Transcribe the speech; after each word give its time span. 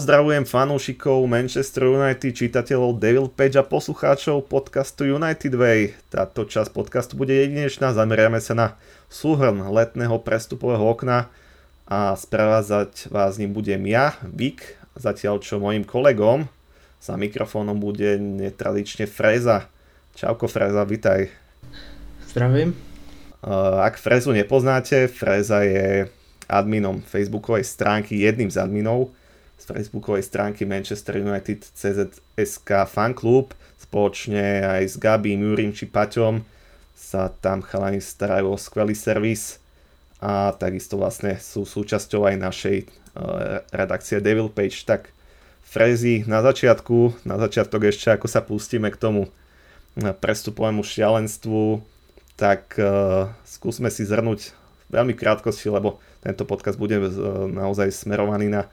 Pozdravujem 0.00 0.48
fanúšikov 0.48 1.28
Manchester 1.28 1.84
United, 1.84 2.32
čitateľov 2.32 2.96
Devil 2.96 3.28
Page 3.28 3.60
a 3.60 3.64
poslucháčov 3.68 4.48
podcastu 4.48 5.04
United 5.04 5.52
Way. 5.52 5.92
Táto 6.08 6.48
časť 6.48 6.72
podcastu 6.72 7.20
bude 7.20 7.36
jedinečná, 7.36 7.92
zameriame 7.92 8.40
sa 8.40 8.56
na 8.56 8.66
súhrn 9.12 9.60
letného 9.60 10.16
prestupového 10.24 10.80
okna 10.80 11.28
a 11.84 12.16
sprevázať 12.16 13.12
vás 13.12 13.36
ním 13.36 13.52
budem 13.52 13.84
ja, 13.84 14.16
Vik, 14.24 14.80
zatiaľ 14.96 15.36
čo 15.44 15.60
mojim 15.60 15.84
kolegom 15.84 16.48
za 16.96 17.20
mikrofónom 17.20 17.76
bude 17.76 18.16
netradične 18.16 19.04
Freza. 19.04 19.68
Čauko 20.16 20.48
Freza, 20.48 20.80
vitaj. 20.88 21.28
Zdravím. 22.32 22.72
Ak 23.84 24.00
Frezu 24.00 24.32
nepoznáte, 24.32 25.12
Freza 25.12 25.60
je 25.60 26.08
adminom 26.48 27.04
facebookovej 27.04 27.68
stránky, 27.68 28.16
jedným 28.16 28.48
z 28.48 28.64
adminov 28.64 29.12
z 29.60 29.64
facebookovej 29.68 30.24
stránky 30.24 30.64
Manchester 30.64 31.20
United 31.20 31.68
CZSK 31.76 32.88
fanklub 32.88 33.52
spoločne 33.76 34.64
aj 34.64 34.82
s 34.88 34.96
Gabím, 34.96 35.44
Jurim 35.44 35.76
či 35.76 35.84
Paťom 35.84 36.40
sa 36.96 37.28
tam 37.28 37.60
chalani 37.64 38.00
starajú 38.00 38.52
o 38.52 38.60
skvelý 38.60 38.96
servis. 38.96 39.60
A 40.20 40.52
takisto 40.52 41.00
vlastne 41.00 41.40
sú 41.40 41.64
súčasťou 41.64 42.28
aj 42.28 42.36
našej 42.36 42.76
uh, 42.84 43.64
redakcie 43.72 44.20
Devil 44.20 44.52
Page, 44.52 44.84
tak 44.84 45.08
Frezy 45.64 46.28
na 46.28 46.44
začiatku, 46.44 47.24
na 47.24 47.40
začiatok 47.40 47.88
ešte 47.88 48.12
ako 48.12 48.26
sa 48.28 48.44
pustíme 48.44 48.90
k 48.90 49.00
tomu 49.00 49.30
prestupovému 49.96 50.82
šialenstvu, 50.82 51.80
tak 52.36 52.76
uh, 52.76 53.32
skúsme 53.46 53.88
si 53.88 54.02
zhrnúť 54.02 54.52
veľmi 54.90 55.14
krátkosti, 55.14 55.70
lebo 55.70 56.02
tento 56.20 56.44
podcast 56.44 56.76
bude 56.76 56.98
uh, 56.98 57.10
naozaj 57.48 57.94
smerovaný 57.94 58.50
na 58.50 58.66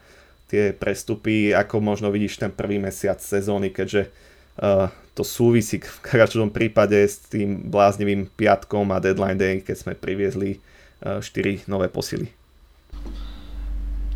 tie 0.47 0.71
prestupy, 0.71 1.51
ako 1.51 1.83
možno 1.83 2.11
vidíš 2.11 2.39
ten 2.39 2.51
prvý 2.51 2.79
mesiac 2.79 3.19
sezóny, 3.19 3.69
keďže 3.69 4.07
uh, 4.07 4.87
to 5.13 5.23
súvisí 5.23 5.83
v 5.83 5.99
každom 6.01 6.49
prípade 6.49 6.95
s 6.95 7.19
tým 7.27 7.67
bláznivým 7.67 8.31
piatkom 8.35 8.91
a 8.95 9.03
deadline 9.03 9.37
day, 9.37 9.59
keď 9.59 9.75
sme 9.75 9.93
priviezli 9.93 10.57
uh, 11.03 11.19
4 11.19 11.67
nové 11.67 11.91
posily. 11.91 12.31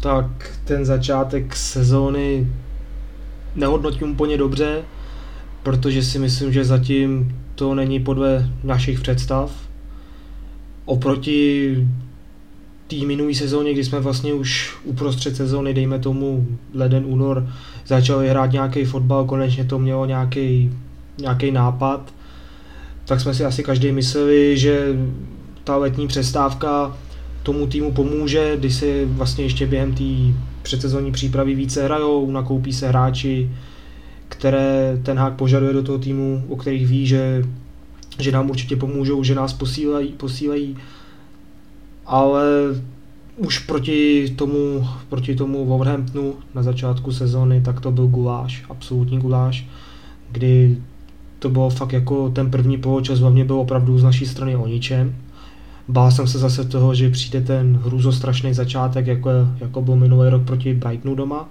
Tak 0.02 0.28
ten 0.66 0.86
začátek 0.86 1.56
sezóny 1.56 2.48
nehodnotím 3.56 4.12
úplně 4.12 4.38
dobře, 4.38 4.84
protože 5.64 6.04
si 6.04 6.20
myslím, 6.20 6.54
že 6.54 6.66
zatím 6.66 7.38
to 7.56 7.76
není 7.76 8.00
podle 8.00 8.50
našich 8.64 9.00
představ. 9.00 9.52
Oproti 10.86 11.76
té 12.92 13.06
minulé 13.06 13.34
sezóně, 13.34 13.74
kdy 13.74 13.84
jsme 13.84 14.00
vlastně 14.00 14.34
už 14.34 14.76
uprostřed 14.84 15.36
sezóny, 15.36 15.74
dejme 15.74 16.00
tomu 16.00 16.48
leden, 16.74 17.04
únor, 17.06 17.48
začali 17.88 18.30
hrát 18.30 18.52
nějaký 18.52 18.86
fotbal, 18.86 19.26
konečně 19.26 19.66
to 19.66 19.80
mělo 19.80 20.06
nějaký, 20.06 20.72
nápad, 21.52 22.14
tak 23.06 23.22
jsme 23.22 23.34
si 23.34 23.46
asi 23.46 23.64
každý 23.64 23.92
mysleli, 23.92 24.58
že 24.58 24.88
ta 25.64 25.78
letní 25.78 26.08
přestávka 26.08 26.98
tomu 27.44 27.68
týmu 27.68 27.92
pomůže, 27.92 28.58
když 28.60 28.76
si 28.76 29.06
vlastně 29.06 29.44
ještě 29.44 29.68
během 29.68 29.94
té 29.94 30.34
předsezónní 30.62 31.12
přípravy 31.12 31.56
více 31.56 31.84
hrajou, 31.84 32.32
nakoupí 32.32 32.74
se 32.74 32.88
hráči, 32.88 33.50
které 34.30 35.00
ten 35.04 35.18
hák 35.18 35.34
požaduje 35.34 35.74
do 35.74 35.84
toho 35.84 35.98
týmu, 35.98 36.44
o 36.50 36.56
kterých 36.56 36.88
ví, 36.88 37.08
že, 37.08 37.44
že 38.20 38.32
nám 38.32 38.50
určitě 38.50 38.76
pomůžou, 38.76 39.24
že 39.24 39.36
nás 39.36 39.54
posílají, 39.54 40.08
posílají 40.08 40.78
ale 42.12 42.46
už 43.38 43.60
proti 43.60 44.30
tomu, 44.36 44.88
proti 45.10 45.36
tomu 45.36 45.66
Wolverhamptonu 45.66 46.34
na 46.56 46.64
začátku 46.64 47.12
sezóny, 47.12 47.62
tak 47.62 47.80
to 47.80 47.92
byl 47.92 48.08
guláš, 48.08 48.64
absolutní 48.70 49.20
guláš, 49.20 49.68
kdy 50.32 50.78
to 51.40 51.50
bylo 51.50 51.70
fakt 51.70 51.94
jako 51.94 52.30
ten 52.30 52.52
první 52.52 52.78
poločas 52.78 53.20
hlavně 53.20 53.46
byl 53.46 53.60
opravdu 53.60 54.00
z 54.00 54.04
naší 54.04 54.26
strany 54.26 54.56
o 54.56 54.68
ničem. 54.68 55.16
Bál 55.88 56.12
jsem 56.12 56.28
se 56.28 56.40
zase 56.40 56.66
toho, 56.66 56.96
že 56.96 57.10
přijde 57.10 57.42
ten 57.42 57.80
hrůzostrašný 57.84 58.54
začátek, 58.54 59.08
jako, 59.08 59.30
jako 59.60 59.82
byl 59.82 59.96
minulý 59.96 60.30
rok 60.30 60.44
proti 60.44 60.74
Brightonu 60.74 61.16
doma. 61.16 61.50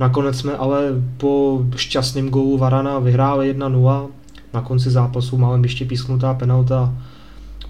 Nakonec 0.00 0.38
jsme 0.38 0.56
ale 0.56 0.80
po 1.16 1.62
šťastném 1.76 2.28
gólu 2.28 2.58
Varana 2.58 2.98
vyhráli 2.98 3.54
1-0. 3.54 4.06
Na 4.54 4.60
konci 4.60 4.90
zápasu 4.90 5.38
málem 5.38 5.62
ještě 5.62 5.84
písknutá 5.84 6.34
penalta 6.34 6.94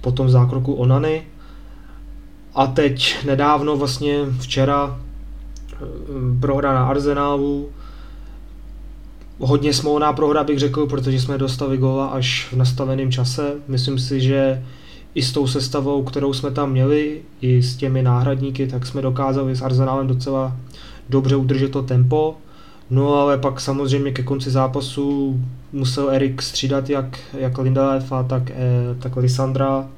po 0.01 0.13
tom 0.13 0.29
zákroku 0.29 0.73
Onany 0.73 1.23
a 2.55 2.67
teď 2.67 3.25
nedávno, 3.27 3.77
vlastně 3.77 4.19
včera, 4.41 5.01
eh, 5.73 5.77
prohra 6.41 6.75
na 6.75 6.87
Arsenálu, 6.87 7.69
hodně 9.39 9.73
smolná 9.73 10.13
prohra 10.13 10.45
bych 10.45 10.59
řekl, 10.59 10.87
protože 10.87 11.21
jsme 11.21 11.39
dostali 11.39 11.77
góla 11.77 12.07
až 12.07 12.49
v 12.53 12.57
nastaveném 12.57 13.13
čase. 13.13 13.53
Myslím 13.69 13.99
si, 13.99 14.21
že 14.21 14.65
i 15.15 15.23
s 15.23 15.33
tou 15.33 15.47
sestavou, 15.47 16.03
kterou 16.03 16.33
jsme 16.33 16.51
tam 16.51 16.71
měli, 16.71 17.23
i 17.41 17.63
s 17.63 17.77
těmi 17.77 18.03
náhradníky, 18.03 18.67
tak 18.67 18.87
jsme 18.87 19.03
dokázali 19.03 19.57
s 19.57 19.63
Arsenálem 19.63 20.07
docela 20.07 20.57
dobře 21.09 21.37
udržet 21.37 21.69
to 21.69 21.83
tempo. 21.83 22.37
No 22.91 23.15
ale 23.15 23.39
pak 23.39 23.61
samozřejmě 23.61 24.13
ke 24.13 24.23
konci 24.23 24.51
zápasu 24.51 25.41
musel 25.73 26.11
Erik 26.11 26.43
střídat 26.43 26.91
jak, 26.91 27.19
jak 27.39 27.59
Lindelefa, 27.59 28.23
tak, 28.23 28.51
eh, 28.51 28.55
tak 28.99 29.17
Lisandra 29.17 29.89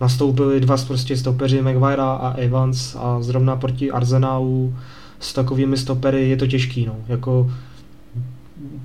nastoupili 0.00 0.60
dva 0.60 0.76
prostě 0.86 1.16
stopeři 1.16 1.62
Maguire 1.62 2.02
a 2.02 2.34
Evans 2.36 2.96
a 2.98 3.22
zrovna 3.22 3.56
proti 3.56 3.90
Arsenalu 3.90 4.74
s 5.20 5.32
takovými 5.32 5.76
stopery 5.76 6.28
je 6.28 6.36
to 6.36 6.46
těžký, 6.46 6.86
no. 6.86 6.96
Jako 7.08 7.50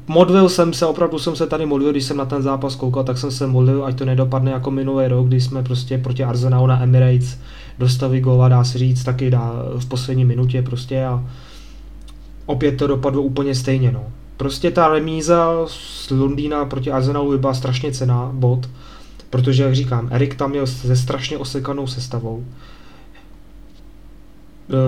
modlil 0.08 0.50
jsem 0.50 0.74
se, 0.74 0.86
opravdu 0.86 1.20
jsem 1.20 1.36
se 1.36 1.48
tady 1.48 1.66
modlil, 1.66 1.92
když 1.92 2.04
jsem 2.04 2.18
na 2.18 2.26
ten 2.26 2.42
zápas 2.42 2.76
koukal, 2.76 3.04
tak 3.04 3.18
jsem 3.18 3.32
se 3.32 3.48
modlil, 3.48 3.86
ať 3.86 3.98
to 3.98 4.06
nedopadne 4.06 4.52
jako 4.52 4.72
minulý 4.72 5.08
rok, 5.08 5.28
kdy 5.28 5.42
jsme 5.42 5.64
prostě 5.64 5.98
proti 5.98 6.24
Arsenalu 6.24 6.68
na 6.68 6.84
Emirates 6.84 7.38
dostali 7.80 8.22
góla, 8.22 8.50
dá 8.50 8.64
se 8.64 8.78
říct, 8.78 9.04
taky 9.04 9.30
dá 9.30 9.54
v 9.78 9.86
poslední 9.86 10.26
minutě 10.26 10.62
prostě 10.62 11.06
a 11.06 11.24
opět 12.46 12.72
to 12.72 12.88
dopadlo 12.88 13.22
úplně 13.22 13.56
stejně, 13.56 13.92
no. 13.92 14.04
Prostě 14.38 14.72
ta 14.72 14.88
remíza 14.88 15.52
z 15.68 16.10
Londýna 16.12 16.66
proti 16.66 16.92
Arsenalu 16.92 17.38
byla 17.38 17.54
strašně 17.54 17.92
cená 17.92 18.30
bod, 18.34 18.70
Protože, 19.36 19.64
jak 19.64 19.76
říkám, 19.76 20.08
Erik 20.12 20.36
tam 20.36 20.50
měl 20.50 20.68
se 20.68 20.96
strašně 20.96 21.38
osekanou 21.38 21.88
sestavou. 21.88 22.46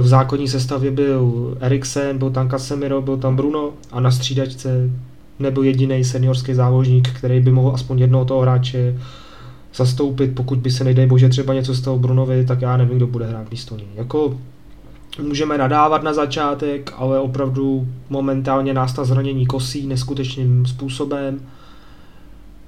V 0.02 0.08
základní 0.08 0.47
sestavě 0.47 0.91
byl 0.91 1.58
Eriksen, 1.59 2.18
byl 2.18 2.30
tam 2.30 2.50
Casemiro, 2.50 3.02
byl 3.02 3.18
tam 3.18 3.35
Bruno 3.35 3.72
a 3.91 4.00
na 4.00 4.12
střídačce 4.12 4.90
nebyl 5.40 5.63
jediný 5.63 6.03
seniorský 6.03 6.53
záložník, 6.53 7.09
který 7.09 7.40
by 7.40 7.52
mohl 7.52 7.72
aspoň 7.74 8.00
jednoho 8.00 8.25
toho 8.25 8.41
hráče 8.41 9.00
zastoupit, 9.75 10.35
pokud 10.35 10.59
by 10.59 10.72
se 10.72 10.84
nejdej 10.84 11.06
bože 11.06 11.29
třeba 11.29 11.53
něco 11.53 11.75
stalo 11.75 12.00
Brunovi, 12.00 12.46
tak 12.46 12.62
já 12.62 12.78
nevím, 12.78 12.97
kdo 12.97 13.08
bude 13.08 13.25
hrát 13.25 13.52
místo 13.52 13.78
něj. 13.78 13.88
Jako 13.96 14.38
můžeme 15.22 15.58
nadávat 15.58 16.03
na 16.03 16.14
začátek, 16.14 16.94
ale 16.97 17.19
opravdu 17.19 17.88
momentálně 18.09 18.74
nás 18.74 18.94
ta 18.94 19.03
zranění 19.03 19.46
kosí 19.46 19.88
neskutečným 19.88 20.66
způsobem 20.66 21.40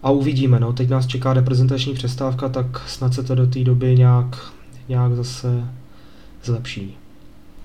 a 0.04 0.12
uvidíme, 0.12 0.60
no, 0.60 0.74
teď 0.74 0.90
nás 0.90 1.08
čeká 1.08 1.34
reprezentační 1.34 1.94
přestávka, 1.94 2.50
tak 2.50 2.66
snad 2.88 3.14
se 3.14 3.24
to 3.24 3.36
do 3.36 3.48
té 3.48 3.60
doby 3.60 3.96
nějak, 3.96 4.36
nějak 4.88 5.16
zase 5.16 5.64
zlepší. 6.44 6.98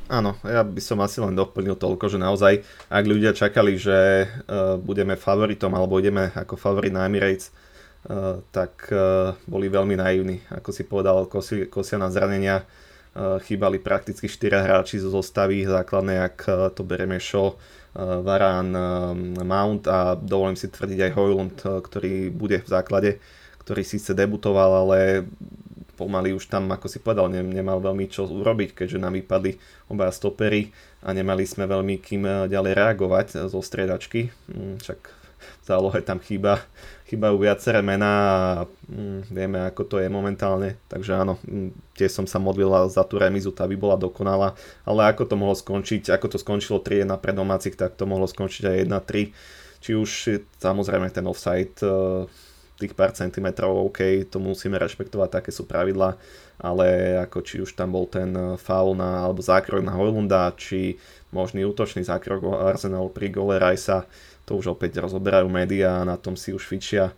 Áno, 0.05 0.37
ja 0.45 0.61
by 0.61 0.85
som 0.85 1.01
asi 1.01 1.17
len 1.25 1.33
doplnil 1.33 1.81
toľko, 1.81 2.13
že 2.13 2.21
naozaj, 2.21 2.61
ak 2.93 3.05
ľudia 3.09 3.33
čakali, 3.33 3.81
že 3.81 4.29
uh, 4.29 4.77
budeme 4.77 5.17
favoritom 5.17 5.73
alebo 5.73 5.97
ideme 5.97 6.29
ako 6.37 6.61
favorit 6.61 6.93
na 6.93 7.09
Emirates, 7.09 7.49
uh, 7.49 8.45
tak 8.53 8.93
uh, 8.93 9.33
boli 9.49 9.73
veľmi 9.73 9.97
naivní. 9.97 10.45
Ako 10.53 10.77
si 10.77 10.85
povedal, 10.85 11.25
kosi, 11.25 11.73
kosia 11.73 11.97
na 11.97 12.13
zranenia, 12.13 12.61
uh, 12.61 13.41
chýbali 13.41 13.81
prakticky 13.81 14.29
4 14.29 14.61
hráči 14.61 15.01
zo 15.01 15.09
zostavy 15.09 15.65
základnej, 15.65 16.21
ak 16.21 16.37
uh, 16.53 16.69
to 16.69 16.85
bereme 16.85 17.17
Eh, 17.17 17.57
Varán, 17.95 18.75
eh, 18.75 18.83
Mount 19.47 19.87
a 19.87 20.19
dovolím 20.19 20.59
si 20.59 20.67
tvrdiť 20.67 20.99
aj 21.11 21.15
Hojlund, 21.15 21.57
eh, 21.63 21.69
ktorý 21.79 22.15
bude 22.35 22.59
v 22.59 22.69
základe, 22.69 23.11
ktorý 23.63 23.87
síce 23.87 24.11
debutoval, 24.13 24.87
ale 24.87 24.99
pomaly 25.95 26.35
už 26.35 26.51
tam, 26.51 26.67
ako 26.75 26.91
si 26.91 26.99
povedal, 26.99 27.31
nemal 27.31 27.79
veľmi 27.79 28.11
čo 28.11 28.27
urobiť, 28.27 28.75
keďže 28.75 28.99
nám 28.99 29.15
vypadli 29.15 29.55
oba 29.87 30.11
stopery 30.11 30.75
a 31.07 31.15
nemali 31.15 31.47
sme 31.47 31.71
veľmi 31.71 32.03
kým 32.03 32.51
ďalej 32.51 32.73
reagovať 32.75 33.47
zo 33.47 33.61
striedačky. 33.63 34.27
Mm, 34.51 34.83
však 34.83 35.01
v 35.63 35.65
zálohe 35.65 36.03
tam 36.03 36.19
chýba, 36.19 36.67
chýbajú 37.05 37.37
viaceré 37.37 37.85
mená 37.85 38.13
a 38.17 38.37
mm, 38.89 39.29
vieme 39.29 39.61
ako 39.69 39.83
to 39.85 39.97
je 40.01 40.09
momentálne, 40.09 40.81
takže 40.89 41.13
áno, 41.13 41.37
mm, 41.45 41.97
tiež 42.01 42.11
som 42.11 42.27
sa 42.27 42.41
modlila 42.41 42.89
za 42.89 43.05
tú 43.05 43.21
remizu, 43.21 43.53
tá 43.53 43.69
by 43.69 43.77
bola 43.77 43.97
dokonalá, 44.01 44.57
ale 44.89 45.01
ako 45.13 45.29
to 45.29 45.35
mohlo 45.37 45.53
skončiť, 45.53 46.09
ako 46.09 46.27
to 46.33 46.39
skončilo 46.41 46.81
3-1 46.81 47.13
pre 47.21 47.37
domácich, 47.37 47.77
tak 47.77 48.01
to 48.01 48.09
mohlo 48.09 48.25
skončiť 48.25 48.65
aj 48.65 48.77
1-3, 48.89 49.37
či 49.85 49.91
už 49.93 50.11
samozrejme 50.57 51.13
ten 51.13 51.29
offside 51.29 51.77
e, 51.85 52.25
tých 52.81 52.97
pár 52.97 53.13
centimetrov, 53.13 53.85
OK, 53.93 54.25
to 54.33 54.41
musíme 54.41 54.81
rešpektovať, 54.81 55.29
také 55.29 55.51
sú 55.53 55.69
pravidla, 55.69 56.17
ale 56.57 57.21
ako 57.21 57.39
či 57.45 57.61
už 57.61 57.77
tam 57.77 57.93
bol 57.93 58.09
ten 58.09 58.33
faul 58.57 58.97
na, 58.97 59.29
alebo 59.29 59.45
zákrok 59.45 59.85
na 59.85 59.93
Hojlunda, 59.93 60.57
či 60.57 60.97
možný 61.31 61.67
útočný 61.67 62.07
zákrok 62.07 62.49
Arsenal 62.65 63.11
pri 63.11 63.31
gole 63.31 63.59
Rajsa, 63.59 64.07
to 64.45 64.61
už 64.61 64.77
opäť 64.77 65.01
rozoberajú 65.01 65.49
médiá 65.49 66.05
na 66.05 66.21
tom 66.21 66.37
si 66.37 66.53
už 66.53 66.65
fičia 66.69 67.13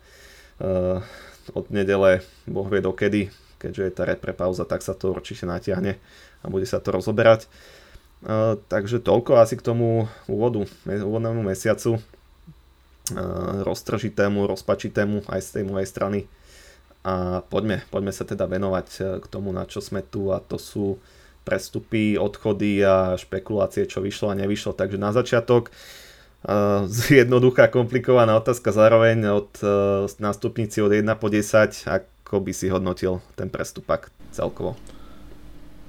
uh, 0.63 1.03
od 1.51 1.65
nedele, 1.71 2.23
boh 2.47 2.67
vie 2.67 2.79
dokedy, 2.79 3.21
keďže 3.59 3.83
je 3.83 3.93
tá 3.93 4.03
repre 4.07 4.31
pauza, 4.31 4.67
tak 4.67 4.83
sa 4.83 4.95
to 4.95 5.11
určite 5.11 5.43
natiahne 5.43 5.99
a 6.43 6.45
bude 6.47 6.67
sa 6.67 6.79
to 6.79 6.95
rozoberať. 6.95 7.47
Uh, 8.23 8.57
takže 8.71 9.03
toľko 9.03 9.39
asi 9.43 9.59
k 9.59 9.65
tomu 9.65 10.07
úvodu, 10.25 10.65
úvodnému 10.87 11.43
mesiacu, 11.43 11.99
uh, 11.99 12.01
roztržitému, 13.63 14.47
rozpačitému 14.47 15.27
aj 15.27 15.39
z 15.43 15.49
tej 15.59 15.63
mojej 15.67 15.87
strany. 15.87 16.19
A 17.07 17.39
poďme, 17.47 17.87
poďme 17.87 18.11
sa 18.11 18.27
teda 18.27 18.51
venovať 18.51 19.19
k 19.23 19.25
tomu, 19.31 19.55
na 19.55 19.63
čo 19.63 19.79
sme 19.79 20.03
tu 20.03 20.35
a 20.35 20.43
to 20.43 20.59
sú 20.59 20.99
prestupy, 21.47 22.19
odchody 22.19 22.83
a 22.83 23.15
špekulácie, 23.15 23.87
čo 23.87 24.03
vyšlo 24.03 24.35
a 24.35 24.35
nevyšlo. 24.35 24.75
Takže 24.75 24.99
na 24.99 25.15
začiatok 25.15 25.71
uh, 25.71 26.06
jednoduchá, 27.09 27.67
komplikovaná 27.67 28.37
otázka 28.37 28.71
zároveň 28.71 29.27
od 29.27 29.49
uh, 29.63 29.69
nástupníci 30.19 30.81
od 30.81 30.91
1 30.91 31.15
po 31.15 31.29
10, 31.29 31.83
ako 31.87 32.39
by 32.39 32.53
si 32.53 32.69
hodnotil 32.69 33.21
ten 33.35 33.49
prestupak 33.49 34.11
celkovo? 34.31 34.75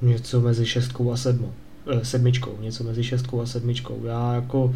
Něco 0.02 0.40
mezi 0.40 0.66
šestkou 0.66 1.12
a 1.12 1.16
sedmou, 1.16 1.52
eh, 1.86 2.04
sedmičkou, 2.04 2.58
něco 2.60 2.84
mezi 2.84 3.04
šestkou 3.04 3.40
a 3.40 3.46
sedmičkou. 3.46 4.00
Já 4.04 4.34
jako 4.34 4.74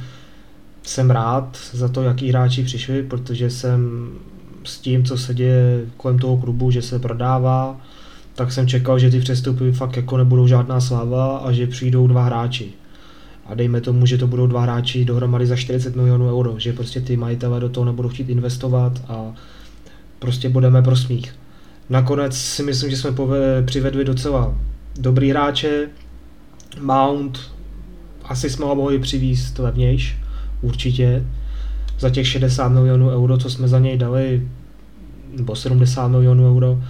jsem 0.82 1.10
rád 1.10 1.58
za 1.72 1.88
to, 1.88 2.02
jaký 2.02 2.30
hráči 2.30 2.64
přišli, 2.64 3.02
protože 3.02 3.50
jsem 3.50 4.10
s 4.64 4.78
tím, 4.78 5.04
co 5.04 5.18
se 5.18 5.34
děje 5.34 5.86
kolem 5.96 6.18
toho 6.18 6.36
klubu, 6.36 6.70
že 6.70 6.82
se 6.82 6.98
prodává, 6.98 7.80
tak 8.34 8.52
jsem 8.52 8.68
čekal, 8.68 8.98
že 8.98 9.10
ty 9.10 9.20
přestupy 9.20 9.72
fakt 9.72 9.96
jako 9.96 10.16
nebudou 10.16 10.46
žádná 10.46 10.80
sláva 10.80 11.38
a 11.38 11.52
že 11.52 11.66
přijdou 11.66 12.06
dva 12.06 12.24
hráči. 12.24 12.72
A 13.46 13.54
dejme 13.54 13.80
tomu, 13.80 14.06
že 14.06 14.18
to 14.18 14.26
budou 14.26 14.46
dva 14.46 14.62
hráči 14.62 15.04
dohromady 15.04 15.46
za 15.46 15.56
40 15.56 15.96
milionů 15.96 16.28
euro, 16.28 16.54
že 16.58 16.72
prostě 16.72 17.00
ty 17.00 17.16
majitele 17.16 17.60
do 17.60 17.68
toho 17.68 17.84
nebudou 17.84 18.08
chtít 18.08 18.28
investovat 18.28 19.02
a 19.08 19.34
prostě 20.18 20.48
budeme 20.48 20.82
pro 20.82 20.96
smích. 20.96 21.34
Nakonec 21.90 22.36
si 22.36 22.62
myslím, 22.62 22.90
že 22.90 22.96
jsme 22.96 23.10
přivedli 23.64 24.04
docela 24.04 24.54
dobrý 24.98 25.30
hráče. 25.30 25.88
Mount 26.80 27.52
asi 28.24 28.50
jsme 28.50 28.64
ho 28.64 28.74
mohli 28.74 28.98
přivízt 28.98 29.58
levnějš, 29.58 30.18
určitě. 30.62 31.26
Za 31.98 32.10
těch 32.10 32.28
60 32.28 32.68
milionů 32.68 33.08
euro, 33.08 33.38
co 33.38 33.50
jsme 33.50 33.68
za 33.68 33.78
něj 33.78 33.98
dali, 33.98 34.48
nebo 35.36 35.56
70 35.56 36.08
milionů 36.08 36.56
euro, 36.56 36.82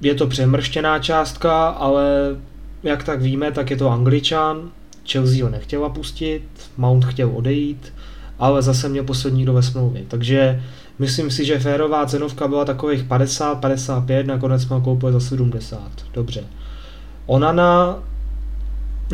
je 0.00 0.14
to 0.14 0.26
přemrštěná 0.26 0.98
částka, 0.98 1.68
ale 1.68 2.36
jak 2.82 3.04
tak 3.04 3.22
víme, 3.22 3.52
tak 3.52 3.70
je 3.70 3.76
to 3.76 3.90
Angličan, 3.90 4.70
Chelsea 5.06 5.44
ho 5.44 5.50
nechtěla 5.50 5.88
pustit, 5.88 6.42
Mount 6.76 7.04
chtěl 7.04 7.30
odejít, 7.34 7.92
ale 8.38 8.62
zase 8.62 8.88
měl 8.88 9.04
poslední 9.04 9.44
do 9.44 9.52
ve 9.52 9.62
smlouvě. 9.62 10.02
Takže 10.08 10.62
myslím 10.98 11.30
si, 11.30 11.44
že 11.44 11.58
férová 11.58 12.06
cenovka 12.06 12.48
byla 12.48 12.64
takových 12.64 13.04
50-55, 13.04 14.26
nakonec 14.26 14.62
jsme 14.62 14.80
koupili 14.80 15.12
za 15.12 15.20
70. 15.20 15.80
Dobře. 16.14 16.44
Onana, 17.26 17.98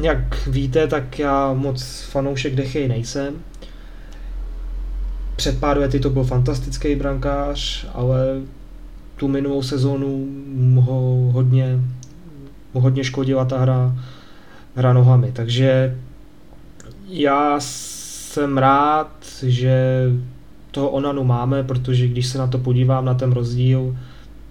jak 0.03 0.47
víte, 0.47 0.87
tak 0.87 1.19
já 1.19 1.53
moc 1.53 2.03
fanoušek 2.11 2.55
Dechy 2.55 2.89
nejsem. 2.89 3.35
Před 5.37 5.61
pár 5.61 5.79
lety 5.79 6.01
to 6.01 6.11
byl 6.11 6.25
fantastický 6.25 6.95
brankář, 6.95 7.87
ale 7.95 8.41
tu 9.17 9.29
minulou 9.29 9.63
sezónu 9.63 10.27
ho 10.81 11.31
hodně, 11.33 11.79
hodně 12.73 13.05
škodila 13.05 13.45
ta 13.45 13.59
hra, 13.59 13.97
hra 14.75 14.93
nohami. 14.93 15.33
Takže 15.33 15.99
já 17.09 17.57
jsem 17.59 18.59
rád, 18.59 19.27
že 19.43 20.07
toho 20.71 20.91
Onanu 20.91 21.25
máme, 21.25 21.63
protože 21.63 22.09
když 22.09 22.27
se 22.27 22.39
na 22.39 22.47
to 22.47 22.59
podívám, 22.59 23.05
na 23.05 23.15
ten 23.15 23.33
rozdíl, 23.33 23.97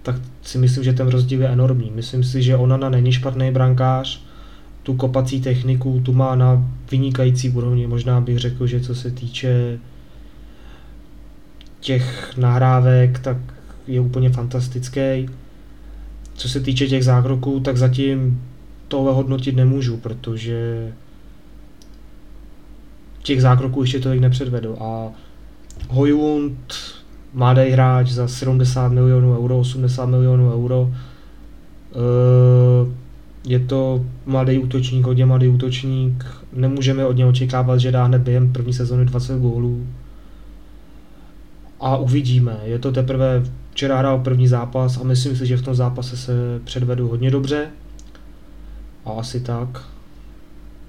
tak 0.02 0.16
si 0.42 0.58
myslím, 0.58 0.84
že 0.84 0.92
ten 0.92 1.08
rozdíl 1.08 1.42
je 1.42 1.48
enormní. 1.48 1.90
Myslím 1.90 2.24
si, 2.24 2.42
že 2.42 2.56
Onana 2.56 2.88
není 2.88 3.12
špatný 3.12 3.50
brankář, 3.50 4.22
tu 4.82 4.94
kopací 4.94 5.40
techniku 5.40 6.00
tu 6.04 6.12
má 6.12 6.34
na 6.34 6.68
vynikající 6.90 7.50
úrovni. 7.50 7.86
Možná 7.86 8.20
bych 8.20 8.38
řekl, 8.38 8.66
že 8.66 8.80
co 8.80 8.94
se 8.94 9.10
týče 9.10 9.78
těch 11.80 12.36
nahrávek, 12.36 13.18
tak 13.18 13.36
je 13.86 14.00
úplně 14.00 14.30
fantastický. 14.30 15.28
Co 16.34 16.48
se 16.48 16.60
týče 16.60 16.86
těch 16.86 17.04
zákroků, 17.04 17.60
tak 17.60 17.76
zatím 17.76 18.42
tohle 18.92 19.12
hodnotit 19.12 19.56
nemůžu, 19.56 19.96
protože 19.96 20.92
těch 23.22 23.42
zákroků 23.42 23.82
ještě 23.82 24.00
tolik 24.00 24.20
nepředvedl 24.20 24.76
a 24.80 25.08
Hojlund, 25.88 26.74
mladý 27.34 27.70
hráč 27.70 28.08
za 28.08 28.28
70 28.28 28.92
milionů 28.92 29.38
euro, 29.38 29.58
80 29.58 30.06
milionů 30.06 30.52
euro, 30.52 30.90
eh, 30.92 30.96
je 33.44 33.58
to 33.58 34.04
mladý 34.26 34.58
útočník, 34.58 35.06
hodně 35.06 35.26
mladý 35.26 35.48
útočník, 35.48 36.26
nemůžeme 36.52 37.06
od 37.06 37.16
něj 37.16 37.26
očekávat, 37.26 37.80
že 37.80 37.92
dá 37.92 38.04
hned 38.04 38.22
během 38.22 38.52
první 38.52 38.72
sezóny 38.72 39.04
20 39.04 39.40
gólů. 39.40 39.86
A 41.80 41.96
uvidíme, 41.96 42.60
je 42.64 42.78
to 42.78 42.92
teprve 42.92 43.42
Včera 43.72 43.98
hrál 43.98 44.18
první 44.18 44.48
zápas 44.48 45.00
a 45.00 45.04
myslím 45.04 45.36
si, 45.36 45.46
že 45.46 45.56
v 45.56 45.62
tom 45.62 45.74
zápase 45.74 46.16
se 46.16 46.32
předvedu 46.64 47.08
hodně 47.08 47.30
dobře. 47.30 47.66
Asi 49.02 49.42
tak. 49.42 49.82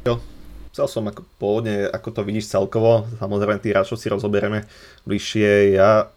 Jo, 0.06 0.22
chcel 0.70 0.86
som 0.86 1.04
ako 1.10 1.26
pôvodne, 1.42 1.90
ako 1.90 2.10
to 2.14 2.22
vidíš 2.22 2.54
celkovo, 2.54 3.10
samozrejme 3.18 3.58
tých 3.58 3.74
hráčov 3.74 3.98
si 3.98 4.06
rozoberieme 4.06 4.70
bližšie. 5.10 5.74
Ja 5.74 6.14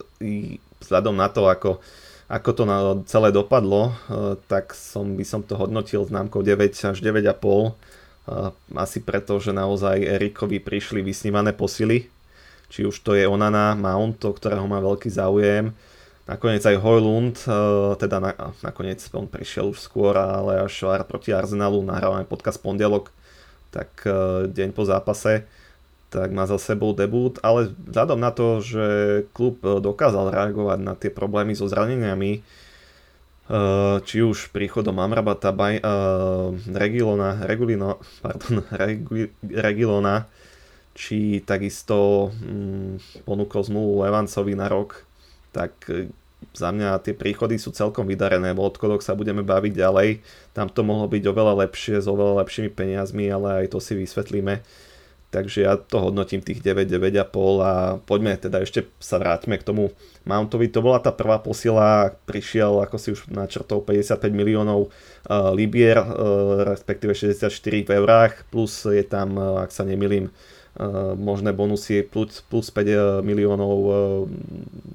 vzhľadom 0.85 1.17
na 1.17 1.33
to, 1.33 1.49
ako, 1.49 1.81
ako 2.29 2.51
to 2.53 2.63
na 2.69 2.79
celé 3.09 3.33
dopadlo, 3.33 3.97
eh, 4.13 4.37
tak 4.45 4.77
som, 4.77 5.17
by 5.17 5.25
som 5.25 5.41
to 5.41 5.57
hodnotil 5.57 6.05
známkou 6.05 6.45
9 6.45 6.77
až 6.77 7.01
9,5. 7.01 7.73
Eh, 7.73 8.53
asi 8.77 9.01
preto, 9.01 9.41
že 9.41 9.57
naozaj 9.57 9.97
Erikovi 9.97 10.61
prišli 10.61 11.01
vysnívané 11.01 11.57
posily. 11.57 12.13
Či 12.69 12.85
už 12.85 13.01
to 13.01 13.17
je 13.17 13.25
Onana, 13.25 13.73
Mount, 13.73 14.21
o 14.27 14.37
ktorého 14.37 14.69
má 14.69 14.85
veľký 14.85 15.09
záujem 15.09 15.73
Nakoniec 16.27 16.67
aj 16.67 16.83
Hojlund, 16.83 17.39
eh, 17.47 17.55
teda 18.03 18.19
na, 18.19 18.35
nakoniec 18.59 18.99
on 19.15 19.31
prišiel 19.31 19.71
už 19.71 19.79
skôr, 19.79 20.19
ale 20.19 20.59
až 20.59 20.83
proti 21.07 21.31
Arsenalu 21.31 21.87
nahrávame 21.87 22.27
podcast 22.27 22.59
pondelok, 22.59 23.15
tak 23.71 24.03
eh, 24.03 24.51
deň 24.51 24.75
po 24.75 24.83
zápase, 24.83 25.47
tak 26.11 26.35
má 26.35 26.51
za 26.51 26.59
sebou 26.59 26.91
debut, 26.99 27.39
ale 27.47 27.71
vzhľadom 27.87 28.19
na 28.19 28.35
to, 28.35 28.59
že 28.59 28.87
klub 29.31 29.63
eh, 29.63 29.79
dokázal 29.79 30.35
reagovať 30.35 30.79
na 30.83 30.99
tie 30.99 31.15
problémy 31.15 31.55
so 31.55 31.71
zraneniami, 31.71 32.43
či 34.03 34.27
už 34.27 34.51
príchodom 34.51 34.99
Amrabata, 34.99 35.55
Baj, 35.55 35.79
Regilona, 36.67 37.47
Regulino, 37.47 38.03
pardon, 38.19 38.67
Regilona, 39.71 40.27
či 40.99 41.47
takisto 41.47 42.35
mm, 42.35 43.23
ponúkol 43.23 43.63
zmluvu 43.63 44.03
Evancovi 44.03 44.59
na 44.59 44.67
rok, 44.67 45.06
tak 45.57 45.73
e, 45.89 46.13
za 46.53 46.69
mňa 46.69 47.01
tie 47.01 47.17
príchody 47.17 47.57
sú 47.57 47.73
celkom 47.73 48.05
vydarené, 48.05 48.53
o 48.53 48.61
odchodoch 48.61 49.01
sa 49.01 49.17
budeme 49.17 49.41
baviť 49.41 49.73
ďalej, 49.73 50.21
tam 50.53 50.69
to 50.69 50.85
mohlo 50.85 51.09
byť 51.09 51.25
oveľa 51.25 51.65
lepšie, 51.65 52.05
s 52.05 52.07
oveľa 52.09 52.45
lepšími 52.45 52.69
peniazmi, 52.69 53.33
ale 53.33 53.65
aj 53.65 53.73
to 53.73 53.79
si 53.81 53.97
vysvetlíme. 53.97 54.61
Takže 55.27 55.69
ja 55.69 55.75
to 55.77 56.01
hodnotím 56.01 56.41
tých 56.41 56.63
9, 56.63 56.87
9,5 56.87 57.29
a 57.61 57.99
poďme 57.99 58.39
teda 58.39 58.63
ešte 58.63 58.87
sa 59.03 59.19
vráťme 59.19 59.59
k 59.59 59.67
tomu 59.67 59.93
Mountovi. 60.23 60.71
To 60.71 60.81
bola 60.81 61.03
tá 61.03 61.11
prvá 61.11 61.43
posila, 61.43 62.15
prišiel, 62.25 62.81
ako 62.81 62.97
si 62.97 63.13
už 63.13 63.29
načrtol, 63.29 63.83
55 63.83 64.23
miliónov 64.33 64.89
uh, 64.89 65.51
libier, 65.51 65.99
uh, 65.99 66.65
respektíve 66.65 67.13
64 67.13 67.53
v 67.85 67.91
eurách, 67.91 68.49
plus 68.49 68.87
je 68.87 69.03
tam, 69.03 69.37
uh, 69.37 69.67
ak 69.67 69.75
sa 69.75 69.83
nemilím, 69.83 70.31
možné 71.17 71.57
bonusy 71.57 72.05
plus, 72.05 72.45
plus 72.45 72.69
5 72.69 72.85
eh, 72.85 72.99
miliónov 73.25 73.77
eh, 73.77 73.97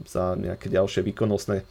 za 0.05 0.37
nejaké 0.37 0.69
ďalšie 0.69 1.01
výkonnostné 1.01 1.65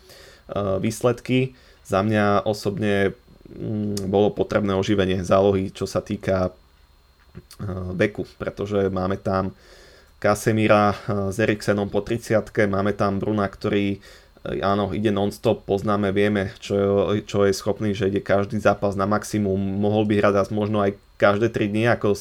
výsledky. 0.83 1.55
Za 1.87 2.03
mňa 2.03 2.43
osobne 2.43 3.15
mm, 3.47 4.11
bolo 4.11 4.35
potrebné 4.35 4.75
oživenie 4.75 5.23
zálohy, 5.23 5.71
čo 5.71 5.87
sa 5.87 6.03
týka 6.03 6.51
veku, 7.95 8.27
pretože 8.35 8.91
máme 8.91 9.15
tam 9.15 9.55
Kasemira 10.19 10.99
s 11.07 11.39
Eriksenom 11.39 11.87
po 11.87 12.03
30 12.03 12.43
máme 12.67 12.99
tam 12.99 13.23
Bruna, 13.23 13.47
ktorý 13.47 14.03
áno, 14.43 14.91
ide 14.91 15.15
non-stop, 15.15 15.63
poznáme, 15.71 16.11
vieme, 16.11 16.51
čo, 16.59 17.15
čo 17.23 17.47
je 17.47 17.55
schopný, 17.55 17.95
že 17.95 18.11
ide 18.11 18.19
každý 18.19 18.59
zápas 18.59 18.99
na 18.99 19.07
maximum, 19.07 19.55
mohol 19.57 20.03
by 20.03 20.19
hrať 20.19 20.51
možno 20.51 20.83
aj 20.83 20.99
každé 21.21 21.53
3 21.53 21.69
dní, 21.69 21.85
ako 21.93 22.17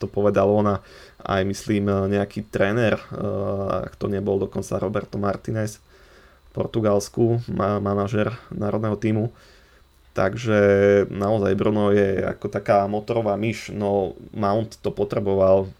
to 0.00 0.08
povedal 0.08 0.48
ona, 0.48 0.80
aj 1.20 1.44
myslím 1.44 2.08
nejaký 2.08 2.48
tréner, 2.48 2.96
ak 3.84 4.00
to 4.00 4.08
nebol 4.08 4.40
dokonca 4.40 4.80
Roberto 4.80 5.20
Martinez 5.20 5.84
Portugalsku, 6.56 7.44
má 7.52 7.76
manažer 7.76 8.32
národného 8.48 8.96
týmu. 8.96 9.28
Takže 10.16 10.58
naozaj 11.12 11.54
Bruno 11.54 11.94
je 11.94 12.24
ako 12.24 12.50
taká 12.50 12.88
motorová 12.90 13.38
myš, 13.38 13.70
no 13.70 14.18
Mount 14.34 14.80
to 14.82 14.90
potreboval, 14.90 15.70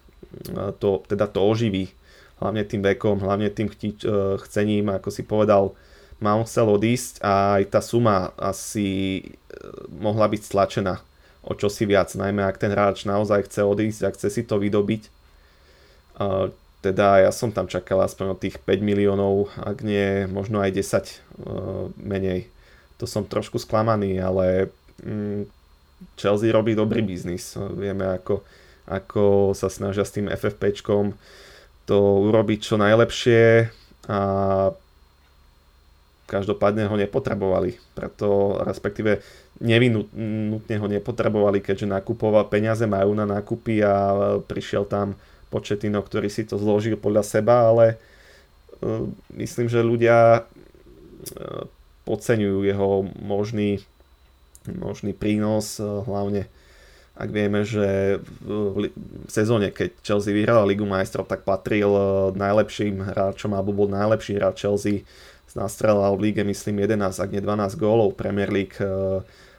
to, 0.78 1.02
teda 1.10 1.26
to 1.26 1.42
oživí, 1.42 1.90
hlavne 2.38 2.62
tým 2.62 2.84
vekom, 2.84 3.18
hlavne 3.18 3.50
tým 3.50 3.66
chtič, 3.66 4.06
chcením, 4.46 4.94
ako 4.94 5.08
si 5.10 5.26
povedal, 5.26 5.74
Mount 6.22 6.46
chcel 6.46 6.70
odísť 6.70 7.18
a 7.18 7.58
aj 7.58 7.64
tá 7.66 7.80
suma 7.82 8.30
asi 8.38 9.22
mohla 9.90 10.30
byť 10.30 10.42
stlačená 10.46 11.02
o 11.42 11.52
čosi 11.54 11.86
viac, 11.86 12.10
najmä 12.14 12.42
ak 12.44 12.58
ten 12.58 12.74
hráč 12.74 13.06
naozaj 13.06 13.46
chce 13.46 13.62
odísť 13.64 14.02
a 14.04 14.12
chce 14.14 14.28
si 14.30 14.42
to 14.42 14.58
vydobiť 14.58 15.18
teda 16.78 17.26
ja 17.26 17.30
som 17.34 17.50
tam 17.50 17.66
čakal 17.66 18.02
aspoň 18.02 18.26
od 18.34 18.42
tých 18.42 18.58
5 18.62 18.82
miliónov, 18.82 19.50
ak 19.58 19.82
nie 19.82 20.26
možno 20.30 20.62
aj 20.62 20.78
10 20.78 20.78
uh, 20.78 21.90
menej. 21.98 22.46
To 23.02 23.06
som 23.06 23.26
trošku 23.26 23.58
sklamaný, 23.58 24.18
ale 24.18 24.70
mm, 25.02 25.46
Chelsea 26.18 26.54
robí 26.54 26.78
dobrý 26.78 27.02
biznis. 27.02 27.54
Vieme 27.54 28.18
ako, 28.18 28.42
ako 28.86 29.54
sa 29.54 29.70
snažia 29.70 30.06
s 30.06 30.14
tým 30.14 30.30
FFPčkom 30.30 31.14
to 31.86 31.98
urobiť 32.30 32.58
čo 32.62 32.76
najlepšie 32.78 33.70
a 34.10 34.20
každopádne 36.28 36.84
ho 36.84 36.96
nepotrebovali, 37.00 37.80
preto 37.96 38.60
respektíve 38.60 39.24
nevinutne 39.58 40.76
ho 40.78 40.86
nepotrebovali, 40.86 41.58
keďže 41.58 41.90
nakupoval 41.90 42.46
peniaze 42.46 42.86
majú 42.86 43.14
na 43.14 43.26
nákupy 43.26 43.82
a 43.82 43.94
prišiel 44.42 44.86
tam 44.86 45.18
Početino, 45.48 46.04
ktorý 46.04 46.28
si 46.28 46.44
to 46.44 46.60
zložil 46.60 47.00
podľa 47.00 47.24
seba, 47.24 47.72
ale 47.72 47.96
uh, 48.84 49.08
myslím, 49.32 49.72
že 49.72 49.80
ľudia 49.80 50.44
uh, 50.44 51.64
podceňujú 52.04 52.58
jeho 52.68 53.08
možný, 53.20 53.80
možný 54.68 55.16
prínos, 55.16 55.80
hlavne 55.80 56.48
ak 57.18 57.28
vieme, 57.34 57.66
že 57.66 58.22
v, 58.46 58.94
sezóne, 59.26 59.74
keď 59.74 59.90
Chelsea 60.06 60.30
vyhrala 60.30 60.62
Ligu 60.62 60.86
majstrov, 60.86 61.26
tak 61.26 61.42
patril 61.42 61.90
najlepším 62.38 63.02
hráčom, 63.02 63.58
alebo 63.58 63.74
bol 63.74 63.90
najlepší 63.90 64.38
hráč 64.38 64.62
Chelsea, 64.62 65.02
nastrelal 65.58 66.14
v 66.14 66.30
líge 66.30 66.46
myslím 66.46 66.86
11, 66.86 67.18
ak 67.18 67.34
nie 67.34 67.42
12 67.42 67.74
gólov, 67.74 68.14
Premier 68.14 68.46
League 68.46 68.78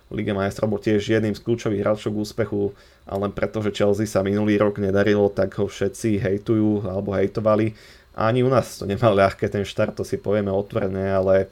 Lige 0.09 0.33
majstrov 0.33 0.73
bol 0.73 0.81
tiež 0.81 1.05
jedným 1.05 1.37
z 1.37 1.43
kľúčových 1.45 1.85
hráčov 1.85 2.17
k 2.17 2.21
úspechu 2.25 2.73
a 3.05 3.13
len 3.17 3.29
preto, 3.29 3.61
že 3.61 3.69
Chelsea 3.69 4.09
sa 4.09 4.25
minulý 4.25 4.57
rok 4.57 4.81
nedarilo, 4.81 5.29
tak 5.29 5.53
ho 5.61 5.69
všetci 5.69 6.17
hejtujú 6.17 6.89
alebo 6.89 7.13
hejtovali. 7.13 7.77
Ani 8.17 8.41
u 8.41 8.49
nás 8.49 8.81
to 8.81 8.89
nemal 8.89 9.13
ľahké 9.13 9.47
ten 9.53 9.61
štart, 9.61 9.93
to 9.93 10.03
si 10.03 10.17
povieme 10.17 10.49
otvorené, 10.49 11.13
ale 11.13 11.47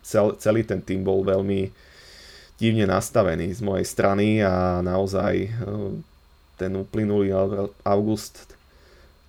cel, 0.00 0.36
celý 0.40 0.64
ten 0.64 0.80
tým 0.80 1.04
bol 1.04 1.20
veľmi 1.24 1.68
divne 2.56 2.88
nastavený 2.88 3.52
z 3.52 3.60
mojej 3.60 3.84
strany 3.84 4.40
a 4.40 4.80
naozaj 4.80 5.52
ten 6.56 6.72
uplynulý 6.72 7.34
august 7.84 8.48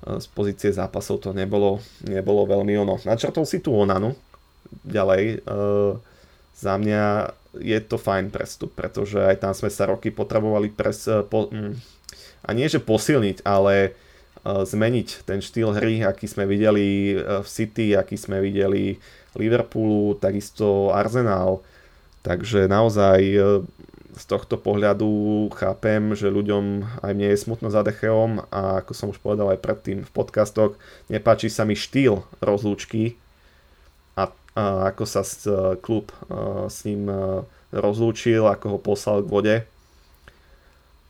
z 0.05 0.27
pozície 0.32 0.70
zápasov 0.70 1.17
to 1.17 1.34
nebolo, 1.34 1.82
nebolo 2.05 2.46
veľmi 2.46 2.77
ono. 2.77 3.01
Načrtol 3.01 3.44
si 3.50 3.60
tu 3.60 3.74
Onanu 3.74 4.13
ďalej. 4.86 5.41
Za 6.55 6.74
mňa 6.77 7.34
je 7.60 7.80
to 7.84 7.98
fajn 8.00 8.32
prestup, 8.32 8.76
pretože 8.76 9.20
aj 9.20 9.44
tam 9.44 9.54
sme 9.56 9.72
sa 9.72 9.90
roky 9.90 10.12
potrebovali 10.12 10.72
pres, 10.72 11.08
eh, 11.08 11.24
po, 11.24 11.52
mm, 11.52 11.74
a 12.46 12.50
nie 12.54 12.70
že 12.70 12.78
posilniť, 12.78 13.42
ale 13.42 13.98
uh, 14.46 14.62
zmeniť 14.62 15.26
ten 15.26 15.42
štýl 15.42 15.74
hry, 15.74 16.06
aký 16.06 16.30
sme 16.30 16.46
videli 16.46 17.18
eh, 17.18 17.42
v 17.42 17.48
City, 17.50 17.98
aký 17.98 18.16
sme 18.22 18.38
videli 18.38 19.02
Liverpoolu, 19.34 20.22
takisto 20.22 20.94
Arsenal. 20.94 21.66
Takže 22.26 22.66
naozaj 22.66 23.22
z 24.16 24.24
tohto 24.26 24.58
pohľadu 24.58 25.46
chápem, 25.54 26.16
že 26.18 26.32
ľuďom 26.32 26.82
aj 27.04 27.12
mne 27.14 27.28
je 27.30 27.38
smutno 27.38 27.70
za 27.70 27.86
Decheom 27.86 28.48
a 28.50 28.82
ako 28.82 28.92
som 28.98 29.08
už 29.14 29.22
povedal 29.22 29.54
aj 29.54 29.62
predtým 29.62 30.02
v 30.02 30.10
podcastoch, 30.10 30.80
nepáči 31.12 31.54
sa 31.54 31.68
mi 31.68 31.78
štýl 31.78 32.26
rozlúčky 32.42 33.20
ako 34.56 35.04
sa 35.04 35.22
e, 35.22 35.76
klub 35.84 36.16
e, 36.16 36.16
s 36.72 36.88
ním 36.88 37.12
e, 37.12 37.44
rozlúčil, 37.76 38.48
ako 38.48 38.66
ho 38.76 38.80
poslal 38.80 39.20
k 39.20 39.32
vode. 39.32 39.56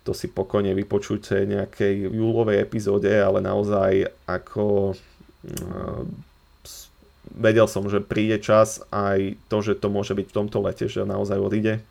To 0.05 0.17
si 0.17 0.29
pokojne 0.29 0.73
vypočujte 0.73 1.45
nejakej 1.45 2.09
júlovej 2.09 2.61
epizóde, 2.61 3.09
ale 3.09 3.41
naozaj 3.41 4.05
ako 4.29 4.93
vedel 7.33 7.65
som, 7.65 7.89
že 7.89 8.05
príde 8.05 8.37
čas 8.37 8.85
aj 8.93 9.33
to, 9.49 9.65
že 9.65 9.81
to 9.81 9.89
môže 9.89 10.13
byť 10.13 10.29
v 10.29 10.35
tomto 10.37 10.61
lete, 10.61 10.85
že 10.85 11.09
naozaj 11.09 11.41
odíde. 11.41 11.81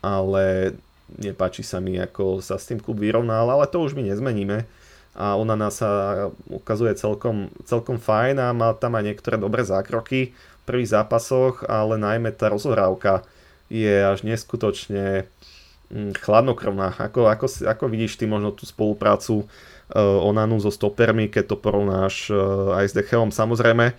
Ale 0.00 0.72
nepáči 1.20 1.60
sa 1.60 1.84
mi, 1.84 2.00
ako 2.00 2.40
sa 2.40 2.56
s 2.56 2.72
tým 2.72 2.80
klub 2.80 2.96
vyrovnal, 2.96 3.44
ale 3.44 3.68
to 3.68 3.84
už 3.84 3.92
my 3.92 4.00
nezmeníme 4.08 4.64
a 5.14 5.34
ona 5.34 5.58
nás 5.58 5.82
sa 5.82 5.90
ukazuje 6.46 6.94
celkom, 6.94 7.50
celkom 7.66 7.98
fajn 7.98 8.36
a 8.38 8.54
má 8.54 8.70
tam 8.78 8.94
aj 8.94 9.10
niektoré 9.10 9.36
dobré 9.42 9.66
zákroky 9.66 10.30
v 10.30 10.62
prvých 10.62 10.94
zápasoch, 10.94 11.66
ale 11.66 11.98
najmä 11.98 12.30
tá 12.30 12.46
rozohrávka 12.46 13.26
je 13.66 13.90
až 14.06 14.22
neskutočne 14.22 15.26
mm, 15.90 16.14
chladnokrvná. 16.22 16.94
Ako, 16.94 17.26
ako, 17.26 17.46
ako 17.66 17.84
vidíš 17.90 18.22
ty 18.22 18.30
možno 18.30 18.54
tú 18.54 18.66
spoluprácu 18.70 19.46
uh, 19.46 20.26
Onanu 20.26 20.62
so 20.62 20.70
stopermi, 20.70 21.26
keď 21.26 21.54
to 21.54 21.56
porovnáš 21.58 22.30
uh, 22.30 22.78
aj 22.78 22.90
s 22.90 22.94
Decheom? 22.94 23.34
Samozrejme, 23.34 23.94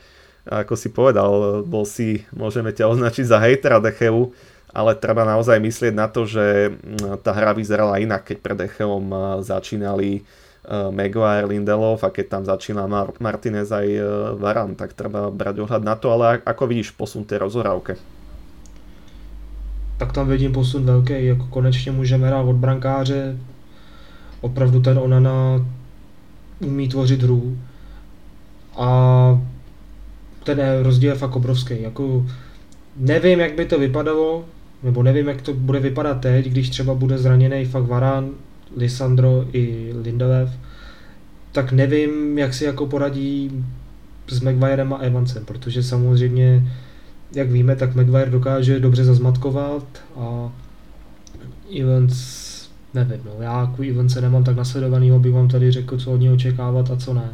ako 0.48 0.74
si 0.80 0.96
povedal, 0.96 1.64
bol 1.68 1.84
si, 1.84 2.24
môžeme 2.32 2.72
ťa 2.72 2.88
označiť 2.88 3.26
za 3.28 3.40
hejtera 3.44 3.84
Decheu, 3.84 4.32
ale 4.72 4.96
treba 4.96 5.28
naozaj 5.28 5.60
myslieť 5.60 5.94
na 5.96 6.08
to, 6.08 6.24
že 6.24 6.72
mm, 6.72 7.20
tá 7.20 7.36
hra 7.36 7.52
vyzerala 7.52 8.00
inak, 8.00 8.32
keď 8.32 8.38
pred 8.40 8.58
Decheom 8.64 9.06
uh, 9.12 9.44
začínali 9.44 10.24
Maguire, 10.70 11.50
Lindelof 11.50 12.04
a 12.04 12.14
keď 12.14 12.26
tam 12.28 12.44
začína 12.46 12.86
Mar- 12.86 13.18
Martinez 13.18 13.74
aj 13.74 13.88
uh, 13.98 14.06
Varan, 14.38 14.78
tak 14.78 14.94
treba 14.94 15.34
brať 15.34 15.66
ohľad 15.66 15.82
na 15.82 15.98
to, 15.98 16.14
ale 16.14 16.38
ako 16.46 16.70
vidíš 16.70 16.94
posun 16.94 17.26
tej 17.26 17.42
rozhrávke? 17.42 17.98
Tak 19.98 20.14
tam 20.14 20.30
vidím 20.30 20.54
posun 20.54 20.86
velký, 20.86 21.26
jako 21.26 21.48
konečně 21.50 21.92
můžeme 21.92 22.28
hrát 22.28 22.42
od 22.42 22.56
brankáře, 22.56 23.38
opravdu 24.42 24.82
ten 24.82 25.00
Onana 25.00 25.66
umí 26.60 26.90
tvořit 26.90 27.24
hru 27.24 27.58
a 28.78 28.90
ten 30.44 30.62
rozdíl 30.82 31.10
je 31.10 31.18
fakt 31.18 31.36
obrovský. 31.36 31.82
Jako, 31.82 32.26
nevím, 32.98 33.40
jak 33.40 33.56
by 33.56 33.66
to 33.66 33.80
vypadalo, 33.80 34.46
nebo 34.84 35.04
nevím, 35.04 35.28
jak 35.28 35.42
to 35.42 35.54
bude 35.54 35.80
vypadat 35.80 36.22
teď, 36.22 36.46
když 36.46 36.70
třeba 36.70 36.94
bude 36.94 37.18
zraněný 37.18 37.66
fakt 37.66 37.86
Varan, 37.86 38.30
Lisandro 38.78 39.46
i 39.54 39.94
Lindelöf, 40.04 40.50
tak 41.52 41.72
nevím, 41.72 42.38
jak 42.38 42.54
si 42.54 42.64
jako 42.64 42.86
poradí 42.86 43.66
s 44.28 44.42
Maguirem 44.42 44.94
a 44.94 44.98
Evansem, 44.98 45.46
protože 45.46 45.84
samozřejmě, 45.84 46.72
jak 47.36 47.52
víme, 47.52 47.76
tak 47.76 47.96
Maguire 47.96 48.32
dokáže 48.32 48.80
dobře 48.80 49.04
zazmatkovat 49.04 49.86
a 50.16 50.52
Evans, 51.80 52.52
nevím, 52.94 53.22
no, 53.26 53.32
já 53.40 53.62
jako 53.62 53.84
Evanse 53.84 54.22
nemám 54.22 54.44
tak 54.44 54.56
nasledovaný, 54.56 55.12
bych 55.12 55.34
vám 55.34 55.48
tady 55.48 55.72
řekl, 55.72 55.98
co 55.98 56.12
od 56.12 56.18
něj 56.18 56.32
očekávat 56.32 56.92
a 56.92 56.96
co 56.96 57.14
ne. 57.14 57.30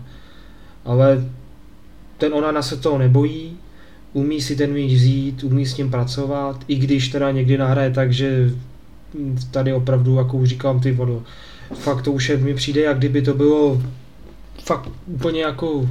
Ale 0.85 1.25
ten 2.17 2.33
Onana 2.33 2.61
se 2.61 2.77
toho 2.77 2.97
nebojí, 2.97 3.57
umí 4.13 4.41
si 4.41 4.55
ten 4.55 4.73
míč 4.73 4.93
vzít, 4.93 5.43
umí 5.43 5.65
s 5.65 5.77
ním 5.77 5.91
pracovat, 5.91 6.63
i 6.67 6.75
když 6.75 7.09
teda 7.09 7.31
někdy 7.31 7.57
nahraje 7.57 7.91
tak, 7.91 8.13
že 8.13 8.51
tady 9.51 9.73
opravdu, 9.73 10.15
jako 10.15 10.37
už 10.37 10.49
říkám, 10.49 10.79
ty 10.79 10.91
vodo, 10.91 11.23
fakt 11.73 12.01
to 12.01 12.11
už 12.11 12.29
je, 12.29 12.37
mi 12.37 12.53
přijde, 12.53 12.81
jak 12.81 12.97
kdyby 12.97 13.21
to 13.21 13.33
bylo 13.33 13.81
fakt 14.63 14.89
úplně 15.07 15.41
jako 15.41 15.87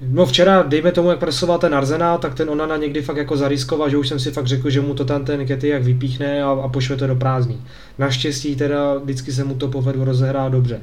No 0.00 0.26
včera, 0.26 0.62
dejme 0.62 0.92
tomu, 0.92 1.10
jak 1.10 1.18
presoval 1.18 1.58
ten 1.58 1.74
Arsenal, 1.74 2.18
tak 2.18 2.34
ten 2.34 2.50
Onana 2.50 2.76
někdy 2.76 3.02
fakt 3.02 3.16
jako 3.16 3.36
zariskoval, 3.36 3.90
že 3.90 3.96
už 3.96 4.08
jsem 4.08 4.20
si 4.20 4.30
fakt 4.30 4.46
řekl, 4.46 4.70
že 4.70 4.80
mu 4.80 4.94
to 4.94 5.04
tam 5.04 5.24
ten 5.24 5.46
Kety 5.46 5.68
jak 5.68 5.82
vypíchne 5.82 6.42
a, 6.42 6.50
a 6.50 6.68
pošle 6.68 6.96
to 6.96 7.06
do 7.06 7.16
prázdní. 7.16 7.62
Naštěstí 7.98 8.56
teda 8.56 8.94
vždycky 8.94 9.32
se 9.32 9.44
mu 9.44 9.54
to 9.54 9.68
povedlo 9.68 10.04
rozehrát 10.04 10.52
dobře. 10.52 10.80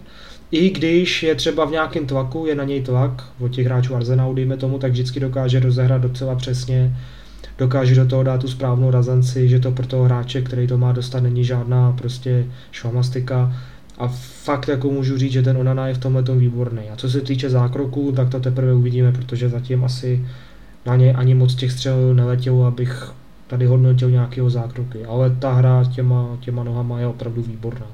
I 0.52 0.70
když 0.70 1.24
je 1.24 1.36
třeba 1.36 1.66
v 1.66 1.72
nějakém 1.72 2.06
tlaku, 2.06 2.46
je 2.46 2.56
na 2.56 2.64
něj 2.64 2.82
tlak, 2.82 3.24
od 3.40 3.52
těch 3.52 3.66
hráčů 3.66 3.96
Arsenalu, 3.96 4.34
dejme 4.34 4.58
tomu, 4.58 4.80
tak 4.80 4.92
vždycky 4.92 5.20
dokáže 5.20 5.60
rozehrát 5.60 6.02
docela 6.02 6.36
přesně 6.36 6.98
dokáže 7.58 7.96
do 7.96 8.06
toho 8.06 8.24
dát 8.24 8.42
tu 8.42 8.48
správnou 8.48 8.92
razanci, 8.92 9.50
že 9.50 9.60
to 9.60 9.72
pro 9.72 9.88
toho 9.88 10.04
hráče, 10.04 10.42
který 10.42 10.68
to 10.68 10.78
má 10.78 10.92
dostat, 10.92 11.24
není 11.24 11.44
žádná 11.44 11.92
prostě 11.92 12.46
švamastika. 12.72 13.54
A 13.98 14.08
fakt 14.44 14.68
jako 14.68 14.90
můžu 14.90 15.18
říct, 15.18 15.32
že 15.32 15.42
ten 15.42 15.58
Onana 15.58 15.88
je 15.88 15.94
v 15.94 15.98
tomhle 15.98 16.24
tom 16.24 16.40
výborný. 16.40 16.90
A 16.90 16.96
co 16.96 17.10
se 17.10 17.22
týče 17.22 17.50
zákroků, 17.50 18.12
tak 18.12 18.30
to 18.30 18.40
teprve 18.40 18.74
uvidíme, 18.74 19.12
protože 19.12 19.50
zatím 19.50 19.84
asi 19.84 20.26
na 20.86 20.96
ně 20.96 21.14
ani 21.14 21.34
moc 21.34 21.56
těch 21.56 21.72
střel 21.72 22.16
neletělo, 22.16 22.66
abych 22.66 23.12
tady 23.48 23.66
hodnotil 23.66 24.12
nějakého 24.12 24.50
zákroky. 24.50 25.06
Ale 25.06 25.36
ta 25.40 25.54
hra 25.54 25.84
těma, 25.96 26.38
těma 26.40 26.64
nohama 26.64 27.00
je 27.00 27.08
opravdu 27.08 27.42
výborná. 27.42 27.88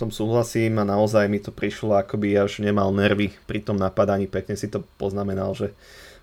tom 0.00 0.08
súhlasím 0.08 0.80
a 0.80 0.88
naozaj 0.88 1.28
mi 1.28 1.44
to 1.44 1.52
prišlo, 1.52 1.92
ako 1.92 2.16
by 2.16 2.40
až 2.40 2.64
nemal 2.64 2.88
nervy 2.88 3.36
pri 3.44 3.60
tom 3.60 3.76
napadaní. 3.76 4.24
Pekne 4.24 4.56
si 4.56 4.72
to 4.72 4.80
poznamenal, 4.96 5.52
že 5.52 5.76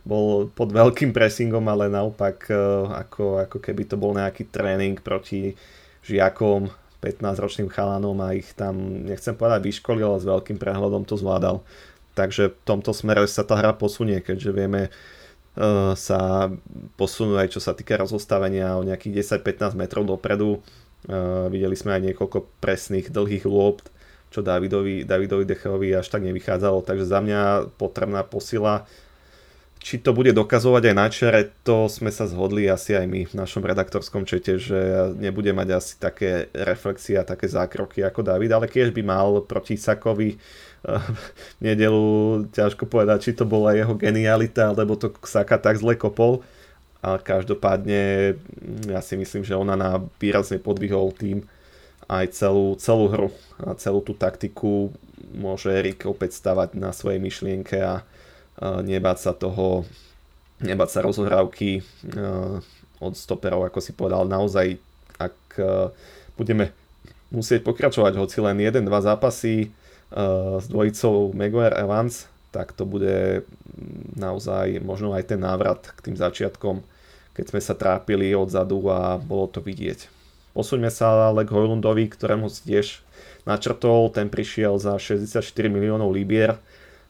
bol 0.08 0.48
pod 0.56 0.72
veľkým 0.72 1.12
pressingom, 1.12 1.68
ale 1.68 1.92
naopak 1.92 2.48
e, 2.48 2.56
ako, 2.96 3.44
ako 3.44 3.58
keby 3.60 3.84
to 3.84 4.00
bol 4.00 4.16
nejaký 4.16 4.48
tréning 4.48 4.96
proti 5.04 5.60
žiakom, 6.08 6.72
15-ročným 7.04 7.70
chalanom 7.70 8.16
a 8.24 8.34
ich 8.34 8.56
tam, 8.56 9.04
nechcem 9.06 9.36
povedať 9.36 9.68
vyškolil, 9.68 10.08
ale 10.08 10.24
s 10.24 10.26
veľkým 10.26 10.58
prehľadom 10.58 11.04
to 11.04 11.20
zvládal. 11.20 11.62
Takže 12.18 12.56
v 12.56 12.64
tomto 12.66 12.96
smere 12.96 13.22
sa 13.30 13.46
tá 13.46 13.60
hra 13.60 13.78
posunie, 13.78 14.18
keďže 14.24 14.52
vieme 14.56 14.90
uh, 14.90 15.94
sa 15.94 16.50
posunúť 16.98 17.38
aj 17.46 17.50
čo 17.54 17.62
sa 17.62 17.78
týka 17.78 17.94
rozostavenia 18.02 18.74
o 18.74 18.82
nejakých 18.82 19.38
10-15 19.38 19.78
metrov 19.78 20.10
dopredu. 20.10 20.66
Uh, 21.06 21.46
videli 21.54 21.78
sme 21.78 21.94
aj 21.94 22.02
niekoľko 22.10 22.50
presných 22.58 23.14
dlhých 23.14 23.46
lôb, 23.46 23.86
čo 24.34 24.42
Davidovi, 24.42 25.06
Davidovi 25.06 25.46
Decherovi 25.46 25.94
až 25.94 26.10
tak 26.10 26.26
nevychádzalo. 26.26 26.82
Takže 26.82 27.06
za 27.06 27.22
mňa 27.22 27.42
potrebná 27.78 28.26
posila 28.26 28.90
či 29.80 30.02
to 30.02 30.12
bude 30.12 30.34
dokazovať 30.36 30.84
aj 30.92 30.96
na 30.96 31.08
čere, 31.08 31.42
to 31.64 31.88
sme 31.88 32.12
sa 32.12 32.28
zhodli 32.28 32.68
asi 32.68 32.98
aj 32.98 33.06
my 33.08 33.22
v 33.30 33.38
našom 33.38 33.64
redaktorskom 33.64 34.28
čete, 34.28 34.60
že 34.60 35.14
nebude 35.16 35.54
mať 35.54 35.68
asi 35.74 35.94
také 35.96 36.52
reflexie 36.52 37.16
a 37.16 37.28
také 37.28 37.48
zákroky 37.48 38.04
ako 38.04 38.26
David, 38.26 38.52
ale 38.52 38.66
keď 38.68 38.92
by 38.92 39.02
mal 39.06 39.30
proti 39.46 39.80
Sakovi 39.80 40.36
eh, 40.36 40.40
v 40.90 41.24
nedelu, 41.62 42.46
ťažko 42.52 42.90
povedať, 42.90 43.30
či 43.30 43.32
to 43.38 43.46
bola 43.48 43.78
jeho 43.78 43.96
genialita, 43.96 44.74
alebo 44.74 45.00
to 45.00 45.14
Saka 45.24 45.56
tak 45.62 45.80
zle 45.80 45.96
kopol. 45.96 46.44
A 47.06 47.22
každopádne 47.22 48.36
mm, 48.36 48.92
ja 48.92 49.00
si 49.06 49.14
myslím, 49.16 49.46
že 49.46 49.54
ona 49.54 49.78
na 49.78 50.02
výrazne 50.18 50.58
podvihol 50.58 51.14
tým 51.14 51.46
aj 52.08 52.34
celú, 52.34 52.74
celú 52.80 53.06
hru 53.12 53.30
a 53.62 53.76
celú 53.78 54.00
tú 54.02 54.16
taktiku 54.16 54.92
môže 55.36 55.70
Erik 55.70 56.08
opäť 56.08 56.40
stavať 56.40 56.80
na 56.80 56.96
svojej 56.96 57.20
myšlienke 57.20 57.78
a 57.84 58.02
nebáť 58.62 59.18
sa 59.18 59.32
toho, 59.38 59.86
nebáť 60.62 60.90
sa 60.90 61.00
rozohrávky 61.06 61.86
od 62.98 63.14
stoperov, 63.14 63.70
ako 63.70 63.80
si 63.82 63.94
povedal, 63.94 64.26
naozaj 64.26 64.82
ak 65.18 65.38
budeme 66.38 66.74
musieť 67.30 67.62
pokračovať 67.66 68.18
hoci 68.18 68.38
len 68.42 68.58
1-2 68.58 68.88
zápasy 68.88 69.70
s 70.58 70.66
dvojicou 70.72 71.36
Maguire 71.36 71.76
Evans, 71.76 72.32
tak 72.56 72.72
to 72.74 72.88
bude 72.88 73.44
naozaj 74.16 74.80
možno 74.82 75.12
aj 75.14 75.36
ten 75.36 75.42
návrat 75.42 75.94
k 75.94 76.10
tým 76.10 76.16
začiatkom, 76.18 76.82
keď 77.36 77.46
sme 77.54 77.62
sa 77.62 77.78
trápili 77.78 78.34
odzadu 78.34 78.82
a 78.90 79.20
bolo 79.20 79.46
to 79.52 79.62
vidieť. 79.62 80.10
Posuňme 80.58 80.90
sa 80.90 81.30
ale 81.30 81.46
k 81.46 81.54
Hojlundovi, 81.54 82.10
ktorému 82.10 82.50
tiež 82.50 83.06
načrtol, 83.46 84.10
ten 84.10 84.26
prišiel 84.32 84.82
za 84.82 84.98
64 84.98 85.44
miliónov 85.70 86.10
libier, 86.10 86.58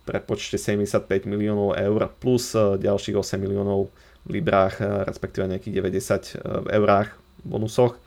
prepočte 0.07 0.55
75 0.55 1.27
miliónov 1.27 1.75
eur 1.75 2.07
plus 2.23 2.55
e, 2.55 2.79
ďalších 2.79 3.19
8 3.19 3.35
miliónov 3.35 3.91
v 4.23 4.39
librách, 4.39 4.79
e, 4.79 5.03
respektíve 5.03 5.51
nejakých 5.51 5.75
90 5.83 6.39
e, 6.39 6.47
v 6.63 6.67
eurách 6.71 7.19
bonusoch. 7.43 7.99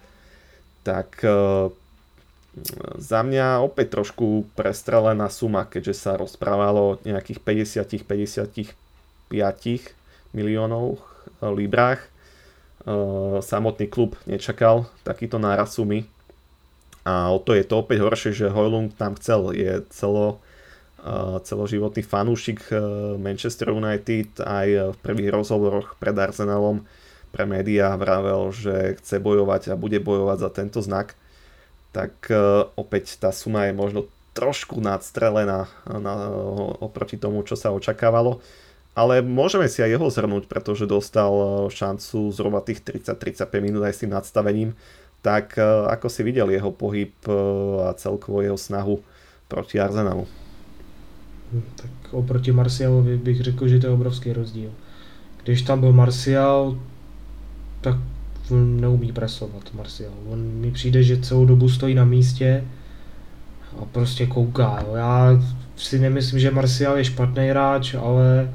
Tak 0.81 1.21
za 2.97 3.21
mňa 3.21 3.61
opäť 3.61 4.01
trošku 4.01 4.49
prestrelená 4.57 5.29
suma, 5.29 5.69
keďže 5.69 5.93
sa 5.93 6.17
rozprávalo 6.17 6.81
o 6.81 6.99
nejakých 7.05 7.37
50-55 7.77 8.73
miliónov 10.33 11.05
librách. 11.45 12.01
Samotný 13.45 13.93
klub 13.93 14.17
nečakal 14.25 14.89
takýto 15.05 15.37
náraz 15.37 15.77
sumy. 15.77 16.09
A 17.05 17.29
o 17.29 17.37
to 17.37 17.53
je 17.53 17.63
to 17.63 17.85
opäť 17.85 18.01
horšie, 18.01 18.33
že 18.33 18.49
Hojlung 18.49 18.89
tam 18.97 19.21
chcel, 19.21 19.53
je 19.53 19.85
celo 19.93 20.41
celoživotný 21.45 22.05
fanúšik 22.05 22.71
e, 22.71 22.77
Manchester 23.17 23.73
United 23.73 24.45
aj 24.45 24.69
v 24.93 24.97
prvých 25.01 25.31
rozhovoroch 25.33 25.97
pred 25.97 26.13
Arsenalom 26.15 26.85
pre 27.31 27.47
médiá 27.47 27.95
vravel, 27.95 28.51
že 28.51 28.99
chce 28.99 29.23
bojovať 29.23 29.71
a 29.71 29.79
bude 29.79 30.03
bojovať 30.03 30.39
za 30.43 30.51
tento 30.51 30.83
znak, 30.83 31.15
tak 31.95 32.27
opäť 32.75 33.23
tá 33.23 33.31
suma 33.31 33.71
je 33.71 33.75
možno 33.75 34.11
trošku 34.35 34.83
nadstrelená 34.83 35.71
na, 35.87 36.15
oproti 36.83 37.15
tomu, 37.15 37.47
čo 37.47 37.55
sa 37.55 37.71
očakávalo. 37.71 38.43
Ale 38.99 39.23
môžeme 39.23 39.71
si 39.71 39.79
aj 39.79 39.95
jeho 39.95 40.09
zhrnúť, 40.11 40.51
pretože 40.51 40.91
dostal 40.91 41.31
šancu 41.71 42.35
zhruba 42.35 42.67
tých 42.67 42.83
30-35 42.83 43.47
minút 43.63 43.87
aj 43.87 43.95
s 43.95 44.03
tým 44.03 44.11
nadstavením. 44.11 44.75
Tak 45.23 45.55
ako 45.87 46.11
si 46.11 46.27
videl 46.27 46.51
jeho 46.51 46.75
pohyb 46.75 47.15
a 47.87 47.95
celkovo 47.95 48.43
jeho 48.43 48.59
snahu 48.59 48.99
proti 49.47 49.79
Arsenalu? 49.79 50.27
Tak 51.77 51.91
oproti 52.11 52.53
Marcialovi 52.53 53.17
bych 53.17 53.41
řekl, 53.41 53.69
že 53.69 53.79
to 53.79 53.87
je 53.87 53.93
obrovský 53.93 54.33
rozdíl. 54.33 54.71
Když 55.45 55.63
tam 55.63 55.81
byl 55.81 55.93
Marcial, 55.93 56.79
tak 57.81 57.97
neumí 58.51 59.13
presovat 59.13 59.75
Marcial. 59.75 60.13
On 60.29 60.39
mi 60.39 60.71
přijde, 60.71 61.03
že 61.03 61.21
celou 61.21 61.47
dobu 61.47 61.69
stojí 61.69 61.95
na 61.95 62.05
místě 62.05 62.65
a 63.83 63.85
prostě 63.85 64.27
kouká. 64.27 64.85
Já 64.97 65.43
si 65.77 65.99
nemyslím, 65.99 66.41
že 66.41 66.51
Marcial 66.51 66.99
je 66.99 67.05
špatný 67.05 67.49
hráč, 67.49 67.95
ale 67.95 68.51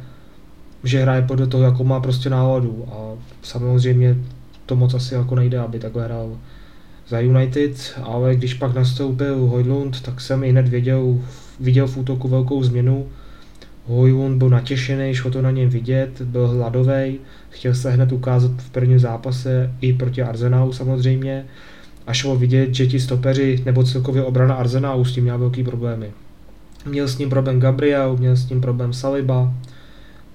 že 0.83 1.01
hraje 1.01 1.21
podle 1.21 1.47
toho, 1.47 1.63
jakou 1.63 1.83
má 1.83 1.99
prostě 1.99 2.29
náladu. 2.29 2.85
A 2.91 3.21
samozřejmě 3.41 4.17
to 4.65 4.75
moc 4.75 4.93
asi 4.93 5.13
jako 5.13 5.35
nejde, 5.35 5.59
aby 5.59 5.79
takhle 5.79 6.03
hrál 6.05 6.37
za 7.07 7.19
United, 7.19 7.99
ale 8.03 8.35
když 8.35 8.53
pak 8.53 8.75
nastoupil 8.75 9.37
Hojlund, 9.37 10.01
tak 10.01 10.21
jsem 10.21 10.43
i 10.43 10.49
hned 10.49 10.67
věděl, 10.67 11.17
viděl 11.59 11.87
v 11.87 11.97
útoku 11.97 12.27
velkou 12.27 12.63
změnu. 12.63 13.07
Hojlund 13.87 14.37
byl 14.37 14.49
natěšený, 14.49 15.15
šlo 15.15 15.31
to 15.31 15.41
na 15.41 15.51
něm 15.51 15.69
vidět, 15.69 16.21
byl 16.21 16.47
hladový, 16.47 17.19
chtěl 17.49 17.75
se 17.75 17.91
hned 17.91 18.11
ukázat 18.11 18.51
v 18.57 18.69
prvním 18.69 18.99
zápase 18.99 19.71
i 19.81 19.93
proti 19.93 20.23
Arsenalu 20.23 20.73
samozřejmě. 20.73 21.45
A 22.07 22.13
šlo 22.13 22.35
vidět, 22.35 22.75
že 22.75 22.87
ti 22.87 22.99
stopeři 22.99 23.61
nebo 23.65 23.83
celkově 23.83 24.23
obrana 24.23 24.55
Arsenalu 24.55 25.05
s 25.05 25.13
tím 25.13 25.23
měla 25.23 25.37
velký 25.37 25.63
problémy. 25.63 26.11
Měl 26.85 27.07
s 27.07 27.17
ním 27.17 27.29
problém 27.29 27.59
Gabriel, 27.59 28.17
měl 28.17 28.35
s 28.35 28.49
ním 28.49 28.61
problém 28.61 28.93
Saliba, 28.93 29.53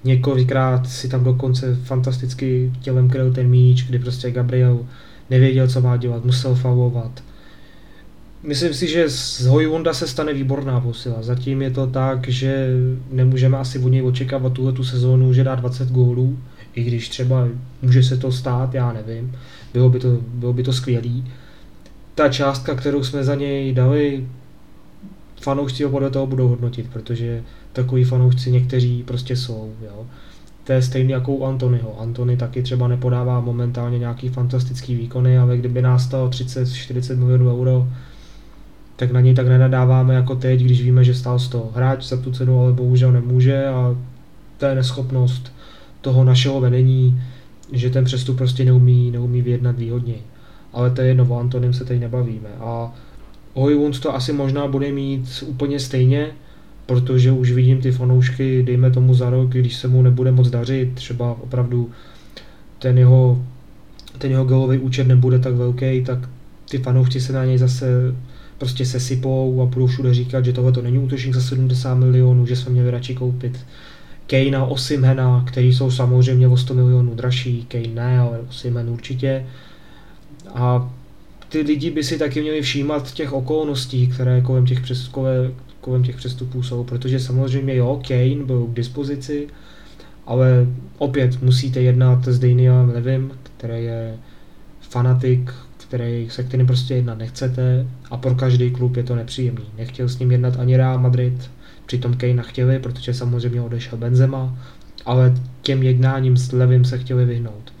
několikrát 0.03 0.89
si 0.89 1.09
tam 1.09 1.23
dokonce 1.23 1.75
fantasticky 1.75 2.71
tělem 2.81 3.09
kryl 3.09 3.33
ten 3.33 3.49
míč, 3.49 3.83
kdy 3.83 3.99
prostě 3.99 4.31
Gabriel 4.31 4.79
nevěděl, 5.29 5.67
co 5.67 5.81
má 5.81 5.97
dělat, 5.97 6.25
musel 6.25 6.55
faulovat. 6.55 7.23
Myslím 8.43 8.73
si, 8.73 8.87
že 8.87 9.09
z 9.09 9.45
Hojunda 9.45 9.93
se 9.93 10.07
stane 10.07 10.33
výborná 10.33 10.79
posila. 10.79 11.21
Zatím 11.21 11.61
je 11.61 11.71
to 11.71 11.87
tak, 11.87 12.27
že 12.27 12.67
nemůžeme 13.11 13.57
asi 13.57 13.79
od 13.79 13.89
něj 13.89 14.01
očekávat 14.01 14.53
tuhle 14.53 14.71
tu 14.71 14.83
sezónu, 14.83 15.33
že 15.33 15.43
dá 15.43 15.55
20 15.55 15.91
gólů, 15.91 16.39
i 16.75 16.83
když 16.83 17.09
třeba 17.09 17.47
může 17.81 18.03
se 18.03 18.17
to 18.17 18.31
stát, 18.31 18.73
já 18.73 18.93
nevím. 18.93 19.35
Bylo 19.73 19.89
by 19.89 19.99
to, 19.99 20.17
bylo 20.33 20.53
by 20.53 20.63
to 20.63 20.73
skvělý. 20.73 21.31
Ta 22.15 22.29
částka, 22.29 22.75
kterou 22.75 23.03
jsme 23.03 23.23
za 23.23 23.35
něj 23.35 23.73
dali, 23.73 24.27
fanoušci 25.41 25.83
ho 25.83 25.89
podle 25.89 26.09
toho 26.09 26.27
budou 26.27 26.47
hodnotit, 26.47 26.87
protože 26.93 27.43
takový 27.73 28.03
fanoušci 28.03 28.51
někteří 28.51 29.03
prostě 29.03 29.35
jsou. 29.35 29.73
Jo. 29.85 30.05
To 30.63 30.73
je 30.73 30.81
stejný 30.81 31.11
jako 31.11 31.31
u 31.31 31.45
Antonyho. 31.45 31.99
Antony 31.99 32.37
taky 32.37 32.63
třeba 32.63 32.87
nepodává 32.87 33.39
momentálně 33.39 33.99
nějaký 33.99 34.29
fantastický 34.29 34.95
výkony, 34.95 35.37
ale 35.37 35.57
kdyby 35.57 35.81
nás 35.81 36.03
stalo 36.03 36.29
30-40 36.29 37.17
milionů 37.17 37.49
euro, 37.49 37.87
tak 38.95 39.11
na 39.11 39.21
něj 39.21 39.33
tak 39.33 39.47
nenadáváme 39.47 40.13
jako 40.13 40.35
teď, 40.35 40.61
když 40.61 40.81
víme, 40.81 41.03
že 41.03 41.13
stál 41.13 41.39
100. 41.39 41.71
Hráč 41.75 42.03
za 42.03 42.17
tu 42.17 42.31
cenu 42.31 42.59
ale 42.59 42.73
bohužel 42.73 43.11
nemůže 43.11 43.65
a 43.65 43.95
to 44.57 44.65
je 44.65 44.75
neschopnost 44.75 45.53
toho 46.01 46.23
našeho 46.23 46.61
vedení, 46.61 47.21
že 47.71 47.89
ten 47.89 48.05
přestup 48.05 48.37
prostě 48.37 48.65
neumí, 48.65 49.11
neumí 49.11 49.41
vyjednat 49.41 49.77
výhodněji. 49.77 50.21
Ale 50.73 50.89
to 50.89 51.01
je 51.01 51.07
jedno, 51.07 51.27
o 51.29 51.39
Antonim 51.39 51.73
se 51.73 51.85
teď 51.85 51.99
nebavíme. 51.99 52.49
A 52.59 52.93
Hojlund 53.53 53.99
to 53.99 54.15
asi 54.15 54.33
možná 54.33 54.67
bude 54.67 54.91
mít 54.91 55.43
úplně 55.47 55.79
stejně, 55.79 56.27
protože 56.85 57.31
už 57.31 57.51
vidím 57.51 57.81
ty 57.81 57.91
fanoušky, 57.91 58.63
dejme 58.63 58.91
tomu 58.91 59.13
za 59.13 59.29
rok, 59.29 59.49
když 59.49 59.75
se 59.75 59.87
mu 59.87 60.01
nebude 60.01 60.31
moc 60.31 60.49
dařit, 60.49 60.93
třeba 60.93 61.31
opravdu 61.41 61.89
ten 62.79 62.97
jeho, 62.97 63.41
ten 64.17 64.31
jeho 64.31 64.45
golový 64.45 64.77
účet 64.77 65.07
nebude 65.07 65.39
tak 65.39 65.53
velký, 65.53 66.03
tak 66.03 66.29
ty 66.69 66.77
fanoušci 66.77 67.21
se 67.21 67.33
na 67.33 67.45
něj 67.45 67.57
zase 67.57 68.15
prostě 68.61 68.85
sesypou 68.85 69.61
a 69.61 69.65
budou 69.65 69.87
všude 69.87 70.13
říkat, 70.13 70.45
že 70.45 70.53
tohle 70.53 70.71
to 70.71 70.81
není 70.81 70.99
útočník 70.99 71.35
za 71.35 71.41
70 71.41 71.95
milionů, 71.95 72.45
že 72.45 72.55
jsme 72.55 72.71
měli 72.71 72.91
radši 72.91 73.15
koupit 73.15 73.59
Kejna, 74.27 74.65
Osimhena, 74.65 75.43
který 75.47 75.73
jsou 75.73 75.91
samozřejmě 75.91 76.47
o 76.47 76.57
100 76.57 76.73
milionů 76.73 77.15
dražší, 77.15 77.65
Kane 77.65 77.87
ne, 77.87 78.19
ale 78.19 78.39
Osimhen 78.49 78.89
určitě. 78.89 79.45
A 80.53 80.93
ty 81.49 81.61
lidi 81.61 81.91
by 81.91 82.03
si 82.03 82.17
taky 82.17 82.41
měli 82.41 82.61
všímat 82.61 83.13
těch 83.13 83.33
okolností, 83.33 84.07
které 84.07 84.41
kolem 84.41 84.65
těch, 84.65 84.81
přes, 84.81 85.11
kolem 85.81 86.03
těch 86.03 86.15
přestupů 86.15 86.63
jsou, 86.63 86.83
protože 86.83 87.19
samozřejmě 87.19 87.75
jo, 87.75 88.01
Kane 88.07 88.45
byl 88.45 88.65
k 88.65 88.73
dispozici, 88.73 89.47
ale 90.25 90.67
opět 90.97 91.41
musíte 91.41 91.81
jednat 91.81 92.27
s 92.27 92.39
Danielem 92.39 92.89
Levim, 92.89 93.31
který 93.57 93.83
je 93.83 94.17
fanatik 94.81 95.51
který, 95.91 96.27
se 96.29 96.43
kterým 96.43 96.67
prostě 96.67 96.95
jednat 96.95 97.17
nechcete 97.17 97.85
a 98.11 98.17
pro 98.17 98.35
každý 98.35 98.71
klub 98.71 98.97
je 98.97 99.03
to 99.03 99.15
nepříjemný. 99.15 99.63
Nechtěl 99.77 100.09
s 100.09 100.19
ním 100.19 100.31
jednat 100.31 100.59
ani 100.59 100.77
Real 100.77 100.99
Madrid, 100.99 101.51
přitom 101.85 102.13
Kejna 102.13 102.43
chtěli, 102.43 102.79
protože 102.79 103.13
samozřejmě 103.13 103.61
odešel 103.61 103.97
Benzema, 103.97 104.57
ale 105.05 105.33
těm 105.61 105.83
jednáním 105.83 106.37
s 106.37 106.51
Levim 106.51 106.85
se 106.85 106.97
chtěli 106.97 107.25
vyhnout. 107.25 107.73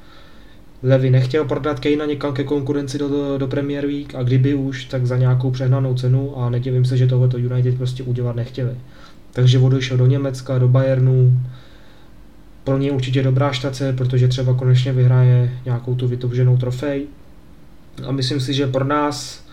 Levy 0.83 1.09
nechtěl 1.09 1.45
prodat 1.45 1.79
Kejna 1.79 2.05
někam 2.05 2.33
ke 2.33 2.43
konkurenci 2.43 2.97
do, 2.97 3.09
do, 3.09 3.37
do 3.37 3.47
Premier 3.47 3.85
League 3.85 4.15
a 4.15 4.23
kdyby 4.23 4.53
už, 4.53 4.85
tak 4.85 5.05
za 5.05 5.17
nějakou 5.17 5.51
přehnanou 5.51 5.95
cenu 5.95 6.37
a 6.39 6.49
nedivím 6.49 6.85
se, 6.85 6.97
že 6.97 7.07
tohleto 7.07 7.37
United 7.37 7.77
prostě 7.77 8.03
udělat 8.03 8.35
nechtěli. 8.35 8.75
Takže 9.33 9.59
odešel 9.59 9.97
do 9.97 10.05
Německa, 10.05 10.59
do 10.59 10.67
Bayernu, 10.67 11.39
pro 12.63 12.77
něj 12.77 12.91
určitě 12.91 13.23
dobrá 13.23 13.51
štace, 13.51 13.93
protože 13.93 14.27
třeba 14.27 14.53
konečně 14.53 14.93
vyhraje 14.93 15.53
nějakou 15.65 15.95
tu 15.95 16.07
vytouženou 16.07 16.57
trofej. 16.57 17.07
A 18.07 18.11
myslím 18.11 18.39
si, 18.39 18.53
že 18.53 18.67
pro 18.67 18.85
nás 18.85 19.45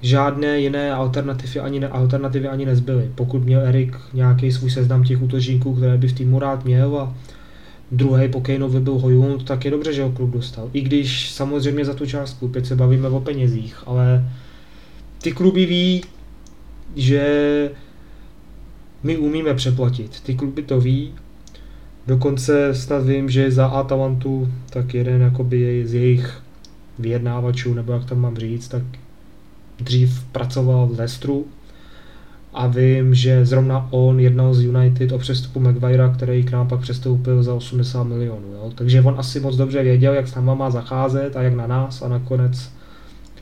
žádné 0.00 0.60
jiné 0.60 0.92
alternativy 0.92 1.60
ani, 1.60 1.80
ne, 1.80 1.88
alternativy 1.88 2.48
ani 2.48 2.66
nezbyly. 2.66 3.10
Pokud 3.14 3.44
měl 3.44 3.60
Erik 3.60 3.96
nějaký 4.12 4.52
svůj 4.52 4.70
seznam 4.70 5.04
těch 5.04 5.22
útočníků, 5.22 5.74
které 5.74 5.98
by 5.98 6.08
v 6.08 6.12
týmu 6.12 6.38
rád 6.38 6.64
měl 6.64 6.98
a 6.98 7.14
druhý 7.92 8.28
po 8.28 8.40
Kaneovi 8.40 8.80
byl 8.80 8.98
Hojund, 8.98 9.44
tak 9.44 9.64
je 9.64 9.70
dobře, 9.70 9.92
že 9.92 10.02
ho 10.02 10.12
klub 10.12 10.30
dostal. 10.30 10.70
I 10.72 10.80
když 10.80 11.30
samozřejmě 11.30 11.84
za 11.84 11.94
tu 11.94 12.06
částku, 12.06 12.46
opět 12.46 12.66
se 12.66 12.76
bavíme 12.76 13.08
o 13.08 13.20
penězích, 13.20 13.82
ale 13.86 14.30
ty 15.22 15.32
kluby 15.32 15.66
ví, 15.66 16.04
že 16.96 17.70
my 19.02 19.16
umíme 19.16 19.54
přeplatit. 19.54 20.20
Ty 20.20 20.34
kluby 20.34 20.62
to 20.62 20.80
ví 20.80 21.12
Dokonce 22.08 22.74
snad 22.74 23.04
vím, 23.04 23.30
že 23.30 23.50
za 23.50 23.66
Atalantu 23.66 24.48
tak 24.70 24.94
jeden 24.94 25.20
jakoby 25.20 25.86
z 25.86 25.94
jejich 25.94 26.40
vyjednávačů, 26.98 27.74
nebo 27.74 27.92
jak 27.92 28.04
to 28.04 28.14
mám 28.14 28.36
říct, 28.36 28.68
tak 28.68 28.82
dřív 29.80 30.24
pracoval 30.32 30.86
v 30.86 30.98
Leicesteru 30.98 31.46
a 32.54 32.66
vím, 32.66 33.14
že 33.14 33.46
zrovna 33.46 33.88
on 33.90 34.20
jednal 34.20 34.54
z 34.54 34.62
United 34.62 35.12
o 35.12 35.18
přestupu 35.18 35.60
Maguirea, 35.60 36.08
který 36.08 36.42
k 36.42 36.50
nám 36.50 36.68
pak 36.68 36.80
přestoupil 36.80 37.42
za 37.42 37.54
80 37.54 38.04
milionů. 38.04 38.72
Takže 38.74 39.02
on 39.02 39.14
asi 39.18 39.40
moc 39.40 39.56
dobře 39.56 39.82
věděl, 39.82 40.14
jak 40.14 40.28
s 40.28 40.34
náma 40.34 40.54
má 40.54 40.70
zacházet 40.70 41.36
a 41.36 41.42
jak 41.42 41.54
na 41.54 41.66
nás 41.66 42.02
a 42.02 42.08
nakonec 42.08 42.70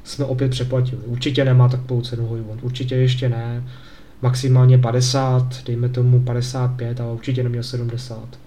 jsme 0.05 0.25
opět 0.25 0.51
přeplatili. 0.51 1.03
Určitě 1.07 1.45
nemá 1.45 1.69
takovou 1.69 2.01
cenu 2.01 2.27
Hojvond, 2.27 2.65
určitě 2.65 2.95
ještě 2.95 3.29
ne. 3.29 3.65
Maximálně 4.23 4.79
50, 4.79 5.65
dejme 5.67 5.89
tomu 5.89 6.21
55, 6.21 7.01
ale 7.01 7.13
určitě 7.13 7.43
neměl 7.43 7.63
70. 7.63 8.39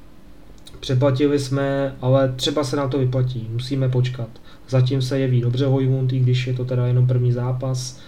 Přeplatili 0.79 1.39
jsme, 1.39 1.95
ale 2.01 2.33
třeba 2.35 2.63
se 2.63 2.75
na 2.75 2.87
to 2.87 2.99
vyplatí, 2.99 3.49
musíme 3.53 3.89
počkat. 3.89 4.29
Zatím 4.69 5.01
se 5.01 5.19
jeví 5.19 5.41
dobře 5.41 5.65
Hojmund, 5.65 6.13
i 6.13 6.19
když 6.19 6.47
je 6.47 6.53
to 6.53 6.65
teda 6.65 6.88
jenom 6.88 7.08
první 7.08 7.32
zápas, 7.32 7.99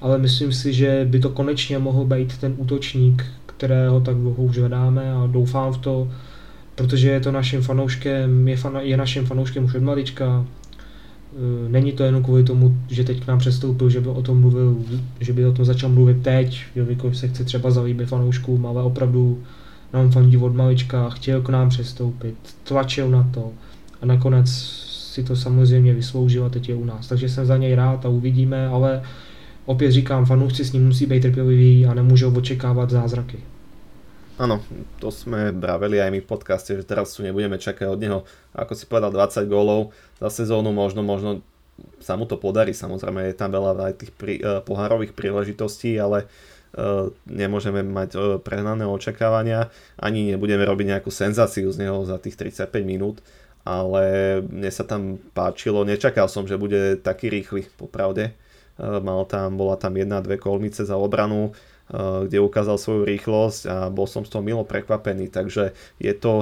ale 0.00 0.18
myslím 0.18 0.52
si, 0.52 0.72
že 0.72 1.06
by 1.10 1.18
to 1.20 1.30
konečně 1.30 1.78
mohl 1.78 2.04
být 2.04 2.38
ten 2.38 2.54
útočník, 2.56 3.24
kterého 3.46 4.00
tak 4.00 4.16
dlouho 4.16 4.44
už 4.44 4.58
vedáme 4.58 5.12
a 5.12 5.26
doufám 5.26 5.72
v 5.72 5.78
to, 5.78 6.08
protože 6.74 7.10
je 7.10 7.20
to 7.20 7.32
naším 7.32 7.62
fanouškem, 7.62 8.48
je, 8.48 8.56
fan, 8.56 8.78
je 8.80 8.96
naším 8.96 9.26
fanouškem 9.26 9.64
už 9.64 9.74
od 9.74 9.82
malička. 9.82 10.46
E, 10.46 11.68
není 11.68 11.92
to 11.92 12.02
jenom 12.02 12.22
kvůli 12.22 12.44
tomu, 12.44 12.78
že 12.88 13.04
teď 13.04 13.24
k 13.24 13.26
nám 13.26 13.38
přestoupil, 13.38 13.90
že 13.90 14.00
by 14.00 14.08
o 14.08 14.22
tom 14.22 14.40
mluvil, 14.40 14.76
že 15.20 15.32
by 15.32 15.46
o 15.46 15.52
tom 15.52 15.64
začal 15.64 15.90
mluvit 15.90 16.22
teď, 16.22 16.62
jelikož 16.74 17.16
se 17.16 17.28
chce 17.28 17.44
třeba 17.44 17.70
zalíbit 17.70 18.08
fanouškům, 18.08 18.66
ale 18.66 18.82
opravdu 18.82 19.42
nám 19.92 20.10
fandí 20.10 20.36
od 20.36 20.54
malička, 20.54 21.10
chtěl 21.10 21.42
k 21.42 21.48
nám 21.48 21.68
přestoupit, 21.68 22.34
tlačil 22.64 23.10
na 23.10 23.30
to 23.34 23.50
a 24.02 24.06
nakonec 24.06 24.48
si 25.18 25.26
to 25.26 25.36
samozřejmě 25.36 25.94
vysloužil 25.94 26.50
teď 26.50 26.68
je 26.68 26.74
u 26.74 26.84
nás. 26.84 27.08
Takže 27.08 27.28
jsem 27.28 27.46
za 27.46 27.56
něj 27.56 27.74
rád 27.74 28.06
a 28.06 28.08
uvidíme, 28.08 28.68
ale 28.68 29.02
opět 29.66 29.90
říkám, 29.90 30.26
fanoušci 30.26 30.64
s 30.64 30.72
ním 30.72 30.86
musí 30.86 31.06
být 31.06 31.20
trpěliví 31.20 31.86
a 31.86 31.94
nemůžou 31.94 32.30
očekávat 32.30 32.90
zázraky. 32.90 33.42
Áno, 34.38 34.62
to 35.02 35.10
sme 35.10 35.50
braveli 35.50 35.98
aj 35.98 36.14
my 36.14 36.22
v 36.22 36.30
podcaste, 36.30 36.70
že 36.70 36.86
teraz 36.86 37.10
tu 37.10 37.26
nebudeme 37.26 37.58
čakať 37.58 37.90
od 37.90 37.98
neho, 37.98 38.18
ako 38.54 38.70
si 38.78 38.86
povedal, 38.86 39.10
20 39.10 39.50
gólov 39.50 39.90
za 40.22 40.30
sezónu, 40.30 40.70
možno, 40.70 41.02
možno 41.02 41.42
sa 41.98 42.14
mu 42.14 42.22
to 42.22 42.38
podarí, 42.38 42.70
samozrejme 42.70 43.26
je 43.26 43.34
tam 43.34 43.50
veľa 43.50 43.90
aj 43.90 43.94
tých 43.98 44.14
pri, 44.14 44.38
uh, 44.38 44.62
pohárových 44.62 45.10
príležitostí, 45.18 45.98
ale 45.98 46.30
E, 46.68 47.08
nemôžeme 47.24 47.80
mať 47.80 48.10
e, 48.12 48.18
prehnané 48.44 48.84
očakávania, 48.84 49.72
ani 49.96 50.36
nebudeme 50.36 50.68
robiť 50.68 50.86
nejakú 50.92 51.08
senzáciu 51.08 51.72
z 51.72 51.88
neho 51.88 52.04
za 52.04 52.20
tých 52.20 52.36
35 52.36 52.84
minút, 52.84 53.24
ale 53.68 54.04
mne 54.48 54.70
sa 54.72 54.88
tam 54.88 55.20
páčilo, 55.36 55.84
nečakal 55.84 56.24
som, 56.32 56.48
že 56.48 56.56
bude 56.56 56.96
taký 57.04 57.28
rýchly, 57.28 57.68
popravde. 57.76 58.32
E, 58.32 58.34
mal 58.80 59.28
tam, 59.28 59.60
bola 59.60 59.76
tam 59.76 59.92
jedna, 59.92 60.24
dve 60.24 60.40
kolmice 60.40 60.88
za 60.88 60.96
obranu, 60.96 61.52
kde 61.88 62.36
ukázal 62.36 62.76
svoju 62.76 63.08
rýchlosť 63.08 63.60
a 63.64 63.76
bol 63.88 64.04
som 64.04 64.20
z 64.20 64.28
toho 64.28 64.44
milo 64.44 64.60
prekvapený, 64.60 65.32
takže 65.32 65.72
je 65.96 66.12
to, 66.12 66.32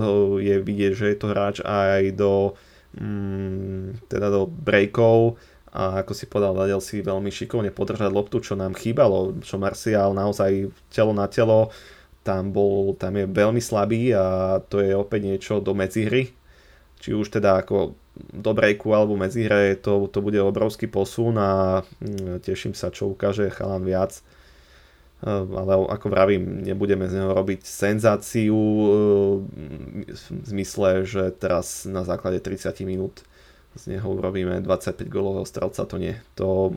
je 0.43 0.59
vidieť, 0.59 0.93
že 0.93 1.07
je 1.15 1.19
to 1.23 1.31
hráč 1.31 1.62
aj 1.62 2.19
do, 2.19 2.59
mm, 2.99 4.11
teda 4.11 4.27
do 4.35 4.51
breakov, 4.51 5.39
a 5.77 6.01
ako 6.01 6.12
si 6.17 6.25
povedal, 6.25 6.57
vedel 6.57 6.81
si 6.81 7.05
veľmi 7.05 7.29
šikovne 7.29 7.69
podržať 7.69 8.09
loptu, 8.09 8.41
čo 8.41 8.57
nám 8.57 8.73
chýbalo, 8.73 9.37
čo 9.45 9.61
Marcial 9.61 10.17
naozaj 10.17 10.73
telo 10.89 11.12
na 11.12 11.29
telo, 11.29 11.69
tam, 12.25 12.51
bol, 12.51 12.97
tam 12.97 13.15
je 13.15 13.29
veľmi 13.29 13.61
slabý 13.61 14.17
a 14.17 14.59
to 14.67 14.81
je 14.83 14.97
opäť 14.97 15.21
niečo 15.29 15.55
do 15.61 15.77
medzihry, 15.77 16.33
či 17.07 17.14
už 17.14 17.31
teda 17.31 17.62
ako 17.62 17.95
do 18.35 18.51
breaku 18.51 18.90
alebo 18.90 19.14
medzihre, 19.14 19.79
to, 19.79 20.11
to 20.11 20.19
bude 20.19 20.35
obrovský 20.42 20.90
posun 20.90 21.38
a 21.38 21.87
mm, 22.03 22.42
teším 22.42 22.75
sa, 22.75 22.90
čo 22.90 23.14
ukáže 23.14 23.47
chalan 23.55 23.87
viac. 23.87 24.19
E, 25.23 25.31
ale 25.31 25.87
ako 25.87 26.11
vravím, 26.11 26.66
nebudeme 26.66 27.07
z 27.07 27.23
neho 27.23 27.31
robiť 27.31 27.62
senzáciu 27.62 28.59
e, 28.59 28.87
v 30.11 30.47
zmysle, 30.51 31.07
že 31.07 31.31
teraz 31.31 31.87
na 31.87 32.03
základe 32.03 32.42
30 32.42 32.75
minút 32.83 33.23
z 33.79 33.95
neho 33.95 34.11
urobíme 34.11 34.59
25 34.59 35.07
golového 35.07 35.47
strelca, 35.47 35.87
to 35.87 36.03
nie. 36.03 36.19
To 36.35 36.75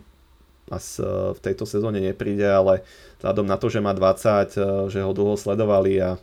asi 0.70 1.02
v 1.34 1.40
tejto 1.42 1.66
sezóne 1.66 1.98
nepríde, 1.98 2.46
ale 2.46 2.86
vzhľadom 3.18 3.50
na 3.50 3.58
to, 3.58 3.74
že 3.74 3.82
má 3.82 3.98
20, 3.98 4.54
eh, 4.54 4.86
že 4.94 5.02
ho 5.02 5.10
dlho 5.10 5.34
sledovali 5.34 5.98
a 5.98 6.22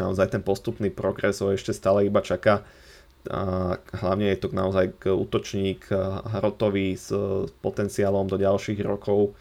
naozaj 0.00 0.32
ten 0.32 0.40
postupný 0.40 0.88
progres 0.88 1.44
ho 1.44 1.52
ešte 1.52 1.76
stále 1.76 2.08
iba 2.08 2.24
čaká. 2.24 2.64
A 3.32 3.76
hlavne 4.04 4.28
je 4.32 4.38
to 4.40 4.48
naozaj 4.52 4.92
útočník 5.08 5.88
hrotový 6.28 6.92
s 6.92 7.08
potenciálom 7.64 8.28
do 8.28 8.36
ďalších 8.36 8.84
rokov, 8.84 9.32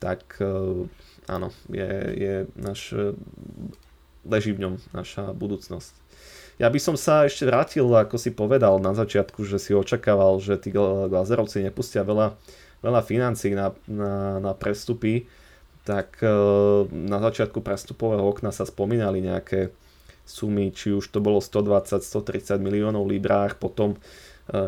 tak 0.00 0.40
eh, 0.40 0.88
áno, 1.28 1.48
je, 1.68 1.90
je 2.16 2.34
náš, 2.56 2.96
leží 4.24 4.56
v 4.56 4.62
ňom 4.68 4.74
naša 4.96 5.36
budúcnosť. 5.36 6.06
Ja 6.56 6.72
by 6.72 6.80
som 6.80 6.96
sa 6.96 7.28
ešte 7.28 7.44
vrátil, 7.44 7.84
ako 7.84 8.16
si 8.16 8.32
povedal 8.32 8.80
na 8.80 8.96
začiatku, 8.96 9.44
že 9.44 9.60
si 9.60 9.76
očakával, 9.76 10.40
že 10.40 10.56
tí 10.56 10.72
Glazerovci 10.72 11.60
nepustia 11.60 12.00
veľa, 12.00 12.32
veľa 12.80 13.00
financí 13.04 13.52
na, 13.52 13.76
na, 13.84 14.40
na 14.40 14.52
prestupy, 14.56 15.28
tak 15.84 16.16
e, 16.24 16.32
na 16.88 17.20
začiatku 17.20 17.60
prestupového 17.60 18.24
okna 18.24 18.56
sa 18.56 18.64
spomínali 18.64 19.20
nejaké 19.20 19.68
sumy, 20.26 20.74
či 20.74 20.90
už 20.90 21.14
to 21.14 21.22
bolo 21.22 21.38
120-130 21.38 22.58
miliónov 22.58 23.06
librách, 23.06 23.56
potom 23.62 23.94
e, 23.94 23.98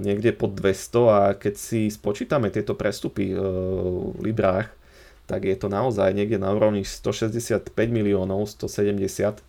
niekde 0.01 0.31
pod 0.31 0.55
200 0.55 1.11
a 1.11 1.21
keď 1.35 1.55
si 1.59 1.91
spočítame 1.91 2.49
tieto 2.55 2.79
prestupy 2.79 3.35
e, 3.35 3.37
v 4.15 4.21
librách, 4.23 4.71
tak 5.29 5.45
je 5.45 5.59
to 5.59 5.69
naozaj 5.69 6.15
niekde 6.15 6.41
na 6.41 6.55
úrovni 6.55 6.87
165 6.87 7.75
miliónov, 7.91 8.47
170 8.49 9.43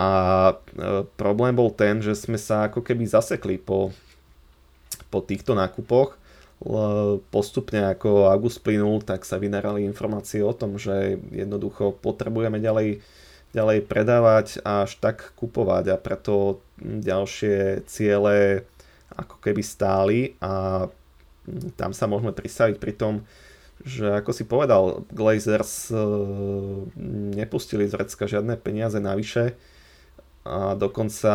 a 0.00 0.10
e, 0.50 1.04
problém 1.20 1.52
bol 1.52 1.68
ten, 1.74 2.00
že 2.00 2.16
sme 2.16 2.40
sa 2.40 2.72
ako 2.72 2.80
keby 2.80 3.04
zasekli 3.04 3.60
po, 3.60 3.92
po 5.12 5.18
týchto 5.20 5.52
nákupoch. 5.52 6.16
Postupne 7.30 7.86
ako 7.94 8.34
august 8.34 8.66
plynul, 8.66 8.98
tak 9.06 9.22
sa 9.22 9.38
vynárali 9.38 9.86
informácie 9.86 10.42
o 10.42 10.50
tom, 10.50 10.74
že 10.74 11.14
jednoducho 11.30 11.94
potrebujeme 12.02 12.58
ďalej, 12.58 12.98
ďalej 13.52 13.88
predávať 13.88 14.60
až 14.62 14.96
tak 15.00 15.32
kupovať. 15.36 15.94
A 15.94 15.96
preto 16.00 16.64
ďalšie 16.80 17.86
ciele 17.88 18.68
ako 19.14 19.36
keby 19.42 19.62
stáli 19.64 20.20
a 20.38 20.86
tam 21.80 21.90
sa 21.96 22.04
môžeme 22.04 22.30
pristaviť 22.30 22.76
pri 22.76 22.92
tom, 22.92 23.14
že 23.82 24.20
ako 24.20 24.30
si 24.36 24.44
povedal, 24.44 25.08
Glazers 25.10 25.88
e, 25.88 25.96
nepustili 27.34 27.88
z 27.88 27.94
Recka 27.96 28.28
žiadne 28.28 28.58
peniaze 28.60 29.00
navyše, 29.00 29.56
a 30.48 30.72
dokonca 30.72 31.32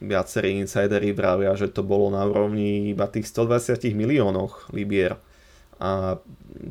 viacerí 0.00 0.56
insidery 0.56 1.12
vravia, 1.12 1.52
že 1.52 1.68
to 1.68 1.84
bolo 1.84 2.08
na 2.08 2.24
úrovni 2.24 2.88
iba 2.88 3.04
tých 3.04 3.28
120 3.28 3.84
miliónoch 3.92 4.72
libier. 4.72 5.20
A 5.76 6.16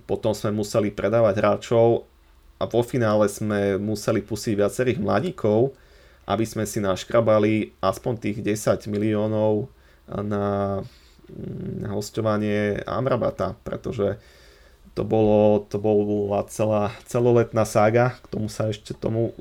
potom 0.09 0.33
sme 0.33 0.49
museli 0.49 0.89
predávať 0.89 1.33
hráčov 1.37 2.09
a 2.59 2.67
vo 2.67 2.83
finále 2.83 3.31
sme 3.31 3.79
museli 3.79 4.19
pustiť 4.19 4.53
viacerých 4.59 4.99
mladíkov, 4.99 5.71
aby 6.27 6.45
sme 6.45 6.67
si 6.67 6.83
naškrabali 6.83 7.73
aspoň 7.79 8.13
tých 8.19 8.37
10 8.43 8.85
miliónov 8.91 9.71
na, 10.11 10.79
mm, 11.31 11.89
hostovanie 11.89 12.83
Amrabata, 12.83 13.55
pretože 13.63 14.19
to, 14.93 15.07
bolo, 15.07 15.63
to 15.71 15.79
bola 15.79 16.43
celá 16.51 16.91
celoletná 17.07 17.63
sága, 17.63 18.19
k 18.21 18.27
tomu 18.27 18.51
sa 18.51 18.67
ešte 18.67 18.91
tomu, 18.91 19.31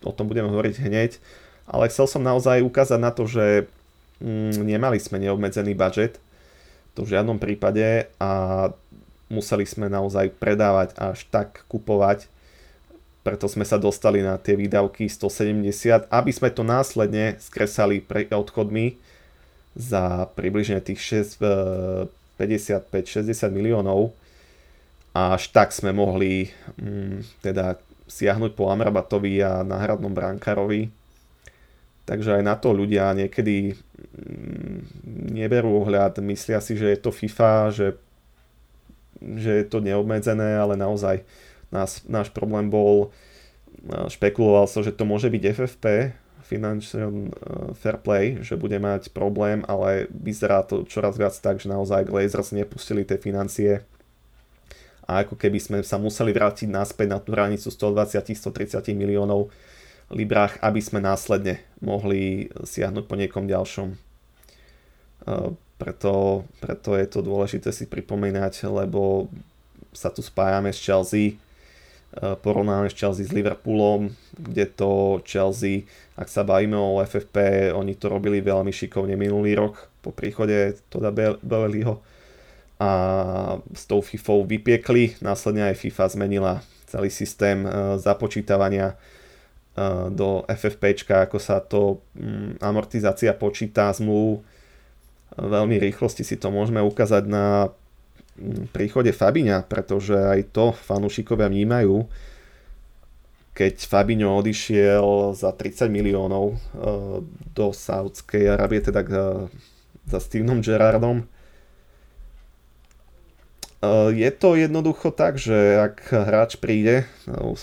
o 0.00 0.12
tom 0.14 0.30
budeme 0.30 0.48
hovoriť 0.48 0.74
hneď, 0.80 1.18
ale 1.66 1.90
chcel 1.90 2.06
som 2.06 2.22
naozaj 2.22 2.62
ukázať 2.62 3.00
na 3.02 3.10
to, 3.10 3.26
že 3.26 3.66
mm, 4.22 4.62
nemali 4.62 5.02
sme 5.02 5.18
neobmedzený 5.18 5.74
budget, 5.74 6.22
to 6.94 7.02
v 7.02 7.18
žiadnom 7.18 7.42
prípade 7.42 8.06
a 8.22 8.30
museli 9.30 9.66
sme 9.66 9.86
naozaj 9.90 10.34
predávať 10.38 10.94
až 10.98 11.26
tak 11.30 11.66
kupovať, 11.66 12.30
preto 13.20 13.46
sme 13.48 13.68
sa 13.68 13.76
dostali 13.76 14.24
na 14.24 14.40
tie 14.40 14.56
výdavky 14.56 15.08
170, 15.08 16.08
aby 16.08 16.30
sme 16.32 16.48
to 16.48 16.64
následne 16.64 17.36
skresali 17.36 18.00
pre 18.00 18.24
odchodmi 18.32 18.96
za 19.76 20.26
približne 20.34 20.80
tých 20.80 21.28
55-60 21.36 22.40
e, 22.40 23.48
miliónov 23.52 24.16
až 25.14 25.50
tak 25.50 25.74
sme 25.74 25.90
mohli 25.90 26.54
mm, 26.78 27.42
teda 27.42 27.78
siahnuť 28.06 28.54
po 28.54 28.70
Amrabatovi 28.70 29.42
a 29.42 29.66
náhradnom 29.66 30.10
brankárovi. 30.10 30.90
Takže 32.06 32.38
aj 32.38 32.42
na 32.42 32.54
to 32.58 32.74
ľudia 32.74 33.10
niekedy 33.14 33.74
mm, 33.74 34.78
neberú 35.34 35.82
ohľad, 35.82 36.18
myslia 36.22 36.62
si, 36.62 36.78
že 36.78 36.94
je 36.94 36.98
to 36.98 37.10
FIFA, 37.10 37.74
že, 37.74 37.88
že 39.18 39.62
je 39.62 39.66
to 39.66 39.82
neobmedzené, 39.82 40.58
ale 40.58 40.78
naozaj 40.78 41.22
nás, 41.70 42.02
náš 42.06 42.30
problém 42.30 42.70
bol, 42.70 43.14
špekuloval 44.10 44.66
sa, 44.66 44.82
že 44.82 44.94
to 44.94 45.06
môže 45.08 45.30
byť 45.30 45.42
FFP, 45.54 45.86
Financial 46.50 47.30
Fair 47.78 48.02
Play, 48.02 48.42
že 48.42 48.58
bude 48.58 48.74
mať 48.82 49.14
problém, 49.14 49.62
ale 49.70 50.10
vyzerá 50.10 50.66
to 50.66 50.82
čoraz 50.82 51.14
viac 51.14 51.30
tak, 51.38 51.62
že 51.62 51.70
naozaj 51.70 52.10
Glazers 52.10 52.50
nepustili 52.50 53.06
tie 53.06 53.22
financie 53.22 53.86
a 55.06 55.22
ako 55.22 55.38
keby 55.38 55.58
sme 55.62 55.78
sa 55.86 55.98
museli 55.98 56.34
vrátiť 56.34 56.66
naspäť 56.66 57.06
na 57.06 57.18
tú 57.22 57.38
hranicu 57.38 57.70
120-130 57.70 58.82
miliónov 58.98 59.50
librách, 60.10 60.58
aby 60.58 60.82
sme 60.82 60.98
následne 60.98 61.62
mohli 61.78 62.50
siahnuť 62.66 63.04
po 63.06 63.14
niekom 63.14 63.46
ďalšom. 63.46 63.94
Preto, 65.78 66.44
preto 66.58 66.90
je 66.98 67.06
to 67.06 67.22
dôležité 67.22 67.70
si 67.70 67.86
pripomínať, 67.86 68.66
lebo 68.66 69.30
sa 69.94 70.10
tu 70.10 70.22
spájame 70.22 70.74
s 70.74 70.82
Chelsea, 70.82 71.38
porovnáme 72.18 72.90
s 72.90 72.98
Chelsea 72.98 73.22
s 73.22 73.30
Liverpoolom, 73.30 74.10
kde 74.34 74.66
to 74.74 75.22
Chelsea, 75.22 75.86
ak 76.18 76.26
sa 76.26 76.42
bavíme 76.42 76.74
o 76.74 76.98
FFP, 77.00 77.70
oni 77.70 77.94
to 77.94 78.10
robili 78.10 78.42
veľmi 78.42 78.74
šikovne 78.74 79.14
minulý 79.14 79.54
rok 79.54 79.88
po 80.02 80.10
príchode 80.10 80.74
Toda 80.90 81.14
Beleliho 81.40 82.02
a 82.80 82.90
s 83.76 83.84
tou 83.84 84.00
FIFou 84.00 84.48
vypiekli, 84.48 85.20
následne 85.20 85.68
aj 85.68 85.76
FIFA 85.84 86.04
zmenila 86.16 86.52
celý 86.88 87.12
systém 87.12 87.68
eh, 87.68 88.00
započítavania 88.00 88.96
eh, 88.96 90.08
do 90.08 90.48
FFP, 90.48 91.04
ako 91.06 91.36
sa 91.36 91.60
to 91.60 92.00
mm, 92.16 92.64
amortizácia 92.64 93.36
počíta 93.36 93.92
zmluv. 93.92 94.42
Veľmi 95.30 95.78
rýchlosti 95.78 96.26
si 96.26 96.34
to 96.34 96.50
môžeme 96.50 96.82
ukázať 96.82 97.24
na 97.30 97.70
príchode 98.72 99.12
Fabiňa, 99.12 99.68
pretože 99.68 100.16
aj 100.16 100.52
to 100.52 100.72
fanúšikovia 100.72 101.52
vnímajú, 101.52 102.08
keď 103.60 103.74
Fabinho 103.84 104.40
odišiel 104.40 105.36
za 105.36 105.52
30 105.52 105.92
miliónov 105.92 106.56
eh, 106.56 106.58
do 107.52 107.66
Saudskej 107.76 108.48
Arábie, 108.56 108.80
teda 108.80 109.04
eh, 109.04 109.12
za 110.08 110.18
Stevenom 110.18 110.64
Gerrardom. 110.64 111.28
Eh, 113.84 114.08
je 114.16 114.30
to 114.32 114.56
jednoducho 114.56 115.12
tak, 115.12 115.36
že 115.36 115.76
ak 115.76 116.08
hráč 116.08 116.56
príde, 116.56 117.04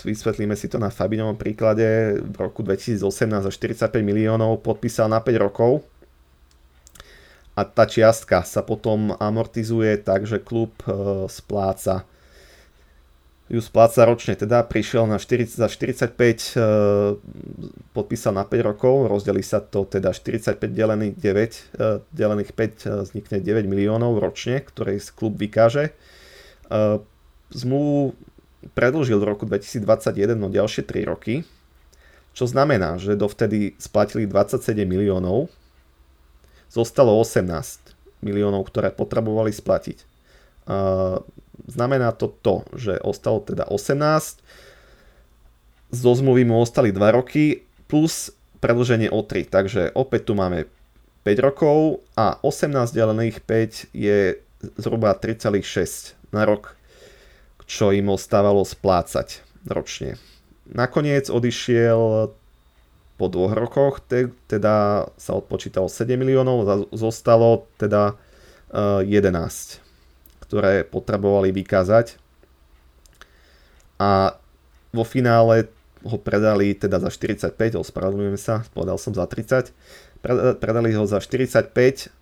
vysvetlíme 0.06 0.54
si 0.54 0.70
to 0.70 0.78
na 0.78 0.94
Fabinovom 0.94 1.34
príklade, 1.34 2.22
v 2.22 2.36
roku 2.38 2.62
2018 2.62 3.02
za 3.42 3.50
45 3.50 3.98
miliónov 3.98 4.62
podpísal 4.62 5.10
na 5.10 5.18
5 5.18 5.34
rokov, 5.40 5.82
a 7.58 7.66
tá 7.66 7.90
čiastka 7.90 8.46
sa 8.46 8.62
potom 8.62 9.18
amortizuje 9.18 9.98
tak, 9.98 10.30
že 10.30 10.38
klub 10.38 10.70
e, 10.86 11.26
spláca 11.26 12.06
ju 13.48 13.64
spláca 13.64 14.04
ročne, 14.04 14.36
teda 14.36 14.60
prišiel 14.60 15.08
na 15.08 15.16
40, 15.16 15.56
za 15.56 15.72
45, 15.72 16.12
e, 16.12 16.60
podpísal 17.96 18.36
na 18.36 18.44
5 18.44 18.60
rokov, 18.60 19.08
rozdelí 19.08 19.40
sa 19.40 19.64
to 19.64 19.88
teda 19.88 20.12
45 20.12 20.60
delených 20.68 21.16
9, 21.16 21.80
e, 21.80 21.86
delených 22.12 22.52
5 22.52 22.60
e, 22.60 22.88
vznikne 23.08 23.40
9 23.40 23.64
miliónov 23.64 24.20
ročne, 24.20 24.60
ktoré 24.60 25.00
klub 25.16 25.40
vykáže. 25.40 25.96
Zmluvu 27.48 28.12
predlžil 28.76 29.16
v 29.16 29.24
roku 29.24 29.48
2021 29.48 30.36
no 30.36 30.52
ďalšie 30.52 30.84
3 30.84 31.08
roky, 31.08 31.48
čo 32.36 32.44
znamená, 32.44 33.00
že 33.00 33.16
dovtedy 33.16 33.80
splatili 33.80 34.28
27 34.28 34.84
miliónov 34.84 35.48
zostalo 36.68 37.16
18 37.20 38.24
miliónov, 38.24 38.68
ktoré 38.68 38.92
potrebovali 38.92 39.52
splatiť. 39.52 40.04
Znamená 41.68 42.12
to 42.16 42.32
to, 42.40 42.64
že 42.76 43.00
ostalo 43.02 43.44
teda 43.44 43.68
18, 43.68 44.40
zo 45.88 46.12
zmluvy 46.12 46.44
mu 46.44 46.60
ostali 46.60 46.92
2 46.92 47.00
roky 47.16 47.64
plus 47.88 48.32
predlženie 48.60 49.08
o 49.08 49.24
3, 49.24 49.48
takže 49.48 49.82
opäť 49.96 50.28
tu 50.28 50.36
máme 50.36 50.68
5 51.24 51.46
rokov 51.46 52.04
a 52.16 52.36
18 52.44 52.92
delených 52.92 53.40
5 53.44 53.96
je 53.96 54.36
zhruba 54.76 55.16
3,6 55.16 56.18
na 56.32 56.44
rok, 56.44 56.76
čo 57.64 57.92
im 57.92 58.12
ostávalo 58.12 58.64
splácať 58.64 59.40
ročne. 59.68 60.20
Nakoniec 60.68 61.32
odišiel 61.32 62.32
po 63.18 63.26
dvoch 63.26 63.52
rokoch 63.52 63.98
te, 63.98 64.30
teda 64.46 65.06
sa 65.18 65.32
odpočítalo 65.34 65.90
7 65.90 66.14
miliónov, 66.14 66.86
zostalo 66.94 67.66
teda 67.76 68.14
uh, 68.14 69.02
eh, 69.02 69.18
11, 69.18 69.82
ktoré 70.46 70.86
potrebovali 70.86 71.50
vykázať. 71.50 72.14
A 73.98 74.38
vo 74.94 75.02
finále 75.02 75.66
ho 76.06 76.16
predali 76.16 76.78
teda 76.78 77.02
za 77.02 77.10
45, 77.10 77.58
ospravedlňujem 77.74 78.38
sa, 78.38 78.62
povedal 78.70 78.94
som 79.02 79.10
za 79.10 79.26
30, 79.26 79.74
predali 80.62 80.94
ho 80.94 81.02
za 81.02 81.18
45, 81.18 82.14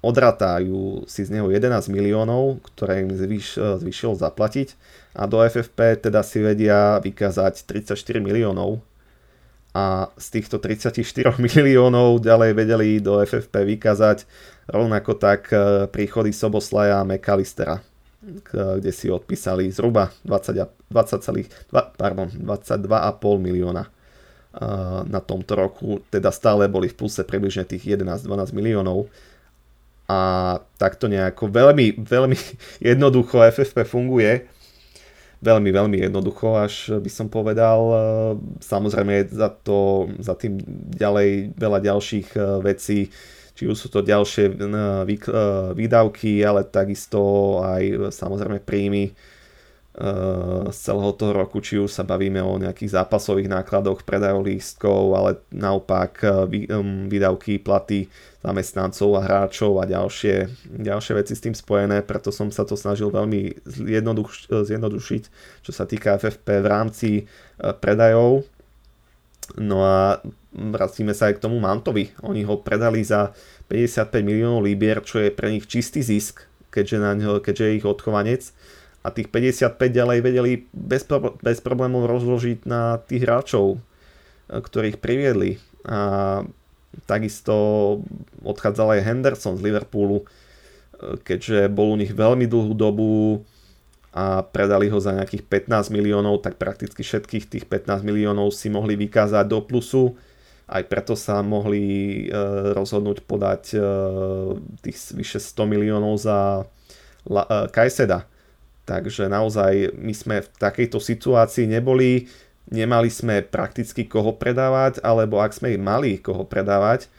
odratajú 0.00 1.04
si 1.10 1.26
z 1.26 1.36
neho 1.36 1.52
11 1.52 1.92
miliónov, 1.92 2.64
ktoré 2.72 3.04
im 3.04 3.12
zvyš, 3.12 3.60
zvyšilo 3.82 4.14
zaplatiť. 4.16 4.78
A 5.12 5.26
do 5.26 5.42
FFP 5.42 6.08
teda 6.08 6.22
si 6.22 6.38
vedia 6.38 7.02
vykázať 7.02 7.66
34 7.66 8.22
miliónov, 8.22 8.80
a 9.78 10.10
z 10.18 10.26
týchto 10.34 10.58
34 10.58 11.38
miliónov 11.46 12.18
ďalej 12.18 12.50
vedeli 12.58 12.88
do 12.98 13.22
FFP 13.22 13.78
vykázať 13.78 14.26
rovnako 14.66 15.14
tak 15.14 15.54
e, 15.54 15.86
príchody 15.86 16.34
Soboslaja 16.34 17.00
a 17.00 17.06
McAllistera, 17.06 17.78
kde 18.18 18.90
si 18.90 19.06
odpísali 19.06 19.70
zhruba 19.70 20.10
20, 20.26 20.90
20, 20.90 21.94
pardon, 21.94 22.26
22,5 22.26 23.38
milióna 23.38 23.86
e, 23.86 23.90
na 25.06 25.20
tomto 25.22 25.54
roku, 25.54 26.02
teda 26.10 26.34
stále 26.34 26.66
boli 26.66 26.90
v 26.90 26.98
pluse 26.98 27.22
približne 27.22 27.62
tých 27.62 27.94
11-12 27.94 28.50
miliónov. 28.50 29.06
A 30.08 30.56
takto 30.80 31.04
nejako 31.06 31.52
veľmi, 31.52 32.02
veľmi 32.02 32.36
jednoducho 32.90 33.46
FFP 33.46 33.86
funguje 33.86 34.57
veľmi, 35.38 35.70
veľmi 35.70 35.98
jednoducho, 36.02 36.58
až 36.58 36.98
by 36.98 37.10
som 37.10 37.30
povedal. 37.30 37.78
E, 37.78 37.96
samozrejme 38.62 39.12
je 39.22 39.24
za, 39.38 39.50
to, 39.50 40.10
za 40.18 40.34
tým 40.34 40.58
ďalej 40.94 41.54
veľa 41.54 41.78
ďalších 41.82 42.28
e, 42.34 42.38
vecí, 42.62 42.98
či 43.54 43.62
už 43.66 43.76
sú 43.78 43.88
to 43.90 44.02
ďalšie 44.02 44.50
e, 44.50 44.54
výdavky, 45.74 46.42
ale 46.42 46.66
takisto 46.66 47.20
aj 47.62 48.10
samozrejme 48.14 48.62
príjmy 48.62 49.14
z 50.70 50.78
celého 50.78 51.10
toho 51.18 51.34
roku, 51.34 51.58
či 51.58 51.74
už 51.74 51.90
sa 51.90 52.06
bavíme 52.06 52.38
o 52.38 52.54
nejakých 52.54 53.02
zápasových 53.02 53.50
nákladoch, 53.50 54.06
predajov 54.06 54.46
lístkov, 54.46 55.18
ale 55.18 55.42
naopak 55.50 56.22
výdavky, 57.10 57.58
platy 57.58 58.06
zamestnancov 58.38 59.18
a 59.18 59.24
hráčov 59.26 59.82
a 59.82 59.84
ďalšie, 59.90 60.46
ďalšie 60.70 61.12
veci 61.18 61.34
s 61.34 61.42
tým 61.42 61.54
spojené, 61.58 62.06
preto 62.06 62.30
som 62.30 62.54
sa 62.54 62.62
to 62.62 62.78
snažil 62.78 63.10
veľmi 63.10 63.66
zjednoduš- 63.66 64.46
zjednodušiť, 64.46 65.22
čo 65.66 65.72
sa 65.74 65.82
týka 65.82 66.14
FFP 66.14 66.62
v 66.62 66.66
rámci 66.70 67.10
e, 67.18 67.22
predajov. 67.58 68.46
No 69.58 69.82
a 69.82 70.22
vracíme 70.54 71.10
sa 71.10 71.32
aj 71.32 71.42
k 71.42 71.44
tomu 71.48 71.58
Mantovi. 71.58 72.14
Oni 72.22 72.46
ho 72.46 72.62
predali 72.62 73.02
za 73.02 73.34
55 73.66 74.22
miliónov 74.22 74.62
libier, 74.62 75.02
čo 75.02 75.18
je 75.18 75.34
pre 75.34 75.50
nich 75.50 75.66
čistý 75.66 76.06
zisk, 76.06 76.46
keďže, 76.70 76.96
na 77.02 77.18
ňo, 77.18 77.42
keďže 77.42 77.64
je 77.66 77.76
ich 77.82 77.86
odchovanec. 77.88 78.54
A 79.02 79.14
tých 79.14 79.30
55 79.30 79.78
ďalej 79.78 80.18
vedeli 80.20 80.52
bez, 80.74 81.06
pro- 81.06 81.38
bez 81.38 81.62
problémov 81.62 82.10
rozložiť 82.10 82.66
na 82.66 82.98
tých 82.98 83.24
hráčov, 83.24 83.76
e, 83.76 83.78
ktorých 84.58 84.98
priviedli. 84.98 85.62
A 85.86 86.42
Takisto 87.04 87.54
odchádzal 88.42 88.98
aj 88.98 89.06
Henderson 89.06 89.54
z 89.60 89.64
Liverpoolu. 89.64 90.24
keďže 90.98 91.70
bol 91.70 91.94
u 91.94 91.96
nich 92.00 92.10
veľmi 92.10 92.50
dlhú 92.50 92.74
dobu 92.74 93.46
a 94.10 94.42
predali 94.42 94.90
ho 94.90 94.98
za 94.98 95.14
nejakých 95.14 95.46
15 95.46 95.94
miliónov, 95.94 96.42
tak 96.42 96.58
prakticky 96.58 97.06
všetkých 97.06 97.44
tých 97.46 97.64
15 97.70 98.02
miliónov 98.02 98.50
si 98.50 98.66
mohli 98.66 98.98
vykázať 98.98 99.46
do 99.46 99.62
plusu. 99.62 100.18
Aj 100.66 100.82
preto 100.82 101.14
sa 101.14 101.38
mohli 101.46 102.26
e, 102.26 102.34
rozhodnúť 102.74 103.22
podať 103.30 103.62
e, 103.72 103.80
tých 104.82 105.14
vyše 105.14 105.38
100 105.38 105.70
miliónov 105.70 106.18
za 106.18 106.66
e, 106.66 107.70
Kajseda. 107.70 108.26
Takže 108.88 109.28
naozaj 109.28 109.92
my 110.00 110.16
sme 110.16 110.36
v 110.40 110.48
takejto 110.56 110.96
situácii 110.96 111.68
neboli, 111.68 112.24
nemali 112.72 113.12
sme 113.12 113.44
prakticky 113.44 114.08
koho 114.08 114.32
predávať, 114.32 115.04
alebo 115.04 115.44
ak 115.44 115.52
sme 115.52 115.76
mali 115.76 116.16
koho 116.16 116.48
predávať, 116.48 117.12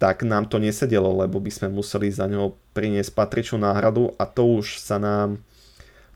tak 0.00 0.24
nám 0.24 0.48
to 0.48 0.56
nesedelo, 0.56 1.12
lebo 1.12 1.36
by 1.36 1.52
sme 1.52 1.68
museli 1.68 2.08
za 2.08 2.24
ňo 2.24 2.56
priniesť 2.72 3.12
patričnú 3.12 3.60
náhradu 3.60 4.16
a 4.16 4.24
to 4.24 4.58
už 4.58 4.80
sa 4.80 4.96
nám 4.96 5.44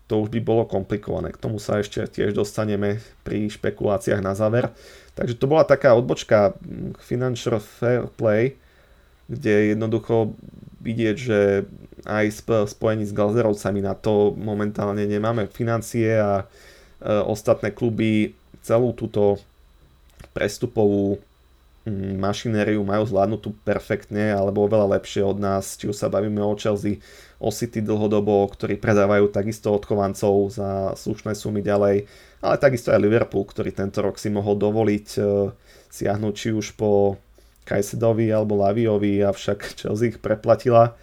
to 0.06 0.22
už 0.22 0.30
by 0.30 0.38
bolo 0.38 0.62
komplikované. 0.62 1.34
K 1.34 1.42
tomu 1.42 1.58
sa 1.58 1.82
ešte 1.82 1.98
tiež 2.06 2.30
dostaneme 2.30 3.02
pri 3.26 3.50
špekuláciách 3.50 4.22
na 4.22 4.38
záver. 4.38 4.70
Takže 5.18 5.34
to 5.34 5.50
bola 5.50 5.66
taká 5.66 5.98
odbočka 5.98 6.54
Financial 7.02 7.58
Fair 7.58 8.06
Play, 8.14 8.54
kde 9.26 9.74
jednoducho 9.74 10.38
vidieť, 10.86 11.16
že 11.18 11.66
aj 12.06 12.46
spojení 12.70 13.02
s 13.02 13.10
Glazerovcami 13.10 13.82
na 13.82 13.98
to 13.98 14.30
momentálne 14.38 15.02
nemáme 15.02 15.50
financie 15.50 16.14
a 16.14 16.42
e, 16.42 16.44
ostatné 17.10 17.74
kluby 17.74 18.38
celú 18.62 18.94
túto 18.94 19.42
prestupovú 20.30 21.18
Mm, 21.86 22.18
mašinériu 22.18 22.82
majú 22.82 23.06
zvládnutú 23.06 23.54
perfektne 23.62 24.34
alebo 24.34 24.66
oveľa 24.66 24.98
lepšie 24.98 25.22
od 25.22 25.38
nás, 25.38 25.78
či 25.78 25.86
už 25.86 25.94
sa 25.94 26.10
bavíme 26.10 26.42
o 26.42 26.58
Chelsea, 26.58 26.98
o 27.38 27.54
City 27.54 27.78
dlhodobo, 27.78 28.42
ktorí 28.50 28.74
predávajú 28.74 29.30
takisto 29.30 29.70
odchovancov 29.70 30.50
za 30.50 30.98
slušné 30.98 31.38
sumy 31.38 31.62
ďalej, 31.62 32.10
ale 32.42 32.54
takisto 32.58 32.90
aj 32.90 32.98
Liverpool, 32.98 33.46
ktorý 33.46 33.70
tento 33.70 34.02
rok 34.02 34.18
si 34.18 34.34
mohol 34.34 34.58
dovoliť 34.58 35.06
e, 35.14 35.20
siahnuť 35.94 36.34
či 36.34 36.50
už 36.50 36.74
po 36.74 37.22
Kajsedovi 37.66 38.30
alebo 38.30 38.54
Laviovi, 38.62 39.20
avšak 39.26 39.82
Chelsea 39.82 40.14
ich 40.14 40.22
preplatila 40.22 40.94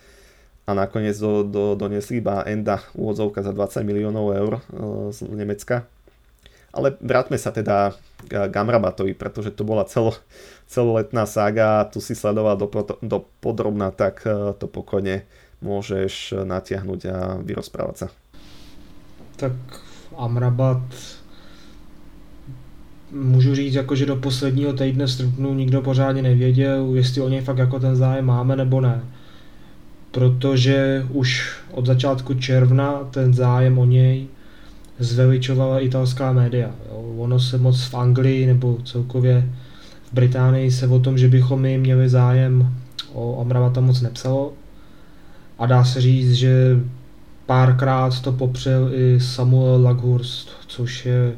a 0.64 0.72
nakoniec 0.72 1.20
do, 1.20 1.44
do, 1.44 1.64
donesli 1.76 2.24
iba 2.24 2.48
Enda 2.48 2.80
úvodzovka 2.96 3.44
za 3.44 3.52
20 3.52 3.84
miliónov 3.84 4.32
eur 4.32 4.54
e, 4.58 4.62
z 5.12 5.28
Nemecka. 5.28 5.84
Ale 6.74 6.96
vráťme 7.04 7.36
sa 7.38 7.52
teda 7.52 7.94
k 8.26 8.48
Gamrabatovi, 8.48 9.14
pretože 9.14 9.52
to 9.54 9.68
bola 9.68 9.84
celo, 9.86 10.16
celoletná 10.66 11.28
saga, 11.28 11.86
tu 11.92 12.00
si 12.00 12.16
sledoval 12.16 12.56
do, 12.58 12.72
do 13.04 13.18
podrobná, 13.44 13.92
tak 13.92 14.24
e, 14.24 14.56
to 14.56 14.66
pokojne 14.72 15.28
môžeš 15.60 16.44
natiahnuť 16.48 17.02
a 17.12 17.18
vyrozprávať 17.44 17.96
sa. 17.96 18.08
Tak 19.36 19.56
Amrabat 20.16 20.84
můžu 23.14 23.56
říct, 23.56 23.74
jako, 23.74 23.96
že 23.96 24.06
do 24.06 24.16
posledního 24.16 24.74
týdne 24.74 25.08
srpnu 25.08 25.54
nikdo 25.54 25.82
pořádně 25.82 26.22
nevěděl, 26.22 26.90
jestli 26.94 27.22
o 27.22 27.30
něj 27.30 27.42
fakt 27.42 27.58
jako 27.58 27.80
ten 27.80 27.96
zájem 27.96 28.26
máme 28.26 28.56
nebo 28.56 28.82
ne. 28.82 29.02
Protože 30.12 31.06
už 31.10 31.58
od 31.72 31.86
začátku 31.86 32.34
června 32.34 32.92
ten 33.12 33.34
zájem 33.34 33.78
o 33.78 33.86
něj 33.86 34.28
zveličovala 35.00 35.80
italská 35.80 36.32
média. 36.34 36.72
Ono 37.18 37.40
se 37.40 37.58
moc 37.58 37.84
v 37.84 37.94
Anglii 37.94 38.46
nebo 38.46 38.78
celkově 38.86 39.50
v 40.04 40.14
Británii 40.14 40.72
se 40.72 40.88
o 40.88 41.00
tom, 41.00 41.18
že 41.18 41.28
bychom 41.28 41.62
my 41.62 41.78
měli 41.78 42.10
zájem 42.10 42.74
o 43.14 43.42
Amravata 43.42 43.82
moc 43.82 44.02
nepsalo. 44.02 44.54
A 45.60 45.66
dá 45.66 45.84
se 45.84 46.02
říct, 46.02 46.34
že 46.34 46.80
párkrát 47.46 48.22
to 48.22 48.32
popřel 48.32 48.90
i 48.94 49.20
Samuel 49.20 49.82
Laghurst, 49.84 50.50
což 50.68 51.06
je 51.06 51.34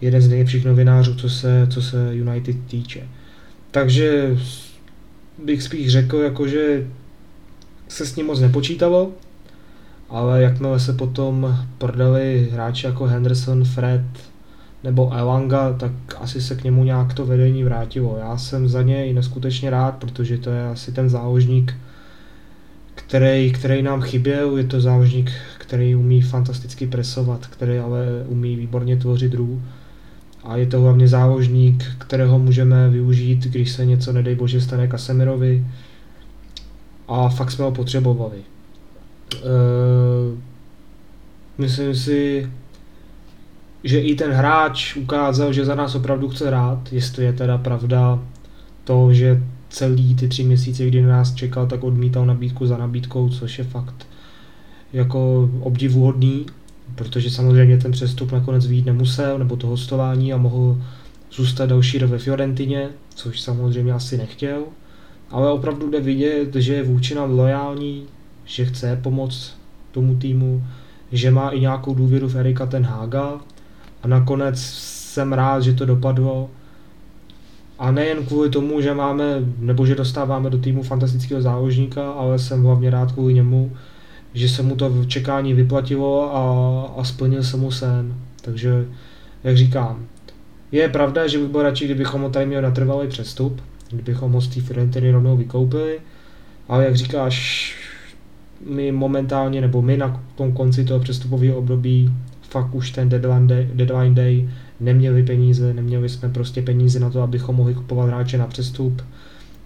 jeden 0.00 0.22
z 0.22 0.28
nejlepších 0.28 0.64
novinářů, 0.64 1.14
co 1.14 1.30
se, 1.30 1.66
co 1.70 1.82
se 1.82 2.08
United 2.12 2.56
týče. 2.66 3.08
Takže 3.70 4.36
bych 5.44 5.62
spíš 5.62 5.92
řekl, 5.92 6.16
jako, 6.16 6.48
že 6.48 6.86
se 7.88 8.06
s 8.06 8.16
ním 8.16 8.26
moc 8.26 8.40
nepočítalo, 8.40 9.12
ale 10.08 10.42
jakmile 10.42 10.80
se 10.80 10.92
potom 10.92 11.58
prodali 11.78 12.48
hráči 12.52 12.86
jako 12.86 13.04
Henderson, 13.04 13.64
Fred 13.64 14.02
nebo 14.84 15.12
Elanga, 15.12 15.72
tak 15.72 15.92
asi 16.18 16.40
se 16.40 16.54
k 16.54 16.64
němu 16.64 16.84
nějak 16.84 17.14
to 17.14 17.26
vedení 17.26 17.64
vrátilo. 17.64 18.16
Já 18.20 18.38
jsem 18.38 18.68
za 18.68 18.82
něj 18.82 19.12
neskutečně 19.12 19.70
rád, 19.70 19.94
protože 19.96 20.38
to 20.38 20.50
je 20.50 20.68
asi 20.68 20.92
ten 20.92 21.08
záložník, 21.10 21.74
který, 22.94 23.52
který 23.52 23.82
nám 23.82 24.02
chyběl, 24.02 24.56
je 24.56 24.64
to 24.64 24.80
záložník, 24.80 25.32
který 25.58 25.96
umí 25.96 26.22
fantasticky 26.22 26.86
presovat, 26.86 27.46
který 27.46 27.78
ale 27.78 28.06
umí 28.26 28.56
výborně 28.56 28.96
tvořit 28.96 29.34
rů. 29.34 29.62
A 30.48 30.56
je 30.56 30.66
to 30.66 30.80
hlavně 30.80 31.08
záložník, 31.08 31.84
kterého 31.98 32.38
můžeme 32.38 32.90
využít, 32.90 33.44
když 33.44 33.72
se 33.72 33.86
něco, 33.86 34.12
nedej 34.12 34.34
bože, 34.34 34.60
stane 34.60 34.88
Kasemirovi. 34.88 35.66
A 37.08 37.28
fakt 37.28 37.50
jsme 37.50 37.64
ho 37.64 37.72
potřebovali. 37.72 38.36
Uh, 39.34 40.38
myslím 41.58 41.94
si, 41.94 42.50
že 43.84 44.00
i 44.00 44.14
ten 44.14 44.32
hráč 44.32 44.96
ukázal, 44.96 45.52
že 45.52 45.64
za 45.64 45.74
nás 45.74 45.94
opravdu 45.94 46.28
chce 46.28 46.46
hrát, 46.46 46.92
jestli 46.92 47.24
je 47.24 47.32
teda 47.32 47.58
pravda 47.58 48.18
to, 48.84 49.12
že 49.12 49.42
celý 49.68 50.14
ty 50.14 50.28
tři 50.28 50.44
měsíce, 50.44 50.86
kdy 50.86 51.02
nás 51.02 51.34
čekal, 51.34 51.66
tak 51.66 51.84
odmítal 51.84 52.26
nabídku 52.26 52.66
za 52.66 52.76
nabídkou, 52.76 53.28
což 53.28 53.58
je 53.58 53.64
fakt 53.64 54.06
jako 54.92 55.50
obdivuhodný, 55.60 56.46
protože 56.94 57.30
samozřejmě 57.30 57.78
ten 57.78 57.92
přestup 57.92 58.32
nakonec 58.32 58.66
výjít 58.66 58.86
nemusel, 58.86 59.38
nebo 59.38 59.56
to 59.56 59.66
hostování 59.66 60.32
a 60.32 60.36
mohl 60.36 60.82
zůstat 61.32 61.66
další 61.66 61.98
rok 61.98 62.10
ve 62.10 62.18
Fiorentině, 62.18 62.88
což 63.14 63.40
samozřejmě 63.40 63.92
asi 63.92 64.18
nechtěl, 64.18 64.62
ale 65.30 65.50
opravdu 65.50 65.90
jde 65.90 66.00
vidět, 66.00 66.54
že 66.54 66.74
je 66.74 66.82
vůči 66.82 67.14
nám 67.14 67.38
lojální, 67.38 68.02
že 68.44 68.64
chce 68.64 69.00
pomoct 69.02 69.56
tomu 69.92 70.16
týmu, 70.16 70.64
že 71.12 71.30
má 71.30 71.50
i 71.50 71.60
nějakou 71.60 71.94
důvěru 71.94 72.28
v 72.28 72.36
Erika 72.36 72.66
ten 72.66 72.82
Haga 72.82 73.40
a 74.02 74.08
nakonec 74.08 74.60
jsem 75.16 75.32
rád, 75.32 75.60
že 75.60 75.72
to 75.72 75.86
dopadlo. 75.86 76.50
A 77.78 77.90
nejen 77.90 78.26
kvůli 78.26 78.50
tomu, 78.50 78.80
že 78.80 78.94
máme, 78.94 79.24
nebo 79.58 79.86
že 79.86 79.94
dostáváme 79.94 80.50
do 80.50 80.58
týmu 80.58 80.82
fantastického 80.82 81.42
záložníka, 81.42 82.10
ale 82.10 82.38
jsem 82.38 82.62
hlavně 82.62 82.90
rád 82.90 83.12
kvůli 83.12 83.34
němu, 83.34 83.72
že 84.36 84.48
se 84.48 84.62
mu 84.62 84.76
to 84.76 85.04
čekání 85.04 85.54
vyplatilo 85.54 86.36
a, 86.36 87.00
a 87.00 87.04
splnil 87.04 87.42
se 87.42 87.56
mu 87.56 87.70
sen. 87.70 88.14
Takže, 88.42 88.86
jak 89.44 89.56
říkám, 89.56 90.06
je 90.72 90.88
pravda, 90.88 91.26
že 91.26 91.38
bych 91.38 91.48
byl 91.48 91.62
radši, 91.62 91.84
kdybychom 91.84 92.22
ho 92.22 92.30
tady 92.30 92.46
měli 92.46 92.62
natrvalý 92.62 93.08
přestup, 93.08 93.60
kdybychom 93.90 94.32
ho 94.32 94.40
z 94.40 94.48
té 94.48 94.60
Fiorentiny 94.60 95.10
rovnou 95.10 95.36
vykoupili, 95.36 96.00
ale 96.68 96.84
jak 96.84 96.96
říkáš, 96.96 97.74
my 98.66 98.92
momentálně, 98.92 99.60
nebo 99.60 99.82
my 99.82 99.96
na 99.96 100.22
tom 100.34 100.52
konci 100.52 100.84
toho 100.84 101.00
přestupového 101.00 101.56
období 101.56 102.12
fakt 102.50 102.74
už 102.74 102.90
ten 102.90 103.08
deadline 103.08 103.46
day, 103.46 103.68
deadline 103.74 104.14
day 104.14 104.48
neměli 104.80 105.22
peníze, 105.22 105.74
neměli 105.74 106.08
jsme 106.08 106.28
prostě 106.28 106.62
peníze 106.62 107.00
na 107.00 107.10
to, 107.10 107.22
abychom 107.22 107.56
mohli 107.56 107.74
kupovat 107.74 108.08
hráče 108.08 108.38
na 108.38 108.46
přestup, 108.46 109.02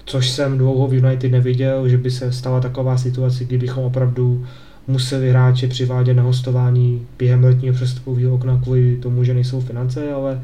což 0.04 0.30
jsem 0.30 0.58
dlouho 0.58 0.86
v 0.86 0.94
United 0.94 1.32
neviděl, 1.32 1.88
že 1.88 1.98
by 1.98 2.10
se 2.10 2.32
stala 2.32 2.60
taková 2.60 2.96
situace, 2.96 3.44
kdybychom 3.44 3.84
opravdu 3.84 4.46
museli 4.86 5.30
hráče 5.30 5.68
přivádět 5.68 6.16
na 6.16 6.22
hostování 6.22 7.06
během 7.18 7.44
letního 7.44 7.74
přestupového 7.74 8.34
okna 8.34 8.60
kvůli 8.62 8.96
tomu, 8.96 9.24
že 9.24 9.34
nejsou 9.34 9.60
finance, 9.60 10.12
ale 10.12 10.42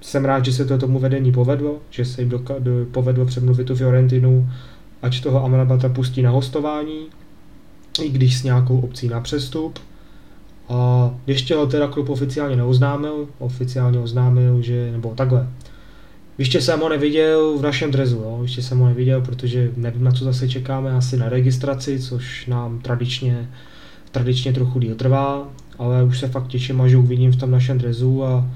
jsem 0.00 0.24
rád, 0.24 0.44
že 0.44 0.52
se 0.52 0.64
to 0.64 0.78
tomu 0.78 0.98
vedení 0.98 1.32
povedlo, 1.32 1.78
že 1.90 2.04
se 2.04 2.22
jim 2.22 2.32
povedlo 2.92 3.26
přemluvit 3.26 3.64
tu 3.64 3.76
Fiorentinu, 3.76 4.48
ať 5.02 5.20
toho 5.20 5.44
Amrabata 5.44 5.88
pustí 5.88 6.22
na 6.22 6.30
hostování, 6.30 7.06
i 8.02 8.08
když 8.08 8.38
s 8.38 8.42
nějakou 8.42 8.80
opcí 8.80 9.08
na 9.08 9.20
přestup. 9.20 9.78
A 10.68 11.10
ještě 11.26 11.54
ho 11.54 11.66
teda 11.66 11.88
klub 11.88 12.08
oficiálně 12.08 12.56
neoznámil, 12.56 13.28
oficiálně 13.38 13.98
oznámil, 13.98 14.62
že, 14.62 14.92
nebo 14.92 15.12
takhle, 15.14 15.48
ještě 16.38 16.60
jsem 16.60 16.80
ho 16.80 16.88
neviděl 16.88 17.58
v 17.58 17.62
našem 17.62 17.90
drezu, 17.90 18.16
jo? 18.16 18.38
ještě 18.42 18.62
jsem 18.62 18.78
ho 18.78 18.86
neviděl, 18.86 19.20
protože 19.20 19.70
nevím, 19.76 20.04
na 20.04 20.10
co 20.10 20.24
zase 20.24 20.48
čekáme, 20.48 20.90
asi 20.90 21.16
na 21.16 21.28
registraci, 21.28 21.98
což 21.98 22.46
nám 22.46 22.80
tradičně, 22.80 23.50
tradičně 24.10 24.52
trochu 24.52 24.78
díl 24.78 24.94
trvá, 24.94 25.48
ale 25.78 26.04
už 26.04 26.18
se 26.18 26.28
fakt 26.28 26.46
těším, 26.46 26.80
až 26.80 26.94
uvidím 26.94 27.32
v 27.32 27.36
tom 27.36 27.50
našem 27.50 27.78
drezu 27.78 28.24
a, 28.24 28.50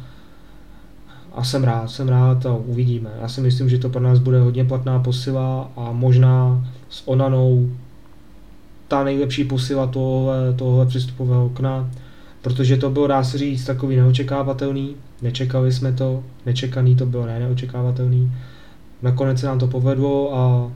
a 1.33 1.45
jsem 1.45 1.65
rád, 1.65 1.91
jsem 1.91 2.09
rád 2.09 2.47
a 2.47 2.55
uvidíme. 2.55 3.11
Já 3.21 3.29
si 3.29 3.41
myslím, 3.41 3.69
že 3.69 3.79
to 3.79 3.89
pro 3.89 4.03
nás 4.03 4.19
bude 4.19 4.41
hodně 4.41 4.65
platná 4.65 4.99
posila 4.99 5.71
a 5.77 5.93
možná 5.93 6.67
s 6.91 7.09
Onanou 7.09 7.71
ta 8.89 9.05
nejlepší 9.05 9.45
posila 9.45 9.87
tohohle, 9.87 10.55
tohohle 10.57 10.87
přístupového 10.87 11.47
okna, 11.47 11.91
protože 12.43 12.77
to 12.77 12.91
bylo, 12.91 13.07
dá 13.07 13.25
se 13.25 13.39
říct, 13.39 13.65
takový 13.65 13.97
neočekávatelný, 13.97 14.95
nečekali 15.23 15.73
jsme 15.73 15.93
to, 15.93 16.25
nečekaný 16.47 16.97
to 16.97 17.07
bylo, 17.07 17.27
ne 17.27 17.39
neočekávatelný. 17.39 18.33
Nakonec 19.03 19.41
se 19.41 19.47
nám 19.47 19.59
to 19.59 19.67
povedlo 19.67 20.35
a 20.35 20.73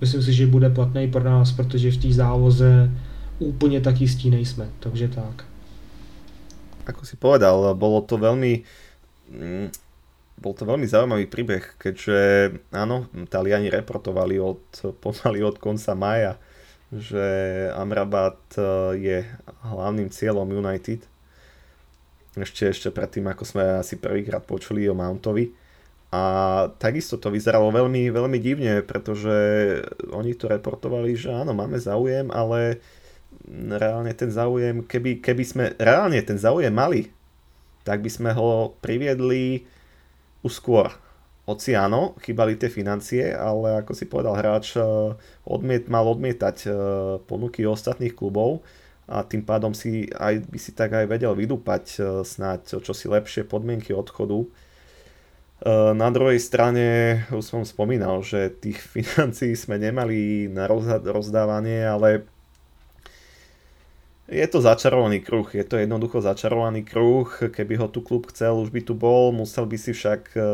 myslím 0.00 0.22
si, 0.22 0.32
že 0.32 0.46
bude 0.46 0.70
platný 0.70 1.10
pro 1.10 1.24
nás, 1.24 1.52
protože 1.52 1.90
v 1.90 1.96
té 1.96 2.08
závoze 2.12 2.90
úplně 3.38 3.80
tak 3.80 4.00
jistí 4.00 4.30
nejsme, 4.30 4.68
takže 4.80 5.08
tak. 5.08 5.44
Ako 6.86 7.06
si 7.06 7.14
povedal, 7.14 7.74
bolo 7.78 8.02
to 8.02 8.18
veľmi 8.18 8.66
mm, 9.30 9.70
bol 10.42 10.58
to 10.58 10.66
veľmi 10.66 10.90
zaujímavý 10.90 11.30
príbeh, 11.30 11.78
keďže 11.78 12.18
áno, 12.74 13.06
Taliani 13.30 13.70
reportovali 13.70 14.42
od, 14.42 14.58
pomaly 14.98 15.46
od 15.46 15.62
konca 15.62 15.94
maja, 15.94 16.34
že 16.90 17.22
Amrabat 17.78 18.42
e, 18.58 18.62
je 18.98 19.18
hlavným 19.62 20.10
cieľom 20.10 20.50
United. 20.50 21.06
Ešte, 22.32 22.72
ešte 22.72 22.88
predtým, 22.88 23.28
ako 23.28 23.44
sme 23.44 23.64
asi 23.84 24.00
prvýkrát 24.00 24.40
počuli 24.40 24.88
o 24.88 24.96
Mountovi. 24.96 25.52
A 26.12 26.22
takisto 26.76 27.16
to 27.16 27.32
vyzeralo 27.32 27.72
veľmi, 27.72 28.12
veľmi 28.12 28.38
divne, 28.40 28.84
pretože 28.84 29.32
oni 30.12 30.36
to 30.36 30.48
reportovali, 30.48 31.16
že 31.16 31.32
áno, 31.32 31.56
máme 31.56 31.80
záujem, 31.80 32.28
ale 32.28 32.80
reálne 33.72 34.12
ten 34.12 34.28
záujem, 34.28 34.84
keby, 34.84 35.24
keby 35.24 35.44
sme 35.44 35.64
reálne 35.80 36.20
ten 36.20 36.36
záujem 36.36 36.72
mali, 36.72 37.08
tak 37.84 38.04
by 38.04 38.10
sme 38.12 38.30
ho 38.36 38.76
priviedli 38.84 39.64
už 40.44 40.52
skôr. 40.52 40.92
Oci 41.48 41.74
áno, 41.74 42.14
chýbali 42.22 42.54
tie 42.54 42.70
financie, 42.70 43.34
ale 43.34 43.82
ako 43.82 43.92
si 43.96 44.06
povedal 44.06 44.38
hráč, 44.38 44.78
eh, 44.78 44.84
odmiet, 45.48 45.90
mal 45.90 46.06
odmietať 46.06 46.56
eh, 46.64 46.72
ponuky 47.24 47.66
ostatných 47.66 48.14
klubov 48.14 48.62
a 49.12 49.20
tým 49.20 49.44
pádom 49.44 49.76
si 49.76 50.08
aj, 50.16 50.48
by 50.48 50.58
si 50.58 50.72
tak 50.72 50.96
aj 50.96 51.04
vedel 51.04 51.36
vydúpať 51.36 51.84
eh, 52.00 52.04
snáď 52.24 52.80
čo 52.80 52.92
si 52.96 53.12
lepšie 53.12 53.44
podmienky 53.44 53.92
odchodu. 53.92 54.48
Eh, 55.62 55.92
na 55.92 56.08
druhej 56.08 56.40
strane, 56.40 57.22
už 57.28 57.44
som 57.44 57.62
spomínal, 57.68 58.24
že 58.24 58.48
tých 58.48 58.80
financií 58.96 59.52
sme 59.52 59.76
nemali 59.76 60.48
na 60.48 60.64
rozdávanie, 61.04 61.84
ale 61.84 62.24
je 64.32 64.46
to 64.48 64.64
začarovaný 64.64 65.20
kruh, 65.20 65.44
je 65.44 65.60
to 65.60 65.76
jednoducho 65.76 66.24
začarovaný 66.24 66.88
kruh, 66.88 67.28
keby 67.52 67.76
ho 67.76 67.92
tu 67.92 68.00
klub 68.00 68.32
chcel, 68.32 68.56
už 68.56 68.72
by 68.72 68.80
tu 68.80 68.96
bol, 68.96 69.28
musel 69.28 69.68
by 69.68 69.76
si 69.76 69.92
však 69.92 70.34
eh, 70.34 70.44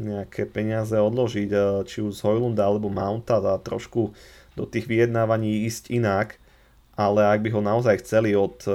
nejaké 0.00 0.48
peniaze 0.48 0.96
odložiť, 0.96 1.84
či 1.84 2.00
už 2.00 2.16
z 2.16 2.24
Hojlunda 2.24 2.64
alebo 2.64 2.88
Mounta 2.88 3.44
a 3.44 3.60
trošku 3.60 4.16
do 4.56 4.64
tých 4.64 4.88
vyjednávaní 4.88 5.66
ísť 5.68 5.90
inak, 5.92 6.38
ale 6.94 7.26
ak 7.26 7.42
by 7.42 7.50
ho 7.50 7.60
naozaj 7.62 8.06
chceli 8.06 8.38
od, 8.38 8.66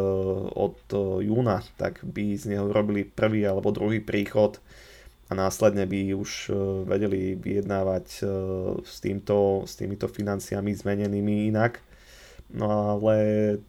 od 0.54 0.80
júna, 1.24 1.64
tak 1.80 2.04
by 2.04 2.36
z 2.36 2.56
neho 2.56 2.68
robili 2.68 3.08
prvý 3.08 3.48
alebo 3.48 3.72
druhý 3.72 4.04
príchod, 4.04 4.60
a 5.30 5.38
následne 5.38 5.86
by 5.86 6.18
už 6.18 6.50
e, 6.50 6.54
vedeli 6.90 7.38
vyjednávať 7.38 8.26
s, 8.82 8.98
týmto, 8.98 9.62
s 9.70 9.78
týmito 9.78 10.10
financiami 10.10 10.74
zmenenými 10.74 11.54
inak. 11.54 11.78
No 12.50 12.98
ale 12.98 13.16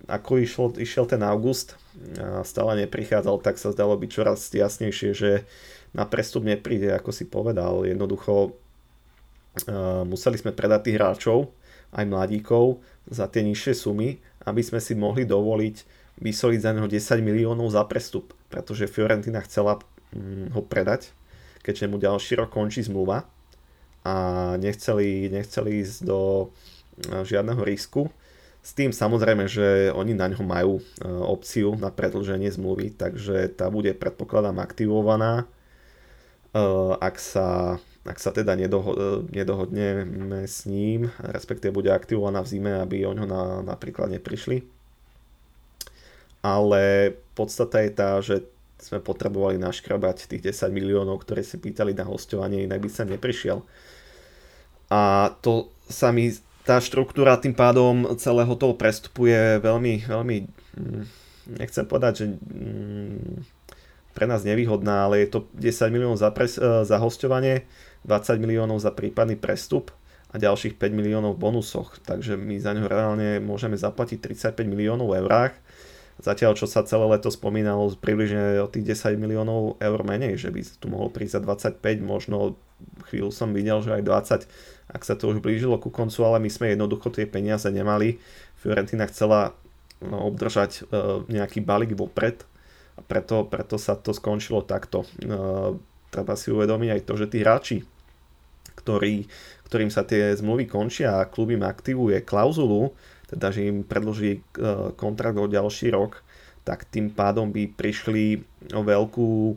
ako 0.08 0.40
išlo, 0.40 0.66
išiel 0.80 1.04
ten 1.04 1.20
august 1.20 1.76
a 2.16 2.40
stále 2.48 2.80
neprichádzal, 2.80 3.44
tak 3.44 3.60
sa 3.60 3.76
zdalo 3.76 3.92
byť 4.00 4.08
čoraz 4.08 4.48
jasnejšie, 4.48 5.12
že 5.12 5.44
na 5.92 6.08
prestup 6.08 6.48
nepríde, 6.48 6.88
ako 6.96 7.12
si 7.12 7.28
povedal. 7.28 7.84
Jednoducho 7.84 8.56
museli 10.08 10.40
sme 10.40 10.56
predať 10.56 10.88
tých 10.88 10.96
hráčov, 10.96 11.52
aj 11.94 12.04
mladíkov, 12.06 12.82
za 13.10 13.26
tie 13.26 13.42
nižšie 13.42 13.74
sumy, 13.74 14.22
aby 14.46 14.62
sme 14.62 14.78
si 14.78 14.94
mohli 14.94 15.26
dovoliť 15.26 15.98
vysoliť 16.20 16.60
za 16.60 16.70
neho 16.76 16.84
10 16.84 17.00
miliónov 17.24 17.72
za 17.72 17.80
prestup, 17.88 18.36
pretože 18.52 18.90
Fiorentina 18.90 19.40
chcela 19.40 19.80
um, 20.12 20.52
ho 20.52 20.60
predať 20.60 21.16
keďže 21.62 21.90
mu 21.92 22.00
ďalší 22.00 22.40
rok 22.40 22.50
končí 22.52 22.80
zmluva 22.84 23.28
a 24.04 24.14
nechceli, 24.56 25.28
nechceli 25.28 25.84
ísť 25.84 25.96
do 26.08 26.48
e, 26.48 27.24
žiadneho 27.24 27.60
risku. 27.60 28.08
S 28.60 28.76
tým 28.76 28.92
samozrejme, 28.92 29.48
že 29.48 29.92
oni 29.92 30.16
na 30.16 30.32
ňo 30.32 30.40
majú 30.44 30.80
e, 30.80 30.82
opciu 31.04 31.76
na 31.76 31.92
predlženie 31.92 32.48
zmluvy, 32.48 32.96
takže 32.96 33.52
tá 33.52 33.68
bude 33.68 33.92
predpokladám 33.92 34.56
aktivovaná. 34.56 35.44
E, 35.44 36.64
ak 36.96 37.20
sa, 37.20 37.76
ak 38.00 38.16
sa 38.16 38.32
teda 38.32 38.56
nedoho, 38.56 39.22
nedohodneme 39.28 40.48
s 40.48 40.64
ním, 40.64 41.12
respektíve 41.20 41.68
bude 41.68 41.92
aktivovaná 41.92 42.40
v 42.40 42.50
zime, 42.56 42.72
aby 42.80 43.04
o 43.04 43.12
ňo 43.12 43.26
na, 43.28 43.42
napríklad 43.60 44.08
neprišli. 44.08 44.64
Ale 46.40 47.12
podstata 47.36 47.84
je 47.84 47.90
tá, 47.92 48.16
že 48.24 48.48
sme 48.80 49.04
potrebovali 49.04 49.60
naškrabať 49.60 50.32
tých 50.32 50.56
10 50.56 50.72
miliónov, 50.72 51.20
ktoré 51.20 51.44
si 51.44 51.60
pýtali 51.60 51.92
na 51.92 52.08
hostovanie, 52.08 52.64
inak 52.64 52.80
by 52.80 52.88
sa 52.88 53.04
neprišiel. 53.04 53.60
A 54.88 55.30
to 55.44 55.68
sa 55.84 56.08
mi, 56.08 56.32
tá 56.64 56.80
štruktúra 56.80 57.36
tým 57.36 57.52
pádom 57.52 58.16
celého 58.16 58.56
toho 58.56 58.72
prestupu 58.72 59.28
je 59.28 59.60
veľmi, 59.60 60.08
veľmi, 60.08 60.36
mm, 60.80 61.04
nechcem 61.60 61.84
povedať, 61.84 62.24
že 62.24 62.26
mm, 62.32 63.60
pre 64.16 64.24
nás 64.24 64.40
nevýhodná, 64.42 65.06
ale 65.06 65.28
je 65.28 65.28
to 65.36 65.38
10 65.60 65.92
miliónov 65.92 66.18
za, 66.18 66.32
pres, 66.32 66.56
za 66.58 66.96
hostovanie, 66.96 67.68
20 68.06 68.40
miliónov 68.40 68.80
za 68.80 68.92
prípadný 68.94 69.36
prestup 69.36 69.92
a 70.30 70.38
ďalších 70.38 70.78
5 70.78 70.94
miliónov 70.94 71.36
v 71.36 71.42
bonusoch. 71.42 71.98
Takže 72.06 72.38
my 72.38 72.56
za 72.62 72.72
ňo 72.72 72.86
reálne 72.86 73.42
môžeme 73.42 73.74
zaplatiť 73.74 74.22
35 74.54 74.62
miliónov 74.66 75.10
eurách 75.10 75.58
Zatiaľ, 76.20 76.52
čo 76.52 76.68
sa 76.68 76.84
celé 76.84 77.08
leto 77.08 77.32
spomínalo 77.32 77.96
približne 77.96 78.60
o 78.60 78.68
tých 78.68 78.92
10 78.92 79.16
miliónov 79.16 79.80
eur 79.80 80.00
menej, 80.04 80.36
že 80.36 80.52
by 80.52 80.60
tu 80.76 80.86
mohol 80.92 81.08
prísť 81.08 81.40
za 81.40 81.80
25, 81.80 81.80
možno 82.04 82.60
chvíľu 83.08 83.32
som 83.32 83.56
videl, 83.56 83.80
že 83.80 83.96
aj 83.96 84.04
20, 84.04 84.92
ak 84.92 85.02
sa 85.02 85.16
to 85.16 85.32
už 85.32 85.40
blížilo 85.40 85.80
ku 85.80 85.88
koncu, 85.88 86.20
ale 86.28 86.44
my 86.44 86.52
sme 86.52 86.76
jednoducho 86.76 87.08
tie 87.08 87.24
peniaze 87.24 87.64
nemali. 87.72 88.20
Fiorentina 88.60 89.08
chcela 89.08 89.56
no, 90.04 90.28
obdržať 90.28 90.84
uh, 90.84 91.24
nejaký 91.24 91.64
balík 91.64 91.96
vopred 91.96 92.44
a 92.96 93.00
preto, 93.00 93.48
preto 93.48 93.80
sa 93.80 93.96
to 93.96 94.12
skončilo 94.12 94.60
takto. 94.60 95.08
Uh, 95.24 95.80
treba 96.10 96.34
si 96.34 96.50
uvedomiť 96.50 96.90
aj 96.90 97.02
to, 97.06 97.14
že 97.16 97.26
tí 97.30 97.38
hráči, 97.40 97.78
ktorí, 98.82 99.30
ktorým 99.70 99.90
sa 99.90 100.02
tie 100.02 100.34
zmluvy 100.34 100.66
končia 100.66 101.22
a 101.22 101.28
klub 101.30 101.54
im 101.54 101.62
aktivuje 101.62 102.26
klauzulu, 102.26 102.90
teda 103.30 103.54
že 103.54 103.70
im 103.70 103.86
predloží 103.86 104.38
e, 104.38 104.40
kontrakt 104.98 105.38
o 105.38 105.46
ďalší 105.46 105.94
rok, 105.94 106.18
tak 106.66 106.90
tým 106.90 107.14
pádom 107.14 107.54
by 107.54 107.70
prišli 107.70 108.42
o 108.74 108.82
veľkú 108.82 109.30
e, 109.30 109.54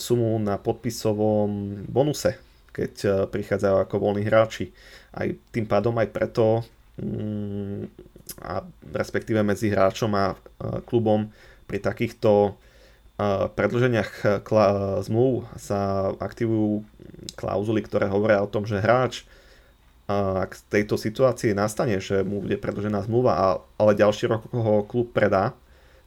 sumu 0.00 0.40
na 0.40 0.56
podpisovom 0.56 1.84
bonuse, 1.84 2.40
keď 2.72 2.92
e, 3.04 3.08
prichádzajú 3.28 3.76
ako 3.84 3.94
voľní 4.00 4.24
hráči. 4.24 4.72
Aj 5.12 5.28
tým 5.52 5.68
pádom 5.68 5.92
aj 6.00 6.08
preto 6.10 6.64
mm, 6.96 7.92
a 8.40 8.64
respektíve 8.96 9.44
medzi 9.44 9.68
hráčom 9.68 10.10
a 10.16 10.32
klubom 10.88 11.28
pri 11.68 11.78
takýchto 11.78 12.56
predlženiach 13.54 14.42
zmluv 15.06 15.46
sa 15.54 16.10
aktivujú 16.18 16.82
klauzuly, 17.38 17.80
ktoré 17.84 18.10
hovoria 18.10 18.42
o 18.42 18.50
tom, 18.50 18.66
že 18.66 18.82
hráč 18.82 19.22
ak 20.08 20.52
z 20.52 20.62
tejto 20.68 21.00
situácii 21.00 21.56
nastane, 21.56 21.96
že 21.96 22.20
mu 22.20 22.44
bude 22.44 22.60
predložená 22.60 23.00
zmluva, 23.08 23.64
ale 23.80 23.96
ďalší 23.96 24.28
rok 24.28 24.42
ho 24.52 24.84
klub 24.84 25.16
predá, 25.16 25.56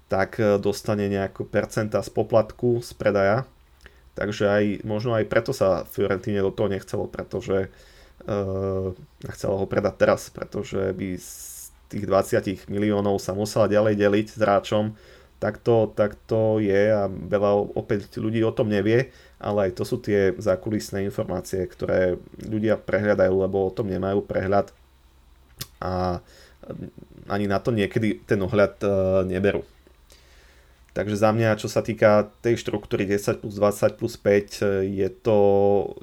tak 0.05 0.37
e, 0.37 0.61
dostane 0.61 1.09
nejakú 1.09 1.49
percenta 1.49 2.05
z 2.05 2.09
poplatku 2.13 2.85
z 2.85 2.93
predaja. 2.93 3.37
Takže 4.13 4.45
aj, 4.49 4.63
možno 4.85 5.17
aj 5.17 5.25
preto 5.29 5.49
sa 5.49 5.85
Fiorentine 5.85 6.45
do 6.45 6.49
toho 6.49 6.73
nechcelo, 6.73 7.05
pretože 7.05 7.69
uh, 7.69 8.89
chcelo 9.29 9.61
ho 9.61 9.69
predať 9.69 9.93
teraz, 9.93 10.33
pretože 10.33 10.89
by 10.89 11.21
z 11.21 11.69
tých 11.85 12.09
20 12.09 12.65
miliónov 12.65 13.21
sa 13.21 13.37
musela 13.37 13.69
ďalej 13.69 13.93
deliť 13.93 14.25
s 14.33 14.41
hráčom, 14.41 14.97
tak 15.37 15.61
to, 15.61 15.93
tak 15.93 16.17
to 16.25 16.57
je 16.57 16.89
a 16.89 17.05
veľa 17.05 17.77
opäť 17.77 18.09
ľudí 18.17 18.41
o 18.41 18.55
tom 18.55 18.73
nevie 18.73 19.13
ale 19.37 19.69
aj 19.69 19.71
to 19.77 19.83
sú 19.85 20.01
tie 20.01 20.33
zákulisné 20.33 21.05
informácie, 21.05 21.61
ktoré 21.69 22.17
ľudia 22.41 22.77
prehľadajú, 22.77 23.33
lebo 23.37 23.69
o 23.69 23.73
tom 23.73 23.85
nemajú 23.85 24.25
prehľad 24.25 24.73
a 25.77 26.25
ani 27.29 27.45
na 27.45 27.61
to 27.61 27.69
niekedy 27.69 28.17
ten 28.25 28.41
ohľad 28.41 28.81
e, 28.81 28.89
neberú. 29.29 29.61
Takže 30.97 31.13
za 31.13 31.29
mňa, 31.29 31.61
čo 31.61 31.69
sa 31.69 31.85
týka 31.85 32.33
tej 32.41 32.57
štruktúry 32.57 33.05
10 33.05 33.45
plus 33.45 33.53
20 33.61 33.99
plus 34.01 34.17
5, 34.17 34.25
e, 34.25 34.97
je 35.05 35.09
to, 35.21 35.37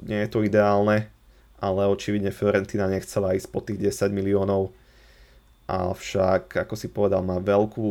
nie 0.07 0.23
je 0.23 0.29
to 0.31 0.39
ideálne, 0.47 1.11
ale 1.59 1.91
očividne 1.91 2.31
Fiorentina 2.31 2.87
nechcela 2.87 3.35
ísť 3.35 3.51
po 3.51 3.59
tých 3.59 3.83
10 3.91 4.15
miliónov 4.15 4.71
avšak, 5.65 6.61
ako 6.61 6.75
si 6.77 6.93
povedal, 6.93 7.25
má 7.25 7.41
veľkú 7.41 7.89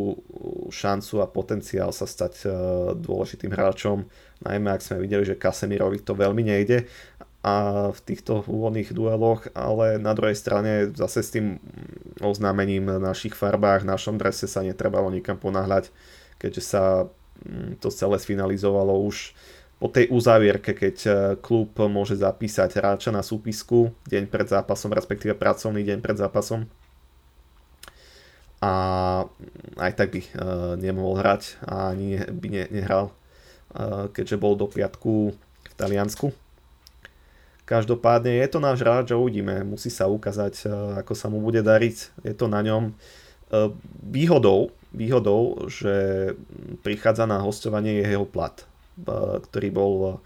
šancu 0.71 1.15
a 1.19 1.27
potenciál 1.27 1.91
sa 1.91 2.07
stať 2.07 2.47
e, 2.47 2.49
dôležitým 2.95 3.51
hráčom, 3.51 4.07
najmä 4.47 4.71
ak 4.71 4.85
sme 4.87 5.03
videli, 5.03 5.27
že 5.27 5.39
Casemirovi 5.39 5.99
to 6.07 6.15
veľmi 6.15 6.47
nejde 6.47 6.87
a 7.45 7.91
v 7.93 8.01
týchto 8.07 8.47
úvodných 8.47 8.95
dueloch, 8.95 9.51
ale 9.53 10.01
na 10.01 10.17
druhej 10.17 10.39
strane 10.39 10.95
zase 10.95 11.21
s 11.21 11.35
tým 11.35 11.59
oznámením 12.23 12.89
na 12.89 13.03
našich 13.03 13.37
farbách, 13.37 13.85
v 13.85 13.91
našom 13.91 14.17
drese 14.17 14.49
sa 14.49 14.65
netrebalo 14.65 15.13
nikam 15.13 15.37
ponáhľať, 15.37 15.91
keďže 16.39 16.63
sa 16.63 17.11
mm, 17.43 17.83
to 17.83 17.91
celé 17.91 18.17
sfinalizovalo 18.23 18.97
už 19.03 19.35
v 19.35 19.55
o 19.85 19.89
tej 19.91 20.09
uzávierke, 20.09 20.73
keď 20.73 20.97
e, 21.05 21.11
klub 21.43 21.75
môže 21.91 22.17
zapísať 22.17 22.79
hráča 22.79 23.11
na 23.13 23.21
súpisku 23.21 23.93
deň 24.09 24.31
pred 24.31 24.47
zápasom, 24.49 24.95
respektíve 24.95 25.37
pracovný 25.37 25.83
deň 25.83 25.99
pred 26.01 26.17
zápasom. 26.17 26.65
A 28.65 28.71
aj 29.77 29.93
tak 29.93 30.09
by 30.17 30.25
nemohol 30.81 31.21
hrať 31.21 31.61
a 31.69 31.93
ani 31.93 32.17
by 32.17 32.73
nehral, 32.73 33.13
keďže 34.17 34.41
bol 34.41 34.57
do 34.57 34.65
piatku 34.65 35.37
v 35.37 35.75
Taliansku. 35.77 36.33
Každopádne 37.69 38.41
je 38.41 38.49
to 38.49 38.65
náš 38.65 38.81
hráč 38.81 39.13
a 39.13 39.21
uvidíme. 39.21 39.69
Musí 39.69 39.93
sa 39.93 40.09
ukázať, 40.09 40.65
ako 41.05 41.13
sa 41.13 41.29
mu 41.29 41.45
bude 41.45 41.61
dariť. 41.61 42.25
Je 42.25 42.33
to 42.33 42.49
na 42.49 42.65
ňom. 42.65 42.97
Výhodou, 44.01 44.73
výhodou, 44.97 45.69
že 45.69 46.33
prichádza 46.81 47.29
na 47.29 47.45
hostovanie 47.45 48.01
je 48.01 48.17
jeho 48.17 48.25
plat 48.25 48.65
ktorý 49.51 49.69
bol 49.75 50.23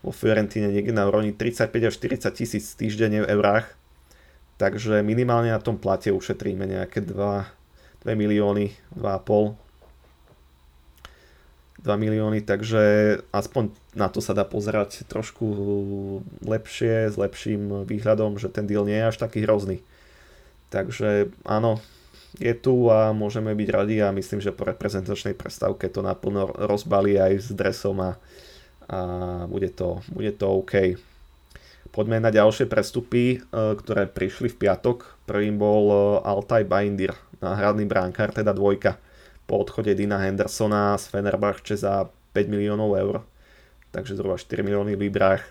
vo 0.00 0.12
Fiorentine 0.12 0.72
niekde 0.72 0.94
na 0.94 1.04
úrovni 1.08 1.36
35 1.36 1.68
až 1.90 1.94
40 2.00 2.32
tisíc 2.32 2.64
týždenne 2.78 3.24
v 3.24 3.30
eurách. 3.32 3.68
Takže 4.56 5.04
minimálne 5.04 5.52
na 5.52 5.60
tom 5.60 5.76
plate 5.76 6.08
ušetríme 6.08 6.64
nejaké 6.64 7.04
2, 7.04 7.12
2 8.06 8.14
milióny, 8.14 8.70
2,5 8.94 9.66
2 11.86 11.94
milióny, 12.02 12.42
takže 12.42 12.82
aspoň 13.30 13.70
na 13.94 14.10
to 14.10 14.18
sa 14.18 14.34
dá 14.34 14.42
pozerať 14.42 15.06
trošku 15.06 15.46
lepšie, 16.42 17.10
s 17.10 17.14
lepším 17.14 17.86
výhľadom, 17.86 18.42
že 18.42 18.50
ten 18.50 18.66
deal 18.66 18.82
nie 18.82 18.98
je 18.98 19.10
až 19.14 19.22
taký 19.22 19.46
hrozný. 19.46 19.86
Takže 20.74 21.30
áno, 21.46 21.78
je 22.42 22.50
tu 22.58 22.90
a 22.90 23.14
môžeme 23.14 23.54
byť 23.54 23.68
radi 23.70 23.96
a 24.02 24.10
myslím, 24.10 24.42
že 24.42 24.50
po 24.50 24.66
reprezentačnej 24.66 25.38
prestávke 25.38 25.86
to 25.86 26.02
naplno 26.02 26.50
rozbalí 26.50 27.22
aj 27.22 27.32
s 27.38 27.48
dresom 27.54 28.02
a, 28.02 28.10
a 28.90 28.98
bude, 29.46 29.70
to, 29.70 30.02
bude 30.10 30.34
to 30.34 30.50
OK. 30.50 30.98
Poďme 31.94 32.20
na 32.20 32.28
ďalšie 32.28 32.68
prestupy, 32.68 33.38
e, 33.38 33.48
ktoré 33.78 34.04
prišli 34.04 34.52
v 34.52 34.68
piatok. 34.68 35.16
Prvým 35.24 35.56
bol 35.56 35.84
e, 35.88 35.96
Altaj 36.28 36.68
Baindir, 36.68 37.16
náhradný 37.40 37.84
bránkár, 37.88 38.32
teda 38.32 38.52
dvojka. 38.52 38.98
Po 39.46 39.62
odchode 39.62 39.94
Dina 39.94 40.18
Hendersona 40.18 40.98
z 40.98 41.06
Fenerbahce 41.10 41.78
za 41.78 42.10
5 42.34 42.52
miliónov 42.52 42.98
eur, 42.98 43.22
takže 43.94 44.18
zhruba 44.18 44.36
4 44.36 44.66
milióny 44.66 44.98
v 44.98 45.04
librách. 45.06 45.42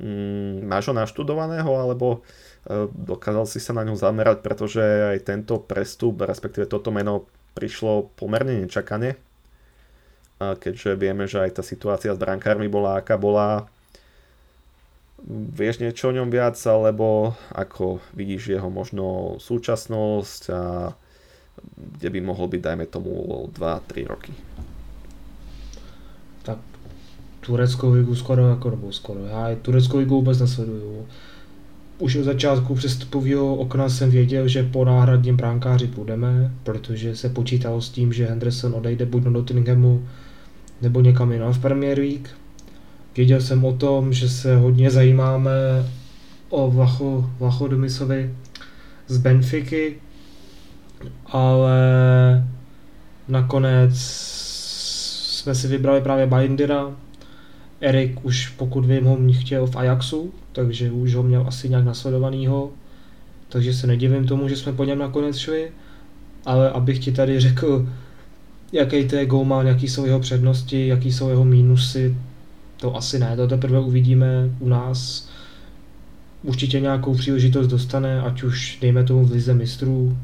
Mm, 0.00 0.64
máš 0.64 0.88
ho 0.88 0.94
naštudovaného, 0.96 1.68
alebo 1.68 2.24
E, 2.60 2.92
dokázal 2.92 3.48
si 3.48 3.56
sa 3.56 3.72
na 3.72 3.88
ňu 3.88 3.96
zamerať, 3.96 4.44
pretože 4.44 4.82
aj 4.84 5.24
tento 5.24 5.64
prestup, 5.64 6.20
respektíve 6.20 6.68
toto 6.68 6.92
meno 6.92 7.24
prišlo 7.56 8.12
pomerne 8.20 8.62
nečakane, 8.64 9.16
keďže 10.40 10.96
vieme, 10.96 11.28
že 11.28 11.40
aj 11.40 11.60
tá 11.60 11.62
situácia 11.64 12.14
s 12.14 12.20
brankármi 12.20 12.70
bola, 12.70 13.00
aká 13.00 13.20
bola. 13.20 13.68
Vieš 15.28 15.84
niečo 15.84 16.08
o 16.08 16.16
ňom 16.16 16.32
viac, 16.32 16.56
alebo 16.66 17.36
ako 17.52 18.00
vidíš 18.16 18.56
jeho 18.56 18.70
možno 18.72 19.36
súčasnosť 19.36 20.42
a 20.50 20.62
kde 21.76 22.08
by 22.08 22.20
mohol 22.24 22.48
byť, 22.48 22.60
dajme 22.60 22.86
tomu, 22.88 23.12
2-3 23.52 24.08
roky? 24.08 24.32
Tak 26.42 26.58
tureckou 27.40 27.92
ligu 27.92 28.14
skoro, 28.16 28.48
jako, 28.48 28.70
nebo 28.70 28.92
skoro, 28.92 29.24
já 29.24 29.56
tureckou 29.62 29.98
ligu 29.98 30.14
vůbec 30.14 30.40
nesleduju 30.40 31.06
už 32.00 32.16
od 32.16 32.24
začátku 32.24 32.74
přestupového 32.74 33.56
okna 33.56 33.88
jsem 33.88 34.10
věděl, 34.10 34.48
že 34.48 34.62
po 34.62 34.84
náhradním 34.84 35.36
bránkáři 35.36 35.86
půjdeme, 35.86 36.52
protože 36.62 37.16
se 37.16 37.28
počítalo 37.28 37.80
s 37.80 37.90
tím, 37.90 38.12
že 38.12 38.26
Henderson 38.26 38.74
odejde 38.74 39.06
buď 39.06 39.22
do 39.22 39.30
Nottinghamu 39.30 40.08
nebo 40.82 41.00
někam 41.00 41.32
jinam 41.32 41.52
v 41.52 41.58
Premier 41.58 41.98
League. 41.98 42.28
Věděl 43.16 43.40
jsem 43.40 43.64
o 43.64 43.72
tom, 43.72 44.12
že 44.12 44.28
se 44.28 44.56
hodně 44.56 44.90
zajímáme 44.90 45.50
o 46.48 46.70
Vlacho, 46.70 47.30
Vlacho 47.38 47.68
Domisovi 47.68 48.34
z 49.06 49.18
Benfiky, 49.18 49.96
ale 51.26 51.78
nakonec 53.28 53.92
jsme 55.40 55.54
si 55.54 55.68
vybrali 55.68 56.00
právě 56.00 56.26
Bindera. 56.26 56.86
Erik 57.80 58.24
už 58.24 58.48
pokud 58.48 58.84
vím 58.84 59.04
ho 59.04 59.18
chtěl 59.32 59.66
v 59.66 59.76
Ajaxu, 59.76 60.32
takže 60.52 60.90
už 60.90 61.14
ho 61.14 61.22
měl 61.22 61.44
asi 61.48 61.68
nějak 61.68 61.84
nasledovanýho, 61.84 62.70
takže 63.48 63.74
se 63.74 63.86
nedivím 63.86 64.26
tomu, 64.26 64.48
že 64.48 64.56
jsme 64.56 64.72
po 64.72 64.84
něm 64.84 64.98
nakonec 64.98 65.36
šli, 65.36 65.70
ale 66.46 66.70
abych 66.70 66.98
ti 66.98 67.12
tady 67.12 67.40
řekl, 67.40 67.88
jaký 68.72 69.08
to 69.08 69.16
je 69.16 69.26
Goldman, 69.26 69.66
jaký 69.66 69.88
jsou 69.88 70.04
jeho 70.06 70.20
přednosti, 70.20 70.86
jaký 70.86 71.12
jsou 71.12 71.28
jeho 71.28 71.44
mínusy, 71.44 72.16
to 72.80 72.96
asi 72.96 73.18
ne, 73.18 73.36
to 73.36 73.48
teprve 73.48 73.80
uvidíme 73.80 74.50
u 74.58 74.68
nás. 74.68 75.28
Určitě 76.42 76.80
nějakou 76.80 77.14
příležitost 77.14 77.66
dostane, 77.66 78.20
ať 78.20 78.42
už 78.42 78.78
dejme 78.80 79.04
tomu 79.04 79.24
v 79.24 79.32
Lize 79.32 79.54
mistrů, 79.54 80.16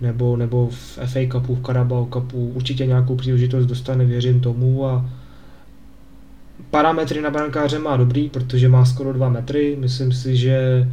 nebo, 0.00 0.36
nebo 0.36 0.68
v 0.68 0.98
FA 1.06 1.20
Cupu, 1.32 1.54
v 1.54 1.62
Carabao 1.62 2.08
Cupu, 2.12 2.52
určitě 2.54 2.86
nějakou 2.86 3.16
příležitost 3.16 3.66
dostane, 3.66 4.04
věřím 4.04 4.40
tomu 4.40 4.86
a 4.86 5.10
parametry 6.70 7.20
na 7.20 7.30
brankáře 7.30 7.78
má 7.78 7.96
dobrý, 7.96 8.28
protože 8.28 8.68
má 8.68 8.84
skoro 8.84 9.12
2 9.12 9.28
metry. 9.28 9.76
Myslím 9.80 10.12
si, 10.12 10.36
že 10.36 10.88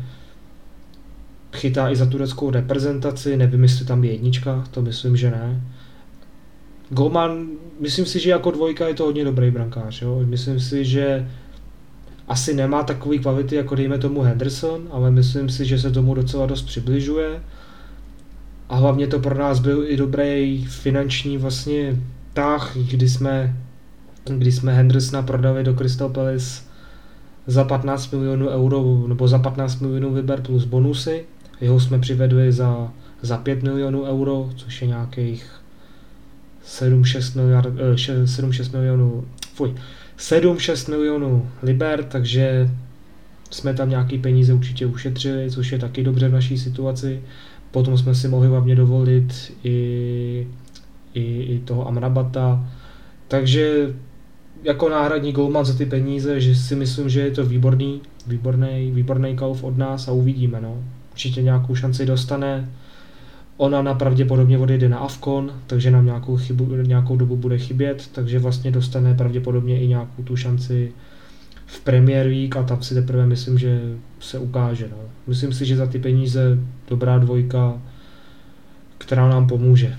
chytá 1.54 1.90
i 1.90 1.96
za 1.96 2.06
tureckou 2.06 2.50
reprezentaci, 2.50 3.38
nevím, 3.38 3.64
jestli 3.64 3.86
tam 3.86 4.04
je 4.04 4.12
jednička, 4.12 4.64
to 4.72 4.82
myslím, 4.82 5.18
že 5.18 5.32
ne. 5.32 5.62
Golman, 6.90 7.48
myslím 7.80 8.06
si, 8.06 8.20
že 8.20 8.30
jako 8.30 8.52
dvojka 8.52 8.88
je 8.88 8.94
to 8.94 9.04
hodně 9.04 9.24
dobrý 9.24 9.52
brankář, 9.52 10.02
jo? 10.02 10.22
myslím 10.26 10.60
si, 10.60 10.86
že 10.86 11.30
asi 12.28 12.54
nemá 12.54 12.84
takový 12.84 13.20
kvality 13.20 13.56
jako 13.56 13.76
dejme 13.76 13.98
tomu 13.98 14.22
Henderson, 14.22 14.88
ale 14.92 15.12
myslím 15.12 15.50
si, 15.50 15.66
že 15.66 15.80
se 15.80 15.92
tomu 15.92 16.14
docela 16.14 16.46
dost 16.46 16.62
přibližuje. 16.62 17.44
A 18.70 18.76
hlavně 18.76 19.08
to 19.08 19.20
pro 19.20 19.36
nás 19.36 19.60
byl 19.60 19.84
i 19.88 19.98
dobrý 19.98 20.66
finanční 20.66 21.38
vlastně 21.38 22.00
tah, 22.34 22.78
kdy 22.78 23.10
jsme 23.10 23.56
kdy 24.26 24.52
jsme 24.52 24.74
Hendersona 24.74 25.22
prodali 25.22 25.64
do 25.64 25.74
Crystal 25.74 26.10
Palace 26.10 26.62
za 27.48 27.64
15 27.64 28.12
milionů 28.12 28.48
euro, 28.48 29.08
nebo 29.08 29.28
za 29.28 29.40
15 29.40 29.80
milionů 29.80 30.14
vyber 30.14 30.42
plus 30.42 30.66
bonusy. 30.66 31.26
Jeho 31.62 31.80
jsme 31.80 32.00
přivedli 32.00 32.52
za, 32.52 32.94
za 33.22 33.38
5 33.38 33.64
milionů 33.64 34.04
euro, 34.04 34.50
což 34.56 34.82
je 34.82 34.88
nějakých 34.88 35.63
7-6 36.68 37.38
miliard, 37.38 37.74
7-6 37.96 38.70
eh, 38.74 38.78
milionů, 38.78 39.26
fuj, 39.54 39.76
7-6 40.18 40.90
milionů 40.90 41.50
liber, 41.64 42.04
takže 42.04 42.70
jsme 43.52 43.74
tam 43.74 43.90
nějaký 43.90 44.18
peníze 44.18 44.54
určitě 44.54 44.86
ušetřili, 44.86 45.52
což 45.52 45.72
je 45.72 45.80
taky 45.80 46.04
dobře 46.04 46.30
v 46.30 46.34
naší 46.34 46.58
situaci. 46.58 47.22
Potom 47.72 47.98
jsme 47.98 48.16
si 48.16 48.28
mohli 48.28 48.48
hlavně 48.48 48.76
dovolit 48.76 49.54
i, 49.64 50.48
i, 51.14 51.24
i 51.44 51.62
toho 51.66 51.88
Amrabata, 51.88 52.68
takže 53.28 53.94
jako 54.64 54.90
náhradní 54.90 55.32
golman 55.32 55.66
za 55.66 55.74
ty 55.74 55.86
peníze, 55.86 56.42
že 56.42 56.56
si 56.56 56.76
myslím, 56.76 57.10
že 57.10 57.22
je 57.22 57.32
to 57.32 57.46
výborný, 57.46 58.02
výborný, 58.28 58.92
výborný 58.92 59.36
kauf 59.36 59.64
od 59.64 59.78
nás 59.78 60.08
a 60.08 60.12
uvidíme, 60.12 60.62
no. 60.62 60.84
Určitě 61.12 61.42
nějakou 61.42 61.76
šanci 61.76 62.06
dostane. 62.06 62.70
Ona 63.58 63.82
na 63.82 63.94
pravděpodobně 63.94 64.58
odjede 64.58 64.90
na 64.90 64.98
Avkon, 64.98 65.54
takže 65.68 65.92
nám 65.92 66.06
nějakou, 66.06 66.38
chybu, 66.38 66.76
nějakou 66.76 67.18
dobu 67.18 67.36
bude 67.36 67.58
chybět, 67.58 68.10
takže 68.12 68.40
vlastně 68.40 68.72
dostane 68.72 69.14
pravděpodobně 69.14 69.82
i 69.82 69.88
nějakou 69.88 70.24
tu 70.24 70.36
šanci 70.36 70.94
v 71.66 71.80
Premier 71.80 72.28
League 72.28 72.58
a 72.58 72.64
tam 72.64 72.84
si 72.84 72.94
teprve 72.94 73.26
myslím, 73.26 73.58
že 73.58 73.82
se 74.20 74.40
ukáže. 74.40 74.88
No. 74.92 74.98
Myslím 75.28 75.54
si, 75.54 75.66
že 75.66 75.78
za 75.78 75.88
ty 75.88 76.00
peníze 76.00 76.58
dobrá 76.88 77.18
dvojka, 77.18 77.82
která 78.98 79.30
nám 79.30 79.48
pomůže. 79.48 79.96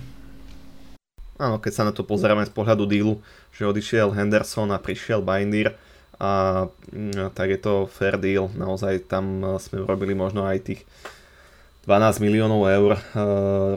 Áno, 1.35 1.59
keď 1.59 1.73
sa 1.75 1.85
na 1.85 1.91
to 1.91 2.07
pozeráme 2.07 2.47
z 2.47 2.55
pohľadu 2.55 2.87
dílu, 2.87 3.19
že 3.51 3.67
odišiel 3.67 4.15
Henderson 4.15 4.71
a 4.71 4.79
prišiel 4.79 5.19
Bindir, 5.19 5.75
a, 6.15 6.65
mm, 6.95 7.35
tak 7.35 7.51
je 7.51 7.59
to 7.59 7.91
fair 7.91 8.15
deal. 8.15 8.55
Naozaj 8.55 9.11
tam 9.11 9.43
e, 9.43 9.59
sme 9.59 9.83
urobili 9.83 10.15
možno 10.15 10.47
aj 10.47 10.63
tých 10.63 10.81
12 11.85 12.25
miliónov 12.25 12.65
eur 12.65 12.97
e, 12.97 13.01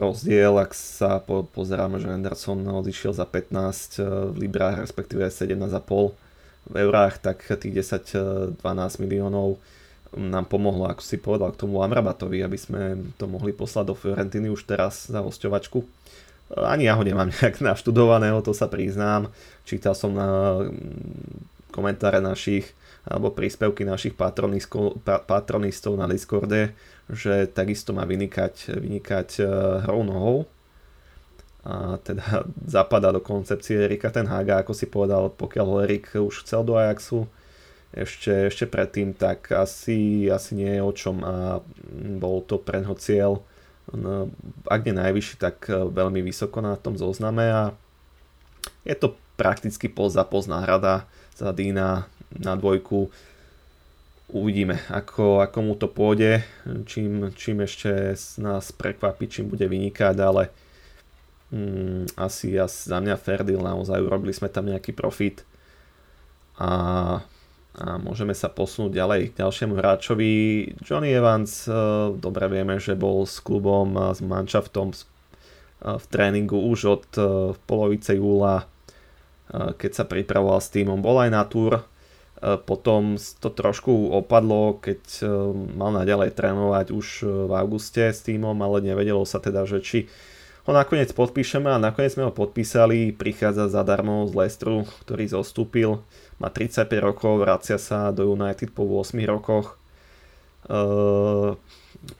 rozdiel, 0.00 0.56
ak 0.56 0.72
sa 0.72 1.20
po, 1.20 1.44
pozeráme, 1.44 2.00
že 2.00 2.08
Henderson 2.08 2.64
odišiel 2.64 3.12
za 3.12 3.28
15 3.28 4.00
e, 4.00 4.08
v 4.32 4.36
librách, 4.48 4.80
respektíve 4.80 5.28
17,5 5.28 6.16
v 6.68 6.74
eurách, 6.74 7.20
tak 7.20 7.44
tých 7.44 7.84
10-12 7.84 8.56
miliónov 9.04 9.60
nám 10.16 10.48
pomohlo, 10.48 10.88
ako 10.88 11.04
si 11.04 11.20
povedal, 11.20 11.52
k 11.52 11.60
tomu 11.60 11.84
Amrabatovi, 11.84 12.40
aby 12.40 12.56
sme 12.56 13.12
to 13.20 13.28
mohli 13.28 13.52
poslať 13.52 13.84
do 13.92 13.94
Fiorentiny 13.94 14.48
už 14.48 14.64
teraz 14.64 15.12
za 15.12 15.20
hosťovačku. 15.20 15.84
Ani 16.64 16.88
ja 16.88 16.96
ho 16.96 17.04
nemám 17.04 17.28
nejak 17.36 17.60
naštudovaného, 17.60 18.40
to 18.40 18.56
sa 18.56 18.72
priznám. 18.72 19.28
Čítal 19.68 19.92
som 19.92 20.16
na 20.16 20.64
mm, 20.64 21.76
komentáre 21.76 22.24
našich 22.24 22.72
alebo 23.08 23.32
príspevky 23.32 23.88
našich 23.88 24.12
patronistov 25.24 25.92
na 25.96 26.04
Discorde, 26.04 26.76
že 27.08 27.48
takisto 27.48 27.96
má 27.96 28.04
vynikať, 28.04 28.76
vynikať 28.76 29.28
e, 29.40 29.44
hrou 29.88 30.04
nohou. 30.04 30.36
a 31.64 31.96
teda 32.04 32.44
zapadá 32.78 33.12
do 33.12 33.20
koncepcie 33.20 33.84
Erika 33.88 34.12
ten 34.12 34.28
Haga, 34.28 34.60
ako 34.60 34.72
si 34.76 34.86
povedal, 34.86 35.32
pokiaľ 35.32 35.88
Erik 35.88 36.14
už 36.16 36.44
chcel 36.44 36.64
do 36.64 36.76
Ajaxu 36.76 37.28
ešte, 37.92 38.52
ešte 38.52 38.68
predtým, 38.68 39.16
tak 39.16 39.48
asi, 39.48 40.28
asi 40.28 40.52
nie 40.52 40.76
je 40.76 40.82
o 40.84 40.92
čom. 40.92 41.24
A 41.24 41.64
bol 42.20 42.44
to 42.44 42.60
pre 42.60 42.84
neho 42.84 42.92
cieľ, 43.00 43.40
ak 44.68 44.80
nie 44.84 44.92
najvyšší, 44.92 45.34
tak 45.40 45.72
veľmi 45.72 46.20
vysoko 46.20 46.60
na 46.60 46.76
tom 46.76 47.00
zozname. 47.00 47.48
A 47.48 47.62
je 48.84 48.92
to 48.92 49.16
prakticky 49.40 49.88
post 49.88 50.20
za 50.20 50.24
post 50.28 50.52
náhrada 50.52 51.08
za 51.32 51.54
Dina 51.54 52.10
na 52.34 52.52
dvojku 52.58 53.08
uvidíme, 54.28 54.76
ako, 54.92 55.40
ako 55.40 55.58
mu 55.64 55.74
to 55.74 55.88
pôjde, 55.88 56.44
čím, 56.84 57.32
čím 57.32 57.64
ešte 57.64 58.12
nás 58.40 58.72
prekvapí, 58.76 59.24
čím 59.24 59.48
bude 59.48 59.64
vynikať, 59.64 60.16
ale 60.20 60.52
mm, 61.48 62.12
asi, 62.20 62.52
asi 62.60 62.92
za 62.92 63.00
mňa 63.00 63.16
fair 63.16 63.40
naozaj 63.48 64.04
urobili 64.04 64.36
sme 64.36 64.52
tam 64.52 64.68
nejaký 64.68 64.92
profit 64.92 65.48
a, 66.60 66.70
a 67.72 67.84
môžeme 67.96 68.36
sa 68.36 68.52
posunúť 68.52 68.92
ďalej 68.92 69.20
k 69.32 69.38
ďalšiemu 69.40 69.74
hráčovi. 69.80 70.32
Johnny 70.84 71.08
Evans, 71.08 71.64
e, 71.64 71.72
dobre 72.12 72.52
vieme, 72.52 72.76
že 72.76 72.98
bol 72.98 73.24
s 73.24 73.40
klubom, 73.40 73.96
s 74.12 74.20
manšaftom 74.20 74.92
e, 74.92 74.96
v 75.80 76.04
tréningu 76.12 76.58
už 76.68 76.78
od 76.84 77.06
polovice 77.64 78.12
júla, 78.18 78.68
keď 79.48 79.90
sa 79.96 80.04
pripravoval 80.04 80.60
s 80.60 80.68
týmom, 80.68 81.00
bol 81.00 81.16
aj 81.24 81.30
na 81.32 81.40
túr, 81.48 81.80
potom 82.38 83.18
to 83.18 83.48
trošku 83.50 84.14
opadlo, 84.14 84.78
keď 84.78 85.26
mal 85.74 85.90
naďalej 85.90 86.38
trénovať 86.38 86.86
už 86.94 87.06
v 87.26 87.52
auguste 87.52 88.14
s 88.14 88.22
týmom, 88.22 88.54
ale 88.62 88.82
nevedelo 88.82 89.26
sa 89.26 89.42
teda, 89.42 89.66
že 89.66 89.82
či 89.82 89.98
ho 90.68 90.76
nakoniec 90.76 91.10
podpíšeme 91.16 91.66
a 91.66 91.80
nakoniec 91.80 92.12
sme 92.12 92.28
ho 92.28 92.32
podpísali, 92.32 93.16
prichádza 93.16 93.72
zadarmo 93.72 94.28
z 94.28 94.36
Lestru, 94.36 94.84
ktorý 95.02 95.24
zostúpil, 95.32 96.04
má 96.36 96.52
35 96.52 96.92
rokov, 97.00 97.40
vracia 97.40 97.80
sa 97.80 98.12
do 98.12 98.28
United 98.36 98.70
po 98.76 98.84
8 98.84 99.16
rokoch. 99.24 99.80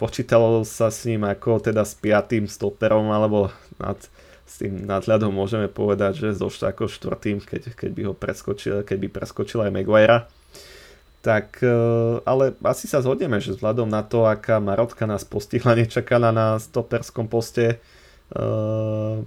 Počítalo 0.01 0.65
sa 0.65 0.89
s 0.89 1.05
ním 1.07 1.29
ako 1.29 1.61
teda 1.61 1.85
s 1.85 1.93
piatým 1.95 2.49
stoperom 2.49 3.13
alebo 3.13 3.53
nad, 3.77 4.01
s 4.49 4.65
tým 4.65 4.89
nadhľadom 4.89 5.29
môžeme 5.31 5.69
povedať, 5.69 6.25
že 6.25 6.41
so 6.41 6.49
ako 6.49 6.89
štvrtým, 6.89 7.45
keď, 7.45 7.77
keď 7.77 7.91
by 7.93 8.03
ho 8.09 8.15
preskočil, 8.17 8.81
keď 8.83 8.97
by 9.05 9.09
preskočil 9.13 9.61
aj 9.63 9.75
Maguire. 9.77 10.25
Tak, 11.21 11.61
uh, 11.61 12.25
ale 12.25 12.57
asi 12.65 12.89
sa 12.89 13.05
zhodneme, 13.05 13.37
že 13.39 13.53
vzhľadom 13.53 13.91
na 13.91 14.01
to, 14.01 14.25
aká 14.25 14.57
marotka 14.59 15.05
nás 15.05 15.29
postihla 15.29 15.77
nečakaná 15.85 16.33
na 16.33 16.57
stoperskom 16.57 17.29
poste, 17.29 17.79
Ehm, 18.29 19.25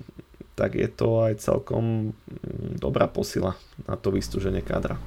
tak 0.55 0.76
je 0.78 0.88
to 0.88 1.26
aj 1.26 1.41
celkom 1.41 2.13
mm, 2.13 2.78
dobrá 2.78 3.09
posila 3.09 3.57
na 3.89 3.97
to 3.97 4.13
vystúženie 4.13 4.61
kádra. 4.61 5.01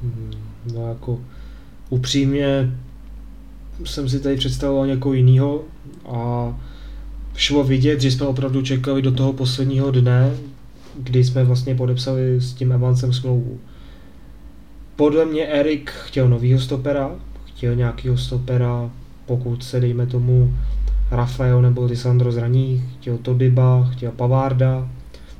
Hmm, 0.00 0.32
no 0.72 0.88
jako 0.88 1.20
upřímně 1.90 2.72
jsem 3.84 4.08
si 4.08 4.20
tady 4.20 4.36
představoval 4.36 4.86
někoho 4.86 5.12
jiného 5.12 5.64
a 6.08 6.54
šlo 7.36 7.64
vidět, 7.64 8.00
že 8.00 8.10
jsme 8.10 8.26
opravdu 8.26 8.62
čekali 8.62 9.02
do 9.02 9.12
toho 9.12 9.32
posledního 9.32 9.90
dne, 9.90 10.30
kdy 10.98 11.24
jsme 11.24 11.44
vlastně 11.44 11.74
podepsali 11.74 12.40
s 12.40 12.52
tím 12.52 12.72
Evansem 12.72 13.12
smlouvu. 13.12 13.58
Podle 14.96 15.24
mě 15.24 15.46
Erik 15.46 15.90
chtěl 15.90 16.28
novýho 16.28 16.60
stopera, 16.60 17.10
chtěl 17.44 17.74
nějakého 17.74 18.18
stopera, 18.18 18.90
pokud 19.26 19.64
se 19.64 19.80
dejme 19.80 20.06
tomu 20.06 20.54
Rafael 21.10 21.62
nebo 21.62 21.84
Lisandro 21.84 22.32
zraní, 22.32 22.84
chtěl 22.98 23.18
Todiba, 23.18 23.88
chtěl 23.92 24.10
Pavárda, 24.10 24.88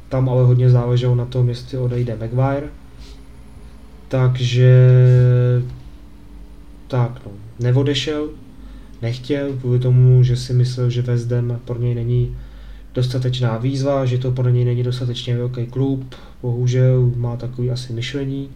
tam 0.09 0.29
ale 0.29 0.45
hodně 0.45 0.71
záleželo 0.71 1.15
na 1.15 1.25
tom, 1.25 1.49
jestli 1.49 1.79
odejde 1.79 2.17
Maguire. 2.17 2.69
Takže 4.09 4.73
tak 6.89 7.21
no, 7.27 7.33
neodešel, 7.61 8.29
nechtěl, 9.03 9.53
kvůli 9.61 9.79
tomu, 9.79 10.23
že 10.23 10.37
si 10.37 10.53
myslel, 10.53 10.91
že 10.91 11.03
West 11.03 11.33
pro 11.65 11.79
něj 11.79 11.95
není 11.95 12.37
dostatečná 12.95 13.59
výzva, 13.59 14.05
že 14.05 14.19
to 14.19 14.31
pro 14.31 14.49
něj 14.49 14.65
není 14.65 14.83
dostatečně 14.83 15.37
velký 15.37 15.67
klub, 15.67 16.15
bohužel 16.43 17.13
má 17.17 17.37
takový 17.37 17.71
asi 17.71 17.93
myšlení, 17.93 18.49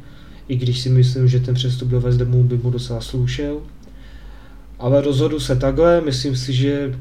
i 0.48 0.56
když 0.56 0.80
si 0.80 0.88
myslím, 0.88 1.28
že 1.28 1.40
ten 1.40 1.54
přestup 1.54 1.88
do 1.88 2.00
West 2.00 2.18
by 2.18 2.56
mu 2.56 2.70
docela 2.70 3.00
slušel. 3.00 3.60
Ale 4.78 5.00
rozhodu 5.00 5.40
se 5.40 5.56
takhle, 5.56 6.00
myslím 6.00 6.36
si, 6.36 6.52
že 6.52 6.98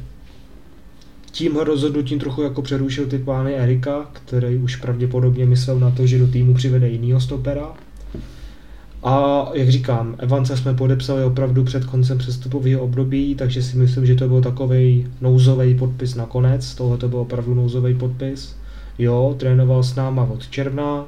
tímhle 1.32 1.64
rozhodnutím 1.64 2.20
trochu 2.20 2.42
jako 2.42 2.62
přerušil 2.62 3.06
ty 3.06 3.18
plány 3.18 3.54
Erika, 3.54 4.10
který 4.14 4.58
už 4.58 4.76
pravděpodobně 4.76 5.46
myslel 5.46 5.80
na 5.80 5.92
to, 5.92 6.08
že 6.08 6.20
do 6.20 6.28
týmu 6.28 6.54
přivede 6.54 6.90
jinýho 6.90 7.22
stopera. 7.22 7.74
A 9.04 9.48
jak 9.54 9.70
říkám, 9.70 10.16
Evance 10.18 10.58
jsme 10.58 10.74
podepsali 10.74 11.24
opravdu 11.24 11.64
před 11.64 11.86
koncem 11.86 12.18
přestupového 12.18 12.82
období, 12.82 13.36
takže 13.36 13.64
si 13.64 13.78
myslím, 13.78 14.06
že 14.06 14.16
to 14.16 14.28
byl 14.28 14.42
takový 14.42 15.08
nouzový 15.22 15.76
podpis 15.76 16.16
nakonec. 16.16 16.76
Tohle 16.76 16.98
to 16.98 17.10
byl 17.10 17.20
opravdu 17.20 17.54
nouzový 17.54 17.94
podpis. 17.94 18.56
Jo, 18.98 19.36
trénoval 19.38 19.84
s 19.84 19.96
náma 19.96 20.24
od 20.24 20.50
června, 20.50 21.06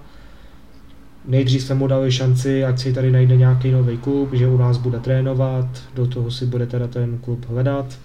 Nejdřív 1.28 1.64
jsme 1.64 1.76
mu 1.76 1.88
dali 1.88 2.12
šanci, 2.12 2.66
ať 2.66 2.80
si 2.80 2.94
tady 2.94 3.12
najde 3.12 3.36
nějaký 3.36 3.72
nový 3.72 3.98
klub, 3.98 4.34
že 4.34 4.48
u 4.48 4.58
nás 4.58 4.78
bude 4.78 5.00
trénovat, 5.00 5.66
do 5.96 6.08
toho 6.08 6.32
si 6.32 6.46
bude 6.46 6.66
teda 6.66 6.88
ten 6.88 7.18
klub 7.18 7.46
hledat. 7.50 8.00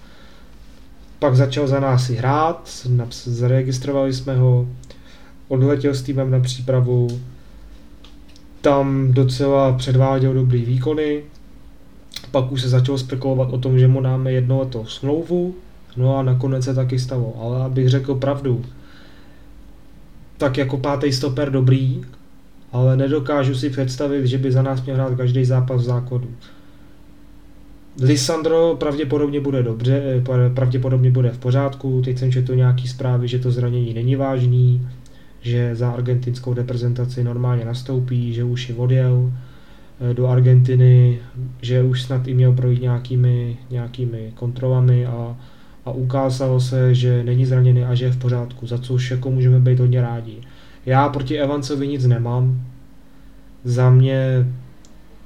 Pak 1.19 1.35
začal 1.35 1.67
za 1.67 1.79
nás 1.79 2.09
i 2.09 2.15
hrát, 2.15 2.69
zaregistrovali 3.23 4.13
jsme 4.13 4.35
ho, 4.35 4.67
odletěl 5.47 5.93
s 5.93 6.01
týmem 6.01 6.31
na 6.31 6.39
přípravu, 6.39 7.07
tam 8.61 9.11
docela 9.11 9.73
předváděl 9.73 10.33
dobrý 10.33 10.65
výkony, 10.65 11.23
pak 12.31 12.51
už 12.51 12.61
se 12.61 12.69
začalo 12.69 12.97
spekulovat 12.97 13.53
o 13.53 13.57
tom, 13.57 13.79
že 13.79 13.87
mu 13.87 14.01
dáme 14.01 14.31
jednoletou 14.31 14.85
smlouvu, 14.85 15.55
no 15.97 16.17
a 16.17 16.23
nakonec 16.23 16.63
se 16.63 16.75
taky 16.75 16.99
stalo, 16.99 17.33
ale 17.41 17.63
abych 17.63 17.89
řekl 17.89 18.15
pravdu, 18.15 18.65
tak 20.37 20.57
jako 20.57 20.77
pátý 20.77 21.11
stoper 21.11 21.51
dobrý, 21.51 22.01
ale 22.71 22.97
nedokážu 22.97 23.55
si 23.55 23.69
představit, 23.69 24.27
že 24.27 24.37
by 24.37 24.51
za 24.51 24.61
nás 24.61 24.83
měl 24.83 24.95
hrát 24.95 25.15
každý 25.17 25.45
zápas 25.45 25.81
v 25.81 25.85
základu. 25.85 26.27
Lisandro 28.01 28.75
pravděpodobně 28.79 29.39
bude 29.39 29.63
dobře, 29.63 30.23
eh, 30.35 30.49
pravděpodobně 30.49 31.11
bude 31.11 31.29
v 31.29 31.37
pořádku, 31.37 32.01
teď 32.05 32.17
jsem 32.17 32.31
četl 32.31 32.55
nějaký 32.55 32.87
zprávy, 32.87 33.27
že 33.27 33.39
to 33.39 33.51
zranění 33.51 33.93
není 33.93 34.15
vážný, 34.15 34.87
že 35.41 35.75
za 35.75 35.91
argentinskou 35.91 36.53
reprezentaci 36.53 37.23
normálně 37.23 37.65
nastoupí, 37.65 38.33
že 38.33 38.43
už 38.43 38.69
je 38.69 38.75
odjel 38.75 39.31
eh, 40.11 40.13
do 40.13 40.27
Argentiny, 40.27 41.19
že 41.61 41.83
už 41.83 42.03
snad 42.03 42.27
i 42.27 42.33
měl 42.33 42.53
projít 42.53 42.81
nějakými, 42.81 43.57
nějakými 43.69 44.31
kontrolami 44.35 45.05
a, 45.05 45.37
a 45.85 45.91
ukázalo 45.91 46.59
se, 46.59 46.95
že 46.95 47.23
není 47.23 47.45
zraněný 47.45 47.83
a 47.83 47.95
že 47.95 48.05
je 48.05 48.11
v 48.11 48.17
pořádku, 48.17 48.67
za 48.67 48.77
což 48.77 49.11
jako 49.11 49.31
můžeme 49.31 49.59
být 49.59 49.79
hodně 49.79 50.01
rádi. 50.01 50.37
Já 50.85 51.09
proti 51.09 51.39
Evancovi 51.39 51.87
nic 51.87 52.05
nemám. 52.05 52.61
Za 53.63 53.89
mě 53.89 54.47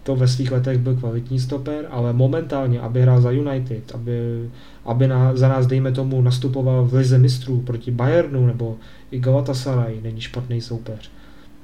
to 0.05 0.15
ve 0.15 0.27
svých 0.27 0.51
letech 0.51 0.77
byl 0.77 0.95
kvalitní 0.95 1.39
stoper, 1.39 1.87
ale 1.89 2.13
momentálně, 2.13 2.79
aby 2.79 3.01
hrál 3.01 3.21
za 3.21 3.31
United, 3.31 3.91
aby, 3.95 4.49
aby 4.85 5.07
na, 5.07 5.35
za 5.35 5.47
nás, 5.47 5.67
dejme 5.67 5.91
tomu, 5.91 6.21
nastupoval 6.21 6.85
v 6.85 6.93
lize 6.93 7.17
mistrů 7.17 7.61
proti 7.61 7.91
Bayernu 7.91 8.45
nebo 8.45 8.77
i 9.11 9.19
Galatasaray, 9.19 10.01
není 10.03 10.21
špatný 10.21 10.61
soupeř. 10.61 11.11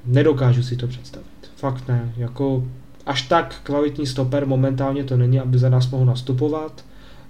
Nedokážu 0.06 0.64
si 0.64 0.76
to 0.76 0.88
představit. 0.88 1.28
Fakt 1.56 1.88
ne. 1.88 2.14
Jako 2.18 2.64
až 3.06 3.22
tak 3.22 3.56
kvalitní 3.64 4.08
stoper 4.08 4.46
momentálně 4.46 5.04
to 5.04 5.18
není, 5.18 5.40
aby 5.40 5.60
za 5.60 5.70
nás 5.70 5.92
mohl 5.92 6.06
nastupovat. 6.06 6.86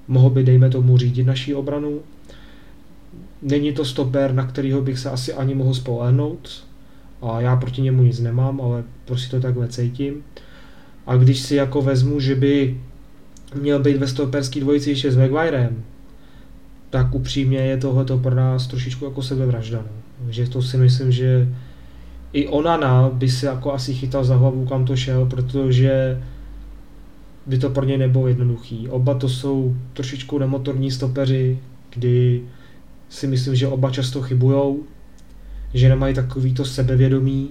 Mohl 0.08 0.30
by, 0.30 0.44
dejme 0.44 0.70
tomu, 0.70 0.98
řídit 0.98 1.24
naší 1.24 1.56
obranu. 1.56 2.00
Není 3.42 3.74
to 3.74 3.86
stoper, 3.86 4.34
na 4.34 4.46
kterého 4.46 4.82
bych 4.82 5.00
se 5.00 5.10
asi 5.10 5.34
ani 5.34 5.56
mohl 5.56 5.74
spolehnout. 5.74 6.64
A 7.22 7.42
já 7.42 7.56
proti 7.56 7.82
němu 7.82 8.04
nic 8.04 8.20
nemám, 8.20 8.62
ale 8.62 8.84
prostě 9.06 9.36
to 9.36 9.42
takhle 9.42 9.68
cítím. 9.68 10.24
A 11.12 11.18
když 11.18 11.40
si 11.40 11.56
jako 11.56 11.82
vezmu, 11.82 12.20
že 12.20 12.36
by 12.36 12.78
měl 13.62 13.80
být 13.80 13.98
ve 13.98 14.08
stoperský 14.08 14.60
dvojici 14.60 14.90
ještě 14.90 15.12
s 15.12 15.18
Maguirem, 15.18 15.84
tak 16.90 17.16
upřímně 17.16 17.58
je 17.58 17.78
tohleto 17.78 18.18
pro 18.18 18.36
nás 18.36 18.68
trošičku 18.68 19.06
jako 19.06 19.22
sebevražda. 19.22 19.78
No. 19.78 20.32
Že 20.32 20.50
to 20.50 20.62
si 20.62 20.78
myslím, 20.78 21.12
že 21.12 21.50
i 22.34 22.48
Onana 22.48 23.10
by 23.10 23.30
se 23.30 23.46
jako 23.46 23.74
asi 23.74 23.94
chytal 23.94 24.24
za 24.24 24.36
hlavu, 24.36 24.66
kam 24.66 24.86
to 24.86 24.96
šel, 24.96 25.26
protože 25.26 26.22
by 27.46 27.58
to 27.58 27.70
pro 27.70 27.86
něj 27.86 27.98
nebylo 27.98 28.28
jednoduchý. 28.28 28.90
Oba 28.90 29.14
to 29.14 29.30
jsou 29.30 29.76
trošičku 29.94 30.40
nemotorní 30.40 30.92
stopeři, 30.92 31.60
kdy 31.94 32.42
si 33.10 33.28
myslím, 33.28 33.56
že 33.56 33.68
oba 33.68 33.92
často 33.92 34.22
chybujou, 34.22 34.84
že 35.74 35.90
nemají 35.90 36.16
takový 36.16 36.54
to 36.54 36.66
sebevědomí 36.66 37.50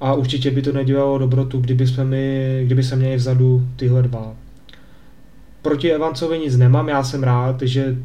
a 0.00 0.14
určitě 0.14 0.50
by 0.50 0.62
to 0.62 0.72
nedělalo 0.72 1.18
dobrotu, 1.18 1.60
kdyby, 1.60 1.86
jsme 1.86 2.04
my, 2.04 2.62
kdyby 2.64 2.82
se 2.82 2.96
měli 2.96 3.16
vzadu 3.16 3.68
tyhle 3.76 4.02
dva. 4.02 4.34
Proti 5.62 5.92
Evancovi 5.92 6.38
nic 6.38 6.56
nemám, 6.56 6.88
já 6.88 7.02
jsem 7.02 7.22
rád, 7.22 7.62
že 7.62 7.96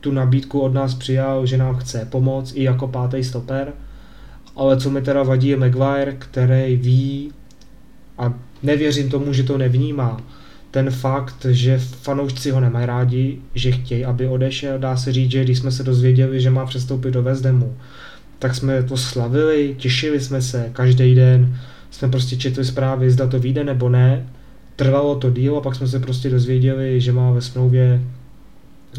tu 0.00 0.12
nabídku 0.12 0.60
od 0.60 0.74
nás 0.74 0.94
přijal, 0.94 1.46
že 1.46 1.56
nám 1.56 1.76
chce 1.76 2.08
pomoct 2.10 2.52
i 2.56 2.62
jako 2.62 2.88
pátý 2.88 3.24
stoper, 3.24 3.72
ale 4.56 4.80
co 4.80 4.90
mi 4.90 5.02
teda 5.02 5.22
vadí 5.22 5.48
je 5.48 5.56
Maguire, 5.56 6.16
který 6.18 6.76
ví 6.76 7.32
a 8.18 8.34
nevěřím 8.62 9.10
tomu, 9.10 9.32
že 9.32 9.42
to 9.42 9.58
nevnímá. 9.58 10.20
Ten 10.70 10.90
fakt, 10.90 11.46
že 11.50 11.78
fanoušci 11.78 12.50
ho 12.50 12.60
nemají 12.60 12.86
rádi, 12.86 13.38
že 13.54 13.72
chtějí, 13.72 14.04
aby 14.04 14.28
odešel, 14.28 14.78
dá 14.78 14.96
se 14.96 15.12
říct, 15.12 15.30
že 15.30 15.44
když 15.44 15.58
jsme 15.58 15.70
se 15.70 15.82
dozvěděli, 15.82 16.40
že 16.40 16.50
má 16.50 16.66
přestoupit 16.66 17.14
do 17.14 17.22
Vezdemu, 17.22 17.76
tak 18.38 18.54
jsme 18.54 18.82
to 18.82 18.96
slavili, 18.96 19.76
těšili 19.78 20.20
jsme 20.20 20.42
se, 20.42 20.70
každý 20.72 21.14
den 21.14 21.58
jsme 21.90 22.08
prostě 22.08 22.36
četli 22.36 22.64
zprávy, 22.64 23.10
zda 23.10 23.26
to 23.26 23.38
vyjde 23.38 23.64
nebo 23.64 23.88
ne. 23.88 24.26
Trvalo 24.76 25.16
to 25.16 25.30
díl 25.30 25.56
a 25.56 25.60
pak 25.60 25.74
jsme 25.74 25.88
se 25.88 25.98
prostě 25.98 26.30
dozvěděli, 26.30 27.00
že 27.00 27.12
má 27.12 27.30
ve 27.30 27.42
smlouvě 27.42 28.02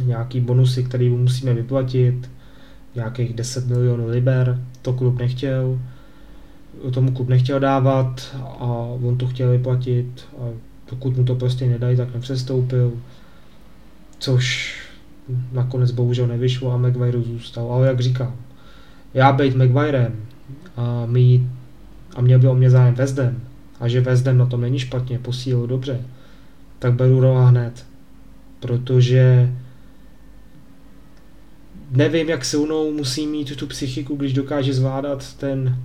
nějaký 0.03 0.39
bonusy, 0.39 0.83
které 0.83 1.09
mu 1.09 1.17
musíme 1.17 1.53
vyplatit, 1.53 2.29
nějakých 2.95 3.33
10 3.33 3.67
milionů 3.67 4.07
liber, 4.07 4.63
to 4.81 4.93
klub 4.93 5.19
nechtěl, 5.19 5.79
tomu 6.91 7.11
klub 7.11 7.29
nechtěl 7.29 7.59
dávat 7.59 8.35
a 8.59 8.65
on 9.03 9.17
to 9.17 9.27
chtěl 9.27 9.51
vyplatit 9.51 10.27
a 10.37 10.43
pokud 10.89 11.17
mu 11.17 11.23
to 11.23 11.35
prostě 11.35 11.65
nedají, 11.65 11.97
tak 11.97 12.13
nepřestoupil, 12.13 12.93
což 14.19 14.75
nakonec 15.51 15.91
bohužel 15.91 16.27
nevyšlo 16.27 16.71
a 16.71 16.77
Maguire 16.77 17.21
zůstal, 17.21 17.73
ale 17.73 17.87
jak 17.87 17.99
říkám, 17.99 18.35
já 19.14 19.32
být 19.32 19.55
Maguirem 19.55 20.16
a 20.78 21.05
mít 21.05 21.41
a 22.16 22.22
měl 22.22 22.39
by 22.39 22.47
o 22.47 22.55
mě 22.55 22.70
zájem 22.70 22.95
Vezdem 22.95 23.41
a 23.80 23.88
že 23.88 24.01
Vezdem 24.01 24.38
na 24.38 24.45
tom 24.45 24.62
není 24.62 24.80
špatně, 24.80 25.20
posílil 25.20 25.68
dobře, 25.68 26.01
tak 26.80 26.93
beru 26.93 27.20
Roa 27.20 27.47
hned, 27.47 27.86
protože 28.60 29.53
nevím, 31.91 32.30
jak 32.30 32.45
silnou 32.45 32.93
musí 32.93 33.28
mít 33.28 33.55
tu 33.55 33.68
psychiku, 33.68 34.16
když 34.16 34.34
dokáže 34.34 34.74
zvládat 34.74 35.34
ten, 35.34 35.78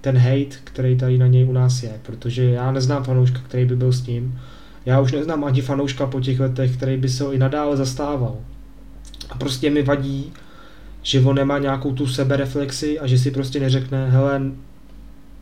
ten 0.00 0.18
hate, 0.18 0.56
který 0.64 0.96
tady 0.96 1.18
na 1.18 1.26
něj 1.26 1.44
u 1.44 1.52
nás 1.52 1.82
je, 1.82 1.92
protože 2.02 2.44
já 2.44 2.72
neznám 2.72 3.04
fanouška, 3.04 3.38
který 3.38 3.64
by 3.64 3.76
byl 3.76 3.92
s 3.92 4.00
tím. 4.00 4.40
Já 4.86 5.00
už 5.00 5.12
neznám 5.12 5.44
ani 5.44 5.62
fanouška 5.62 6.06
po 6.06 6.20
těch 6.20 6.40
letech, 6.40 6.76
který 6.76 6.96
by 6.96 7.08
se 7.08 7.24
ho 7.24 7.32
i 7.32 7.38
nadále 7.38 7.76
zastával. 7.76 8.36
A 9.30 9.38
prostě 9.38 9.70
mi 9.70 9.82
vadí, 9.82 10.32
že 11.02 11.20
on 11.20 11.36
nemá 11.36 11.58
nějakou 11.58 11.92
tu 11.92 12.06
sebereflexi 12.06 12.98
a 12.98 13.06
že 13.06 13.18
si 13.18 13.30
prostě 13.30 13.60
neřekne, 13.60 14.10
hele, 14.10 14.42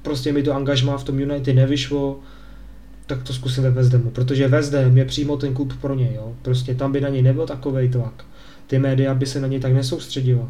prostě 0.03 0.33
mi 0.33 0.43
to 0.43 0.55
angažmá 0.55 0.99
v 0.99 1.05
tom 1.05 1.19
United 1.19 1.57
nevyšlo, 1.57 2.21
tak 3.07 3.23
to 3.23 3.33
zkusím 3.33 3.63
ve 3.63 3.71
Vezdemu, 3.71 4.11
protože 4.11 4.49
Vezdem 4.49 4.99
je 4.99 5.05
přímo 5.05 5.37
ten 5.37 5.55
klub 5.55 5.73
pro 5.81 5.95
něj, 5.95 6.15
jo. 6.15 6.35
Prostě 6.43 6.75
tam 6.75 6.93
by 6.93 7.01
na 7.01 7.09
něj 7.09 7.23
nebyl 7.23 7.47
takový 7.47 7.89
tlak 7.89 8.25
ty 8.69 8.79
média 8.79 9.15
by 9.15 9.27
se 9.27 9.41
na 9.41 9.49
ně 9.49 9.61
tak 9.61 9.73
nesoustředila. 9.73 10.49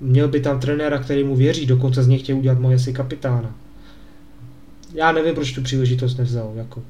Měl 0.00 0.28
by 0.28 0.40
tam 0.40 0.60
trenéra, 0.60 0.98
který 0.98 1.24
mu 1.24 1.36
věří, 1.36 1.66
dokonce 1.66 2.02
z 2.02 2.08
něj 2.08 2.18
chtěl 2.18 2.36
udělat 2.36 2.58
moje 2.58 2.78
si 2.78 2.92
kapitána. 2.92 3.54
Já 4.94 5.12
nevím, 5.12 5.34
proč 5.34 5.52
tu 5.52 5.62
příležitost 5.62 6.16
nevzal. 6.16 6.52
Jako, 6.56 6.82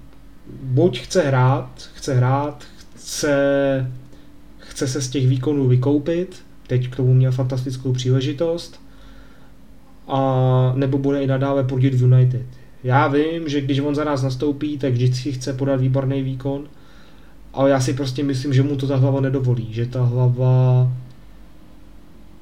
buď 0.62 1.00
chce 1.00 1.22
hrát, 1.22 1.90
chce 1.94 2.14
hrát, 2.14 2.64
chce, 2.94 3.92
chce 4.58 4.88
se 4.88 5.00
z 5.00 5.08
těch 5.08 5.28
výkonů 5.28 5.68
vykoupit, 5.68 6.42
teď 6.66 6.90
k 6.90 6.96
tomu 6.96 7.14
měl 7.14 7.32
fantastickou 7.32 7.92
příležitost, 7.92 8.80
a 10.08 10.72
nebo 10.76 10.98
bude 10.98 11.22
i 11.22 11.26
nadále 11.26 11.64
prudit 11.64 11.94
v 11.94 12.02
United. 12.02 12.46
Já 12.84 13.08
vím, 13.08 13.48
že 13.48 13.60
když 13.60 13.78
on 13.78 13.94
za 13.94 14.04
nás 14.04 14.22
nastoupí, 14.22 14.78
tak 14.78 14.92
vždycky 14.92 15.32
chce 15.32 15.52
podat 15.52 15.80
výborný 15.80 16.22
výkon, 16.22 16.64
ale 17.54 17.70
já 17.70 17.80
si 17.80 17.92
prostě 17.92 18.24
myslím, 18.24 18.52
že 18.52 18.62
mu 18.62 18.76
to 18.76 18.86
ta 18.86 18.96
hlava 18.96 19.20
nedovolí, 19.20 19.68
že 19.70 19.86
ta 19.86 20.04
hlava 20.04 20.92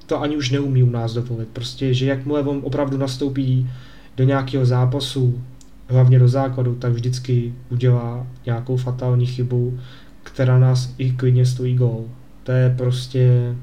to 0.07 0.21
ani 0.21 0.37
už 0.37 0.51
neumí 0.51 0.83
u 0.83 0.91
nás 0.91 1.13
dovolit. 1.13 1.49
Prostě, 1.53 1.95
že 1.95 2.07
jakmile 2.07 2.43
on 2.43 2.61
opravdu 2.63 2.99
nastoupí 2.99 3.71
do 4.17 4.25
nějakého 4.25 4.67
zápasu, 4.67 5.43
hlavně 5.89 6.19
do 6.19 6.29
základu, 6.29 6.75
tak 6.75 6.93
vždycky 6.93 7.55
udělá 7.71 8.27
nějakou 8.47 8.77
fatální 8.77 9.27
chybu, 9.27 9.79
která 10.23 10.59
nás 10.59 10.95
i 10.99 11.13
klidně 11.13 11.47
stojí 11.47 11.75
gol. 11.75 12.05
To 12.43 12.53
je 12.53 12.75
prostě... 12.79 13.55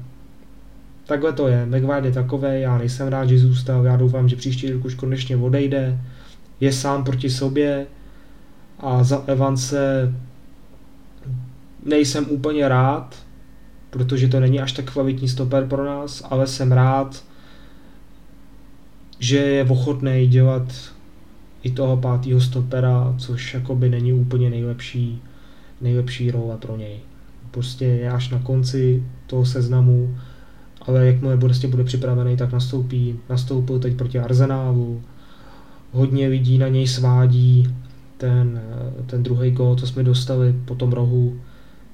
Takhle 1.12 1.32
to 1.32 1.48
je. 1.48 1.66
Maguire 1.66 2.08
je 2.08 2.12
takové, 2.12 2.60
já 2.60 2.78
nejsem 2.78 3.08
rád, 3.08 3.28
že 3.28 3.38
zůstal, 3.38 3.84
já 3.84 3.96
doufám, 3.96 4.28
že 4.28 4.36
příští 4.36 4.70
rok 4.70 4.84
už 4.84 4.94
konečně 4.94 5.36
odejde. 5.36 6.00
Je 6.60 6.72
sám 6.72 7.04
proti 7.04 7.30
sobě 7.30 7.86
a 8.78 9.04
za 9.04 9.24
Evance 9.26 10.14
nejsem 11.84 12.26
úplně 12.28 12.68
rád, 12.68 13.16
protože 13.90 14.28
to 14.28 14.40
není 14.40 14.60
až 14.60 14.72
tak 14.72 14.92
kvalitní 14.92 15.28
stoper 15.28 15.66
pro 15.66 15.84
nás, 15.84 16.26
ale 16.30 16.46
jsem 16.46 16.72
rád, 16.72 17.24
že 19.18 19.36
je 19.36 19.64
ochotný 19.64 20.26
dělat 20.26 20.92
i 21.62 21.70
toho 21.70 21.96
pátého 21.96 22.40
stopera, 22.40 23.14
což 23.18 23.54
jakoby 23.54 23.88
není 23.88 24.12
úplně 24.12 24.50
nejlepší, 24.50 25.22
nejlepší 25.80 26.30
role 26.30 26.56
pro 26.56 26.76
něj. 26.76 26.98
Prostě 27.50 27.84
je 27.84 28.10
až 28.10 28.30
na 28.30 28.38
konci 28.38 29.02
toho 29.26 29.46
seznamu, 29.46 30.16
ale 30.86 31.06
jakmile 31.06 31.36
prostě 31.36 31.68
bude 31.68 31.84
připravený, 31.84 32.36
tak 32.36 32.52
nastoupí. 32.52 33.18
Nastoupil 33.30 33.78
teď 33.78 33.96
proti 33.96 34.18
Arzenálu, 34.18 35.02
hodně 35.92 36.28
lidí 36.28 36.58
na 36.58 36.68
něj 36.68 36.86
svádí 36.86 37.74
ten, 38.16 38.60
ten 39.06 39.22
druhý 39.22 39.50
gol, 39.50 39.76
co 39.76 39.86
jsme 39.86 40.02
dostali 40.02 40.54
po 40.64 40.74
tom 40.74 40.92
rohu, 40.92 41.40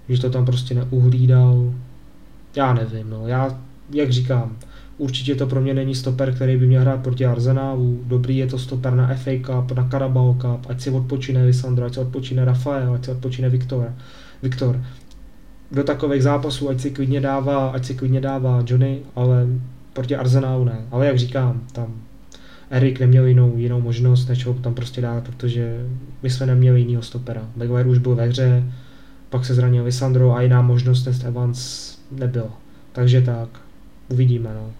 že 0.08 0.20
to 0.20 0.30
tam 0.30 0.44
prostě 0.44 0.74
neuhlídal. 0.74 1.74
Já 2.56 2.74
nevím, 2.74 3.10
no, 3.10 3.26
já, 3.26 3.58
jak 3.90 4.10
říkám, 4.10 4.56
určitě 4.98 5.34
to 5.34 5.46
pro 5.46 5.60
mě 5.60 5.74
není 5.74 5.94
stoper, 5.94 6.34
který 6.34 6.56
by 6.56 6.66
měl 6.66 6.80
hrát 6.80 7.02
proti 7.02 7.26
Arsenálu. 7.26 8.00
Dobrý 8.06 8.36
je 8.36 8.46
to 8.46 8.58
stoper 8.58 8.94
na 8.94 9.14
FA 9.14 9.30
Cup, 9.46 9.76
na 9.76 9.88
Carabao 9.88 10.34
Cup, 10.34 10.66
ať 10.68 10.80
si 10.80 10.90
odpočine 10.90 11.44
Lisandro, 11.44 11.84
ať 11.86 11.94
si 11.94 12.00
odpočine 12.00 12.44
Rafael, 12.44 12.94
ať 12.94 13.04
si 13.04 13.10
odpočine 13.10 13.48
Viktor. 13.48 13.94
Viktor. 14.42 14.80
Do 15.72 15.84
takových 15.84 16.22
zápasů, 16.22 16.68
ať 16.68 16.80
si 16.80 16.90
klidně 16.90 17.20
dává, 17.20 17.70
ať 17.70 17.84
si 17.84 17.94
klidně 17.94 18.20
dává 18.20 18.62
Johnny, 18.66 19.02
ale 19.16 19.46
proti 19.92 20.16
Arsenálu 20.16 20.64
ne. 20.64 20.86
Ale 20.90 21.06
jak 21.06 21.18
říkám, 21.18 21.60
tam 21.72 22.02
Erik 22.70 23.00
neměl 23.00 23.26
jinou, 23.26 23.56
jinou 23.56 23.80
možnost, 23.80 24.28
než 24.28 24.46
ho 24.46 24.54
tam 24.54 24.74
prostě 24.74 25.00
dát, 25.00 25.24
protože 25.24 25.86
my 26.22 26.30
jsme 26.30 26.46
neměli 26.46 26.80
jinýho 26.80 27.02
stopera. 27.02 27.48
Maguire 27.56 27.88
už 27.88 27.98
byl 27.98 28.14
ve 28.14 28.26
hře, 28.26 28.64
pak 29.30 29.44
se 29.44 29.54
zranil 29.54 29.84
Lisandro 29.84 30.32
a 30.32 30.42
jiná 30.42 30.62
možnost 30.62 31.02
test 31.02 31.24
Evans 31.24 31.98
nebyla. 32.10 32.52
Takže 32.92 33.20
tak, 33.20 33.48
uvidíme. 34.08 34.54
No. 34.54 34.72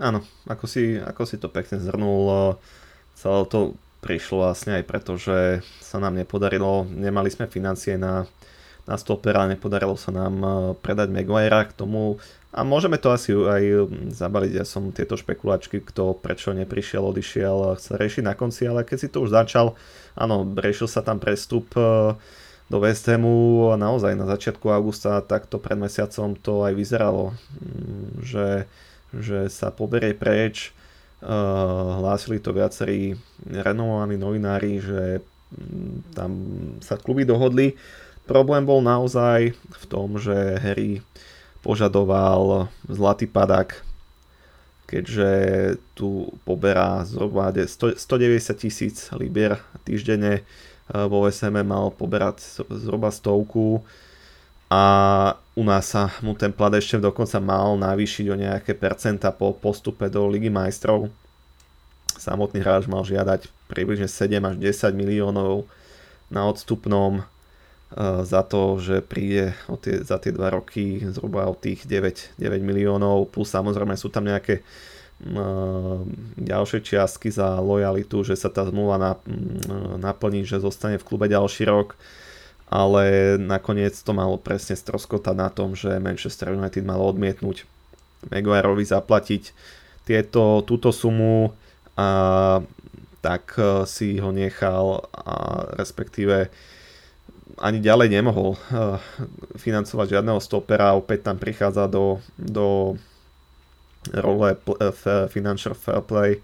Áno, 0.00 0.24
ako 0.48 0.66
si, 0.66 0.98
ako 0.98 1.22
si 1.28 1.36
to 1.36 1.52
pekne 1.52 1.78
zhrnul, 1.78 2.56
celé 3.14 3.40
to 3.46 3.76
prišlo 4.02 4.42
vlastne 4.42 4.80
aj 4.80 4.84
preto, 4.88 5.14
že 5.14 5.62
sa 5.78 6.02
nám 6.02 6.18
nepodarilo, 6.18 6.88
nemali 6.90 7.30
sme 7.30 7.46
financie 7.46 7.94
na, 7.94 8.26
na 8.88 8.98
stopera, 8.98 9.46
nepodarilo 9.46 9.94
sa 9.94 10.10
nám 10.10 10.34
eh, 10.42 10.50
predať 10.80 11.08
Maguirea 11.10 11.68
k 11.68 11.76
tomu 11.76 12.22
a 12.52 12.68
môžeme 12.68 13.00
to 13.00 13.08
asi 13.08 13.32
aj 13.32 13.88
zabaliť, 14.12 14.52
ja 14.60 14.66
som 14.68 14.92
tieto 14.92 15.16
špekulačky, 15.16 15.80
kto 15.80 16.12
prečo 16.12 16.52
neprišiel, 16.52 17.00
odišiel, 17.00 17.80
chce 17.80 17.96
riešiť 17.96 18.24
na 18.28 18.36
konci, 18.36 18.68
ale 18.68 18.84
keď 18.84 18.96
si 19.00 19.08
to 19.08 19.24
už 19.24 19.32
začal, 19.32 19.72
áno, 20.12 20.44
riešil 20.44 20.84
sa 20.84 21.00
tam 21.00 21.16
prestup 21.16 21.72
uh, 21.80 22.12
do 22.72 22.80
West 22.80 23.04
Hamu 23.04 23.68
naozaj 23.76 24.16
na 24.16 24.24
začiatku 24.24 24.72
augusta 24.72 25.20
takto 25.20 25.60
pred 25.60 25.76
mesiacom 25.76 26.32
to 26.32 26.64
aj 26.64 26.72
vyzeralo, 26.72 27.36
že, 28.24 28.64
že 29.12 29.52
sa 29.52 29.68
poberie 29.68 30.16
preč. 30.16 30.72
Hlásili 31.22 32.40
to 32.40 32.56
viacerí 32.56 33.14
renomovaní 33.44 34.16
novinári, 34.16 34.80
že 34.80 35.20
tam 36.16 36.30
sa 36.80 36.96
kluby 36.96 37.28
dohodli. 37.28 37.76
Problém 38.22 38.62
bol 38.62 38.78
naozaj 38.80 39.54
v 39.54 39.84
tom, 39.90 40.14
že 40.16 40.34
Harry 40.62 41.02
požadoval 41.62 42.70
zlatý 42.86 43.26
padak, 43.26 43.82
keďže 44.86 45.30
tu 45.94 46.30
poberá 46.46 47.02
zhruba 47.02 47.50
190 47.50 47.98
tisíc 48.58 49.10
libier 49.14 49.58
týždenne 49.82 50.46
vo 50.90 51.24
SM 51.24 51.64
mal 51.64 51.94
poberať 51.94 52.62
zhruba 52.68 53.08
stovku 53.08 53.80
a 54.68 54.82
u 55.52 55.62
nás 55.64 55.92
sa 55.92 56.08
mu 56.24 56.32
ten 56.32 56.52
plat 56.52 56.72
ešte 56.72 56.96
dokonca 56.96 57.36
mal 57.40 57.76
navýšiť 57.76 58.26
o 58.32 58.36
nejaké 58.36 58.72
percenta 58.72 59.28
po 59.28 59.52
postupe 59.52 60.08
do 60.08 60.24
Ligy 60.28 60.48
majstrov. 60.48 61.12
Samotný 62.16 62.64
hráč 62.64 62.88
mal 62.88 63.04
žiadať 63.04 63.48
približne 63.68 64.08
7 64.08 64.32
až 64.44 64.56
10 64.56 64.96
miliónov 64.96 65.68
na 66.32 66.48
odstupnom 66.48 67.24
za 68.24 68.42
to, 68.44 68.80
že 68.80 69.04
príde 69.04 69.52
o 69.68 69.76
tie, 69.76 70.00
za 70.00 70.16
tie 70.16 70.32
2 70.32 70.56
roky 70.56 71.04
zhruba 71.12 71.44
o 71.48 71.56
tých 71.56 71.84
9, 71.84 72.40
9 72.40 72.62
miliónov, 72.64 73.28
plus 73.28 73.52
samozrejme 73.52 73.96
sú 74.00 74.08
tam 74.08 74.24
nejaké 74.24 74.64
ďalšie 76.34 76.82
čiastky 76.82 77.30
za 77.30 77.62
lojalitu, 77.62 78.26
že 78.26 78.34
sa 78.34 78.50
tá 78.50 78.66
zmluva 78.66 78.98
naplní, 80.02 80.42
že 80.42 80.58
zostane 80.58 80.98
v 80.98 81.06
klube 81.06 81.30
ďalší 81.30 81.68
rok. 81.70 81.94
ale 82.72 83.36
nakoniec 83.36 83.92
to 83.92 84.16
malo 84.16 84.40
presne 84.40 84.72
stroskotať 84.72 85.36
na 85.36 85.52
tom, 85.52 85.76
že 85.76 86.00
Manchester 86.00 86.56
United 86.56 86.80
malo 86.88 87.04
odmietnúť 87.12 87.68
Maguireovi 88.32 88.88
zaplatiť 88.88 89.52
tieto, 90.08 90.64
túto 90.64 90.88
sumu 90.88 91.52
a 92.00 92.08
tak 93.20 93.54
e, 93.60 93.84
si 93.86 94.18
ho 94.18 94.32
nechal 94.32 95.04
a 95.12 95.68
respektíve 95.76 96.48
ani 97.58 97.78
ďalej 97.82 98.08
nemohol 98.08 98.54
e, 98.54 98.58
financovať 99.58 100.18
žiadneho 100.18 100.40
stopera, 100.40 100.96
opäť 100.96 101.28
tam 101.28 101.36
prichádza 101.36 101.90
do, 101.90 102.22
do 102.38 102.96
role 104.14 104.54
e, 104.54 104.88
financial 105.28 105.76
fair 105.76 106.00
play, 106.00 106.40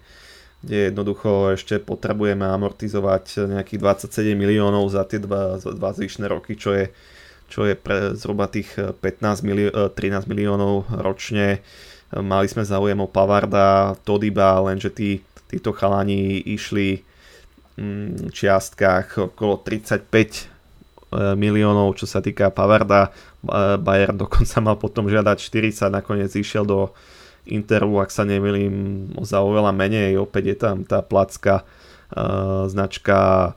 kde 0.61 0.91
jednoducho 0.91 1.55
ešte 1.55 1.79
potrebujeme 1.79 2.43
amortizovať 2.43 3.47
nejakých 3.47 3.79
27 4.11 4.35
miliónov 4.35 4.91
za 4.91 5.07
tie 5.07 5.17
dva, 5.23 5.57
dva 5.57 5.89
zvyšné 5.95 6.27
roky, 6.27 6.59
čo 6.59 6.75
je, 6.75 6.91
čo 7.47 7.63
je 7.65 7.73
pre 7.79 8.13
zhruba 8.13 8.51
tých 8.51 8.75
15 8.75 9.47
milió- 9.47 9.71
13 9.71 10.27
miliónov 10.27 10.85
ročne. 10.99 11.63
Mali 12.11 12.49
sme 12.49 12.65
záujem 12.65 12.99
o 12.99 13.07
Pavarda, 13.07 13.95
Todiba, 14.03 14.59
lenže 14.65 14.89
tí, 14.91 15.23
títo 15.47 15.71
chalani 15.71 16.41
išli 16.41 17.05
v 17.79 17.81
mm, 17.81 18.35
čiastkách 18.35 19.31
okolo 19.31 19.63
35 19.63 20.03
e, 20.03 20.58
miliónov, 21.13 21.97
čo 21.97 22.05
sa 22.05 22.21
týka 22.21 22.53
Pavarda. 22.53 23.09
Bayern 23.81 24.17
dokonca 24.17 24.61
mal 24.61 24.77
potom 24.77 25.09
žiadať 25.09 25.37
40, 25.41 25.89
nakoniec 25.89 26.29
išiel 26.33 26.65
do 26.65 26.93
Interu, 27.49 27.97
ak 27.97 28.13
sa 28.13 28.27
nemýlim, 28.29 29.09
za 29.25 29.41
oveľa 29.41 29.73
menej. 29.73 30.21
Opäť 30.21 30.43
je 30.53 30.57
tam 30.59 30.85
tá 30.85 31.01
placka 31.01 31.65
uh, 31.65 32.69
značka 32.69 33.51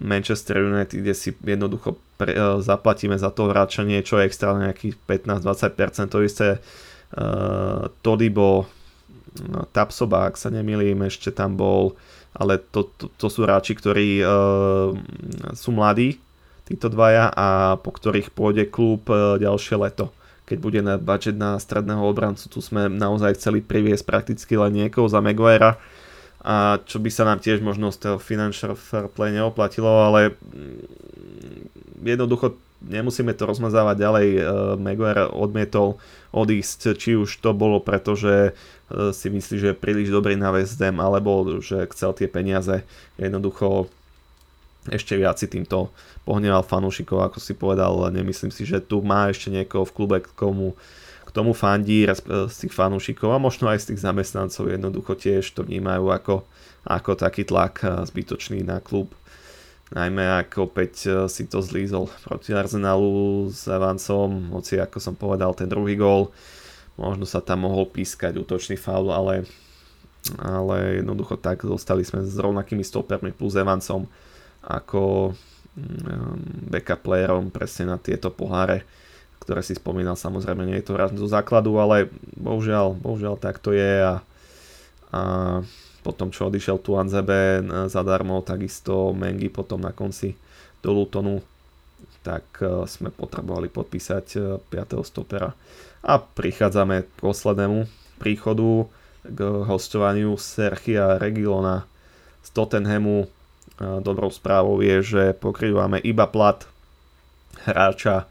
Manchester 0.00 0.64
United, 0.64 1.04
kde 1.04 1.14
si 1.14 1.36
jednoducho 1.36 1.94
uh, 1.94 2.58
zaplatíme 2.64 3.20
za 3.20 3.28
to 3.28 3.52
vráčanie, 3.52 4.00
čo 4.00 4.16
je 4.16 4.26
extra 4.26 4.56
nejakých 4.56 4.96
15-20%. 5.04 6.08
To 6.08 6.18
isté 6.24 6.48
Todibo, 8.02 8.66
no, 9.38 9.60
Tapsoba, 9.70 10.26
ak 10.26 10.34
sa 10.34 10.50
nemýlim, 10.50 10.98
ešte 11.06 11.30
tam 11.30 11.54
bol, 11.54 11.94
ale 12.34 12.58
to, 12.58 12.90
to, 12.98 13.06
to 13.14 13.30
sú 13.30 13.46
hráči, 13.46 13.78
ktorí 13.78 14.18
uh, 14.18 14.90
sú 15.54 15.70
mladí, 15.70 16.18
títo 16.64 16.88
dvaja 16.88 17.28
a 17.30 17.76
po 17.80 17.92
ktorých 17.92 18.32
pôjde 18.32 18.68
klub 18.68 19.04
uh, 19.08 19.36
ďalšie 19.36 19.76
leto. 19.80 20.10
Keď 20.44 20.58
bude 20.60 20.80
na 20.84 21.00
budget 21.00 21.40
na 21.40 21.56
stredného 21.56 22.04
obrancu, 22.04 22.52
tu 22.52 22.60
sme 22.60 22.92
naozaj 22.92 23.40
chceli 23.40 23.64
priviesť 23.64 24.04
prakticky 24.04 24.60
len 24.60 24.76
niekoho 24.76 25.08
za 25.08 25.24
Maguirea 25.24 25.80
a 26.44 26.76
čo 26.84 27.00
by 27.00 27.08
sa 27.08 27.24
nám 27.24 27.40
tiež 27.40 27.64
možno 27.64 27.88
z 27.88 28.04
toho 28.04 28.16
financial 28.20 28.76
fair 28.76 29.08
play 29.08 29.32
neoplatilo, 29.32 29.88
ale 29.88 30.36
mm, 30.36 32.04
jednoducho 32.04 32.60
nemusíme 32.84 33.32
to 33.32 33.48
rozmazávať 33.48 33.96
ďalej. 33.96 34.28
Uh, 34.36 34.42
Maguire 34.76 35.24
odmietol 35.24 35.96
odísť, 36.36 37.00
či 37.00 37.16
už 37.16 37.40
to 37.40 37.56
bolo 37.56 37.80
preto, 37.80 38.12
že 38.12 38.52
uh, 38.52 39.08
si 39.16 39.32
myslí, 39.32 39.56
že 39.56 39.68
je 39.72 39.80
príliš 39.80 40.12
dobrý 40.12 40.36
na 40.36 40.52
West 40.52 40.76
Ham, 40.84 41.00
alebo 41.00 41.64
že 41.64 41.88
chcel 41.96 42.12
tie 42.12 42.28
peniaze. 42.28 42.84
Jednoducho 43.16 43.88
ešte 44.92 45.16
viac 45.16 45.40
si 45.40 45.48
týmto 45.48 45.88
pohneval 46.28 46.60
fanúšikov, 46.64 47.24
ako 47.24 47.38
si 47.40 47.56
povedal, 47.56 47.92
nemyslím 48.12 48.52
si, 48.52 48.68
že 48.68 48.84
tu 48.84 49.00
má 49.00 49.32
ešte 49.32 49.48
niekoho 49.48 49.88
v 49.88 49.94
klube, 49.96 50.16
k 50.20 50.28
komu 50.36 50.76
k 51.24 51.30
tomu 51.32 51.56
fandí 51.56 52.04
z 52.06 52.54
tých 52.54 52.74
fanúšikov 52.76 53.32
a 53.32 53.42
možno 53.42 53.66
aj 53.66 53.80
z 53.80 53.86
tých 53.90 54.04
zamestnancov 54.04 54.70
jednoducho 54.70 55.16
tiež 55.16 55.56
to 55.56 55.64
vnímajú 55.64 56.12
ako, 56.12 56.44
ako 56.84 57.10
taký 57.16 57.48
tlak 57.48 57.80
zbytočný 57.82 58.62
na 58.62 58.78
klub. 58.78 59.16
Najmä 59.92 60.24
ak 60.42 60.58
opäť 60.58 60.92
e, 61.06 61.08
si 61.28 61.44
to 61.44 61.60
zlízol 61.60 62.08
proti 62.24 62.56
Arsenalu 62.56 63.46
s 63.52 63.68
Evansom, 63.68 64.50
hoci 64.56 64.80
ako 64.80 64.96
som 64.96 65.14
povedal 65.14 65.52
ten 65.52 65.68
druhý 65.68 65.94
gól, 65.94 66.32
možno 66.96 67.28
sa 67.28 67.44
tam 67.44 67.68
mohol 67.68 67.86
pískať 67.92 68.34
útočný 68.40 68.80
faul, 68.80 69.12
ale, 69.12 69.44
ale 70.40 71.04
jednoducho 71.04 71.36
tak 71.36 71.62
zostali 71.62 72.00
sme 72.02 72.24
s 72.24 72.34
rovnakými 72.34 72.80
stopermi 72.80 73.36
plus 73.36 73.54
Evansom 73.54 74.08
ako 74.64 75.32
mm, 75.76 76.68
backup 76.72 77.00
playerom 77.04 77.52
presne 77.52 77.92
na 77.92 77.96
tieto 78.00 78.32
poháre, 78.32 78.84
ktoré 79.44 79.60
si 79.60 79.76
spomínal, 79.76 80.16
samozrejme 80.16 80.64
nie 80.64 80.80
je 80.80 80.88
to 80.88 80.94
raz 80.96 81.12
do 81.12 81.28
základu, 81.28 81.76
ale 81.76 82.08
bohužiaľ, 82.36 82.96
bohužiaľ 82.96 83.36
tak 83.36 83.60
to 83.60 83.76
je 83.76 83.92
a, 84.00 84.24
a 85.12 85.20
potom 86.04 86.28
čo 86.28 86.52
odišiel 86.52 86.80
tu 86.84 87.00
Anzebe 87.00 87.64
zadarmo, 87.88 88.44
takisto 88.44 89.16
Mengi 89.16 89.48
potom 89.48 89.80
na 89.80 89.92
konci 89.92 90.36
do 90.84 90.92
Lutonu, 90.92 91.40
tak 92.20 92.44
e, 92.60 92.84
sme 92.84 93.08
potrebovali 93.08 93.72
podpísať 93.72 94.60
5. 94.68 94.68
E, 94.68 95.00
stopera. 95.00 95.56
A 96.04 96.20
prichádzame 96.20 97.08
k 97.08 97.10
poslednému 97.24 97.88
príchodu, 98.20 98.84
k 99.24 99.40
hostovaniu 99.64 100.36
Serchia 100.36 101.16
Regilona 101.16 101.88
z 102.44 102.48
Tottenhamu. 102.52 103.24
Dobrou 103.78 104.30
správou 104.30 104.78
je, 104.78 105.02
že 105.02 105.22
pokrývame 105.34 105.98
iba 105.98 106.30
plat 106.30 106.62
hráča, 107.66 108.30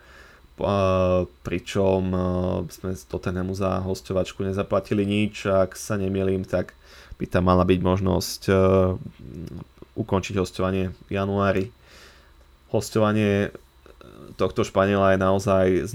pričom 1.43 2.01
sme 2.71 2.95
z 2.95 3.03
Tottenhamu 3.11 3.51
za 3.51 3.83
hostovačku 3.83 4.39
nezaplatili 4.47 5.03
nič, 5.03 5.51
ak 5.51 5.75
sa 5.75 5.99
nemýlim, 5.99 6.47
tak 6.47 6.71
by 7.19 7.27
tam 7.27 7.51
mala 7.51 7.67
byť 7.67 7.79
možnosť 7.83 8.41
ukončiť 9.99 10.35
hostovanie 10.39 10.95
v 11.07 11.09
januári. 11.11 11.75
Hostovanie 12.71 13.51
tohto 14.39 14.63
Španiela 14.63 15.11
je 15.11 15.19
naozaj 15.19 15.65
z 15.91 15.93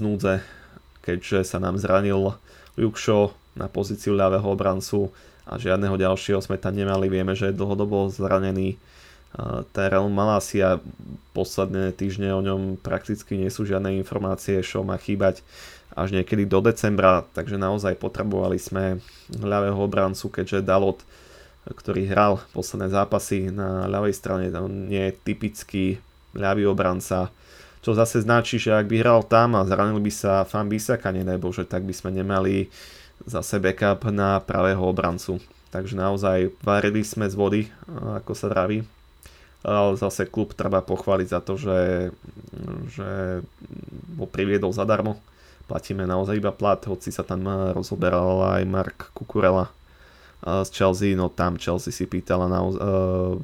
keďže 1.01 1.41
sa 1.41 1.57
nám 1.57 1.81
zranil 1.81 2.37
Luke 2.77 3.01
na 3.57 3.65
pozíciu 3.65 4.13
ľavého 4.13 4.45
obrancu 4.45 5.09
a 5.49 5.57
žiadneho 5.57 5.97
ďalšieho 5.97 6.37
sme 6.37 6.61
tam 6.61 6.77
nemali. 6.77 7.09
Vieme, 7.09 7.33
že 7.33 7.49
je 7.49 7.57
dlhodobo 7.57 8.13
zranený 8.13 8.77
Terrell 9.75 10.09
Malasia. 10.09 10.81
Posledné 11.37 11.95
týždne 11.95 12.35
o 12.35 12.41
ňom 12.43 12.75
prakticky 12.81 13.39
nie 13.39 13.47
sú 13.53 13.63
žiadne 13.63 13.95
informácie, 13.95 14.59
čo 14.59 14.83
má 14.83 14.99
chýbať 14.99 15.45
až 15.95 16.13
niekedy 16.15 16.45
do 16.45 16.61
decembra, 16.63 17.25
takže 17.33 17.57
naozaj 17.59 17.97
potrebovali 17.97 18.59
sme 18.59 19.01
ľavého 19.35 19.77
obrancu, 19.77 20.29
keďže 20.31 20.65
Dalot, 20.65 21.01
ktorý 21.65 22.07
hral 22.07 22.33
posledné 22.55 22.87
zápasy 22.93 23.51
na 23.51 23.89
ľavej 23.89 24.13
strane, 24.15 24.47
on 24.55 24.87
nie 24.87 25.11
je 25.11 25.17
typický 25.21 25.85
ľavý 26.37 26.69
obranca, 26.69 27.33
čo 27.79 27.95
zase 27.95 28.21
značí, 28.21 28.59
že 28.59 28.75
ak 28.75 28.91
by 28.91 28.95
hral 28.99 29.21
tam 29.23 29.55
a 29.55 29.63
zranil 29.63 30.03
by 30.03 30.11
sa 30.11 30.43
Fan 30.43 30.67
Bisaka, 30.67 31.15
nedaj 31.15 31.39
Bože, 31.39 31.63
tak 31.63 31.87
by 31.87 31.93
sme 31.95 32.11
nemali 32.11 32.67
zase 33.23 33.59
backup 33.59 34.03
na 34.11 34.39
pravého 34.43 34.83
obrancu. 34.83 35.39
Takže 35.69 35.95
naozaj 35.95 36.53
varili 36.65 37.05
sme 37.05 37.29
z 37.29 37.35
vody, 37.39 37.61
ako 38.19 38.33
sa 38.35 38.51
draví. 38.51 38.83
Ale 39.59 39.99
zase 39.99 40.23
klub 40.23 40.55
treba 40.55 40.79
pochváliť 40.79 41.27
za 41.27 41.39
to, 41.43 41.59
že, 41.59 42.11
že 42.95 43.09
ho 44.15 44.25
priviedol 44.27 44.71
zadarmo. 44.71 45.19
Platíme 45.67 46.07
naozaj 46.07 46.39
iba 46.39 46.55
plat, 46.55 46.79
hoci 46.87 47.11
sa 47.11 47.21
tam 47.21 47.45
eh, 47.45 47.75
rozoberal 47.75 48.59
aj 48.59 48.63
Mark 48.65 48.97
Kukurela 49.13 49.67
eh, 49.67 50.63
z 50.63 50.69
Chelsea, 50.71 51.13
no 51.13 51.27
tam 51.27 51.59
Chelsea 51.59 51.91
si 51.91 52.07
pýtala 52.07 52.47
na, 52.47 52.59
uh, 52.63 53.35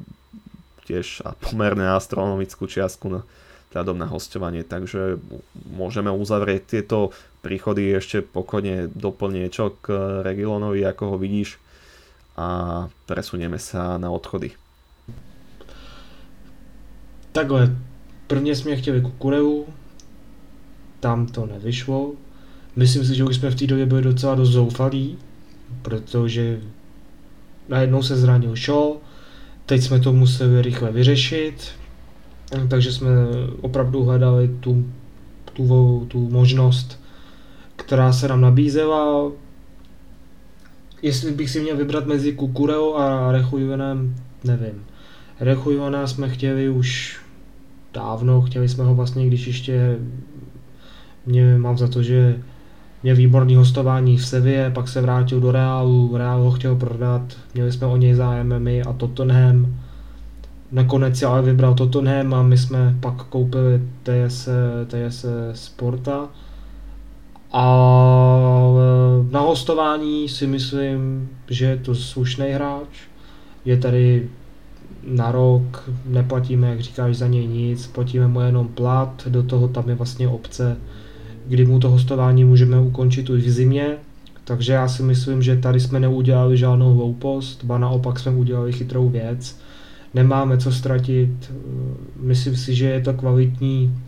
tiež 0.86 1.22
pomerne 1.42 1.94
astronomickú 1.94 2.66
čiastku 2.66 3.10
na 3.10 3.20
vzhľadom 3.70 3.98
na 3.98 4.08
hostovanie, 4.08 4.64
takže 4.64 5.20
môžeme 5.68 6.08
uzavrieť 6.08 6.62
tieto 6.64 7.12
príchody 7.44 7.92
ešte 7.92 8.24
pokojne 8.24 8.88
doplne 8.88 9.44
niečo 9.44 9.76
k 9.84 9.92
Regilonovi, 10.24 10.80
ako 10.86 11.12
ho 11.12 11.16
vidíš 11.20 11.60
a 12.38 12.88
presunieme 13.04 13.60
sa 13.60 14.00
na 14.00 14.08
odchody. 14.08 14.56
Takhle, 17.36 17.76
prvně 18.26 18.56
jsme 18.56 18.76
chtěli 18.76 19.00
Kukureu, 19.00 19.64
tam 21.00 21.26
to 21.26 21.46
nevyšlo. 21.46 22.12
Myslím 22.76 23.04
si, 23.04 23.14
že 23.14 23.24
už 23.24 23.36
jsme 23.36 23.50
v 23.50 23.54
té 23.54 23.66
době 23.66 23.86
byli 23.86 24.02
docela 24.02 24.34
dost 24.34 24.50
zoufalí, 24.50 25.18
protože 25.82 26.60
najednou 27.68 28.02
se 28.02 28.16
zranil 28.16 28.56
Shaw, 28.56 28.86
teď 29.66 29.82
jsme 29.82 30.00
to 30.00 30.12
museli 30.12 30.62
rychle 30.62 30.92
vyřešit, 30.92 31.68
takže 32.68 32.92
jsme 32.92 33.10
opravdu 33.60 34.04
hledali 34.04 34.48
tu, 34.60 34.86
tu, 35.52 36.06
tu 36.08 36.28
možnost, 36.30 37.00
která 37.76 38.12
se 38.12 38.28
nám 38.28 38.40
nabízela. 38.40 39.32
Jestli 41.02 41.32
bych 41.32 41.50
si 41.50 41.60
měl 41.60 41.76
vybrat 41.76 42.06
mezi 42.06 42.32
Kukureo 42.32 42.94
a 42.94 43.32
Rechujonem, 43.32 44.16
nevím. 44.44 44.84
Rechujona 45.40 46.06
jsme 46.06 46.28
chtěli 46.28 46.68
už 46.68 47.20
dávno, 47.96 48.42
chtěli 48.42 48.68
jsme 48.68 48.84
ho 48.84 48.94
vlastně, 48.94 49.26
když 49.26 49.46
ještě 49.46 49.98
mě 51.26 51.58
mám 51.58 51.78
za 51.78 51.88
to, 51.88 52.02
že 52.02 52.38
měl 53.02 53.16
výborný 53.16 53.56
hostování 53.56 54.16
v 54.16 54.26
Sevě, 54.26 54.70
pak 54.74 54.88
se 54.88 55.00
vrátil 55.00 55.40
do 55.40 55.52
Reálu, 55.52 56.16
Reál 56.16 56.42
ho 56.42 56.50
chtěl 56.50 56.76
prodat, 56.76 57.22
měli 57.54 57.72
jsme 57.72 57.86
o 57.86 57.96
něj 57.96 58.14
zájem 58.14 58.54
my 58.58 58.82
a 58.82 58.92
Tottenham. 58.92 59.74
Nakonec 60.72 61.18
si 61.18 61.24
ale 61.24 61.42
vybral 61.42 61.74
Tottenham 61.74 62.34
a 62.34 62.42
my 62.42 62.58
jsme 62.58 62.96
pak 63.00 63.22
koupili 63.22 63.82
TS, 64.02 64.48
TS 64.86 65.26
Sporta. 65.52 66.28
A 67.52 67.64
na 69.30 69.40
hostování 69.40 70.28
si 70.28 70.46
myslím, 70.46 71.28
že 71.48 71.64
je 71.64 71.76
to 71.76 71.94
slušný 71.94 72.46
hráč. 72.46 72.88
Je 73.64 73.76
tady 73.76 74.28
na 75.06 75.32
rok, 75.32 75.90
neplatíme, 76.06 76.68
jak 76.68 76.80
říkáš, 76.80 77.16
za 77.16 77.26
něj 77.26 77.46
nic, 77.46 77.86
platíme 77.86 78.28
mu 78.28 78.40
jenom 78.40 78.68
plat, 78.68 79.22
do 79.28 79.42
toho 79.42 79.68
tam 79.68 79.88
je 79.88 79.94
vlastně 79.94 80.28
obce, 80.28 80.76
kdy 81.46 81.64
mu 81.64 81.80
to 81.80 81.90
hostování 81.90 82.44
můžeme 82.44 82.80
ukončit 82.80 83.30
už 83.30 83.42
v 83.42 83.50
zimě, 83.50 83.96
takže 84.44 84.72
já 84.72 84.88
si 84.88 85.02
myslím, 85.02 85.42
že 85.42 85.56
tady 85.56 85.80
jsme 85.80 86.00
neudělali 86.00 86.56
žádnou 86.56 86.94
hloupost, 86.94 87.64
ba 87.64 87.78
naopak 87.78 88.18
jsme 88.18 88.32
udělali 88.32 88.72
chytrou 88.72 89.08
věc. 89.08 89.58
Nemáme 90.14 90.58
co 90.58 90.72
ztratit, 90.72 91.52
myslím 92.20 92.56
si, 92.56 92.74
že 92.74 92.84
je 92.84 93.00
to 93.00 93.14
kvalitní, 93.14 93.98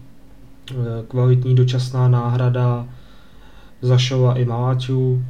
kvalitní 1.09 1.55
dočasná 1.55 2.09
náhrada 2.09 2.87
Zašova 3.83 4.35
i 4.35 4.45
Maláčů. 4.45 5.23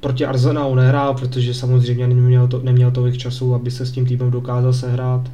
Proti 0.00 0.26
Arsenalu 0.26 0.74
nehrál, 0.74 1.14
protože 1.14 1.54
samozřejmě 1.54 2.06
neměl, 2.06 2.48
to, 2.48 2.62
neměl 2.62 2.90
tolik 2.90 3.16
času, 3.16 3.54
aby 3.54 3.70
se 3.70 3.86
s 3.86 3.92
tím 3.92 4.06
týmem 4.06 4.30
dokázal 4.30 4.72
sehrát, 4.72 5.30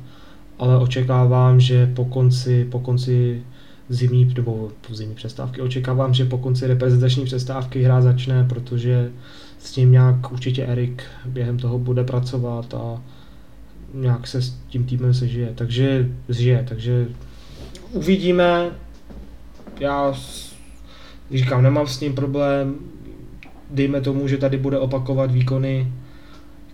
ale 0.59 0.79
očekávám, 0.79 1.61
že 1.61 1.87
po 1.87 2.05
konci, 2.05 2.67
po 2.71 2.81
konci 2.81 3.43
zimní 3.89 4.33
nebo 4.37 4.71
zimní 4.91 5.15
přestávky. 5.15 5.61
Očekávám, 5.61 6.15
že 6.15 6.25
po 6.25 6.39
konci 6.39 6.67
reprezentační 6.67 7.25
přestávky 7.25 7.83
hra 7.83 8.01
začne, 8.01 8.45
protože 8.49 9.11
s 9.59 9.73
tím 9.73 9.93
nějak 9.93 10.33
určitě 10.33 10.67
Erik 10.67 11.03
během 11.27 11.59
toho 11.59 11.79
bude 11.79 12.05
pracovat 12.05 12.75
a 12.75 13.03
nějak 13.95 14.27
se 14.27 14.43
s 14.43 14.51
tím 14.69 14.85
týmem 14.85 15.15
sežije. 15.15 15.53
Takže 15.55 16.09
zžije, 16.29 16.65
takže 16.69 17.07
uvidíme. 17.93 18.71
Já 19.81 20.15
říkám, 21.35 21.63
nemám 21.63 21.87
s 21.87 22.01
ním 22.01 22.15
problém. 22.15 22.75
Dejme 23.71 24.01
tomu, 24.01 24.29
že 24.29 24.37
tady 24.37 24.59
bude 24.59 24.79
opakovat 24.79 25.31
výkony, 25.31 25.93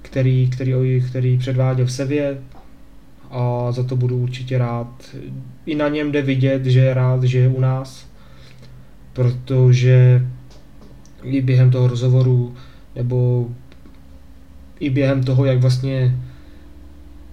který, 0.02 0.50
který, 0.50 1.04
který 1.08 1.38
předváděl 1.38 1.86
v 1.86 1.92
Sevě, 1.92 2.38
a 3.30 3.72
za 3.72 3.82
to 3.82 3.96
budu 3.96 4.16
určitě 4.16 4.58
rád. 4.58 5.16
I 5.66 5.74
na 5.74 5.88
něm 5.88 6.12
jde 6.12 6.22
vidět, 6.22 6.66
že 6.66 6.80
je 6.80 6.94
rád, 6.94 7.22
že 7.22 7.38
je 7.38 7.48
u 7.48 7.60
nás, 7.60 8.06
protože 9.12 10.26
i 11.22 11.42
během 11.42 11.70
toho 11.70 11.88
rozhovoru, 11.88 12.54
nebo 12.96 13.48
i 14.80 14.90
během 14.90 15.22
toho, 15.22 15.44
jak 15.44 15.58
vlastně 15.58 16.16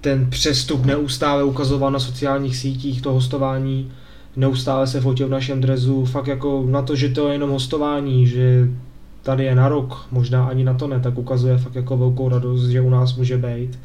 ten 0.01 0.29
přestup 0.29 0.85
neustále 0.85 1.43
ukazoval 1.43 1.91
na 1.91 1.99
sociálních 1.99 2.57
sítích, 2.57 3.01
to 3.01 3.13
hostování, 3.13 3.91
neustále 4.35 4.87
se 4.87 5.01
fotil 5.01 5.27
v 5.27 5.31
našem 5.31 5.61
drezu, 5.61 6.05
fakt 6.05 6.27
jako 6.27 6.65
na 6.69 6.81
to, 6.81 6.95
že 6.95 7.09
to 7.09 7.27
je 7.27 7.33
jenom 7.33 7.49
hostování, 7.49 8.27
že 8.27 8.69
tady 9.27 9.43
je 9.43 9.55
na 9.55 9.69
rok, 9.69 10.07
možná 10.11 10.45
ani 10.45 10.63
na 10.63 10.73
to 10.73 10.87
ne, 10.87 10.99
tak 10.99 11.17
ukazuje 11.17 11.57
fakt 11.57 11.75
jako 11.75 11.97
velkou 11.97 12.29
radost, 12.29 12.67
že 12.67 12.81
u 12.81 12.89
nás 12.89 13.15
může 13.15 13.37
být. 13.37 13.79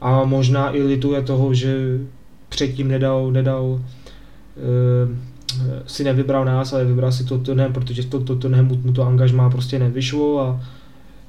A 0.00 0.24
možná 0.24 0.76
i 0.76 0.82
lituje 0.82 1.22
toho, 1.22 1.54
že 1.54 1.98
předtím 2.48 2.88
nedal, 2.88 3.32
nedal 3.32 3.80
e, 4.56 5.08
si 5.86 6.04
nevybral 6.04 6.44
nás, 6.44 6.72
ale 6.72 6.84
vybral 6.84 7.12
si 7.12 7.24
Tottenham, 7.24 7.72
protože 7.72 8.06
to 8.06 8.20
Tottenham 8.20 8.70
mu 8.84 8.92
to 8.92 9.02
angažmá 9.02 9.50
prostě 9.50 9.78
nevyšlo 9.78 10.40
a 10.40 10.60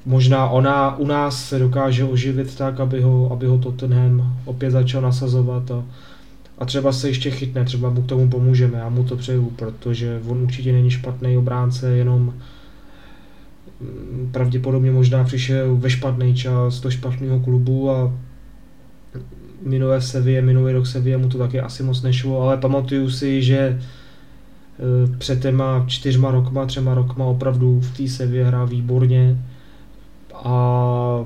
možná 0.05 0.49
ona 0.49 0.97
u 0.97 1.07
nás 1.07 1.49
se 1.49 1.59
dokáže 1.59 2.03
oživit 2.03 2.55
tak, 2.55 2.79
aby 2.79 3.01
ho, 3.01 3.31
aby 3.31 3.47
ho 3.47 3.57
Tottenham 3.57 4.37
opět 4.45 4.71
začal 4.71 5.01
nasazovat 5.01 5.71
a, 5.71 5.83
a 6.57 6.65
třeba 6.65 6.91
se 6.91 7.09
ještě 7.09 7.31
chytne, 7.31 7.65
třeba 7.65 7.89
mu 7.89 8.01
k 8.01 8.09
tomu 8.09 8.29
pomůžeme, 8.29 8.77
já 8.77 8.89
mu 8.89 9.03
to 9.03 9.15
přeju, 9.17 9.49
protože 9.55 10.21
on 10.27 10.43
určitě 10.43 10.71
není 10.71 10.91
špatný 10.91 11.37
obránce, 11.37 11.97
jenom 11.97 12.33
pravděpodobně 14.31 14.91
možná 14.91 15.23
přišel 15.23 15.75
ve 15.75 15.89
špatný 15.89 16.35
čas 16.35 16.79
do 16.79 16.91
špatného 16.91 17.39
klubu 17.39 17.91
a 17.91 18.13
minulé 19.61 20.01
Sevě, 20.01 20.41
minulý 20.41 20.73
rok 20.73 20.87
Sevě 20.87 21.17
mu 21.17 21.29
to 21.29 21.37
taky 21.37 21.59
asi 21.59 21.83
moc 21.83 22.01
nešlo, 22.01 22.41
ale 22.41 22.57
pamatuju 22.57 23.09
si, 23.09 23.43
že 23.43 23.57
e, 23.57 23.79
před 25.17 25.41
těma 25.41 25.85
čtyřma 25.87 26.31
rokma, 26.31 26.65
třema 26.65 26.93
rokma 26.93 27.25
opravdu 27.25 27.79
v 27.79 27.97
té 27.97 28.07
Sevě 28.07 28.45
hrál 28.45 28.67
výborně 28.67 29.37
a 30.33 31.25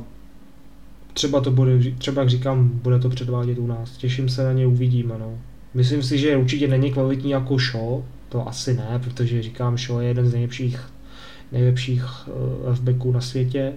třeba 1.14 1.42
to 1.42 1.52
bude, 1.52 1.92
třeba 1.98 2.22
jak 2.22 2.30
říkám, 2.30 2.70
bude 2.74 3.00
to 3.00 3.10
předvádět 3.10 3.58
u 3.58 3.68
nás. 3.68 3.98
Těším 3.98 4.30
se 4.30 4.44
na 4.44 4.54
ně, 4.54 4.68
uvidíme, 4.68 5.16
no. 5.20 5.38
Myslím 5.74 6.04
si, 6.04 6.18
že 6.18 6.38
určitě 6.38 6.68
není 6.68 6.92
kvalitní 6.92 7.32
jako 7.32 7.58
show, 7.72 8.04
to 8.30 8.48
asi 8.48 8.74
ne, 8.74 9.02
protože 9.04 9.42
říkám, 9.42 9.78
show 9.78 10.02
je 10.02 10.08
jeden 10.08 10.28
z 10.28 10.34
nejlepších, 10.34 10.80
nejlepších 11.52 12.04
uh, 12.28 12.68
left 12.68 13.06
na 13.06 13.22
světě. 13.22 13.74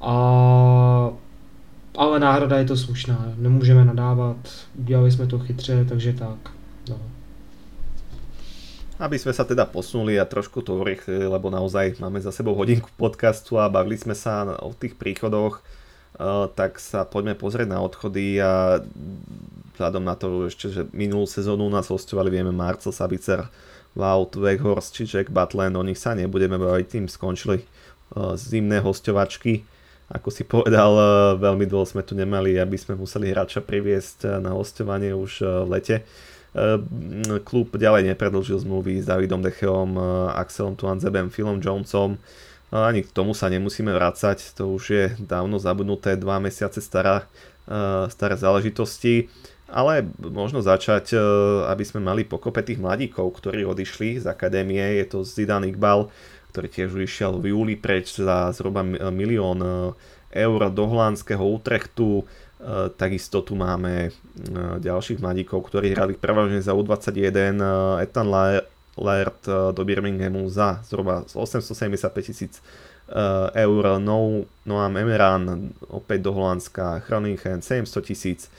A 0.00 1.12
ale 1.96 2.20
náhrada 2.20 2.58
je 2.58 2.64
to 2.64 2.76
slušná, 2.76 3.32
nemůžeme 3.36 3.84
nadávat, 3.84 4.36
udělali 4.78 5.10
jsme 5.10 5.26
to 5.26 5.38
chytře, 5.38 5.84
takže 5.88 6.12
tak. 6.12 6.38
No. 6.88 6.98
Aby 9.02 9.18
sme 9.18 9.34
sa 9.34 9.42
teda 9.42 9.66
posunuli 9.66 10.14
a 10.14 10.24
trošku 10.24 10.62
to 10.62 10.78
urychlili, 10.78 11.26
lebo 11.26 11.50
naozaj 11.50 11.98
máme 11.98 12.22
za 12.22 12.30
sebou 12.30 12.54
hodinku 12.54 12.86
podcastu 12.94 13.58
a 13.58 13.66
bavili 13.66 13.98
sme 13.98 14.14
sa 14.14 14.56
o 14.62 14.70
tých 14.78 14.94
príchodoch, 14.94 15.58
eh, 15.58 16.46
tak 16.54 16.78
sa 16.78 17.02
poďme 17.02 17.34
pozrieť 17.34 17.66
na 17.66 17.82
odchody 17.82 18.38
a 18.38 18.78
vzhľadom 19.74 20.04
na 20.06 20.14
to 20.14 20.46
ešte, 20.46 20.70
že 20.70 20.82
minulú 20.94 21.26
sezónu 21.26 21.66
nás 21.66 21.90
hostovali, 21.90 22.30
vieme, 22.30 22.54
Marcel 22.54 22.94
Sabicer, 22.94 23.50
Wout 23.94 24.32
Weghorst 24.36 24.96
či 24.96 25.04
Jack 25.04 25.28
Butland, 25.28 25.76
o 25.76 25.82
nich 25.84 26.00
sa 26.00 26.16
nebudeme 26.16 26.56
baviť, 26.56 26.86
tým 26.88 27.06
skončili 27.08 27.60
eh, 27.60 28.34
zimné 28.36 28.80
hostovačky 28.80 29.68
ako 30.12 30.28
si 30.28 30.44
povedal, 30.44 30.92
eh, 30.92 31.06
veľmi 31.40 31.64
dlho 31.64 31.88
sme 31.88 32.04
tu 32.04 32.12
nemali, 32.12 32.60
aby 32.60 32.76
sme 32.76 33.00
museli 33.00 33.32
hráča 33.32 33.64
priviesť 33.64 34.18
eh, 34.28 34.30
na 34.44 34.52
hostovanie 34.52 35.16
už 35.16 35.32
v 35.64 35.68
lete. 35.72 35.96
Klub 37.48 37.72
ďalej 37.72 38.12
nepredlžil 38.12 38.60
zmluvy 38.60 39.00
s 39.00 39.08
Davidom 39.08 39.40
Decheom, 39.40 39.96
Axelom 40.36 40.76
Tuanzebem, 40.76 41.32
Philom 41.32 41.64
Jonesom. 41.64 42.20
Ani 42.68 43.00
k 43.00 43.08
tomu 43.08 43.32
sa 43.32 43.48
nemusíme 43.48 43.88
vrácať, 43.88 44.52
to 44.52 44.68
už 44.68 44.84
je 44.84 45.04
dávno 45.16 45.56
zabudnuté, 45.56 46.12
dva 46.12 46.36
mesiace 46.44 46.84
stará, 46.84 47.24
staré 48.12 48.36
záležitosti. 48.36 49.32
Ale 49.72 50.04
možno 50.20 50.60
začať, 50.60 51.16
aby 51.64 51.80
sme 51.80 52.04
mali 52.04 52.28
pokope 52.28 52.60
tých 52.60 52.76
mladíkov, 52.76 53.40
ktorí 53.40 53.64
odišli 53.64 54.20
z 54.20 54.28
akadémie. 54.28 55.00
Je 55.00 55.06
to 55.08 55.24
Zidane 55.24 55.72
Iqbal, 55.72 56.12
ktorý 56.52 56.68
tiež 56.68 56.92
išiel 57.00 57.40
v 57.40 57.56
júli 57.56 57.74
preč 57.80 58.20
za 58.20 58.52
zhruba 58.52 58.84
milión 59.08 59.58
e, 59.64 59.70
eur 60.36 60.68
do 60.68 60.84
holandského 60.84 61.40
Utrechtu. 61.40 62.20
E, 62.20 62.92
takisto 62.92 63.40
tu 63.40 63.56
máme 63.56 64.08
e, 64.08 64.10
ďalších 64.76 65.24
mladíkov, 65.24 65.72
ktorí 65.72 65.96
hrali 65.96 66.12
prevažne 66.12 66.60
za 66.60 66.76
U21 66.76 67.56
Ethan 68.04 68.28
Laird 69.00 69.40
do 69.72 69.82
Birminghamu 69.88 70.44
za 70.52 70.84
zhruba 70.84 71.24
875 71.32 72.28
tisíc 72.28 72.60
eur. 73.56 73.84
No, 73.96 74.44
Noam 74.68 74.94
Emeran 75.00 75.72
opäť 75.88 76.28
do 76.28 76.36
Holandska, 76.36 77.00
Groningen 77.08 77.64
700 77.64 77.88
tisíc 78.04 78.52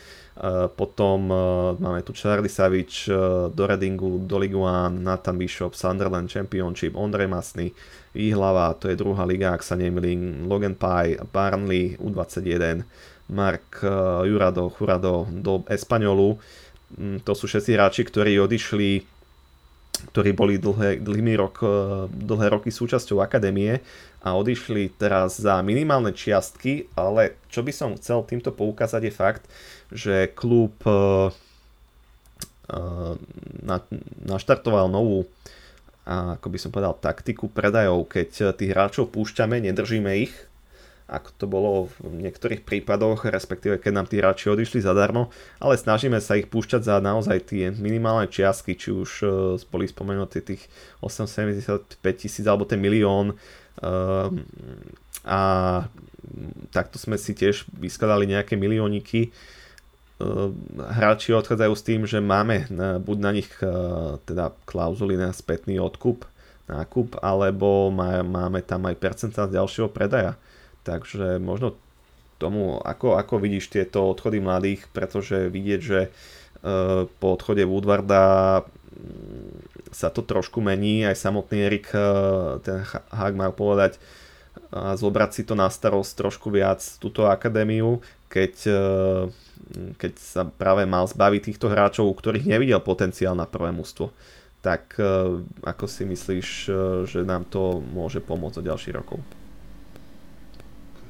potom 0.74 1.30
máme 1.78 2.02
tu 2.02 2.10
Charlie 2.18 2.50
Savic 2.50 3.06
do 3.54 3.64
Readingu, 3.70 4.18
do 4.26 4.42
Liguan, 4.42 5.06
Nathan 5.06 5.38
Bishop, 5.38 5.78
Sunderland 5.78 6.26
Championship, 6.26 6.98
Ondrej 6.98 7.30
Masny, 7.30 7.70
Ihlava, 8.18 8.74
to 8.74 8.90
je 8.90 8.98
druhá 8.98 9.26
liga, 9.30 9.54
ak 9.54 9.62
sa 9.62 9.78
nemýlim, 9.78 10.50
Logan 10.50 10.74
Pye, 10.74 11.22
Barnley, 11.30 11.98
U21, 12.02 12.82
Mark 13.30 13.82
Jurado, 14.26 14.74
Jurado 14.74 15.30
do 15.30 15.62
Espanolu. 15.70 16.42
Mm, 16.98 17.26
to 17.26 17.34
sú 17.34 17.46
všetci 17.46 17.74
hráči, 17.74 18.02
ktorí 18.06 18.38
odišli 18.42 19.14
ktorí 19.94 20.34
boli 20.34 20.58
dlhé, 20.58 21.00
dlhými 21.00 21.34
rok, 21.38 21.64
dlhé 22.10 22.48
roky 22.50 22.74
súčasťou 22.74 23.22
akadémie 23.24 23.80
a 24.26 24.36
odišli 24.36 24.90
teraz 25.00 25.40
za 25.40 25.62
minimálne 25.62 26.12
čiastky, 26.12 26.92
ale 26.98 27.38
čo 27.48 27.64
by 27.64 27.72
som 27.72 27.96
chcel 27.96 28.26
týmto 28.26 28.52
poukázať 28.52 29.02
je 29.08 29.14
fakt, 29.14 29.44
že 29.94 30.34
klub 30.34 30.74
uh, 30.90 31.30
na, 33.62 33.78
naštartoval 34.26 34.90
novú 34.90 35.30
a 36.04 36.36
ako 36.36 36.48
by 36.52 36.58
som 36.60 36.72
povedal 36.74 37.00
taktiku 37.00 37.48
predajov, 37.48 38.12
keď 38.12 38.52
tých 38.60 38.76
hráčov 38.76 39.16
púšťame, 39.16 39.64
nedržíme 39.64 40.12
ich, 40.20 40.36
ako 41.08 41.30
to 41.36 41.46
bolo 41.48 41.72
v 42.00 42.28
niektorých 42.28 42.64
prípadoch, 42.64 43.28
respektíve 43.28 43.80
keď 43.80 43.92
nám 43.92 44.08
tí 44.12 44.20
hráči 44.20 44.52
odišli 44.52 44.84
zadarmo, 44.84 45.32
ale 45.64 45.80
snažíme 45.80 46.20
sa 46.20 46.36
ich 46.36 46.52
púšťať 46.52 46.82
za 46.84 46.96
naozaj 47.00 47.38
tie 47.48 47.72
minimálne 47.72 48.28
čiastky, 48.28 48.76
či 48.76 48.92
už 48.92 49.12
boli 49.68 49.88
spomenuté 49.88 50.44
tých 50.44 50.68
875 51.04 52.00
tisíc 52.20 52.44
alebo 52.48 52.68
ten 52.68 52.80
milión 52.84 53.36
a 55.24 55.42
takto 56.72 56.98
sme 57.00 57.20
si 57.20 57.36
tiež 57.36 57.68
vyskladali 57.76 58.28
nejaké 58.28 58.56
milióniky 58.56 59.32
hráči 60.78 61.34
odchádzajú 61.34 61.74
s 61.74 61.86
tým, 61.86 62.02
že 62.06 62.24
máme 62.24 62.70
buď 63.02 63.18
na 63.18 63.32
nich 63.34 63.50
teda 64.30 64.54
klauzuly 64.64 65.18
na 65.18 65.34
spätný 65.34 65.82
odkup, 65.82 66.26
nákup, 66.70 67.20
alebo 67.20 67.92
máme 67.92 68.62
tam 68.64 68.88
aj 68.88 68.96
percentá 69.02 69.50
z 69.50 69.58
ďalšieho 69.60 69.90
predaja. 69.92 70.40
Takže 70.88 71.40
možno 71.40 71.76
tomu, 72.40 72.80
ako, 72.84 73.16
ako 73.20 73.40
vidíš 73.40 73.72
tieto 73.72 74.04
odchody 74.12 74.44
mladých, 74.44 74.88
pretože 74.92 75.48
vidieť, 75.48 75.82
že 75.82 76.12
po 77.20 77.28
odchode 77.36 77.68
Woodwarda 77.68 78.64
mm, 78.64 79.92
sa 79.92 80.08
to 80.08 80.24
trošku 80.24 80.64
mení, 80.64 81.04
aj 81.04 81.20
samotný 81.20 81.68
Erik, 81.68 81.92
ten 82.64 82.88
Hag 83.12 83.36
mal 83.36 83.52
povedať, 83.52 84.00
a 84.74 84.98
zobrať 84.98 85.30
si 85.34 85.42
to 85.46 85.54
na 85.54 85.70
starosť 85.70 86.18
trošku 86.18 86.50
viac 86.50 86.82
túto 86.98 87.30
akadémiu, 87.30 88.02
keď, 88.32 88.54
keď 89.98 90.14
sa 90.20 90.42
práve 90.46 90.86
mal 90.86 91.08
zbaviť 91.08 91.42
týchto 91.52 91.68
hráčov, 91.70 92.10
u 92.10 92.16
ktorých 92.16 92.46
nevidel 92.46 92.80
potenciál 92.80 93.36
na 93.36 93.46
prvé 93.46 93.72
mústvo. 93.72 94.12
Tak 94.64 94.96
e, 94.96 95.04
ako 95.64 95.86
si 95.88 96.04
myslíš, 96.08 96.48
e, 96.68 96.72
že 97.04 97.20
nám 97.28 97.44
to 97.50 97.84
môže 97.92 98.24
pomôcť 98.24 98.64
o 98.64 98.68
ďalší 98.68 98.96
rokov? 98.96 99.20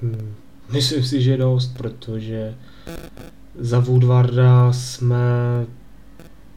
Hmm, 0.02 0.34
myslím 0.74 1.04
si, 1.04 1.22
že 1.22 1.38
dost, 1.38 1.78
protože 1.78 2.56
za 3.56 3.80
Woodwarda 3.80 4.74
jsme 4.74 5.26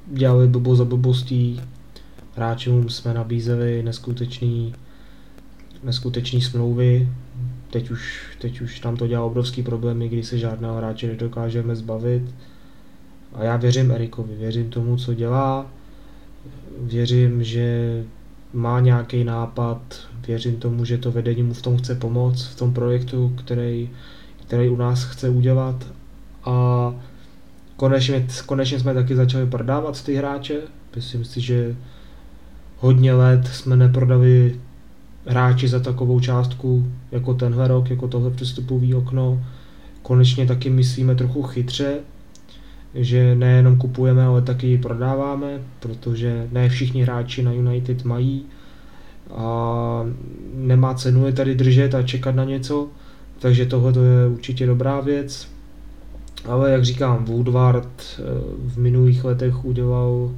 dělali 0.07 0.49
blbo 0.49 0.77
za 0.77 0.85
blbostí, 0.85 1.61
hráčům 2.35 2.89
jsme 2.89 3.15
nabízeli 3.15 3.83
neskutečný 3.83 4.75
neskutečné 5.83 6.41
smlouvy. 6.41 7.09
Teď 7.71 7.91
už, 7.91 8.27
teď 8.39 8.61
už 8.61 8.81
tam 8.81 8.97
to 8.97 9.07
dělá 9.07 9.25
obrovský 9.25 9.63
problémy, 9.63 10.09
kdy 10.09 10.23
se 10.23 10.39
žádného 10.39 10.77
hráče 10.77 11.07
nedokážeme 11.07 11.77
zbavit. 11.77 12.23
A 13.33 13.45
já 13.45 13.57
věřím 13.57 13.91
Erikovi, 13.91 14.35
věřím 14.35 14.71
tomu, 14.71 14.97
co 14.97 15.15
dělá. 15.15 15.67
Věřím, 16.81 17.45
že 17.45 18.05
má 18.53 18.81
nějaký 18.81 19.25
nápad, 19.25 20.09
věřím 20.27 20.57
tomu, 20.57 20.85
že 20.85 20.99
to 20.99 21.13
vedení 21.13 21.43
mu 21.43 21.55
v 21.55 21.63
tom 21.63 21.77
chce 21.79 21.95
pomoct, 21.95 22.47
v 22.47 22.57
tom 22.57 22.75
projektu, 22.75 23.33
který, 23.45 23.91
který 24.47 24.69
u 24.69 24.77
nás 24.77 25.05
chce 25.05 25.29
udělat. 25.29 25.87
A 26.45 26.95
konečně, 27.77 28.27
konečně 28.47 28.81
jsme 28.81 28.95
taky 28.95 29.17
začali 29.17 29.47
prodávat 29.47 30.05
ty 30.05 30.15
hráče. 30.15 30.61
Myslím 30.97 31.25
si, 31.25 31.41
že 31.41 31.77
hodně 32.79 33.15
let 33.15 33.47
jsme 33.47 33.77
neprodali 33.77 34.61
hráči 35.27 35.69
za 35.69 35.81
takovou 35.81 36.21
částku 36.21 36.87
jako 37.13 37.35
tenhle 37.35 37.69
rok, 37.69 37.91
jako 37.91 38.09
tohle 38.09 38.31
přestupový 38.31 38.95
okno. 38.95 39.45
Konečně 40.03 40.47
taky 40.47 40.71
myslíme 40.71 41.15
trochu 41.15 41.43
chytře, 41.43 41.99
že 42.95 43.35
nejenom 43.35 43.77
kupujeme, 43.77 44.25
ale 44.25 44.43
taky 44.43 44.79
prodáváme, 44.79 45.61
protože 45.81 46.49
ne 46.53 46.69
všichni 46.69 47.03
hráči 47.03 47.43
na 47.43 47.53
United 47.53 48.05
mají 48.05 48.47
a 49.35 50.07
nemá 50.55 50.95
cenu 50.95 51.27
je 51.27 51.33
tady 51.33 51.55
držet 51.55 51.95
a 51.95 52.03
čekat 52.03 52.35
na 52.35 52.45
něco, 52.45 52.89
takže 53.39 53.67
tohle 53.67 53.93
to 53.93 54.05
je 54.05 54.29
určitě 54.29 54.67
dobrá 54.67 55.01
věc. 55.01 55.49
Ale 56.45 56.71
jak 56.71 56.85
říkám, 56.85 57.25
Woodward 57.25 57.89
eh, 58.19 58.23
v 58.59 58.79
minulých 58.79 59.25
letech 59.25 59.65
udělal 59.65 60.31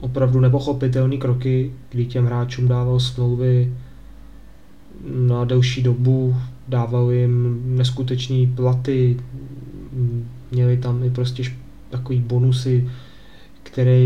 opravdu 0.00 0.40
nepochopitelné 0.40 1.16
kroky, 1.16 1.72
kdy 1.90 2.06
těm 2.06 2.26
hráčům 2.26 2.68
dával 2.68 3.00
smlouvy 3.00 3.72
na 5.10 5.44
delší 5.44 5.82
dobu, 5.82 6.36
dával 6.68 7.12
jim 7.12 7.62
neskutečné 7.76 8.46
platy, 8.54 9.16
měli 10.50 10.76
tam 10.76 11.04
i 11.04 11.10
prostě 11.10 11.42
takový 11.90 12.20
bonusy, 12.20 12.88
které 13.62 14.00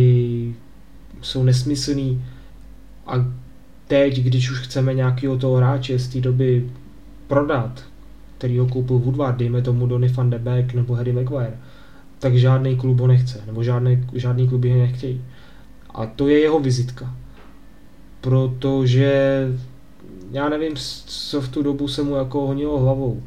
jsou 1.23 1.43
nesmyslný 1.43 2.25
a 3.07 3.27
teď, 3.87 4.21
když 4.21 4.51
už 4.51 4.61
chceme 4.61 4.95
nějakého 4.95 5.37
toho 5.37 5.57
hráče 5.57 5.99
z 5.99 6.09
té 6.09 6.21
doby 6.21 6.71
prodat, 7.27 7.85
který 8.39 8.59
ho 8.59 8.67
koupil 8.67 8.99
Woodward, 8.99 9.37
dejme 9.37 9.63
tomu 9.63 9.87
Donny 9.87 10.09
van 10.09 10.31
de 10.31 10.39
Beek 10.39 10.75
nebo 10.75 10.95
Harry 10.95 11.13
Maguire, 11.13 11.57
tak 12.19 12.37
žádný 12.37 12.77
klub 12.77 13.01
ho 13.01 13.07
nechce, 13.07 13.41
nebo 13.47 13.63
žádný, 13.63 14.07
žádný 14.13 14.49
kluby 14.49 14.71
ho 14.71 14.79
nechtějí. 14.79 15.21
A 15.95 16.07
to 16.07 16.29
je 16.29 16.39
jeho 16.39 16.61
vizitka. 16.61 17.15
Protože 18.21 19.47
já 20.31 20.49
nevím, 20.49 20.73
co 21.07 21.41
v 21.41 21.49
tu 21.49 21.63
dobu 21.63 21.89
se 21.89 22.03
mu 22.03 22.17
jako 22.17 22.47
honilo 22.47 22.81
hlavou. 22.81 23.23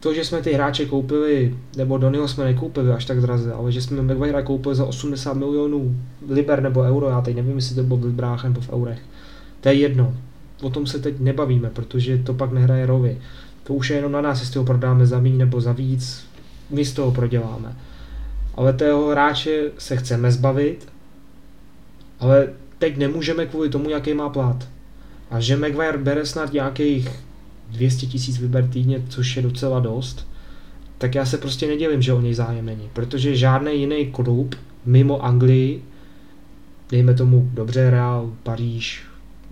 To, 0.00 0.14
že 0.14 0.24
jsme 0.24 0.42
ty 0.42 0.52
hráče 0.52 0.86
koupili, 0.86 1.56
nebo 1.76 1.98
Donyho 1.98 2.28
jsme 2.28 2.44
nekoupili 2.44 2.92
až 2.92 3.04
tak 3.04 3.20
draze, 3.20 3.52
ale 3.52 3.72
že 3.72 3.82
jsme 3.82 4.02
Maguire 4.02 4.42
koupili 4.42 4.74
za 4.74 4.84
80 4.84 5.34
milionů 5.34 5.96
liber 6.28 6.62
nebo 6.62 6.80
euro, 6.80 7.08
já 7.08 7.20
teď 7.20 7.36
nevím, 7.36 7.56
jestli 7.56 7.74
to 7.74 7.82
bylo 7.82 7.98
v 7.98 8.04
librách 8.04 8.44
nebo 8.44 8.60
v 8.60 8.70
eurech. 8.72 8.98
To 9.60 9.68
je 9.68 9.74
jedno. 9.74 10.14
O 10.62 10.70
tom 10.70 10.86
se 10.86 10.98
teď 10.98 11.20
nebavíme, 11.20 11.70
protože 11.70 12.18
to 12.18 12.34
pak 12.34 12.52
nehraje 12.52 12.86
roli. 12.86 13.18
To 13.62 13.74
už 13.74 13.90
je 13.90 13.96
jenom 13.96 14.12
na 14.12 14.20
nás, 14.20 14.40
jestli 14.40 14.58
ho 14.58 14.64
prodáme 14.64 15.06
za 15.06 15.20
méně 15.20 15.36
nebo 15.36 15.60
za 15.60 15.72
víc, 15.72 16.24
my 16.70 16.84
z 16.84 16.92
toho 16.92 17.12
proděláme. 17.12 17.76
Ale 18.54 18.72
tého 18.72 19.10
hráče 19.10 19.70
se 19.78 19.96
chceme 19.96 20.32
zbavit 20.32 20.88
ale 22.20 22.48
teď 22.78 22.96
nemůžeme 22.96 23.46
kvůli 23.46 23.68
tomu, 23.68 23.90
jaký 23.90 24.14
má 24.14 24.28
plat. 24.28 24.68
A 25.30 25.40
že 25.40 25.56
Maguire 25.56 25.98
bere 25.98 26.26
snad 26.26 26.52
nějakých 26.52 27.10
200 27.70 28.06
tisíc 28.06 28.38
vyber 28.38 28.68
týdně, 28.68 29.02
což 29.08 29.36
je 29.36 29.42
docela 29.42 29.80
dost, 29.80 30.28
tak 30.98 31.14
já 31.14 31.26
se 31.26 31.38
prostě 31.38 31.66
nedělím, 31.66 32.02
že 32.02 32.12
o 32.12 32.20
něj 32.20 32.34
zájem 32.34 32.66
není. 32.66 32.90
Protože 32.92 33.36
žádný 33.36 33.80
jiný 33.80 34.06
klub 34.06 34.54
mimo 34.84 35.24
Anglii, 35.24 35.82
dejme 36.90 37.14
tomu 37.14 37.50
dobře 37.54 37.90
Real, 37.90 38.32
Paříž, 38.42 39.02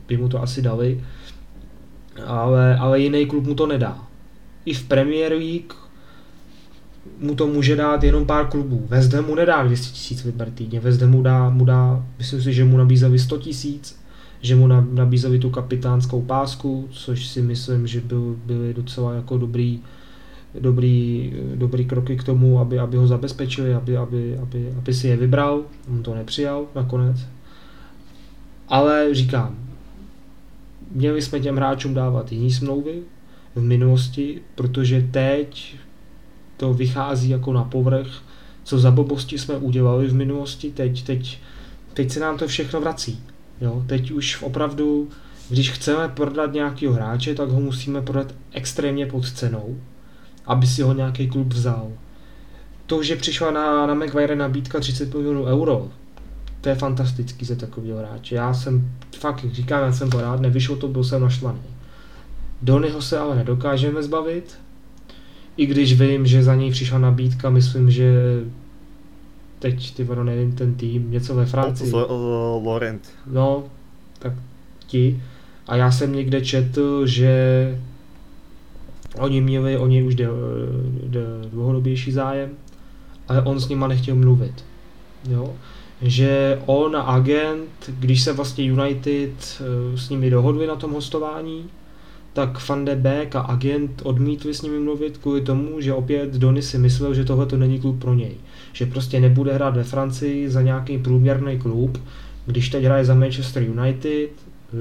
by 0.09 0.17
mu 0.17 0.29
to 0.29 0.43
asi 0.43 0.63
dali, 0.63 1.05
ale, 2.27 2.77
ale 2.79 3.01
jiný 3.01 3.27
klub 3.27 3.45
mu 3.45 3.55
to 3.55 3.67
nedá. 3.67 4.07
I 4.65 4.75
v 4.75 4.85
Premier 4.85 5.33
League 5.33 5.82
mu 7.23 7.35
to 7.35 7.47
může 7.47 7.77
dát 7.77 8.05
jenom 8.05 8.27
pár 8.27 8.47
klubů. 8.47 8.87
West 8.89 9.15
mu 9.27 9.35
nedá 9.35 9.63
200 9.63 9.93
tisíc 9.93 10.25
liber 10.25 10.51
týdně, 10.51 10.81
West 10.81 11.03
mu 11.03 11.23
dá, 11.23 11.51
mu 11.51 11.65
dá, 11.65 12.07
myslím 12.19 12.43
si, 12.43 12.53
že 12.53 12.65
mu 12.65 12.77
nabízeli 12.79 13.19
100 13.19 13.39
tisíc, 13.39 14.01
že 14.41 14.57
mu 14.57 14.67
nabízeli 14.67 15.39
tu 15.39 15.51
kapitánskou 15.51 16.23
pásku, 16.23 16.89
což 16.91 17.27
si 17.27 17.43
myslím, 17.43 17.87
že 17.87 18.01
byl, 18.01 18.37
byly 18.47 18.75
docela 18.75 19.15
jako 19.15 19.39
dobrý, 19.39 19.81
dobrý, 20.61 21.33
dobrý 21.55 21.85
kroky 21.85 22.17
k 22.17 22.25
tomu, 22.25 22.61
aby, 22.61 22.79
aby 22.79 22.97
ho 22.97 23.07
zabezpečili, 23.07 23.75
aby, 23.75 23.97
aby, 23.97 24.39
aby, 24.39 24.73
aby 24.79 24.95
si 24.95 25.09
je 25.09 25.17
vybral, 25.17 25.63
on 25.91 26.03
to 26.03 26.15
nepřijal 26.15 26.67
nakonec. 26.75 27.17
Ale 28.69 29.15
říkám, 29.15 29.57
měli 30.91 31.23
jsme 31.23 31.41
těm 31.41 31.57
hráčům 31.57 31.95
dávat 31.95 32.33
jiný 32.33 32.53
smlouvy 32.53 33.03
v 33.55 33.63
minulosti, 33.63 34.41
protože 34.55 35.09
teď 35.11 35.77
to 36.63 36.75
vychází 36.75 37.31
jako 37.31 37.53
na 37.53 37.65
povrch, 37.65 38.23
co 38.65 38.79
za 38.79 38.91
blbosti 38.91 39.39
jsme 39.39 39.57
udělali 39.57 40.07
v 40.07 40.15
minulosti, 40.15 40.71
teď, 40.71 41.03
teď, 41.03 41.39
teď 41.95 42.11
se 42.11 42.21
nám 42.21 42.39
to 42.39 42.47
všechno 42.49 42.81
vrací. 42.81 43.23
Jo? 43.61 43.83
Teď 43.87 44.11
už 44.11 44.43
opravdu, 44.43 45.09
když 45.49 45.71
chceme 45.71 46.09
prodat 46.09 46.53
nějakého 46.53 46.95
hráče, 46.95 47.35
tak 47.35 47.49
ho 47.49 47.61
musíme 47.61 48.03
prodat 48.03 48.35
extrémně 48.53 49.07
pod 49.07 49.31
cenou, 49.31 49.77
aby 50.47 50.67
si 50.67 50.83
ho 50.83 50.95
nějaký 50.95 51.29
klub 51.29 51.53
vzal. 51.53 51.93
To, 52.87 53.03
že 53.03 53.17
přišla 53.17 53.51
na, 53.51 53.87
na 53.87 53.95
Maguire 53.95 54.37
nabídka 54.37 54.81
30 54.81 55.15
milionů 55.15 55.45
euro, 55.45 55.89
to 56.61 56.69
je 56.69 56.75
fantastický 56.75 57.45
za 57.45 57.55
takového 57.55 57.99
hráče. 57.99 58.35
Já 58.35 58.55
jsem, 58.55 58.91
fakt, 59.19 59.45
říkám, 59.53 59.83
já 59.83 59.93
jsem 59.93 60.11
byl 60.11 60.21
rád, 60.21 60.41
nevyšlo 60.41 60.77
to, 60.77 60.89
byl 60.89 61.05
jsem 61.05 61.23
naštvaný. 61.23 61.63
Donyho 62.63 63.03
se 63.03 63.19
ale 63.19 63.37
nedokážeme 63.37 64.03
zbavit, 64.03 64.59
i 65.57 65.67
když 65.67 66.01
vím, 66.01 66.27
že 66.27 66.43
za 66.43 66.55
něj 66.55 66.71
přišla 66.71 66.99
nabídka, 66.99 67.51
myslím, 67.51 67.91
že 67.91 68.13
teď, 69.59 69.95
ty 69.95 70.05
vado, 70.05 70.25
nevím, 70.25 70.53
ten 70.53 70.75
tým, 70.75 71.11
něco 71.11 71.35
ve 71.35 71.47
Francii. 71.47 71.93
Laurent. 72.65 73.11
No, 73.27 73.65
tak 74.19 74.33
ti. 74.87 75.23
A 75.67 75.77
já 75.77 75.91
jsem 75.91 76.13
někde 76.13 76.41
četl, 76.41 77.07
že 77.07 77.79
oni 79.19 79.41
měli 79.41 79.79
o 79.79 79.87
něj 79.87 80.05
už 80.05 80.15
de, 80.15 80.27
de, 81.07 81.21
dlouhodobější 81.51 82.13
zájem, 82.13 82.51
ale 83.29 83.43
on 83.43 83.61
s 83.61 83.69
nima 83.69 83.87
nechtěl 83.87 84.15
mluvit. 84.15 84.65
Jo? 85.31 85.55
Že 86.03 86.63
on 86.67 86.97
a 86.97 87.01
agent, 87.01 87.91
když 87.99 88.23
se 88.23 88.33
vlastně 88.33 88.65
United 88.65 89.61
eh, 89.61 89.99
s 89.99 90.09
nimi 90.09 90.31
dohodli 90.31 90.67
na 90.67 90.77
tom 90.77 90.93
hostování, 90.93 91.65
tak 92.33 92.69
Van 92.69 92.85
de 92.85 92.97
Beek 92.97 93.37
a 93.37 93.41
agent 93.41 94.03
odmítli 94.05 94.55
s 94.55 94.63
nimi 94.63 94.79
mluvit 94.79 95.19
kvůli 95.19 95.41
tomu, 95.41 95.81
že 95.81 95.95
opět 95.95 96.35
Donny 96.35 96.63
si 96.63 96.79
myslel, 96.79 97.15
že 97.15 97.25
tohle 97.25 97.47
to 97.47 97.57
není 97.57 97.81
klub 97.81 98.01
pro 98.01 98.15
něj. 98.15 98.37
Že 98.73 98.87
prostě 98.87 99.21
nebude 99.21 99.55
hrát 99.55 99.77
ve 99.77 99.85
Francii 99.85 100.51
za 100.51 100.63
nějaký 100.63 100.99
průměrný 100.99 101.59
klub, 101.59 101.99
když 102.47 102.69
teď 102.69 102.85
hraje 102.85 103.05
za 103.05 103.15
Manchester 103.15 103.63
United, 103.63 104.31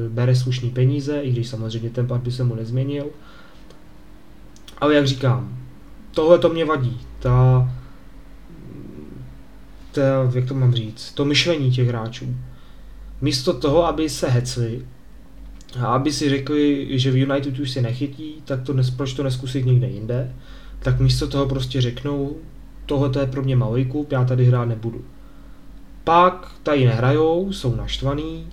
bere 0.10 0.36
slušný 0.36 0.70
peníze, 0.70 1.22
i 1.22 1.32
když 1.32 1.48
samozřejmě 1.48 1.90
ten 1.90 2.08
plat 2.08 2.22
by 2.22 2.32
se 2.32 2.44
mu 2.44 2.56
nezměnil. 2.56 3.06
Ale 4.78 4.96
jak 4.96 5.08
říkám, 5.08 5.58
tohle 6.12 6.40
to 6.40 6.50
mě 6.50 6.66
vadí. 6.66 7.02
ta, 7.20 7.70
ta, 9.92 10.32
jak 10.34 10.46
to 10.46 10.54
mám 10.54 10.74
říct, 10.74 11.12
to 11.12 11.26
myšlení 11.26 11.72
těch 11.72 11.88
hráčů. 11.88 12.36
Místo 13.22 13.54
toho, 13.54 13.88
aby 13.88 14.10
se 14.10 14.30
hecli 14.30 14.82
a 15.80 15.86
aby 15.86 16.14
si 16.14 16.30
řekli, 16.30 16.88
že 17.00 17.12
v 17.12 17.18
United 17.18 17.60
už 17.60 17.72
si 17.72 17.82
nechytí, 17.82 18.36
tak 18.46 18.62
to 18.62 18.74
proč 18.98 19.14
to 19.14 19.24
neskusit 19.24 19.66
někde 19.66 19.88
jinde, 19.88 20.36
tak 20.80 21.00
místo 21.00 21.28
toho 21.28 21.46
prostě 21.46 21.82
řeknou, 21.82 22.36
tohle 22.86 23.10
je 23.20 23.28
pro 23.28 23.42
mě 23.42 23.56
malý 23.56 23.86
klub, 23.86 24.12
já 24.12 24.26
tady 24.26 24.46
hrát 24.46 24.66
nebudu. 24.66 25.02
Pak 26.04 26.52
tady 26.64 26.86
nehrajou, 26.86 27.54
jsou 27.54 27.76
naštvaný, 27.76 28.48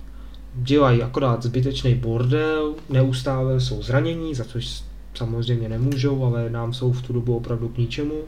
dělají 0.55 1.03
akorát 1.03 1.43
zbytečný 1.43 1.95
bordel, 1.95 2.73
neustále 2.89 3.59
jsou 3.59 3.81
zranění, 3.81 4.35
za 4.35 4.43
což 4.43 4.83
samozřejmě 5.13 5.69
nemůžou, 5.69 6.23
ale 6.25 6.49
nám 6.49 6.73
jsou 6.73 6.91
v 6.91 7.01
tu 7.01 7.13
dobu 7.13 7.37
opravdu 7.37 7.69
k 7.69 7.77
ničemu. 7.77 8.21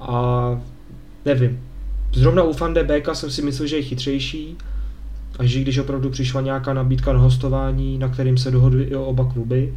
A 0.00 0.60
nevím, 1.24 1.62
zrovna 2.12 2.42
u 2.42 2.54
Beka 2.84 3.14
jsem 3.14 3.30
si 3.30 3.42
myslel, 3.42 3.68
že 3.68 3.76
je 3.76 3.82
chytřejší, 3.82 4.56
a 5.40 5.44
že 5.44 5.60
když 5.60 5.78
opravdu 5.78 6.10
přišla 6.10 6.40
nějaká 6.40 6.74
nabídka 6.74 7.12
na 7.12 7.18
hostování, 7.18 7.98
na 7.98 8.08
kterým 8.08 8.38
se 8.38 8.50
dohodli 8.50 8.84
i 8.84 8.94
oba 8.94 9.32
kluby, 9.32 9.74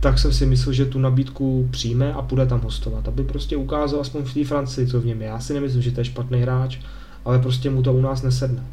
tak 0.00 0.18
jsem 0.18 0.32
si 0.32 0.46
myslel, 0.46 0.72
že 0.72 0.86
tu 0.86 0.98
nabídku 0.98 1.68
přijme 1.70 2.12
a 2.12 2.22
půjde 2.22 2.46
tam 2.46 2.60
hostovat, 2.60 3.08
aby 3.08 3.24
prostě 3.24 3.56
ukázal 3.56 4.00
aspoň 4.00 4.22
v 4.22 4.34
té 4.34 4.44
Francii, 4.44 4.86
co 4.86 5.00
v 5.00 5.06
něm 5.06 5.22
je. 5.22 5.28
Já 5.28 5.40
si 5.40 5.54
nemyslím, 5.54 5.82
že 5.82 5.90
to 5.90 6.00
je 6.00 6.04
špatný 6.04 6.40
hráč, 6.40 6.78
ale 7.24 7.38
prostě 7.38 7.70
mu 7.70 7.82
to 7.82 7.92
u 7.92 8.00
nás 8.00 8.22
nesedne. 8.22 8.64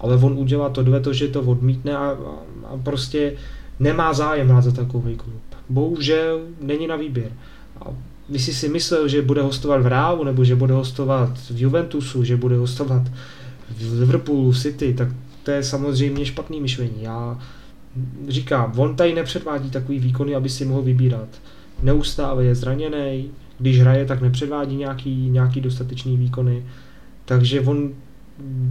Ale 0.00 0.16
on 0.16 0.32
udělá 0.38 0.68
to 0.68 1.00
to, 1.00 1.12
že 1.12 1.28
to 1.28 1.40
odmítne 1.40 1.96
a, 1.96 2.16
a 2.64 2.76
prostě 2.82 3.32
nemá 3.80 4.12
zájem 4.12 4.48
hrát 4.48 4.64
za 4.64 4.72
takový 4.72 5.16
klub. 5.16 5.42
Bohužel 5.68 6.40
není 6.60 6.86
na 6.86 6.96
výběr. 6.96 7.32
A 7.80 7.86
když 8.28 8.42
si 8.42 8.54
si 8.54 8.68
myslel, 8.68 9.08
že 9.08 9.22
bude 9.22 9.42
hostovat 9.42 9.82
v 9.82 9.86
Reálu, 9.86 10.24
nebo 10.24 10.44
že 10.44 10.56
bude 10.56 10.74
hostovat 10.74 11.38
v 11.50 11.60
Juventusu, 11.60 12.24
že 12.24 12.36
bude 12.36 12.56
hostovat 12.56 13.02
v 13.70 14.00
Liverpoolu, 14.00 14.54
City, 14.54 14.94
tak 14.94 15.08
to 15.42 15.50
je 15.50 15.62
samozřejmě 15.62 16.26
špatný 16.26 16.60
myšlení. 16.60 17.02
Já 17.02 17.38
říkám, 18.28 18.72
on 18.76 18.96
tady 18.96 19.14
nepředvádí 19.14 19.70
takový 19.70 19.98
výkony, 19.98 20.34
aby 20.34 20.48
si 20.48 20.64
mohl 20.64 20.82
vybírat. 20.82 21.28
Neustále 21.82 22.44
je 22.44 22.54
zraněný, 22.54 23.30
když 23.58 23.80
hraje, 23.80 24.06
tak 24.06 24.22
nepředvádí 24.22 24.76
nějaký, 24.76 25.30
nějaký 25.30 25.60
dostatečný 25.60 26.16
výkony, 26.16 26.66
takže 27.24 27.60
on 27.60 27.90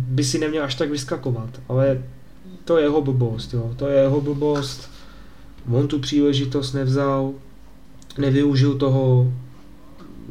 by 0.08 0.24
si 0.24 0.40
neměl 0.40 0.64
až 0.64 0.76
tak 0.76 0.90
vyskakovat, 0.90 1.62
ale 1.70 2.04
to 2.66 2.78
je 2.78 2.84
jeho 2.84 3.02
blbost, 3.02 3.54
jo. 3.54 3.74
to 3.76 3.88
je 3.88 4.02
jeho 4.02 4.22
blbost, 4.22 4.92
on 5.72 5.88
tu 5.88 6.00
příležitost 6.00 6.74
nevzal, 6.74 7.34
nevyužil 8.18 8.76
toho, 8.76 9.34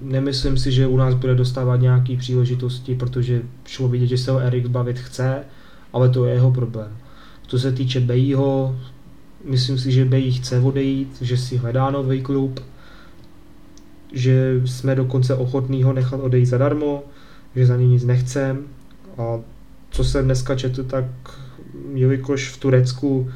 nemyslím 0.03 0.59
si, 0.59 0.73
že 0.73 0.87
u 0.87 0.97
nás 0.97 1.15
bude 1.15 1.35
dostávat 1.35 1.77
nějaký 1.77 2.17
příležitosti, 2.17 2.95
protože 2.95 3.43
šlo 3.67 3.89
vidět, 3.89 4.07
že 4.07 4.19
se 4.19 4.31
ho 4.31 4.39
Erik 4.39 4.67
bavit 4.67 4.99
chce, 4.99 5.45
ale 5.93 6.09
to 6.09 6.25
je 6.25 6.35
jeho 6.35 6.51
problém. 6.51 6.97
Co 7.47 7.59
se 7.59 7.73
týče 7.73 8.01
Bejího, 8.01 8.77
myslím 9.45 9.79
si, 9.79 9.93
že 9.93 10.05
Bejí 10.05 10.33
chce 10.33 10.61
odejít, 10.61 11.23
že 11.23 11.37
si 11.37 11.57
hledá 11.57 11.91
nový 11.91 12.23
klub, 12.23 12.61
že 14.13 14.61
jsme 14.65 14.95
dokonce 14.95 15.35
ochotní 15.35 15.83
ho 15.83 15.93
nechat 15.93 16.21
odejít 16.21 16.47
zadarmo, 16.47 17.03
že 17.57 17.67
za 17.67 17.77
ně 17.77 17.89
nic 17.89 18.05
nechcem. 18.05 18.65
A 19.19 19.41
co 19.91 20.05
jsem 20.05 20.25
dneska 20.25 20.55
četl, 20.57 20.85
tak 20.85 21.05
jelikož 21.95 22.49
v 22.49 22.59
Turecku 22.59 23.31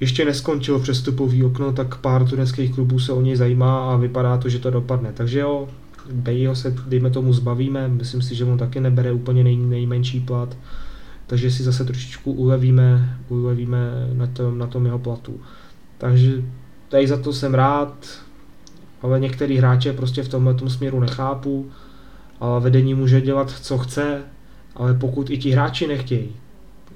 ještě 0.00 0.24
neskončilo 0.24 0.78
přestupový 0.78 1.44
okno, 1.44 1.72
tak 1.72 1.96
pár 1.96 2.28
tureckých 2.28 2.74
klubů 2.74 2.98
se 2.98 3.12
o 3.12 3.20
něj 3.20 3.36
zajímá 3.36 3.92
a 3.92 3.96
vypadá 3.96 4.38
to, 4.38 4.48
že 4.48 4.58
to 4.58 4.70
dopadne. 4.70 5.12
Takže 5.12 5.40
jo, 5.40 5.68
Bejho 6.12 6.54
se, 6.54 6.76
dejme 6.86 7.10
tomu, 7.10 7.32
zbavíme, 7.32 7.88
myslím 7.88 8.22
si, 8.22 8.34
že 8.34 8.44
on 8.44 8.58
taky 8.58 8.80
nebere 8.80 9.12
úplně 9.12 9.44
nej, 9.44 9.56
nejmenší 9.56 10.20
plat 10.20 10.56
takže 11.30 11.50
si 11.50 11.62
zase 11.62 11.84
trošičku 11.84 12.32
ulevíme, 12.32 13.18
ulevíme 13.28 13.78
na 14.12 14.26
tom, 14.26 14.58
na 14.58 14.66
tom 14.66 14.86
jeho 14.86 14.98
platu. 14.98 15.40
Takže 15.98 16.42
tady 16.88 17.08
za 17.08 17.16
to 17.16 17.32
jsem 17.32 17.54
rád, 17.54 18.06
ale 19.02 19.20
některý 19.20 19.58
hráče 19.58 19.92
prostě 19.92 20.22
v 20.22 20.28
tomhle 20.28 20.54
směru 20.68 21.00
nechápu, 21.00 21.70
ale 22.40 22.60
vedení 22.60 22.94
může 22.94 23.20
dělat, 23.20 23.50
co 23.50 23.78
chce, 23.78 24.22
ale 24.76 24.94
pokud 24.94 25.30
i 25.30 25.38
ti 25.38 25.50
hráči 25.50 25.86
nechtějí, 25.86 26.28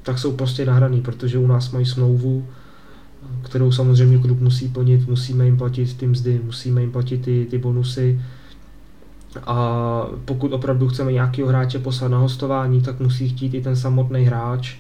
tak 0.03 0.19
jsou 0.19 0.33
prostě 0.33 0.67
nahraný, 0.67 1.01
protože 1.01 1.39
u 1.39 1.47
nás 1.47 1.71
mají 1.71 1.87
smlouvu, 1.87 2.47
kterou 3.43 3.73
samozřejmě 3.73 4.19
klub 4.19 4.41
musí 4.41 4.69
plnit, 4.69 5.09
musíme 5.09 5.45
jim 5.45 5.57
platit 5.57 5.97
ty 5.97 6.07
mzdy, 6.07 6.41
musíme 6.45 6.81
jim 6.81 6.93
platit 6.93 7.23
ty, 7.23 7.47
ty 7.51 7.59
bonusy, 7.59 8.21
a 9.47 10.07
pokud 10.25 10.53
opravdu 10.53 10.89
chceme 10.89 11.13
nějakého 11.13 11.49
hráče 11.49 11.79
poslat 11.79 12.09
na 12.09 12.19
hostování, 12.19 12.83
tak 12.83 13.01
musí 13.01 13.29
chtít 13.29 13.55
i 13.55 13.63
ten 13.63 13.77
samotný 13.77 14.25
hráč. 14.25 14.77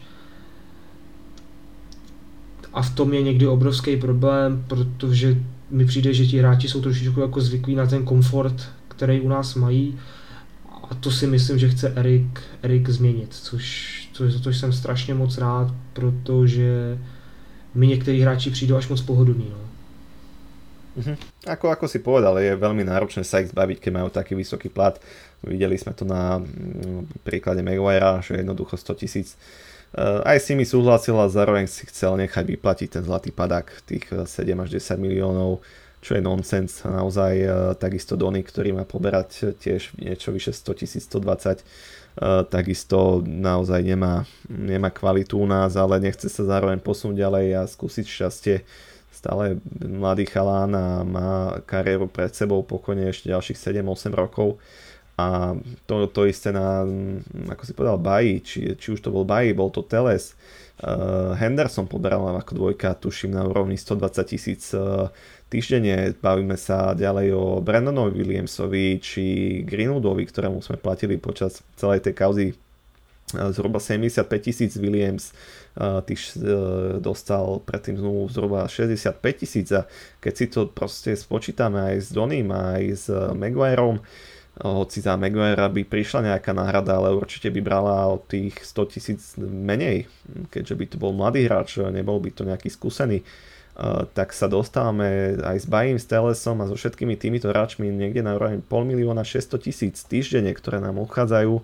A 2.74 2.82
v 2.82 2.94
tom 2.94 3.14
je 3.14 3.22
někdy 3.22 3.46
obrovský 3.46 3.96
problém, 3.96 4.64
protože 4.66 5.36
mi 5.70 5.84
přijde, 5.84 6.14
že 6.14 6.26
ti 6.26 6.38
hráči 6.38 6.68
jsou 6.68 6.80
trošičku 6.80 7.20
jako 7.20 7.40
zvyklí 7.40 7.74
na 7.74 7.86
ten 7.86 8.04
komfort, 8.04 8.68
který 8.88 9.20
u 9.20 9.28
nás 9.28 9.54
mají. 9.54 9.98
A 10.90 10.94
to 10.94 11.10
si 11.10 11.26
myslím, 11.26 11.58
že 11.58 11.68
chce 11.68 11.88
Erik, 11.88 12.40
Erik 12.62 12.88
změnit, 12.88 13.28
což, 13.30 14.08
což, 14.12 14.32
za 14.32 14.38
to 14.38 14.50
jsem 14.50 14.72
strašně 14.72 15.14
moc 15.14 15.38
rád, 15.38 15.74
protože 15.92 16.98
mi 17.74 17.86
některý 17.86 18.20
hráči 18.20 18.50
přijdou 18.50 18.76
až 18.76 18.88
moc 18.88 19.00
pohodlní. 19.00 19.46
No. 19.50 19.73
Uh-huh. 20.94 21.18
Ako, 21.50 21.74
ako 21.74 21.90
si 21.90 21.98
povedal, 21.98 22.38
je 22.38 22.54
veľmi 22.54 22.86
náročné 22.86 23.26
sa 23.26 23.42
ich 23.42 23.50
zbaviť, 23.50 23.82
keď 23.82 23.92
majú 23.92 24.08
taký 24.14 24.38
vysoký 24.38 24.70
plat. 24.70 24.94
Videli 25.42 25.74
sme 25.74 25.90
to 25.90 26.06
na 26.06 26.38
mm, 26.38 27.26
príklade 27.26 27.66
Maguirea, 27.66 28.22
že 28.22 28.38
jednoducho 28.38 28.78
100 28.78 29.02
tisíc. 29.02 29.34
Uh, 29.94 30.22
aj 30.26 30.42
si 30.42 30.58
súhlasil 30.58 31.14
a 31.18 31.30
zároveň 31.30 31.66
si 31.70 31.86
chcel 31.86 32.18
nechať 32.18 32.46
vyplatiť 32.46 32.88
ten 32.98 33.02
zlatý 33.02 33.30
padak, 33.30 33.70
tých 33.86 34.10
7 34.10 34.26
eh, 34.26 34.62
až 34.62 34.68
10 34.78 34.98
miliónov, 34.98 35.62
čo 36.02 36.18
je 36.18 36.22
nonsens. 36.22 36.82
Naozaj 36.86 37.34
uh, 37.42 37.50
takisto 37.74 38.14
Dony, 38.14 38.46
ktorý 38.46 38.74
má 38.74 38.86
poberať 38.86 39.54
tiež 39.58 39.98
niečo 39.98 40.30
vyše 40.30 40.54
100 40.54 40.78
tisíc, 40.82 41.02
120 41.10 41.62
Uh, 42.14 42.46
takisto 42.46 43.26
naozaj 43.26 43.82
nemá, 43.82 44.22
nemá 44.46 44.86
kvalitu 44.86 45.34
u 45.34 45.50
nás, 45.50 45.74
ale 45.74 45.98
nechce 45.98 46.30
sa 46.30 46.46
zároveň 46.46 46.78
posunúť 46.78 47.18
ďalej 47.18 47.46
a 47.58 47.62
skúsiť 47.66 48.06
šťastie 48.06 48.56
stále 49.24 49.56
mladý 49.80 50.28
chalán 50.28 50.76
a 50.76 51.00
má 51.00 51.56
kariéru 51.64 52.12
pred 52.12 52.28
sebou 52.36 52.60
pokojne 52.60 53.08
ešte 53.08 53.32
ďalších 53.32 53.56
7-8 53.80 54.12
rokov. 54.12 54.60
A 55.14 55.56
to, 55.86 56.10
to 56.10 56.26
isté 56.28 56.50
na, 56.50 56.84
ako 57.48 57.62
si 57.64 57.72
povedal, 57.72 57.96
Baji, 58.02 58.42
či, 58.42 58.58
či 58.76 58.86
už 58.92 59.00
to 59.00 59.14
bol 59.14 59.22
Baji, 59.22 59.54
bol 59.54 59.70
to 59.70 59.86
Teles, 59.86 60.34
uh, 60.82 61.38
Henderson 61.38 61.86
poberal 61.86 62.26
ako 62.34 62.52
dvojka, 62.58 62.98
tuším 62.98 63.30
na 63.30 63.46
úrovni 63.46 63.78
120 63.78 64.26
tisíc 64.26 64.74
uh, 64.74 65.06
týždenne, 65.46 66.18
bavíme 66.18 66.58
sa 66.58 66.98
ďalej 66.98 67.30
o 67.30 67.62
Brandonovi 67.62 68.10
Williamsovi 68.10 68.98
či 68.98 69.24
Greenwoodovi, 69.62 70.26
ktorému 70.26 70.58
sme 70.58 70.82
platili 70.82 71.14
počas 71.14 71.62
celej 71.78 72.10
tej 72.10 72.14
kauzy 72.18 72.46
zhruba 73.52 73.82
75 73.82 74.26
tisíc 74.40 74.72
Williams 74.78 75.34
tých 76.06 76.38
dostal 77.02 77.60
predtým 77.66 77.98
znovu 77.98 78.30
zhruba 78.30 78.70
65 78.70 79.18
tisíc 79.34 79.68
a 79.74 79.90
keď 80.22 80.32
si 80.34 80.46
to 80.46 80.70
proste 80.70 81.18
spočítame 81.18 81.94
aj 81.94 81.96
s 81.98 82.08
Donym 82.14 82.48
aj 82.54 82.82
s 82.94 83.06
Maguireom 83.34 83.98
hoci 84.62 85.02
za 85.02 85.18
Maguire 85.18 85.66
by 85.66 85.82
prišla 85.82 86.30
nejaká 86.30 86.54
náhrada, 86.54 86.94
ale 86.94 87.10
určite 87.10 87.50
by 87.50 87.58
brala 87.58 88.06
od 88.06 88.22
tých 88.30 88.54
100 88.62 88.92
tisíc 88.94 89.34
menej, 89.42 90.06
keďže 90.54 90.74
by 90.78 90.84
to 90.86 90.96
bol 91.02 91.10
mladý 91.10 91.50
hráč, 91.50 91.82
nebol 91.90 92.22
by 92.22 92.30
to 92.30 92.46
nejaký 92.46 92.70
skúsený, 92.70 93.26
tak 94.14 94.30
sa 94.30 94.46
dostávame 94.46 95.34
aj 95.42 95.58
s 95.58 95.66
Bajím, 95.66 95.98
s 95.98 96.06
Telesom 96.06 96.62
a 96.62 96.70
so 96.70 96.78
všetkými 96.78 97.18
týmito 97.18 97.50
hráčmi 97.50 97.90
niekde 97.90 98.22
na 98.22 98.38
úroveň 98.38 98.62
pol 98.62 98.86
milióna 98.86 99.26
600 99.26 99.58
tisíc 99.58 100.06
týždenne, 100.06 100.54
ktoré 100.54 100.78
nám 100.78 101.02
odchádzajú 101.02 101.58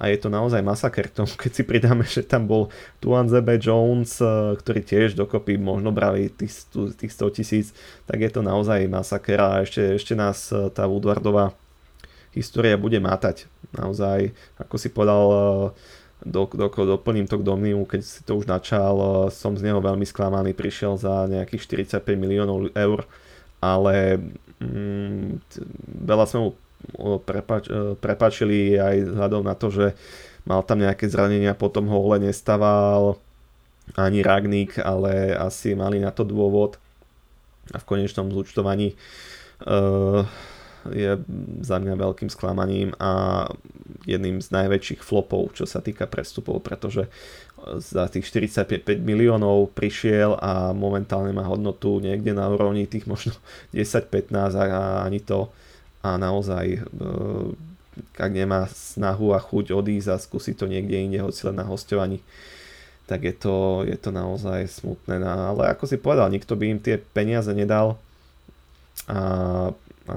a 0.00 0.08
je 0.08 0.16
to 0.16 0.32
naozaj 0.32 0.64
masaker 0.64 1.12
tomu, 1.12 1.28
keď 1.42 1.52
si 1.52 1.62
pridáme, 1.62 2.08
že 2.08 2.24
tam 2.24 2.48
bol 2.48 2.72
Tuan 3.04 3.28
Zebe 3.28 3.60
Jones, 3.60 4.16
eh, 4.24 4.56
ktorý 4.56 4.80
tiež 4.80 5.12
dokopy 5.12 5.60
možno 5.60 5.92
brali 5.92 6.32
tých, 6.32 6.64
tých 6.96 7.12
100 7.12 7.36
tisíc, 7.36 7.66
tak 8.08 8.24
je 8.24 8.32
to 8.32 8.40
naozaj 8.40 8.80
masaker 8.88 9.38
a 9.38 9.50
ešte, 9.60 10.00
ešte 10.00 10.16
nás 10.16 10.48
eh, 10.56 10.72
tá 10.72 10.88
Woodwardová 10.88 11.52
história 12.32 12.80
bude 12.80 12.96
mátať. 12.96 13.44
Naozaj, 13.76 14.32
ako 14.56 14.74
si 14.80 14.88
povedal, 14.88 15.24
eh, 15.28 15.98
do, 16.20 16.44
do, 16.52 16.68
doplním 16.68 17.24
to 17.24 17.40
k 17.40 17.46
Domniu, 17.48 17.80
keď 17.88 18.00
si 18.04 18.20
to 18.24 18.36
už 18.36 18.44
načal, 18.44 19.28
som 19.32 19.56
z 19.56 19.64
neho 19.64 19.80
veľmi 19.80 20.04
sklamaný, 20.04 20.52
prišiel 20.52 21.00
za 21.00 21.24
nejakých 21.24 21.88
45 21.96 22.04
miliónov 22.12 22.68
eur, 22.76 23.08
ale 23.56 24.20
mm, 24.60 25.40
veľa 26.04 26.24
sme 26.28 26.38
mu 26.44 26.50
prepač, 27.24 27.68
e, 27.68 27.94
prepačili 27.98 28.76
aj 28.76 29.12
vzhľadom 29.12 29.42
na 29.44 29.54
to, 29.54 29.68
že 29.68 29.86
mal 30.44 30.64
tam 30.64 30.80
nejaké 30.80 31.06
zranenia, 31.06 31.52
potom 31.56 31.88
ho 31.88 31.98
ole 32.00 32.20
nestával 32.20 33.20
ani 33.98 34.22
Ragník, 34.22 34.78
ale 34.78 35.34
asi 35.34 35.74
mali 35.74 35.98
na 35.98 36.14
to 36.14 36.22
dôvod. 36.22 36.78
A 37.70 37.78
v 37.78 37.86
konečnom 37.86 38.26
zúčtovaní 38.30 38.98
uh, 39.66 40.26
je 40.88 41.20
za 41.60 41.76
mňa 41.76 41.94
veľkým 41.94 42.30
sklamaním 42.32 42.96
a 42.96 43.44
jedným 44.08 44.40
z 44.40 44.48
najväčších 44.48 45.04
flopov, 45.04 45.52
čo 45.52 45.68
sa 45.68 45.84
týka 45.84 46.08
prestupov, 46.08 46.64
pretože 46.64 47.06
za 47.76 48.08
tých 48.08 48.24
45 48.32 49.04
miliónov 49.04 49.76
prišiel 49.76 50.40
a 50.40 50.72
momentálne 50.72 51.36
má 51.36 51.44
hodnotu 51.44 52.00
niekde 52.00 52.32
na 52.32 52.48
úrovni 52.48 52.88
tých 52.88 53.04
možno 53.04 53.36
10-15 53.76 54.32
a 54.56 55.04
ani 55.04 55.20
to 55.20 55.52
a 56.00 56.16
naozaj 56.16 56.84
ak 58.16 58.32
nemá 58.32 58.68
snahu 58.70 59.36
a 59.36 59.40
chuť 59.40 59.72
odísť 59.74 60.08
a 60.12 60.16
skúsiť 60.16 60.54
to 60.56 60.66
niekde 60.70 60.96
inde, 60.96 61.20
hoci 61.20 61.48
len 61.48 61.58
na 61.58 61.66
hostovaní, 61.66 62.22
tak 63.04 63.26
je 63.26 63.34
to, 63.34 63.82
je 63.84 63.98
to 63.98 64.14
naozaj 64.14 64.70
smutné. 64.70 65.18
No, 65.18 65.26
ale 65.26 65.74
ako 65.74 65.84
si 65.90 65.98
povedal, 65.98 66.30
nikto 66.30 66.54
by 66.54 66.64
im 66.70 66.80
tie 66.80 66.96
peniaze 66.96 67.50
nedal 67.50 67.98
a, 69.10 69.18
a 70.06 70.12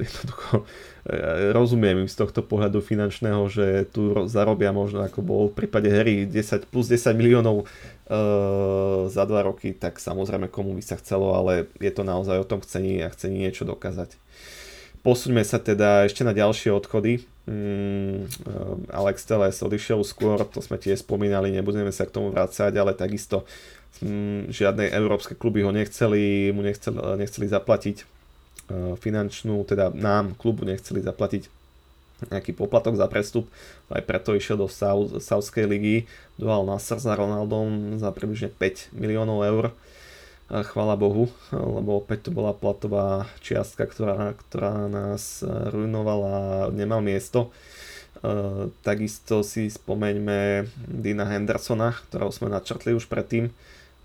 jednoducho 0.00 0.64
e, 1.04 1.52
rozumiem 1.52 2.08
im 2.08 2.08
z 2.08 2.16
tohto 2.16 2.40
pohľadu 2.40 2.80
finančného, 2.80 3.44
že 3.52 3.84
tu 3.92 4.16
zarobia 4.24 4.72
možno 4.72 5.04
ako 5.04 5.20
bol 5.20 5.42
v 5.52 5.64
prípade 5.64 5.92
Harry 5.92 6.24
10 6.24 6.72
plus 6.72 6.88
10 6.88 7.12
miliónov 7.12 7.62
e, 7.62 7.64
za 9.12 9.28
2 9.28 9.36
roky, 9.44 9.76
tak 9.76 10.00
samozrejme 10.00 10.48
komu 10.48 10.72
by 10.72 10.80
sa 10.80 10.96
chcelo, 10.96 11.36
ale 11.36 11.68
je 11.76 11.92
to 11.92 12.08
naozaj 12.08 12.40
o 12.40 12.48
tom 12.48 12.64
chcení 12.64 13.04
a 13.04 13.12
chcení 13.12 13.44
niečo 13.44 13.68
dokázať. 13.68 14.16
Posuňme 15.00 15.40
sa 15.44 15.56
teda 15.56 16.04
ešte 16.04 16.22
na 16.22 16.36
ďalšie 16.36 16.70
odchody. 16.76 17.24
Mm, 17.48 18.24
e, 18.24 18.52
Alex 18.92 19.24
Teles 19.24 19.58
odišiel 19.64 20.04
skôr, 20.04 20.44
to 20.44 20.60
sme 20.60 20.76
tiež 20.76 21.00
spomínali, 21.00 21.48
nebudeme 21.48 21.88
sa 21.90 22.04
k 22.04 22.14
tomu 22.14 22.28
vrácať, 22.30 22.70
ale 22.76 22.92
takisto 22.92 23.48
mm, 24.04 24.52
žiadne 24.52 24.92
európske 24.92 25.32
kluby 25.32 25.64
ho 25.64 25.72
nechceli, 25.72 26.52
mu 26.52 26.60
nechceli, 26.60 27.00
nechceli 27.16 27.48
zaplatiť 27.48 28.20
E, 28.70 28.94
finančnú, 28.94 29.66
teda 29.66 29.90
nám, 29.90 30.38
klubu 30.38 30.62
nechceli 30.62 31.02
zaplatiť 31.02 31.50
nejaký 32.30 32.54
poplatok 32.54 32.94
za 32.94 33.08
prestup, 33.10 33.48
aj 33.90 34.04
preto 34.06 34.36
išiel 34.36 34.60
do 34.60 34.68
Saudskej 35.18 35.64
ligy, 35.66 36.06
dohal 36.38 36.62
Nasr 36.68 37.00
za 37.00 37.16
Ronaldom 37.16 37.96
za 37.98 38.12
približne 38.14 38.52
5 38.54 38.94
miliónov 38.94 39.42
eur. 39.42 39.64
Chvala 40.50 40.98
Bohu, 40.98 41.30
lebo 41.54 42.02
opäť 42.02 42.26
to 42.26 42.30
bola 42.34 42.50
platová 42.50 43.30
čiastka, 43.38 43.86
ktorá, 43.86 44.34
ktorá 44.34 44.90
nás 44.90 45.46
ruinovala 45.46 46.74
nemal 46.74 46.98
miesto. 46.98 47.54
E, 48.18 48.66
takisto 48.82 49.46
si 49.46 49.70
spomeňme 49.70 50.66
Dina 50.90 51.30
Hendersona, 51.30 51.94
ktorého 52.10 52.34
sme 52.34 52.50
načrtli 52.50 52.98
už 52.98 53.06
predtým, 53.06 53.54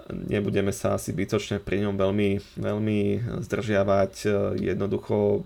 nebudeme 0.05 0.69
sa 0.69 1.01
asi 1.01 1.17
bytočne 1.17 1.57
pri 1.57 1.81
ňom 1.81 1.97
veľmi, 1.97 2.61
veľmi 2.61 2.99
zdržiavať. 3.41 4.13
Jednoducho 4.61 5.41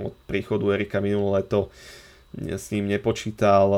od 0.00 0.14
príchodu 0.24 0.64
Erika 0.72 1.04
minulé 1.04 1.44
leto 1.44 1.68
s 2.32 2.72
ním 2.72 2.88
nepočítal, 2.88 3.68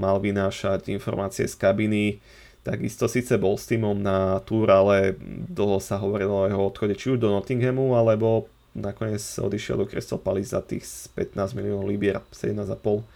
mal 0.00 0.16
vynášať 0.16 0.88
informácie 0.88 1.44
z 1.44 1.54
kabiny, 1.60 2.24
takisto 2.66 3.06
síce 3.06 3.38
bol 3.38 3.54
s 3.54 3.70
týmom 3.70 3.94
na 3.94 4.42
túr, 4.42 4.66
ale 4.66 5.14
dlho 5.46 5.78
sa 5.78 6.02
hovorilo 6.02 6.42
o 6.42 6.48
jeho 6.50 6.62
odchode 6.66 6.98
či 6.98 7.14
už 7.14 7.22
do 7.22 7.30
Nottinghamu, 7.30 7.94
alebo 7.94 8.50
nakoniec 8.74 9.22
odišiel 9.22 9.78
do 9.78 9.86
Crystal 9.86 10.18
Palace 10.18 10.50
za 10.50 10.58
tých 10.66 10.82
15 11.14 11.54
miliónov 11.54 11.86
libier, 11.86 12.18
17,5 12.34 13.06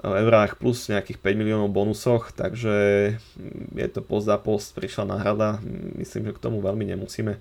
eurách 0.00 0.56
plus 0.56 0.88
nejakých 0.88 1.20
5 1.20 1.40
miliónov 1.44 1.68
bonusoch, 1.68 2.32
takže 2.32 2.74
je 3.76 3.88
to 3.92 4.00
post 4.00 4.32
za 4.32 4.40
post, 4.40 4.72
prišla 4.72 5.12
náhrada, 5.12 5.60
myslím, 6.00 6.32
že 6.32 6.36
k 6.40 6.42
tomu 6.48 6.64
veľmi 6.64 6.88
nemusíme 6.88 7.36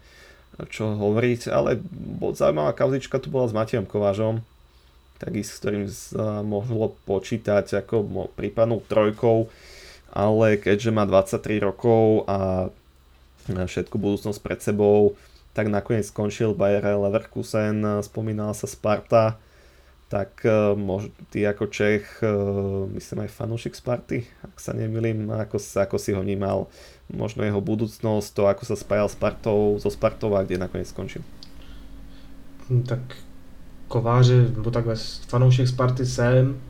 čo 0.68 0.92
hovoriť, 0.92 1.48
ale 1.48 1.80
zaujímavá 2.36 2.76
kauzička 2.76 3.24
tu 3.24 3.32
bola 3.32 3.48
s 3.48 3.56
Matejom 3.56 3.88
Kovážom, 3.88 4.44
taký, 5.16 5.40
s 5.40 5.56
ktorým 5.56 5.88
sa 5.88 6.44
mohlo 6.44 7.00
počítať 7.08 7.80
ako 7.80 8.28
prípadnou 8.36 8.84
trojkou, 8.84 9.48
ale 10.14 10.58
keďže 10.58 10.92
má 10.92 11.06
23 11.06 11.62
rokov 11.64 12.26
a 12.30 12.70
všetku 13.50 13.98
budúcnosť 13.98 14.40
pred 14.42 14.60
sebou, 14.62 15.18
tak 15.58 15.68
nakoniec 15.68 16.06
skončil 16.06 16.54
Bayer 16.54 16.86
Leverkusen, 16.86 17.82
spomínala 18.06 18.54
sa 18.54 18.70
Sparta, 18.70 19.42
tak 20.10 20.42
uh, 20.42 20.74
mož, 20.74 21.14
ty 21.30 21.46
ako 21.46 21.70
Čech, 21.70 22.22
uh, 22.26 22.90
myslím 22.98 23.30
aj 23.30 23.34
fanúšik 23.34 23.78
Sparty, 23.78 24.26
ak 24.42 24.58
sa 24.58 24.74
nemýlim, 24.74 25.30
ako, 25.30 25.62
ako 25.62 25.96
si 26.02 26.18
ho 26.18 26.22
vnímal, 26.26 26.66
možno 27.14 27.46
jeho 27.46 27.62
budúcnosť, 27.62 28.30
to 28.34 28.50
ako 28.50 28.64
sa 28.66 28.76
spájal 28.78 29.10
Spartou, 29.10 29.78
so 29.78 29.90
Spartou 29.94 30.34
a 30.34 30.42
kde 30.42 30.58
nakoniec 30.58 30.90
skončil. 30.90 31.22
Hm, 32.70 32.84
tak 32.90 33.02
kováře, 33.88 34.50
nebo 34.56 34.72
takhle 34.72 34.96
fanoušek 35.28 35.68
Sparty 35.68 36.06
jsem. 36.06 36.69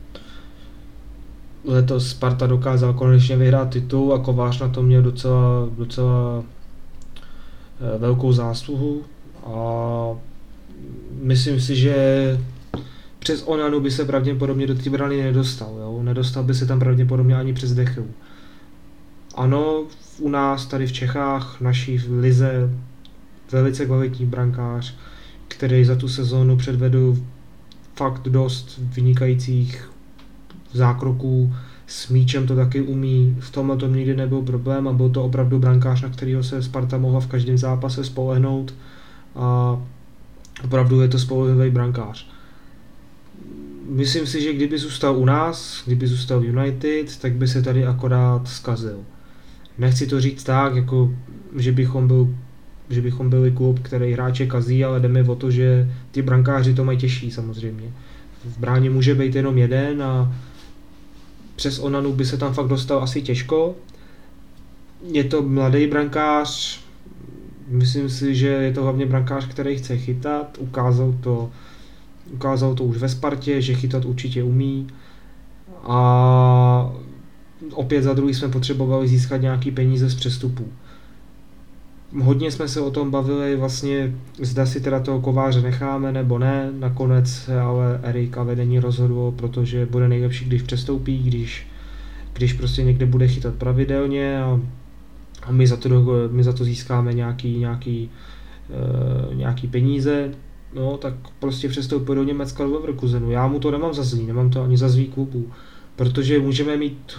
Letos 1.64 2.10
Sparta 2.10 2.46
dokázal 2.46 2.94
konečně 2.94 3.36
vyhrát 3.36 3.70
titul 3.70 4.14
a 4.14 4.18
Kovář 4.18 4.60
na 4.60 4.68
to 4.68 4.82
měl 4.82 5.02
docela, 5.02 5.68
docela 5.78 6.42
eh, 7.80 7.98
velkou 7.98 8.32
zásluhu 8.32 9.02
a 9.46 10.06
myslím 11.22 11.60
si, 11.60 11.76
že 11.76 11.94
přes 13.18 13.42
Onanu 13.42 13.80
by 13.80 13.90
se 13.90 14.04
pravděpodobně 14.04 14.66
do 14.66 14.74
té 14.74 14.90
brany 14.90 15.22
nedostal. 15.22 15.76
Jo? 15.80 16.00
Nedostal 16.02 16.44
by 16.44 16.54
se 16.54 16.66
tam 16.66 16.78
pravděpodobně 16.78 17.36
ani 17.36 17.52
přes 17.52 17.74
Dechu. 17.74 18.06
Ano, 19.34 19.84
u 20.18 20.28
nás 20.28 20.66
tady 20.66 20.86
v 20.86 20.92
Čechách, 20.92 21.60
naší 21.60 21.98
v 21.98 22.18
Lize, 22.18 22.70
velice 23.52 23.86
kvalitní 23.86 24.26
brankář, 24.26 24.94
který 25.48 25.84
za 25.84 25.96
tu 25.96 26.08
sezónu 26.08 26.56
předvedl 26.56 27.16
fakt 27.96 28.28
dost 28.28 28.78
vynikajících 28.78 29.89
zákroků, 30.72 31.54
s 31.86 32.08
míčem 32.08 32.46
to 32.46 32.56
taky 32.56 32.82
umí, 32.82 33.36
v 33.40 33.50
tomhle 33.50 33.76
to 33.76 33.86
nikdy 33.86 34.16
nebyl 34.16 34.42
problém 34.42 34.88
a 34.88 34.92
byl 34.92 35.10
to 35.10 35.24
opravdu 35.24 35.58
brankář, 35.58 36.02
na 36.02 36.08
kterého 36.08 36.42
se 36.42 36.62
Sparta 36.62 36.98
mohla 36.98 37.20
v 37.20 37.26
každém 37.26 37.58
zápase 37.58 38.04
spolehnout 38.04 38.74
a 39.36 39.78
opravdu 40.64 41.00
je 41.00 41.08
to 41.08 41.18
spolehlivý 41.18 41.70
brankář 41.70 42.26
myslím 43.90 44.26
si, 44.26 44.42
že 44.42 44.52
kdyby 44.52 44.78
zůstal 44.78 45.16
u 45.16 45.24
nás, 45.24 45.82
kdyby 45.86 46.06
zůstal 46.06 46.40
v 46.40 46.44
United, 46.44 47.16
tak 47.16 47.32
by 47.32 47.48
se 47.48 47.62
tady 47.62 47.86
akorát 47.86 48.48
zkazil. 48.48 48.98
Nechci 49.78 50.06
to 50.06 50.20
říct 50.20 50.44
tak, 50.44 50.76
jako, 50.76 51.14
že 51.56 51.72
bychom 51.72 52.06
byl 52.08 52.34
že 52.90 53.02
bychom 53.02 53.30
byli 53.30 53.50
klub, 53.50 53.78
který 53.78 54.12
hráče 54.12 54.46
kazí, 54.46 54.84
ale 54.84 55.00
jde 55.00 55.08
mi 55.08 55.22
o 55.22 55.34
to, 55.34 55.50
že 55.50 55.90
ty 56.10 56.22
brankáři 56.22 56.74
to 56.74 56.84
mají 56.84 56.98
těžší 56.98 57.30
samozřejmě. 57.30 57.90
V 58.44 58.58
bráně 58.58 58.90
může 58.90 59.14
být 59.14 59.34
jenom 59.34 59.58
jeden 59.58 60.02
a 60.02 60.34
přes 61.60 61.78
Onanu 61.78 62.12
by 62.12 62.24
se 62.26 62.36
tam 62.36 62.54
fakt 62.54 62.68
dostal 62.68 63.02
asi 63.02 63.22
těžko. 63.22 63.74
Je 65.12 65.24
to 65.24 65.42
mladý 65.42 65.86
brankář, 65.86 66.80
myslím 67.68 68.10
si, 68.10 68.34
že 68.34 68.48
je 68.48 68.72
to 68.72 68.82
hlavně 68.82 69.06
brankář, 69.06 69.46
který 69.48 69.76
chce 69.76 69.98
chytat, 69.98 70.58
ukázal 70.58 71.14
to 71.20 71.50
Ukázal 72.32 72.74
to 72.74 72.84
už 72.84 72.96
ve 72.96 73.08
Spartě, 73.08 73.62
že 73.62 73.74
chytat 73.74 74.04
určitě 74.04 74.42
umí. 74.42 74.86
A 75.82 76.92
opět 77.72 78.02
za 78.02 78.14
druhý 78.14 78.34
jsme 78.34 78.48
potřebovali 78.48 79.08
získat 79.08 79.36
nějaký 79.36 79.70
peníze 79.70 80.10
z 80.10 80.14
přestupů. 80.14 80.68
Hodně 82.18 82.50
jsme 82.50 82.68
se 82.68 82.80
o 82.80 82.90
tom 82.90 83.10
bavili 83.10 83.56
vlastně, 83.56 84.14
zda 84.38 84.66
si 84.66 84.80
teda 84.80 85.00
toho 85.00 85.20
kováře 85.20 85.62
necháme 85.62 86.12
nebo 86.12 86.38
ne. 86.38 86.70
Nakonec 86.78 87.30
se 87.30 87.60
ale 87.60 88.00
Erika 88.02 88.42
vedení 88.42 88.78
rozhodlo, 88.78 89.32
protože 89.32 89.86
bude 89.86 90.08
nejlepší, 90.08 90.44
když 90.44 90.62
přestoupí, 90.62 91.18
když, 91.18 91.66
když 92.32 92.52
prostě 92.52 92.82
někde 92.82 93.06
bude 93.06 93.28
chytat 93.28 93.54
pravidelně 93.54 94.42
a, 94.42 94.60
a 95.42 95.52
my, 95.52 95.66
za 95.66 95.76
to, 95.76 95.88
my 96.30 96.44
za 96.44 96.52
to 96.52 96.64
získáme 96.64 97.12
nějaký, 97.12 97.58
nějaký, 97.58 98.10
uh, 99.28 99.34
nějaký 99.34 99.66
peníze 99.66 100.30
no, 100.74 100.96
tak 100.96 101.14
prostě 101.38 101.68
přestoupil 101.68 102.14
do 102.14 102.24
Německa 102.24 102.64
do 102.64 102.74
Leverkusenu. 102.74 103.30
Já 103.30 103.46
mu 103.46 103.58
to 103.58 103.70
nemám 103.70 103.94
za 103.94 104.02
zlý, 104.02 104.26
nemám 104.26 104.50
to 104.50 104.62
ani 104.62 104.76
za 104.76 104.88
zlý 104.88 105.06
klubu, 105.06 105.50
protože 105.96 106.38
můžeme 106.38 106.76
mít, 106.76 107.12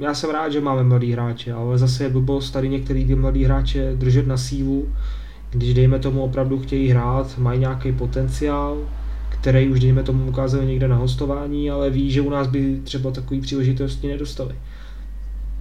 já 0.00 0.14
jsem 0.14 0.30
rád, 0.30 0.52
že 0.52 0.60
máme 0.60 0.82
mladý 0.82 1.12
hráče, 1.12 1.52
ale 1.52 1.78
zase 1.78 2.04
je 2.04 2.10
blbost 2.10 2.50
tady 2.50 2.68
některý 2.68 3.04
ty 3.04 3.14
mladý 3.14 3.44
hráče 3.44 3.92
držet 3.96 4.26
na 4.26 4.36
sílu, 4.36 4.88
když 5.50 5.74
dejme 5.74 5.98
tomu 5.98 6.22
opravdu 6.22 6.58
chtějí 6.58 6.88
hrát, 6.88 7.38
mají 7.38 7.60
nějaký 7.60 7.92
potenciál, 7.92 8.78
který 9.28 9.68
už 9.68 9.80
dejme 9.80 10.02
tomu 10.02 10.26
ukázali 10.26 10.66
někde 10.66 10.88
na 10.88 10.96
hostování, 10.96 11.70
ale 11.70 11.90
ví, 11.90 12.10
že 12.10 12.20
u 12.20 12.30
nás 12.30 12.46
by 12.46 12.80
třeba 12.84 13.10
takový 13.10 13.40
příležitosti 13.40 14.08
nedostali. 14.08 14.54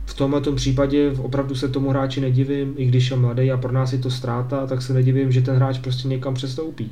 V 0.06 0.14
tomhle 0.14 0.42
případě 0.56 1.12
opravdu 1.18 1.56
se 1.56 1.70
tomu 1.70 1.90
hráči 1.90 2.22
nedivím, 2.22 2.74
i 2.78 2.86
když 2.86 3.12
je 3.12 3.18
mladý 3.18 3.52
a 3.52 3.58
pro 3.58 3.72
nás 3.72 3.94
je 3.94 4.00
to 4.00 4.12
ztráta, 4.12 4.68
tak 4.68 4.82
se 4.82 4.94
nedivím, 4.94 5.32
že 5.32 5.42
ten 5.42 5.56
hráč 5.56 5.80
prostě 5.80 6.08
někam 6.08 6.34
přestoupí. 6.34 6.92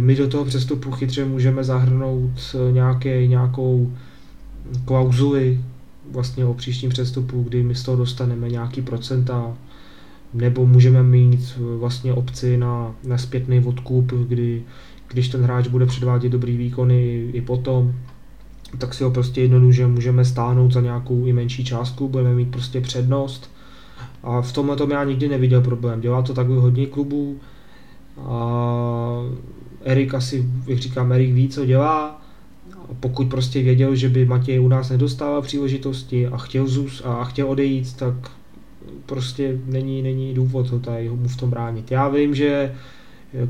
My 0.00 0.14
do 0.14 0.28
toho 0.28 0.44
přestupu 0.44 0.90
chytře 0.90 1.24
můžeme 1.24 1.64
zahrnout 1.64 2.56
nějaké, 2.72 3.26
nějakou 3.26 3.92
klauzuli 4.84 5.60
vlastně 6.10 6.44
o 6.44 6.54
příštím 6.54 6.90
přestupu, 6.90 7.42
kdy 7.42 7.62
my 7.62 7.74
z 7.74 7.82
toho 7.82 7.96
dostaneme 7.96 8.48
nějaký 8.48 8.82
procenta, 8.82 9.56
nebo 10.34 10.66
můžeme 10.66 11.02
mít 11.02 11.58
vlastně 11.58 12.12
opci 12.12 12.56
na, 12.56 12.94
na 13.04 13.18
zpětný 13.18 13.64
odkup, 13.64 14.12
kdy, 14.12 14.62
když 15.08 15.28
ten 15.28 15.42
hráč 15.42 15.68
bude 15.68 15.86
předvádět 15.86 16.32
dobrý 16.32 16.56
výkony 16.56 17.30
i 17.32 17.40
potom, 17.40 17.94
tak 18.78 18.94
si 18.94 19.04
ho 19.04 19.10
prostě 19.10 19.42
jednoduše 19.42 19.86
můžeme 19.86 20.24
stáhnout 20.24 20.72
za 20.72 20.80
nějakou 20.80 21.26
i 21.26 21.32
menší 21.32 21.64
částku, 21.64 22.08
budeme 22.08 22.34
mít 22.34 22.50
prostě 22.50 22.80
přednost. 22.80 23.50
A 24.22 24.42
v 24.42 24.52
tomhle 24.52 24.76
tom 24.76 24.90
já 24.90 25.04
nikdy 25.04 25.28
neviděl 25.28 25.60
problém. 25.60 26.00
Dělá 26.00 26.22
to 26.22 26.34
takhle 26.34 26.56
hodně 26.56 26.86
klubů. 26.86 27.36
A 28.18 29.22
Erik 29.84 30.14
asi, 30.14 30.44
jak 30.66 30.78
říkám, 30.78 31.12
Erik 31.12 31.32
ví, 31.32 31.48
co 31.48 31.66
dělá. 31.66 32.22
Pokud 33.00 33.28
prostě 33.28 33.62
věděl, 33.62 33.96
že 33.96 34.08
by 34.08 34.26
Matěj 34.26 34.60
u 34.60 34.68
nás 34.68 34.90
nedostával 34.90 35.42
příležitosti 35.42 36.26
a 36.26 36.36
chtěl 36.36 36.66
zus 36.66 37.02
a 37.04 37.24
chtěl 37.24 37.50
odejít, 37.50 37.96
tak 37.96 38.14
prostě 39.06 39.58
není, 39.66 40.02
není 40.02 40.34
důvod 40.34 40.68
ho 40.68 40.78
tady 40.78 41.08
mu 41.08 41.28
v 41.28 41.36
tom 41.36 41.50
bránit. 41.50 41.90
Já 41.90 42.08
vím, 42.08 42.34
že 42.34 42.74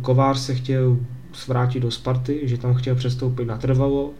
Kovář 0.00 0.38
se 0.38 0.54
chtěl 0.54 0.96
svrátit 1.32 1.82
do 1.82 1.90
Sparty, 1.90 2.40
že 2.42 2.58
tam 2.58 2.74
chtěl 2.74 2.94
přestoupit 2.94 3.44
na 3.44 3.58
trvalo. 3.58 4.10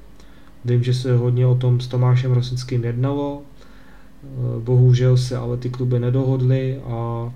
Vím, 0.65 0.83
že 0.83 0.95
se 0.95 1.17
hodně 1.17 1.47
o 1.47 1.55
tom 1.55 1.81
s 1.81 1.87
Tomášem 1.87 2.33
Rosickým 2.33 2.85
jednalo. 2.85 3.43
Bohužel 4.59 5.17
se 5.17 5.37
ale 5.37 5.57
ty 5.57 5.71
kluby 5.71 6.01
nedohodly 6.01 6.81
a 6.87 7.33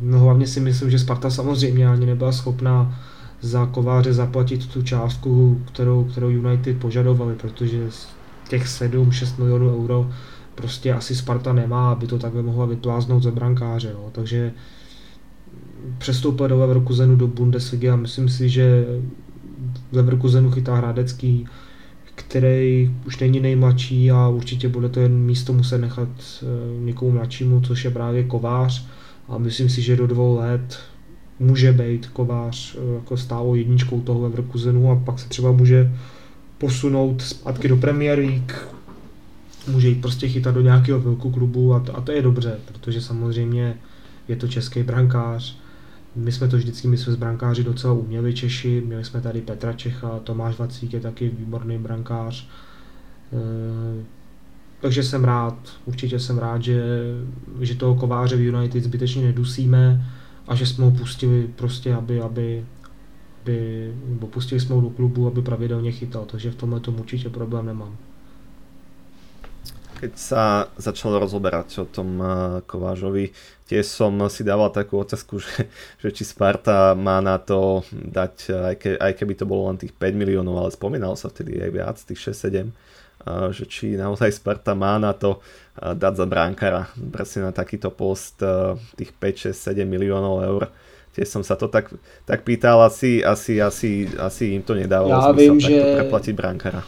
no 0.00 0.18
hlavně 0.18 0.46
si 0.46 0.60
myslím, 0.60 0.90
že 0.90 0.98
Sparta 0.98 1.30
samozřejmě 1.30 1.88
ani 1.88 2.06
nebyla 2.06 2.32
schopná 2.32 3.00
za 3.40 3.66
Kováře 3.66 4.12
zaplatit 4.12 4.66
tu 4.66 4.82
částku, 4.82 5.62
kterou, 5.66 6.04
kterou 6.04 6.28
United 6.28 6.78
požadovali, 6.78 7.34
protože 7.34 7.88
těch 8.48 8.66
7-6 8.66 9.38
milionů 9.38 9.84
euro 9.84 10.10
prostě 10.54 10.92
asi 10.92 11.14
Sparta 11.14 11.52
nemá, 11.52 11.92
aby 11.92 12.06
to 12.06 12.18
takhle 12.18 12.42
mohla 12.42 12.66
vypláznout 12.66 13.22
za 13.22 13.30
brankáře. 13.30 13.90
Jo. 13.92 14.10
Takže 14.12 14.52
přestoupil 15.98 16.48
do 16.48 16.58
Leverkusenu 16.58 17.16
do 17.16 17.26
Bundesligy 17.26 17.90
a 17.90 17.96
myslím 17.96 18.28
si, 18.28 18.48
že 18.48 18.86
Leverkusenu 19.92 20.50
chytá 20.50 20.74
Hradecký, 20.74 21.46
který 22.14 22.94
už 23.06 23.18
není 23.18 23.40
nejmladší 23.40 24.10
a 24.10 24.28
určitě 24.28 24.68
bude 24.68 24.88
to 24.88 25.00
jen 25.00 25.18
místo 25.18 25.52
muset 25.52 25.78
nechat 25.78 26.08
eh, 26.42 26.46
někomu 26.84 27.10
mladšímu, 27.10 27.60
což 27.60 27.84
je 27.84 27.90
právě 27.90 28.24
Kovář 28.24 28.86
a 29.28 29.38
myslím 29.38 29.68
si, 29.68 29.82
že 29.82 29.96
do 29.96 30.06
dvou 30.06 30.36
let 30.36 30.78
může 31.38 31.72
být 31.72 32.06
Kovář 32.06 32.76
eh, 32.76 32.94
jako 32.94 33.16
stálo 33.16 33.54
jedničkou 33.54 34.00
toho 34.00 34.20
Leverkusenu 34.20 34.90
a 34.90 34.96
pak 34.96 35.18
se 35.18 35.28
třeba 35.28 35.52
může 35.52 35.92
posunout 36.58 37.22
zpátky 37.22 37.68
do 37.68 37.76
Premier 37.76 38.18
League, 38.18 38.52
může 39.68 39.88
jít 39.88 40.00
prostě 40.00 40.28
chytat 40.28 40.54
do 40.54 40.60
nějakého 40.60 41.00
velkého 41.00 41.30
klubu 41.30 41.74
a 41.74 41.80
to, 41.80 41.96
a 41.96 42.00
to 42.00 42.12
je 42.12 42.22
dobře, 42.22 42.58
protože 42.64 43.00
samozřejmě 43.00 43.76
je 44.28 44.36
to 44.36 44.48
český 44.48 44.82
brankář, 44.82 45.58
my 46.16 46.32
jsme 46.32 46.48
to 46.48 46.56
vždycky, 46.56 46.88
my 46.88 46.96
jsme 46.96 47.12
z 47.12 47.16
brankáři 47.16 47.64
docela 47.64 47.92
uměli 47.92 48.34
Češi, 48.34 48.82
měli 48.86 49.04
jsme 49.04 49.20
tady 49.20 49.40
Petra 49.40 49.72
Čecha, 49.72 50.18
Tomáš 50.24 50.58
Vacík 50.58 50.92
je 50.92 51.00
taky 51.00 51.28
výborný 51.28 51.78
brankář. 51.78 52.48
E, 53.32 54.04
takže 54.80 55.02
jsem 55.02 55.24
rád, 55.24 55.58
určitě 55.84 56.18
jsem 56.18 56.38
rád, 56.38 56.62
že, 56.62 56.82
že 57.60 57.74
toho 57.74 57.94
kováře 57.94 58.36
v 58.36 58.40
United 58.40 58.84
zbytečně 58.84 59.24
nedusíme 59.24 60.06
a 60.48 60.54
že 60.54 60.66
jsme 60.66 60.84
ho 60.84 60.90
pustili 60.90 61.48
prostě, 61.56 61.94
aby, 61.94 62.20
aby, 62.20 62.64
aby 63.42 63.92
nebo 64.06 64.26
pustili 64.26 64.60
jsme 64.60 64.74
ho 64.74 64.80
do 64.80 64.90
klubu, 64.90 65.26
aby 65.26 65.42
pravidelně 65.42 65.92
chytal, 65.92 66.24
takže 66.24 66.50
v 66.50 66.54
tomhle 66.54 66.80
tomu 66.80 66.98
určitě 66.98 67.28
problém 67.28 67.66
nemám. 67.66 67.96
Keď 69.98 70.14
sa 70.14 70.70
začalo 70.78 71.18
rozoberať 71.18 71.82
o 71.82 71.86
tom 71.90 72.22
eh, 72.22 72.28
Kovážovi, 72.70 73.34
tiež 73.66 73.82
som 73.82 74.14
si 74.30 74.46
dával 74.46 74.70
takú 74.70 75.02
otázku, 75.02 75.38
že, 75.44 75.66
že 75.98 76.08
či 76.14 76.22
Sparta 76.22 76.94
má 76.94 77.18
na 77.18 77.34
to 77.42 77.82
dať, 77.90 78.34
aj, 78.54 78.74
ke, 78.78 78.90
aj 78.94 79.12
keby 79.18 79.34
to 79.34 79.42
bolo 79.42 79.66
len 79.66 79.74
tých 79.74 79.90
5 79.90 80.14
miliónov, 80.14 80.54
ale 80.54 80.70
spomínalo 80.70 81.18
sa 81.18 81.26
vtedy 81.26 81.58
aj 81.58 81.70
viac, 81.74 81.96
tých 81.98 82.30
6-7, 82.30 82.70
eh, 82.70 82.97
že 83.50 83.64
či 83.66 83.96
naozaj 83.96 84.32
Sparta 84.32 84.74
má 84.74 84.98
na 84.98 85.12
to 85.12 85.40
dať 85.78 86.14
za 86.16 86.26
bránkara. 86.26 86.90
Presne 87.12 87.48
na 87.48 87.52
takýto 87.52 87.90
post 87.94 88.42
tých 88.98 89.10
5, 89.14 89.52
6, 89.52 89.74
7 89.74 89.86
miliónov 89.86 90.42
eur. 90.42 90.62
Tiež 91.14 91.28
som 91.34 91.42
sa 91.42 91.58
to 91.58 91.66
tak, 91.66 91.90
tak 92.28 92.46
pýtal, 92.46 92.78
asi, 92.84 93.24
asi, 93.26 93.58
asi, 93.58 94.06
asi 94.18 94.54
im 94.54 94.62
to 94.62 94.78
nedávalo 94.78 95.10
ja 95.10 95.34
zmysel 95.34 95.54
vím, 95.54 95.56
že... 95.58 95.76
preplatiť 95.98 96.34
bránkara. 96.36 96.80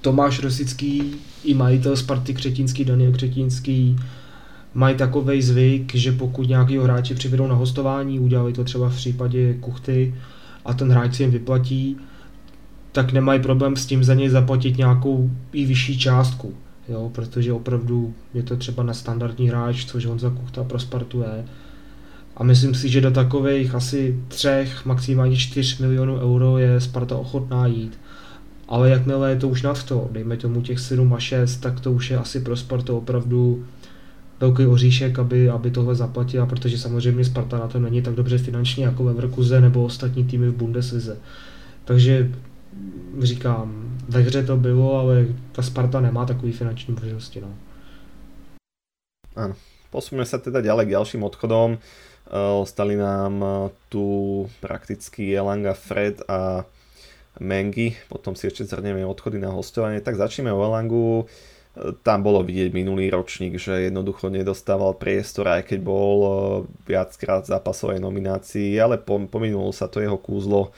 Tomáš 0.00 0.42
Rosický 0.42 1.18
i 1.44 1.54
majitel 1.54 1.96
Sparty 1.96 2.34
Křetínský, 2.34 2.84
Daniel 2.84 3.12
Křetínský, 3.12 3.96
mají 4.74 4.96
takový 4.96 5.42
zvyk, 5.42 5.94
že 5.94 6.12
pokud 6.12 6.48
nějaký 6.48 6.78
hráče 6.78 7.14
přivedou 7.14 7.46
na 7.46 7.54
hostování, 7.54 8.20
udělali 8.20 8.52
to 8.52 8.64
třeba 8.64 8.88
v 8.88 8.96
případě 8.96 9.54
Kuchty 9.54 10.14
a 10.64 10.74
ten 10.74 10.90
hráč 10.90 11.14
si 11.14 11.22
jim 11.22 11.30
vyplatí, 11.30 11.96
tak 12.96 13.12
nemají 13.12 13.40
problém 13.40 13.76
s 13.76 13.86
tím 13.86 14.04
za 14.04 14.14
něj 14.14 14.28
zaplatit 14.28 14.76
nějakou 14.76 15.30
i 15.52 15.66
vyšší 15.66 15.98
částku, 15.98 16.54
jo, 16.88 17.10
protože 17.14 17.52
opravdu 17.52 18.14
je 18.34 18.42
to 18.42 18.56
třeba 18.56 18.82
na 18.82 18.94
standardní 18.94 19.48
hráč, 19.48 19.84
což 19.84 20.06
Honza 20.06 20.30
Kuchta 20.30 20.64
pro 20.64 20.78
Spartu 20.78 21.20
je. 21.20 21.44
A 22.36 22.44
myslím 22.44 22.74
si, 22.74 22.88
že 22.88 23.00
do 23.00 23.10
takových 23.10 23.74
asi 23.74 24.20
třech, 24.28 24.86
maximálně 24.86 25.36
4 25.36 25.82
milionů 25.82 26.20
euro 26.20 26.58
je 26.58 26.80
Sparta 26.80 27.16
ochotná 27.16 27.66
jít 27.66 27.98
ale 28.68 28.90
jakmile 28.90 29.30
je 29.30 29.36
to 29.36 29.48
už 29.48 29.62
nad 29.62 29.84
to, 29.84 30.08
dejme 30.12 30.36
tomu 30.36 30.62
těch 30.62 30.78
7 30.78 31.14
a 31.14 31.18
6, 31.18 31.56
tak 31.56 31.80
to 31.80 31.92
už 31.92 32.10
je 32.10 32.18
asi 32.18 32.40
pro 32.40 32.56
Spartu 32.56 32.96
opravdu 32.96 33.64
velký 34.40 34.66
oříšek, 34.66 35.18
aby, 35.18 35.48
aby 35.50 35.70
tohle 35.70 35.94
zaplatila, 35.94 36.46
protože 36.46 36.78
samozřejmě 36.78 37.24
Sparta 37.24 37.58
na 37.58 37.68
to 37.68 37.78
není 37.78 38.02
tak 38.02 38.14
dobře 38.14 38.38
finančně 38.38 38.84
jako 38.84 39.04
Leverkusen 39.04 39.62
nebo 39.62 39.84
ostatní 39.84 40.24
týmy 40.24 40.48
v 40.48 40.56
Bundeslize. 40.56 41.16
Takže 41.84 42.30
říkám, 43.18 43.98
ve 44.08 44.20
hře 44.20 44.42
to 44.42 44.56
bylo, 44.56 44.98
ale 44.98 45.26
ta 45.52 45.62
Sparta 45.62 46.00
nemá 46.00 46.26
takový 46.26 46.52
finanční 46.52 46.94
možnosti. 46.94 47.40
No. 47.40 47.50
Áno. 49.36 49.54
Posúňme 49.86 50.26
sa 50.26 50.42
teda 50.42 50.60
ďalej 50.60 50.90
k 50.90 50.94
ďalším 50.98 51.22
odchodom. 51.24 51.78
Ostali 52.60 52.98
nám 52.98 53.38
tu 53.88 54.44
prakticky 54.60 55.30
Elanga 55.30 55.78
Fred 55.78 56.20
a 56.26 56.66
Mengy, 57.38 57.94
potom 58.10 58.34
si 58.34 58.50
ešte 58.50 58.66
zhrnieme 58.66 59.06
odchody 59.06 59.38
na 59.38 59.54
hostovanie, 59.54 60.02
tak 60.02 60.18
začneme 60.18 60.50
o 60.50 60.60
Elangu. 60.60 61.30
Tam 62.02 62.20
bolo 62.20 62.42
vidieť 62.42 62.74
minulý 62.74 63.08
ročník, 63.14 63.62
že 63.62 63.88
jednoducho 63.88 64.26
nedostával 64.26 64.98
priestor, 64.98 65.48
aj 65.48 65.70
keď 65.70 65.78
bol 65.86 66.18
viackrát 66.82 67.46
v 67.46 67.52
zápasovej 67.56 68.02
nominácii, 68.02 68.76
ale 68.82 68.98
pominulo 69.04 69.70
sa 69.70 69.86
to 69.86 70.02
jeho 70.02 70.18
kúzlo 70.18 70.74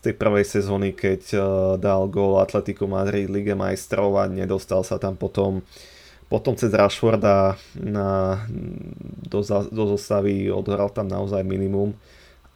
z 0.00 0.08
tej 0.08 0.14
prvej 0.16 0.48
sezóny, 0.48 0.96
keď 0.96 1.22
eh, 1.36 1.42
dal 1.76 2.08
gól 2.08 2.40
Atletico 2.40 2.88
Madrid 2.88 3.28
Liga 3.28 3.52
majstrov 3.52 4.16
a 4.16 4.24
nedostal 4.24 4.80
sa 4.80 4.96
tam 4.96 5.20
potom 5.20 5.60
potom 6.30 6.54
cez 6.54 6.70
Rashforda 6.70 7.58
na, 7.74 8.38
do, 9.26 9.42
do 9.66 9.84
zostavy 9.90 10.46
odhral 10.46 10.86
tam 10.94 11.10
naozaj 11.10 11.42
minimum. 11.42 11.90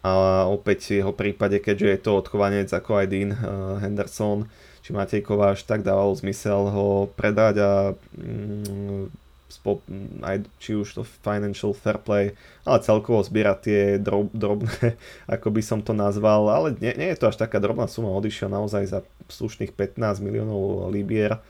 A 0.06 0.46
opäť 0.46 0.94
v 0.94 1.02
jeho 1.02 1.10
prípade, 1.10 1.58
keďže 1.58 1.88
je 1.90 1.98
to 1.98 2.10
odchovanec 2.14 2.70
ako 2.70 3.02
aj 3.02 3.06
Dean 3.10 3.34
uh, 3.34 3.82
Henderson 3.82 4.46
či 4.78 4.94
Matej 4.94 5.26
Kováš, 5.26 5.66
tak 5.66 5.82
dávalo 5.82 6.14
zmysel 6.14 6.70
ho 6.70 7.10
predať 7.18 7.54
a 7.58 7.72
mm, 8.14 9.23
aj, 10.24 10.36
či 10.58 10.74
už 10.74 10.88
to 10.98 11.02
financial 11.04 11.72
fair 11.76 12.00
play, 12.00 12.34
ale 12.66 12.78
celkovo 12.82 13.22
zbierať 13.22 13.58
tie 13.62 13.80
drob, 14.00 14.28
drobné, 14.34 14.98
ako 15.34 15.48
by 15.54 15.62
som 15.62 15.80
to 15.80 15.94
nazval, 15.96 16.50
ale 16.50 16.74
nie, 16.80 16.92
nie 16.96 17.08
je 17.14 17.18
to 17.20 17.30
až 17.30 17.36
taká 17.38 17.62
drobná 17.62 17.86
suma, 17.86 18.12
odišiel 18.12 18.50
naozaj 18.50 18.84
za 18.88 19.00
slušných 19.30 19.72
15 19.72 20.24
miliónov 20.24 20.90
libier. 20.90 21.40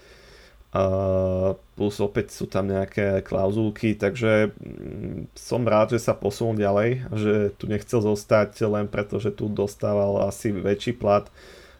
Plus 1.79 1.97
opäť 2.03 2.35
sú 2.35 2.51
tam 2.51 2.67
nejaké 2.67 3.23
klauzulky, 3.23 3.95
takže 3.95 4.51
mm, 4.51 5.31
som 5.39 5.63
rád, 5.63 5.95
že 5.95 6.03
sa 6.03 6.19
posunul 6.19 6.59
ďalej, 6.59 7.15
že 7.15 7.35
tu 7.55 7.71
nechcel 7.71 8.03
zostať 8.03 8.59
len 8.67 8.91
preto, 8.91 9.23
že 9.23 9.31
tu 9.31 9.47
dostával 9.47 10.27
asi 10.27 10.51
väčší 10.51 10.99
plat. 10.99 11.31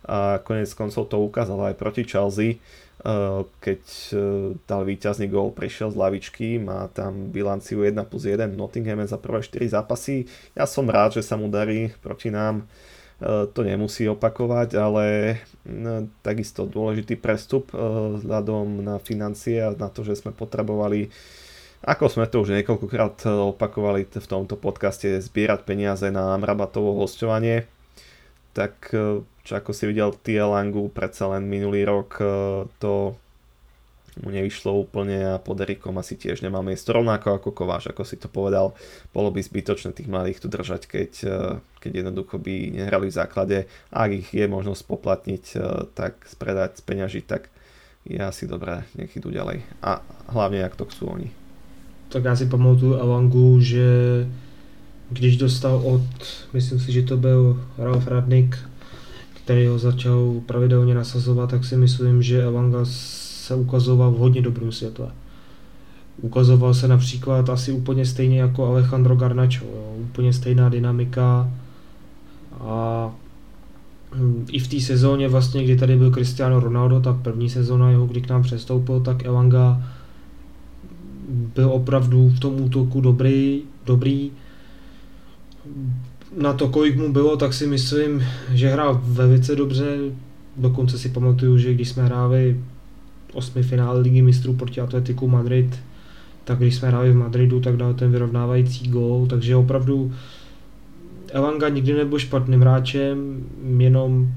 A 0.07 0.39
konec 0.47 0.71
koncov 0.79 1.11
to 1.11 1.19
ukázal 1.19 1.75
aj 1.75 1.75
proti 1.75 2.07
Chelsea, 2.07 2.63
keď 3.59 3.83
e, 4.13 4.17
dal 4.65 4.83
víťazný 4.87 5.27
gól, 5.29 5.51
prišiel 5.51 5.93
z 5.93 5.99
lavičky, 5.99 6.49
má 6.63 6.87
tam 6.93 7.35
bilanciu 7.35 7.83
1 7.83 7.97
plus 8.07 8.25
1 8.25 8.55
Nottingham 8.55 9.03
za 9.05 9.19
prvé 9.21 9.43
4 9.43 9.75
zápasy. 9.75 10.31
Ja 10.55 10.65
som 10.65 10.87
rád, 10.87 11.19
že 11.19 11.23
sa 11.27 11.35
mu 11.35 11.51
darí 11.51 11.93
proti 12.01 12.31
nám 12.31 12.65
E, 13.23 13.47
to 13.47 13.63
nemusí 13.63 14.11
opakovať, 14.11 14.75
ale 14.75 15.05
takisto 16.21 16.67
dôležitý 16.67 17.17
prestup 17.17 17.71
vzhľadom 17.73 18.85
na 18.85 18.97
financie 18.99 19.63
a 19.63 19.73
na 19.73 19.89
to, 19.89 20.03
že 20.05 20.21
sme 20.21 20.35
potrebovali 20.35 21.09
ako 21.85 22.09
sme 22.09 22.25
to 22.25 22.41
už 22.41 22.57
niekoľkokrát 22.57 23.29
opakovali 23.29 24.09
v 24.09 24.25
tomto 24.29 24.57
podcaste, 24.57 25.21
zbierať 25.21 25.69
peniaze 25.69 26.09
na 26.09 26.33
Amrabatovo 26.33 26.97
hostovanie, 26.97 27.69
tak 28.57 28.95
e, 28.95 29.21
čo 29.45 29.53
ako 29.59 29.77
si 29.77 29.85
videl 29.85 30.15
Tia 30.23 30.49
Langu, 30.49 30.89
predsa 30.89 31.29
len 31.29 31.45
minulý 31.45 31.85
rok 31.85 32.17
to 32.81 33.13
mu 34.23 34.31
nevyšlo 34.31 34.71
úplne 34.79 35.35
a 35.35 35.43
pod 35.43 35.59
Erikom 35.59 35.99
asi 35.99 36.15
tiež 36.15 36.47
nemá 36.47 36.63
miesto. 36.63 36.95
Rovnako 36.95 37.43
ako 37.43 37.51
Kováš, 37.51 37.91
ako 37.91 38.07
si 38.07 38.15
to 38.15 38.31
povedal, 38.31 38.79
bolo 39.11 39.35
by 39.35 39.43
zbytočné 39.43 39.91
tých 39.91 40.07
mladých 40.07 40.39
tu 40.39 40.47
držať, 40.47 40.87
keď, 40.87 41.13
e, 41.27 41.39
keď 41.83 41.91
jednoducho 42.05 42.39
by 42.39 42.79
nehrali 42.79 43.11
v 43.11 43.19
základe. 43.19 43.59
Ak 43.91 44.11
ich 44.15 44.31
je 44.31 44.47
možnosť 44.47 44.83
poplatniť, 44.87 45.45
e, 45.55 45.91
tak 45.99 46.23
spredať, 46.31 46.79
speňažiť, 46.79 47.25
tak 47.27 47.51
je 48.07 48.21
asi 48.21 48.47
dobré, 48.47 48.87
nech 48.95 49.11
idú 49.17 49.35
ďalej. 49.35 49.67
A 49.83 49.99
hlavne, 50.31 50.63
jak 50.63 50.79
to 50.79 50.87
chcú 50.87 51.11
oni. 51.11 51.31
Tak 52.09 52.25
já 52.25 52.37
si 52.37 52.47
pamatuju 52.47 53.01
Avangu, 53.01 53.61
že 53.61 53.83
když 55.15 55.37
dostal 55.37 55.77
od, 55.85 56.03
myslím 56.53 56.81
si, 56.81 56.93
že 56.93 57.03
to 57.03 57.17
byl 57.17 57.61
Ralf 57.79 58.07
Radnik, 58.07 58.59
který 59.45 59.67
ho 59.67 59.79
začal 59.79 60.35
pravidelně 60.47 60.95
nasazovat, 60.95 61.51
tak 61.51 61.65
si 61.65 61.77
myslím, 61.77 62.23
že 62.23 62.45
Avanga 62.45 62.79
se 62.85 63.55
ukazoval 63.55 64.11
v 64.11 64.19
hodně 64.19 64.43
dobrém 64.43 64.73
světle. 64.73 65.07
Ukazoval 66.23 66.75
se 66.75 66.89
například 66.89 67.51
asi 67.51 67.73
úplně 67.73 68.07
stejně 68.07 68.41
jako 68.41 68.67
Alejandro 68.67 69.17
Garnacho, 69.17 69.65
jo. 69.65 69.95
úplně 70.01 70.33
stejná 70.33 70.69
dynamika 70.69 71.51
a 72.61 73.11
hm, 74.15 74.47
i 74.51 74.59
v 74.59 74.69
té 74.69 74.81
sezóně 74.81 75.29
vlastně, 75.29 75.65
kdy 75.65 75.77
tady 75.77 75.97
byl 75.97 76.11
Cristiano 76.11 76.61
Ronaldo, 76.61 77.01
tak 77.01 77.17
první 77.17 77.51
sezóna 77.51 77.91
jeho, 77.91 78.07
kdy 78.07 78.21
k 78.21 78.29
nám 78.29 78.43
přestoupil, 78.43 79.01
tak 79.01 79.25
Elanga 79.25 79.83
byl 81.29 81.71
opravdu 81.73 82.29
v 82.29 82.41
tom 82.41 82.61
útoku 82.61 83.01
dobrý, 83.01 83.63
dobrý. 83.87 84.31
Na 86.39 86.53
to, 86.53 86.69
kolik 86.69 86.97
mu 86.97 87.13
bylo, 87.13 87.37
tak 87.37 87.55
si 87.55 87.67
myslím, 87.67 88.25
že 88.53 88.69
hrál 88.69 89.01
velice 89.05 89.57
dobře. 89.57 89.97
Dokonce 90.57 90.99
si 90.99 91.09
pamatuju, 91.09 91.59
že 91.59 91.75
když 91.75 91.89
jsme 91.89 92.05
hráli 92.05 92.61
osmi 93.33 93.63
finále 93.63 94.01
ligy 94.01 94.23
mistrů 94.23 94.55
proti 94.55 94.81
Atletiku 94.81 95.29
Madrid, 95.29 95.79
tak 96.45 96.59
když 96.59 96.75
jsme 96.75 96.89
hráli 96.89 97.11
v 97.11 97.17
Madridu, 97.17 97.61
tak 97.61 97.77
dal 97.77 97.95
ten 97.95 98.11
vyrovnávající 98.11 98.89
gól, 98.89 99.27
takže 99.27 99.57
opravdu 99.57 100.13
Elanga 101.33 101.69
nikdy 101.69 101.93
nebyl 101.93 102.19
špatným 102.19 102.61
hráčem, 102.61 103.45
jenom 103.79 104.33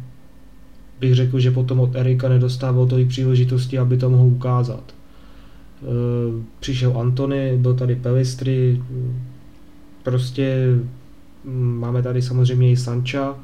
bych 0.99 1.15
řekl, 1.15 1.39
že 1.39 1.51
potom 1.51 1.79
od 1.79 1.95
Erika 1.95 2.29
nedostával 2.29 2.87
tolik 2.87 3.07
příležitosti, 3.07 3.79
aby 3.79 3.97
to 3.97 4.09
mohl 4.09 4.23
ukázat. 4.23 4.83
E, 4.93 5.85
přišel 6.59 6.99
Antony, 6.99 7.57
byl 7.57 7.73
tady 7.73 7.95
Pelistry, 7.95 8.81
prostě 10.03 10.75
máme 11.55 12.03
tady 12.03 12.21
samozřejmě 12.21 12.71
i 12.71 12.77
Sancha 12.77 13.35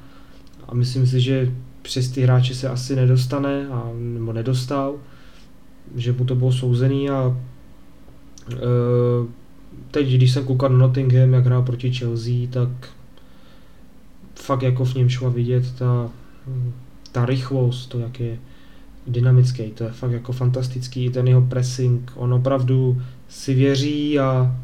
a 0.68 0.76
myslím 0.76 1.08
si, 1.08 1.22
že 1.22 1.52
přes 1.82 2.10
ty 2.10 2.22
hráče 2.22 2.56
se 2.56 2.70
asi 2.70 2.96
nedostane, 2.96 3.68
a, 3.68 3.92
nebo 3.94 4.34
nedostal 4.34 4.96
že 5.96 6.14
mu 6.14 6.26
to 6.26 6.36
bylo 6.36 6.52
souzený 6.52 7.10
a 7.10 7.38
e, 8.52 8.58
teď, 9.92 10.08
když 10.08 10.32
jsem 10.32 10.46
koukal 10.46 10.70
na 10.70 10.78
Nottingham, 10.78 11.34
jak 11.34 11.46
hrál 11.46 11.64
proti 11.64 11.94
Chelsea, 11.94 12.48
tak 12.50 12.70
fakt 14.36 14.62
jako 14.62 14.86
v 14.86 14.96
něm 14.96 15.10
šla 15.10 15.30
vidět 15.30 15.76
ta, 15.76 16.10
ta 17.12 17.26
rychlost, 17.26 17.88
to 17.88 18.00
jak 18.00 18.20
je 18.20 18.40
dynamický, 19.08 19.64
to 19.72 19.84
je 19.84 19.92
fakt 19.92 20.12
jako 20.12 20.32
fantastický, 20.32 21.10
ten 21.10 21.28
jeho 21.28 21.42
pressing, 21.42 22.12
on 22.16 22.34
opravdu 22.34 23.02
si 23.28 23.54
věří 23.54 24.20
a 24.20 24.56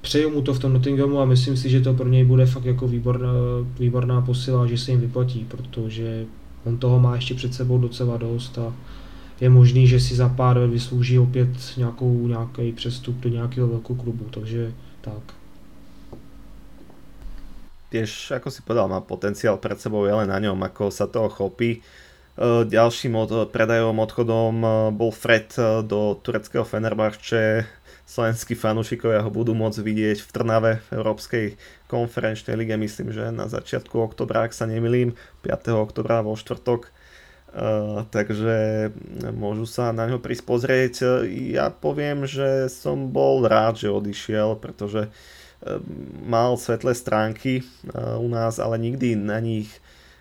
přeju 0.00 0.30
mu 0.30 0.42
to 0.42 0.54
v 0.54 0.58
tom 0.58 0.72
Nottinghamu 0.72 1.20
a 1.20 1.24
myslím 1.24 1.56
si, 1.56 1.70
že 1.70 1.80
to 1.80 1.94
pro 1.94 2.08
něj 2.08 2.24
bude 2.24 2.46
fakt 2.46 2.64
jako 2.64 2.88
výborná, 2.88 3.32
výborná 3.78 4.20
posila, 4.20 4.66
že 4.66 4.78
se 4.78 4.90
jim 4.90 5.00
vyplatí, 5.00 5.46
protože 5.48 6.26
on 6.64 6.78
toho 6.78 7.00
má 7.00 7.14
ještě 7.14 7.34
před 7.34 7.54
sebou 7.54 7.78
docela 7.78 8.16
dost 8.16 8.58
a 8.58 8.74
je 9.40 9.50
možný, 9.50 9.86
že 9.86 10.00
si 10.00 10.14
za 10.14 10.28
pár 10.28 10.56
let 10.56 10.70
vyslouží 10.70 11.18
opět 11.18 11.48
nějakou, 11.76 12.26
nějaký 12.26 12.72
přestup 12.72 13.16
do 13.16 13.28
nějakého 13.28 13.68
velkého 13.68 13.96
klubu, 13.96 14.24
takže 14.30 14.72
tak. 15.00 15.40
Tiež, 17.90 18.38
ako 18.38 18.54
si 18.54 18.62
povedal, 18.62 18.86
má 18.86 19.02
potenciál 19.02 19.58
pred 19.58 19.74
sebou, 19.74 20.06
je 20.06 20.14
len 20.14 20.30
na 20.30 20.38
ňom, 20.38 20.54
ako 20.62 20.94
sa 20.94 21.10
toho 21.10 21.26
chopí. 21.26 21.82
E, 21.82 22.62
ďalším 22.62 23.18
od, 23.18 23.50
predajom 23.50 23.98
odchodom 23.98 24.54
e, 24.62 24.68
bol 24.94 25.10
Fred 25.10 25.50
e, 25.58 25.82
do 25.82 26.14
tureckého 26.22 26.62
Fenerbahče. 26.62 27.66
Slovenskí 28.10 28.58
fanúšikovia 28.58 29.22
ho 29.22 29.30
budú 29.30 29.54
môcť 29.54 29.86
vidieť 29.86 30.18
v 30.18 30.30
Trnave 30.34 30.72
v 30.82 30.88
Európskej 30.98 31.46
konferenčnej 31.86 32.58
lige, 32.58 32.74
myslím, 32.74 33.14
že 33.14 33.30
na 33.30 33.46
začiatku 33.46 33.94
oktobra, 34.02 34.50
ak 34.50 34.52
sa 34.52 34.66
nemilím, 34.66 35.14
5. 35.46 35.70
oktobra 35.78 36.26
vo 36.26 36.34
štvrtok 36.34 36.90
Uh, 37.50 38.06
takže 38.14 38.94
môžu 39.34 39.66
sa 39.66 39.90
na 39.90 40.06
ňo 40.06 40.22
prísť 40.22 40.44
pozrieť. 40.46 40.94
Ja 41.50 41.66
poviem, 41.74 42.22
že 42.22 42.70
som 42.70 43.10
bol 43.10 43.42
rád, 43.42 43.74
že 43.74 43.90
odišiel, 43.90 44.54
pretože 44.62 45.10
uh, 45.10 45.82
mal 46.22 46.54
svetlé 46.54 46.94
stránky 46.94 47.66
u 47.90 48.30
nás, 48.30 48.62
ale 48.62 48.78
nikdy 48.78 49.18
na 49.18 49.42
nich 49.42 49.66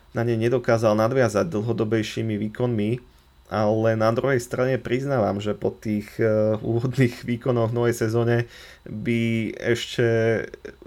na 0.09 0.25
ne 0.25 0.33
nedokázal 0.41 0.97
nadviazať 0.97 1.53
dlhodobejšími 1.53 2.49
výkonmi, 2.49 3.08
ale 3.49 3.97
na 3.97 4.13
druhej 4.13 4.37
strane 4.37 4.77
priznávam, 4.77 5.41
že 5.41 5.57
po 5.57 5.73
tých 5.73 6.21
úvodných 6.61 7.25
výkonoch 7.29 7.73
v 7.73 7.77
novej 7.81 7.95
sezóne 7.97 8.45
by 8.85 9.51
ešte 9.57 10.05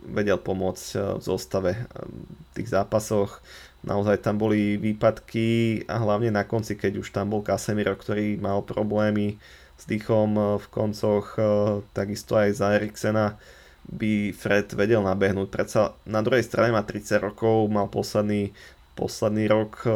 vedel 0.07 0.39
pomôcť 0.39 1.19
v 1.19 1.23
zostave 1.23 1.75
v 1.75 2.49
tých 2.55 2.71
zápasoch 2.71 3.43
naozaj 3.83 4.23
tam 4.23 4.39
boli 4.39 4.79
výpadky 4.79 5.83
a 5.91 5.99
hlavne 5.99 6.31
na 6.31 6.47
konci, 6.47 6.79
keď 6.79 7.03
už 7.03 7.11
tam 7.11 7.35
bol 7.35 7.43
Casemiro, 7.43 7.95
ktorý 7.99 8.39
mal 8.39 8.63
problémy 8.63 9.37
s 9.77 9.85
dýchom 9.87 10.31
eh, 10.39 10.45
v 10.63 10.67
koncoch, 10.71 11.27
eh, 11.37 11.47
takisto 11.93 12.39
aj 12.39 12.49
za 12.55 12.79
Eriksena 12.79 13.37
by 13.83 14.31
Fred 14.31 14.71
vedel 14.79 15.03
nabehnúť. 15.03 15.51
Predsa 15.51 15.99
na 16.07 16.23
druhej 16.23 16.47
strane 16.47 16.71
má 16.71 16.87
30 16.87 17.19
rokov, 17.19 17.67
mal 17.67 17.91
posledný, 17.91 18.55
posledný 18.95 19.51
rok 19.51 19.83
eh, 19.85 19.93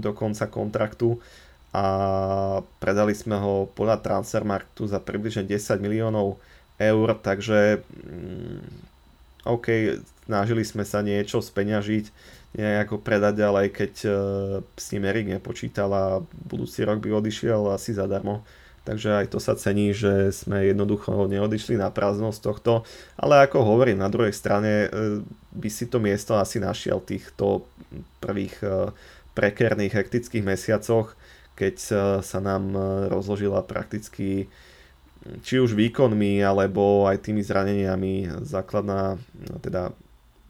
do 0.00 0.10
konca 0.16 0.48
kontraktu 0.48 1.20
a 1.72 1.84
predali 2.80 3.12
sme 3.12 3.36
ho 3.36 3.68
podľa 3.76 4.00
Transfermarktu 4.00 4.88
za 4.88 4.98
približne 4.98 5.44
10 5.44 5.84
miliónov 5.84 6.40
eur, 6.80 7.08
takže 7.20 7.84
mm, 7.84 8.88
OK, 9.44 10.00
snažili 10.24 10.64
sme 10.64 10.84
sa 10.88 11.04
niečo 11.04 11.44
speňažiť, 11.44 12.36
nejako 12.56 13.04
predať, 13.04 13.44
aj 13.44 13.68
keď 13.72 13.92
uh, 14.08 14.14
s 14.76 14.86
ním 14.96 15.04
Erik 15.04 15.28
nepočítal 15.28 15.90
a 15.92 16.04
budúci 16.48 16.84
rok 16.84 17.04
by 17.04 17.12
odišiel 17.12 17.68
asi 17.72 17.92
zadarmo. 17.92 18.40
Takže 18.88 19.20
aj 19.20 19.36
to 19.36 19.36
sa 19.36 19.52
cení, 19.52 19.92
že 19.92 20.32
sme 20.32 20.64
jednoducho 20.64 21.28
neodišli 21.28 21.76
na 21.76 21.92
prázdno 21.92 22.32
tohto. 22.32 22.88
Ale 23.20 23.44
ako 23.44 23.60
hovorím, 23.60 24.00
na 24.00 24.08
druhej 24.08 24.32
strane 24.32 24.88
uh, 24.88 25.20
by 25.52 25.68
si 25.68 25.92
to 25.92 26.00
miesto 26.00 26.40
asi 26.40 26.56
našiel 26.56 27.04
týchto 27.04 27.68
prvých 28.24 28.56
uh, 28.64 28.96
prekerných, 29.36 29.92
hektických 29.92 30.44
mesiacoch, 30.44 31.12
keď 31.58 31.74
sa 32.22 32.38
nám 32.38 32.70
rozložila 33.10 33.66
prakticky 33.66 34.46
či 35.42 35.58
už 35.58 35.74
výkonmi, 35.74 36.38
alebo 36.46 37.10
aj 37.10 37.26
tými 37.26 37.42
zraneniami 37.42 38.46
základná, 38.46 39.18
no 39.50 39.58
teda 39.58 39.90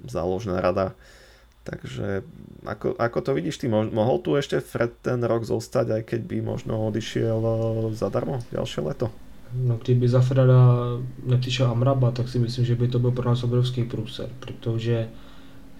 záložná 0.05 0.60
rada 0.60 0.93
Takže 1.68 2.24
ako, 2.64 2.97
ako 2.97 3.18
to 3.20 3.30
vidíš 3.36 3.60
ty, 3.60 3.68
mohol 3.68 4.24
tu 4.24 4.40
ešte 4.40 4.56
Fred 4.64 5.05
ten 5.05 5.20
rok 5.20 5.44
zostať, 5.44 6.01
aj 6.01 6.02
keď 6.09 6.20
by 6.24 6.36
možno 6.40 6.89
odišiel 6.89 7.39
e, 7.44 7.52
zadarmo 7.93 8.40
ďalšie 8.48 8.80
leto? 8.89 9.12
No 9.52 9.76
kdyby 9.76 10.09
za 10.09 10.20
Freda 10.20 10.60
nepřišel 11.24 11.68
Amraba, 11.68 12.10
tak 12.10 12.28
si 12.28 12.39
myslím, 12.39 12.64
že 12.64 12.74
by 12.74 12.89
to 12.89 12.98
byl 12.98 13.10
pro 13.10 13.28
nás 13.28 13.44
obrovský 13.44 13.85
průser, 13.85 14.28
protože 14.40 15.09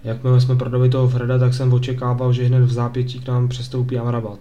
jakmile 0.03 0.41
jsme 0.41 0.55
prodali 0.55 0.89
toho 0.89 1.09
Freda, 1.09 1.39
tak 1.39 1.53
jsem 1.53 1.73
očekával, 1.73 2.33
že 2.33 2.43
hned 2.43 2.63
v 2.63 2.71
zápětí 2.71 3.19
k 3.19 3.27
nám 3.27 3.49
přestoupí 3.49 3.97
Amrabat. 3.97 4.39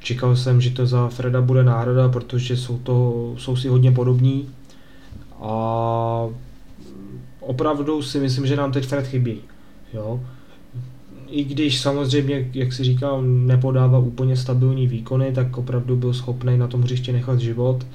Čekal 0.00 0.36
jsem, 0.36 0.60
že 0.60 0.70
to 0.70 0.86
za 0.86 1.08
Freda 1.08 1.40
bude 1.40 1.64
náhrada, 1.64 2.08
protože 2.08 2.56
jsou, 2.56 2.78
to, 2.78 3.34
jsou 3.38 3.56
si 3.56 3.68
hodně 3.68 3.92
podobní 3.92 4.48
a 5.40 6.26
opravdu 7.40 8.02
si 8.02 8.20
myslím, 8.20 8.46
že 8.46 8.56
nám 8.56 8.72
teď 8.72 8.86
Fred 8.86 9.06
chybí. 9.06 9.38
Jo? 9.92 10.20
i 11.30 11.44
když 11.44 11.80
samozřejmě, 11.80 12.50
jak 12.54 12.72
si 12.72 12.84
říkal, 12.84 13.22
nepodává 13.22 13.98
úplně 13.98 14.36
stabilní 14.36 14.86
výkony, 14.86 15.32
tak 15.32 15.58
opravdu 15.58 15.96
byl 15.96 16.14
schopný 16.14 16.58
na 16.58 16.66
tom 16.66 16.82
hřišti 16.82 17.12
nechat 17.12 17.40
život. 17.40 17.86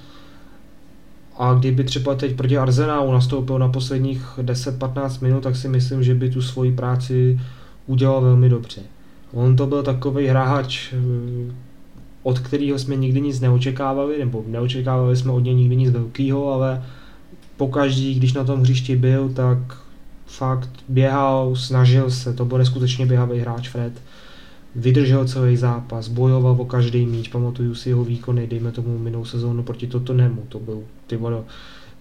A 1.38 1.53
kdyby 1.53 1.84
třeba 1.84 2.15
teď 2.15 2.36
proti 2.36 2.57
Arsenálu 2.57 3.11
nastoupil 3.11 3.60
na 3.60 3.69
posledních 3.69 4.40
10-15 4.41 5.23
minut, 5.23 5.44
tak 5.44 5.56
si 5.56 5.68
myslím, 5.68 6.03
že 6.03 6.15
by 6.15 6.30
tu 6.30 6.41
svoji 6.41 6.72
práci 6.72 7.40
udělal 7.88 8.22
velmi 8.22 8.49
dobře. 8.49 8.82
On 9.34 9.56
to 9.56 9.68
byl 9.68 9.84
takový 9.84 10.27
hráč, 10.27 10.94
od 12.26 12.39
kterého 12.39 12.80
jsme 12.80 12.95
nikdy 12.95 13.22
nic 13.22 13.39
neočekávali, 13.39 14.19
nebo 14.19 14.43
neočekávali 14.47 15.18
jsme 15.18 15.31
od 15.31 15.39
něj 15.39 15.56
nikdy 15.56 15.76
nic 15.76 15.89
velkého, 15.89 16.53
ale 16.53 16.84
pokaždý, 17.57 18.15
když 18.15 18.34
na 18.34 18.43
tom 18.43 18.61
hřišti 18.61 18.95
byl, 18.95 19.30
tak 19.30 19.57
fakt 20.26 20.69
běhal, 20.89 21.56
snažil 21.56 22.11
se, 22.11 22.34
to 22.34 22.45
byl 22.45 22.57
neskutečně 22.57 23.06
běhavý 23.06 23.39
hráč 23.39 23.69
Fred. 23.69 23.93
vydržel 24.76 25.27
celý 25.27 25.57
zápas, 25.57 26.07
bojoval 26.07 26.56
o 26.60 26.65
každý 26.65 27.06
míč, 27.06 27.27
pamatuju 27.27 27.76
si 27.76 27.89
jeho 27.89 28.03
výkony, 28.03 28.47
dejme 28.47 28.72
tomu 28.72 28.97
minou 28.99 29.26
sezónu 29.26 29.64
proti 29.64 29.88
Tottenhamu, 29.88 30.41
to 30.49 30.60
byl, 30.60 30.84
ty 31.07 31.15
vole, 31.18 31.43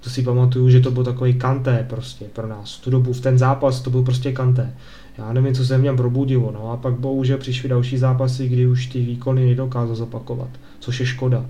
to 0.00 0.10
si 0.10 0.22
pamatuju, 0.22 0.70
že 0.70 0.80
to 0.80 0.90
byl 0.90 1.04
takový 1.04 1.34
kanté 1.34 1.86
prostě 1.88 2.24
pro 2.24 2.48
nás. 2.48 2.76
V 2.76 2.80
tu 2.84 2.90
dobu, 2.90 3.12
v 3.12 3.20
ten 3.20 3.38
zápas 3.38 3.80
to 3.80 3.90
byl 3.90 4.02
prostě 4.02 4.32
kanté. 4.32 4.74
Já 5.18 5.32
nevím, 5.32 5.54
co 5.54 5.64
se 5.64 5.78
v 5.78 5.82
něm 5.82 5.96
probudilo, 5.96 6.50
no 6.54 6.70
a 6.70 6.76
pak 6.76 6.94
bohužel 6.94 7.38
přišly 7.38 7.68
další 7.68 7.98
zápasy, 7.98 8.48
kdy 8.48 8.66
už 8.66 8.86
ty 8.86 9.00
výkony 9.00 9.46
nedokázal 9.46 9.96
zopakovat, 9.96 10.48
což 10.80 11.00
je 11.00 11.06
škoda. 11.06 11.46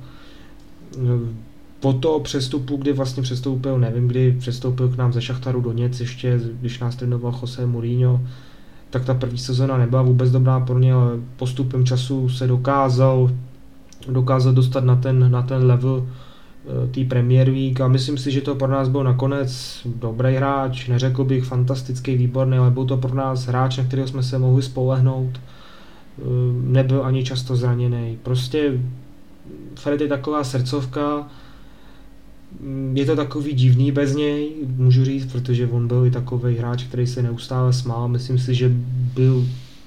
Po 1.81 1.93
to 1.93 2.21
přestupu, 2.21 2.77
kdy 2.77 2.93
vlastně 2.93 3.23
přestoupil, 3.23 3.79
nevím 3.79 4.09
kdy, 4.09 4.37
přestoupil 4.39 4.89
k 4.89 4.97
nám 4.97 5.13
ze 5.13 5.23
Šachtaru 5.23 5.61
do 5.61 5.73
Něc 5.73 6.01
ještě, 6.01 6.41
když 6.61 6.79
nás 6.79 6.97
trénoval 6.97 7.39
Jose 7.41 7.67
Mourinho, 7.67 8.21
tak 8.91 9.05
ta 9.05 9.15
první 9.15 9.39
sezona 9.39 9.79
nebyla 9.79 10.03
vůbec 10.03 10.31
dobrá 10.31 10.61
pro 10.61 10.79
ně, 10.79 10.93
ale 10.93 11.11
postupem 11.37 11.87
času 11.87 12.29
se 12.29 12.47
dokázal, 12.47 13.31
dokázal 14.09 14.53
dostat 14.53 14.85
na 14.85 14.97
ten, 14.97 15.31
na 15.31 15.43
ten 15.43 15.67
level 15.67 16.07
té 16.91 17.05
Premier 17.05 17.49
League 17.49 17.81
a 17.81 17.89
myslím 17.89 18.19
si, 18.19 18.31
že 18.31 18.41
to 18.41 18.55
pro 18.55 18.69
nás 18.69 18.89
byl 18.89 19.05
nakonec 19.05 19.81
dobrý 19.85 20.35
hráč, 20.35 20.89
neřekl 20.89 21.25
bych 21.25 21.45
fantastický, 21.45 22.17
výborný, 22.17 22.59
ale 22.59 22.71
byl 22.71 22.85
to 22.85 22.97
pro 22.97 23.15
nás 23.15 23.47
hráč, 23.47 23.77
na 23.77 23.85
kterého 23.85 24.09
jsme 24.09 24.23
se 24.23 24.39
mohli 24.39 24.63
spolehnout, 24.63 25.41
eh, 25.41 26.23
nebyl 26.63 27.05
ani 27.05 27.25
často 27.25 27.57
zraněný. 27.57 28.19
Prostě 28.23 28.81
Fred 29.75 30.01
je 30.01 30.09
taková 30.09 30.45
srdcovka, 30.45 31.27
Mm, 32.61 32.97
je 32.97 33.05
to 33.05 33.17
takový 33.17 33.53
divný 33.53 33.93
bez 33.93 34.15
něj, 34.15 34.53
můžu 34.77 35.05
říct, 35.05 35.33
protože 35.33 35.67
on 35.67 35.89
byl 35.89 36.07
i 36.07 36.11
takový 36.11 36.57
hráč, 36.57 36.83
který 36.85 37.07
se 37.07 37.23
neustále 37.23 37.73
smál. 37.73 38.09
Myslím 38.09 38.39
si, 38.39 38.55
že 38.55 38.69
byl, 39.15 39.47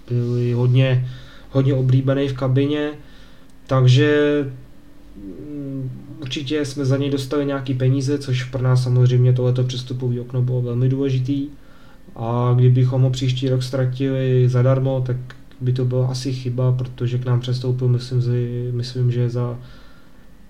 byl 0.09 0.57
hodně, 0.57 1.09
hodně 1.51 1.73
oblíbený 1.73 2.27
v 2.27 2.33
kabině, 2.33 2.91
takže 3.67 4.11
určitě 6.22 6.65
jsme 6.65 6.85
za 6.85 6.98
něj 6.98 7.10
dostali 7.10 7.45
nějaký 7.45 7.73
peníze, 7.73 8.18
což 8.18 8.44
pro 8.44 8.64
nás 8.64 8.84
samozřejmě 8.84 9.34
tohleto 9.34 9.64
přestupový 9.64 10.19
okno 10.19 10.41
bylo 10.41 10.61
velmi 10.61 10.89
důležitý. 10.89 11.48
A 12.15 12.53
kdybychom 12.56 13.02
ho 13.02 13.10
příští 13.10 13.49
rok 13.49 13.64
ztratili 13.64 14.49
zadarmo, 14.49 15.03
tak 15.06 15.18
by 15.61 15.73
to 15.73 15.85
byla 15.85 16.07
asi 16.07 16.34
chyba, 16.34 16.72
protože 16.72 17.18
k 17.18 17.26
nám 17.26 17.39
přestoupil, 17.39 17.88
myslím, 17.88 18.22
myslím 18.72 19.11
že 19.11 19.30
za 19.30 19.60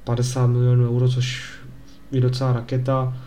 50 0.04 0.48
milionů 0.48 0.96
euro, 0.96 1.10
což 1.10 1.52
je 2.12 2.22
docela 2.22 2.54
raketa, 2.54 3.18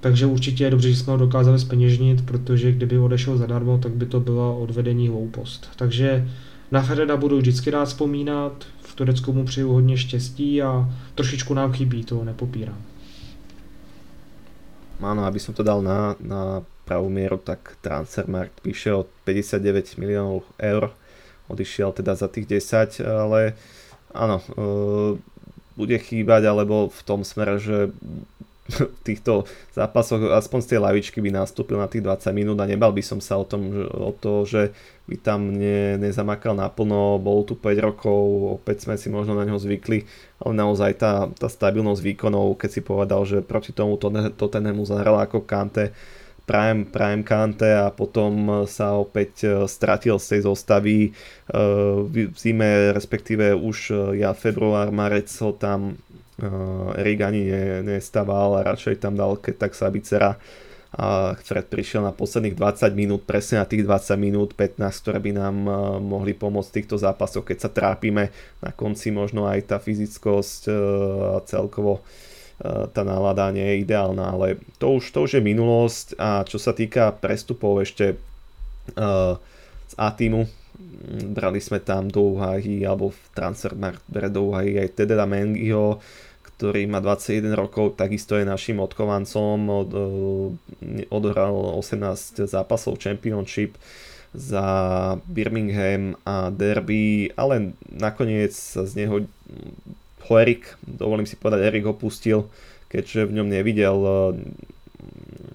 takže 0.00 0.26
určitě 0.26 0.64
je 0.64 0.70
dobře, 0.70 0.90
že 0.90 0.96
jsme 0.96 1.10
ho 1.10 1.16
dokázali 1.16 1.58
speněžnit, 1.58 2.26
protože 2.26 2.72
kdyby 2.72 2.98
odešel 2.98 3.36
zadarmo, 3.36 3.78
tak 3.78 3.92
by 3.92 4.06
to 4.06 4.20
byla 4.20 4.52
odvedení 4.52 5.08
hloupost. 5.08 5.68
Takže 5.76 6.28
na 6.70 6.82
Fereda 6.82 7.16
budu 7.16 7.38
vždycky 7.38 7.70
rád 7.70 7.84
vzpomínat, 7.84 8.64
Turecku 9.00 9.32
mu 9.32 9.44
přeju 9.44 9.72
hodně 9.72 9.96
štěstí 9.96 10.62
a 10.62 10.88
trošičku 11.14 11.54
nám 11.54 11.72
chybí, 11.72 12.04
to 12.04 12.24
nepopírám. 12.24 12.76
Áno, 15.00 15.24
aby 15.24 15.40
som 15.40 15.56
to 15.56 15.64
dal 15.64 15.80
na, 15.80 16.12
na 16.20 16.60
pravú 16.84 17.08
mieru, 17.08 17.40
tak 17.40 17.80
Transfermarkt 17.80 18.60
píše 18.60 18.92
o 18.92 19.08
59 19.24 19.96
miliónov 19.96 20.44
eur, 20.60 20.92
odišiel 21.48 21.96
teda 21.96 22.12
za 22.12 22.28
tých 22.28 22.60
10, 22.60 23.00
ale 23.08 23.56
áno, 24.12 24.44
e, 24.44 25.16
bude 25.80 25.96
chýbať, 25.96 26.52
alebo 26.52 26.92
v 26.92 27.00
tom 27.00 27.24
smere, 27.24 27.56
že 27.56 27.96
v 28.68 29.00
týchto 29.00 29.48
zápasoch 29.72 30.28
aspoň 30.28 30.60
z 30.60 30.68
tej 30.76 30.80
lavičky 30.84 31.18
by 31.24 31.40
nastúpil 31.40 31.80
na 31.80 31.88
tých 31.88 32.04
20 32.04 32.36
minút 32.36 32.60
a 32.60 32.68
nebal 32.68 32.92
by 32.92 33.00
som 33.00 33.18
sa 33.18 33.40
o, 33.40 33.48
tom, 33.48 33.88
o 33.88 34.12
to, 34.12 34.44
že 34.44 34.76
by 35.10 35.16
tam 35.18 35.50
ne, 35.50 35.98
nezamakal 35.98 36.54
naplno, 36.54 37.18
bol 37.18 37.42
tu 37.42 37.58
5 37.58 37.66
rokov, 37.82 38.22
opäť 38.62 38.86
sme 38.86 38.94
si 38.94 39.10
možno 39.10 39.34
na 39.34 39.42
neho 39.42 39.58
zvykli, 39.58 40.06
ale 40.38 40.52
naozaj 40.54 40.94
tá, 40.94 41.26
tá 41.34 41.50
stabilnosť 41.50 41.98
výkonov, 41.98 42.54
keď 42.54 42.70
si 42.70 42.80
povedal, 42.86 43.26
že 43.26 43.42
proti 43.42 43.74
tomu 43.74 43.98
Tottenhamu 43.98 44.86
zahral 44.86 45.18
ako 45.18 45.42
Kante, 45.42 45.90
Prime, 46.50 46.82
Prime 46.86 47.22
Kante 47.22 47.70
a 47.70 47.94
potom 47.94 48.66
sa 48.66 48.98
opäť 48.98 49.46
e, 49.46 49.48
stratil 49.70 50.18
z 50.18 50.26
tej 50.34 50.40
zostavy 50.50 50.96
e, 51.06 51.10
v 52.10 52.34
zime, 52.34 52.90
respektíve 52.90 53.54
už 53.54 53.78
e, 53.94 53.94
ja 54.26 54.34
február, 54.34 54.90
marec 54.90 55.30
ho 55.42 55.54
tam 55.54 55.94
Erik 56.96 57.20
ani 57.20 57.52
nestával 57.84 58.56
a 58.56 58.64
radšej 58.72 59.04
tam 59.04 59.12
dal 59.12 59.36
keď 59.36 59.68
tak 59.68 59.76
Sabicera. 59.76 60.40
a 60.40 60.69
Fred 61.40 61.66
prišiel 61.70 62.04
na 62.04 62.12
posledných 62.12 62.58
20 62.58 62.92
minút, 62.92 63.24
presne 63.24 63.62
na 63.62 63.66
tých 63.66 63.86
20 63.86 64.20
minút, 64.20 64.50
15, 64.52 64.76
ktoré 65.00 65.18
by 65.22 65.32
nám 65.32 65.56
mohli 66.02 66.36
pomôcť 66.36 66.68
v 66.68 66.76
týchto 66.82 66.96
zápasoch, 67.00 67.46
keď 67.46 67.58
sa 67.64 67.70
trápime. 67.72 68.34
Na 68.60 68.74
konci 68.74 69.08
možno 69.08 69.48
aj 69.48 69.70
tá 69.70 69.76
fyzickosť 69.80 70.68
a 70.68 71.40
celkovo 71.48 72.04
Eh, 72.60 72.84
tá 72.92 73.00
nálada 73.08 73.48
nie 73.56 73.64
je 73.64 73.88
ideálna, 73.88 74.36
ale 74.36 74.60
to 74.76 75.00
už, 75.00 75.16
to 75.16 75.24
už 75.24 75.40
je 75.40 75.42
minulosť. 75.42 76.06
A 76.20 76.44
čo 76.44 76.60
sa 76.60 76.76
týka 76.76 77.08
prestupov 77.16 77.80
ešte 77.80 78.20
z 79.86 79.94
A-týmu, 79.94 80.44
mm, 80.44 81.30
brali 81.30 81.62
sme 81.62 81.78
tam 81.78 82.10
do 82.10 82.34
úvahy, 82.34 82.82
alebo 82.82 83.14
v 83.14 83.20
Transfermarkt 83.32 84.02
do 84.10 84.50
úvahy 84.50 84.82
aj 84.82 84.98
Tededa 84.98 85.30
Mengiho, 85.30 86.02
ktorý 86.60 86.84
má 86.84 87.00
21 87.00 87.56
rokov, 87.56 87.96
takisto 87.96 88.36
je 88.36 88.44
našim 88.44 88.84
odkovancom, 88.84 89.56
od, 89.64 89.90
eh, 89.96 91.08
odohral 91.08 91.56
18 91.80 92.44
zápasov 92.44 93.00
Championship 93.00 93.80
za 94.36 95.16
Birmingham 95.24 96.20
a 96.28 96.52
Derby, 96.52 97.32
ale 97.32 97.72
nakoniec 97.88 98.52
sa 98.52 98.84
z 98.84 98.92
neho 99.08 99.24
ho 100.28 100.34
Erik, 100.36 100.76
dovolím 100.84 101.24
si 101.24 101.40
povedať, 101.40 101.64
Erik 101.64 101.88
opustil, 101.88 102.44
keďže 102.92 103.32
v 103.32 103.40
ňom 103.40 103.48
nevidel 103.48 103.96
eh, 103.96 104.14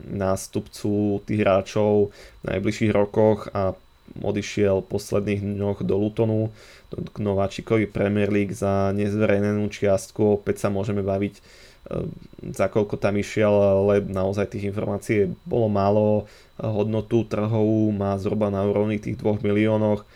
nástupcu 0.10 1.22
tých 1.30 1.38
hráčov 1.38 2.10
v 2.42 2.44
najbližších 2.50 2.92
rokoch 2.98 3.46
a 3.54 3.78
odišiel 4.26 4.82
v 4.82 4.90
posledných 4.90 5.42
dňoch 5.54 5.86
do 5.86 6.02
Lutonu, 6.02 6.50
k 6.96 7.18
nováčikovi 7.20 7.86
Premier 7.90 8.32
League 8.32 8.56
za 8.56 8.96
nezverejnenú 8.96 9.68
čiastku. 9.68 10.40
Opäť 10.42 10.66
sa 10.66 10.70
môžeme 10.72 11.04
baviť 11.04 11.36
eh, 11.38 12.08
za 12.56 12.72
koľko 12.72 12.96
tam 12.96 13.20
išiel, 13.20 13.52
ale 13.52 14.04
naozaj 14.04 14.56
tých 14.56 14.72
informácií 14.72 15.36
bolo 15.44 15.68
málo. 15.68 16.08
Hodnotu 16.56 17.28
trhovú 17.28 17.92
má 17.92 18.16
zhruba 18.16 18.48
na 18.48 18.64
úrovni 18.64 18.96
tých 18.96 19.20
2 19.20 19.44
miliónoch. 19.44 20.08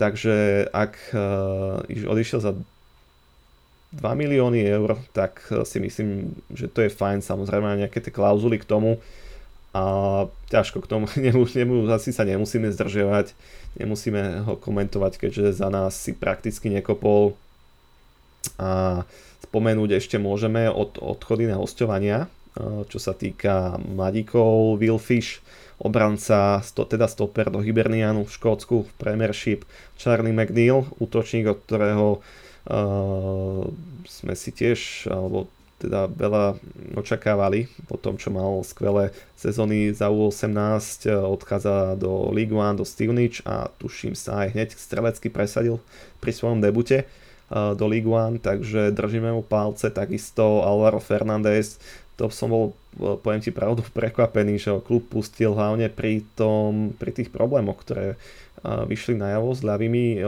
Takže 0.00 0.66
ak 0.72 0.96
uh, 1.12 1.84
odišiel 1.84 2.40
za 2.40 2.56
2 2.56 4.00
milióny 4.00 4.64
eur, 4.64 4.96
tak 5.12 5.44
eh, 5.52 5.62
si 5.68 5.78
myslím, 5.78 6.32
že 6.48 6.66
to 6.72 6.82
je 6.82 6.90
fajn, 6.90 7.20
samozrejme 7.20 7.76
nejaké 7.76 8.00
tie 8.00 8.10
klauzuly 8.10 8.56
k 8.56 8.68
tomu 8.68 8.98
a 9.72 9.82
ťažko 10.52 10.84
k 10.84 10.90
tomu, 10.90 11.04
nemu, 11.28 11.42
nemu, 11.48 11.74
asi 11.88 12.12
sa 12.12 12.28
nemusíme 12.28 12.68
zdržiavať, 12.72 13.32
nemusíme 13.80 14.44
ho 14.44 14.54
komentovať, 14.60 15.16
keďže 15.16 15.64
za 15.64 15.68
nás 15.72 15.96
si 15.96 16.12
prakticky 16.12 16.68
nekopol. 16.68 17.34
A 18.60 19.02
spomenúť 19.48 20.00
ešte 20.00 20.16
môžeme 20.16 20.68
od 20.68 21.00
odchody 21.00 21.48
na 21.48 21.60
hostovania, 21.60 22.28
čo 22.88 22.98
sa 23.00 23.16
týka 23.16 23.80
mladíkov, 23.80 24.76
Will 24.76 25.00
Fish, 25.00 25.40
obranca, 25.80 26.60
sto, 26.60 26.84
teda 26.84 27.08
stoper 27.08 27.48
do 27.48 27.64
Hibernianu 27.64 28.28
v 28.28 28.34
Škótsku 28.34 28.76
v 28.84 28.90
Premiership, 29.00 29.64
Charlie 29.96 30.36
McNeil, 30.36 30.84
útočník, 31.00 31.48
od 31.48 31.58
ktorého 31.64 32.06
uh, 32.20 33.64
sme 34.04 34.34
si 34.36 34.52
tiež, 34.52 35.08
alebo 35.08 35.48
teda 35.82 36.06
veľa 36.06 36.62
očakávali 36.94 37.66
po 37.90 37.98
tom, 37.98 38.14
čo 38.14 38.30
mal 38.30 38.62
skvelé 38.62 39.10
sezóny 39.34 39.90
za 39.90 40.06
U18, 40.14 41.10
odchádza 41.10 41.98
do 41.98 42.30
League 42.30 42.54
One, 42.54 42.78
do 42.78 42.86
Stevenage 42.86 43.42
a 43.42 43.66
tuším 43.82 44.14
sa 44.14 44.46
aj 44.46 44.54
hneď 44.54 44.68
strelecky 44.78 45.26
presadil 45.26 45.82
pri 46.22 46.30
svojom 46.30 46.62
debute 46.62 47.10
do 47.52 47.84
League 47.90 48.08
One, 48.08 48.38
takže 48.38 48.94
držíme 48.94 49.34
mu 49.34 49.42
palce, 49.42 49.90
takisto 49.90 50.64
Alvaro 50.64 51.02
Fernández, 51.02 51.76
to 52.16 52.30
som 52.30 52.48
bol, 52.48 52.64
poviem 52.96 53.42
ti 53.42 53.50
pravdu, 53.50 53.82
prekvapený, 53.98 54.62
že 54.62 54.70
ho 54.72 54.80
klub 54.80 55.10
pustil 55.10 55.52
hlavne 55.52 55.90
pri, 55.90 56.22
tom, 56.38 56.94
pri 56.96 57.10
tých 57.10 57.28
problémoch, 57.28 57.82
ktoré 57.82 58.16
vyšli 58.62 59.18
najavo 59.18 59.58
s 59.58 59.60
ľavými 59.66 60.22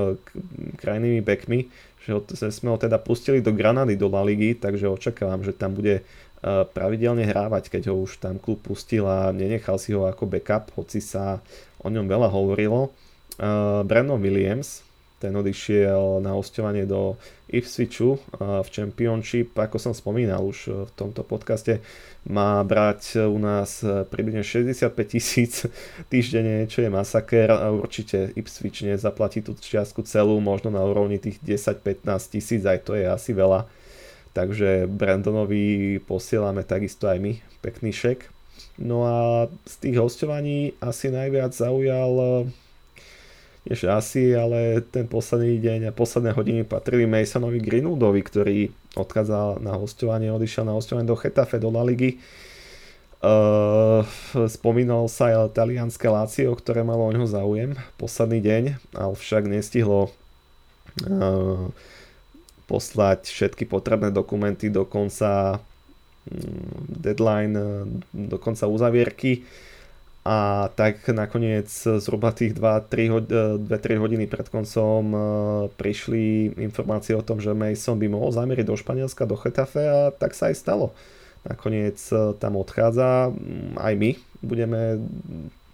krajnými 0.83 1.23
backmi, 1.23 1.71
že 2.05 2.53
sme 2.53 2.69
ho 2.69 2.77
teda 2.77 3.01
pustili 3.01 3.41
do 3.41 3.51
Granady, 3.51 3.97
do 3.97 4.13
La 4.13 4.21
Ligy, 4.21 4.61
takže 4.61 4.93
očakávam, 4.93 5.41
že 5.41 5.57
tam 5.57 5.73
bude 5.73 6.01
e, 6.01 6.03
pravidelne 6.45 7.25
hrávať, 7.25 7.73
keď 7.73 7.89
ho 7.89 8.05
už 8.05 8.21
tam 8.21 8.37
klub 8.37 8.61
pustil 8.61 9.09
a 9.09 9.33
nenechal 9.33 9.81
si 9.81 9.97
ho 9.97 10.05
ako 10.05 10.29
backup, 10.29 10.69
hoci 10.77 11.01
sa 11.01 11.41
o 11.81 11.89
ňom 11.89 12.05
veľa 12.05 12.29
hovorilo. 12.29 12.93
E, 13.41 13.49
Brandon 13.89 14.21
Williams, 14.21 14.84
ten 15.25 15.33
odišiel 15.33 16.21
na 16.21 16.37
hostovanie 16.37 16.85
do 16.85 17.17
Ipswichu 17.49 18.21
v 18.37 18.69
Championship, 18.69 19.57
ako 19.57 19.81
som 19.81 19.97
spomínal 19.97 20.45
už 20.45 20.85
v 20.85 20.91
tomto 20.93 21.25
podcaste, 21.25 21.81
má 22.29 22.61
brať 22.61 23.25
u 23.25 23.41
nás 23.41 23.81
približne 23.85 24.45
65 24.45 24.93
tisíc 25.09 25.65
týždenne, 26.13 26.69
čo 26.69 26.85
je 26.85 26.93
masaker 26.93 27.49
a 27.49 27.73
určite 27.73 28.37
Ipswich 28.37 28.85
nezaplatí 28.85 29.41
tú 29.41 29.57
čiastku 29.57 30.05
celú, 30.05 30.45
možno 30.45 30.69
na 30.69 30.85
úrovni 30.85 31.17
tých 31.17 31.41
10-15 31.41 32.05
tisíc, 32.29 32.61
aj 32.69 32.85
to 32.85 32.93
je 33.01 33.09
asi 33.09 33.33
veľa. 33.33 33.65
Takže 34.37 34.91
Brandonovi 34.91 36.03
posielame 36.05 36.69
takisto 36.69 37.09
aj 37.09 37.17
my 37.23 37.33
pekný 37.65 37.95
šek. 37.95 38.29
No 38.83 39.07
a 39.07 39.17
z 39.65 39.75
tých 39.89 39.97
hostovaní 40.03 40.75
asi 40.83 41.09
najviac 41.09 41.55
zaujal 41.55 42.45
než 43.65 43.89
asi, 43.89 44.37
ale 44.37 44.85
ten 44.85 45.09
posledný 45.09 45.57
deň 45.57 45.81
a 45.89 45.97
posledné 45.97 46.37
hodiny 46.37 46.63
patrili 46.69 47.09
Masonovi 47.09 47.65
Greenwoodovi, 47.65 48.21
ktorý 48.21 48.59
odchádzal 48.93 49.65
na 49.65 49.73
hostovanie, 49.81 50.29
odišiel 50.29 50.69
na 50.69 50.77
hostovanie 50.77 51.09
do 51.09 51.17
Chetafe, 51.17 51.57
do 51.57 51.73
La 51.73 51.81
Ligy. 51.81 52.21
Uh, 53.25 54.05
spomínal 54.53 55.09
sa 55.09 55.33
aj 55.33 55.57
talianské 55.57 56.13
Lácio, 56.13 56.53
ktoré 56.53 56.85
malo 56.85 57.09
o 57.09 57.15
ňo 57.17 57.25
záujem 57.25 57.73
posledný 57.97 58.45
deň, 58.45 58.63
ale 59.01 59.15
však 59.17 59.49
nestihlo 59.49 60.13
uh, 61.09 61.73
poslať 62.69 63.33
všetky 63.33 63.65
potrebné 63.65 64.13
dokumenty 64.13 64.69
do 64.69 64.85
konca 64.85 65.57
mm, 66.29 67.01
deadline, 67.01 67.57
do 68.13 68.37
konca 68.37 68.69
uzavierky 68.69 69.49
a 70.25 70.73
tak 70.73 71.05
nakoniec 71.13 71.69
zhruba 72.01 72.33
tých 72.33 72.57
2-3 72.57 73.69
hodiny 74.01 74.25
pred 74.25 74.49
koncom 74.49 75.03
e, 75.13 75.19
prišli 75.77 76.57
informácie 76.65 77.13
o 77.13 77.21
tom, 77.21 77.45
že 77.45 77.53
Mason 77.53 78.01
by 78.01 78.09
mohol 78.09 78.33
zamieriť 78.33 78.65
do 78.65 78.73
Španielska, 78.73 79.29
do 79.29 79.37
Chetafe 79.37 79.85
a 79.85 80.01
tak 80.17 80.33
sa 80.33 80.49
aj 80.49 80.57
stalo. 80.57 80.97
Nakoniec 81.45 82.01
e, 82.09 82.33
tam 82.41 82.57
odchádza, 82.57 83.37
aj 83.77 83.95
my 84.01 84.17
budeme 84.41 85.05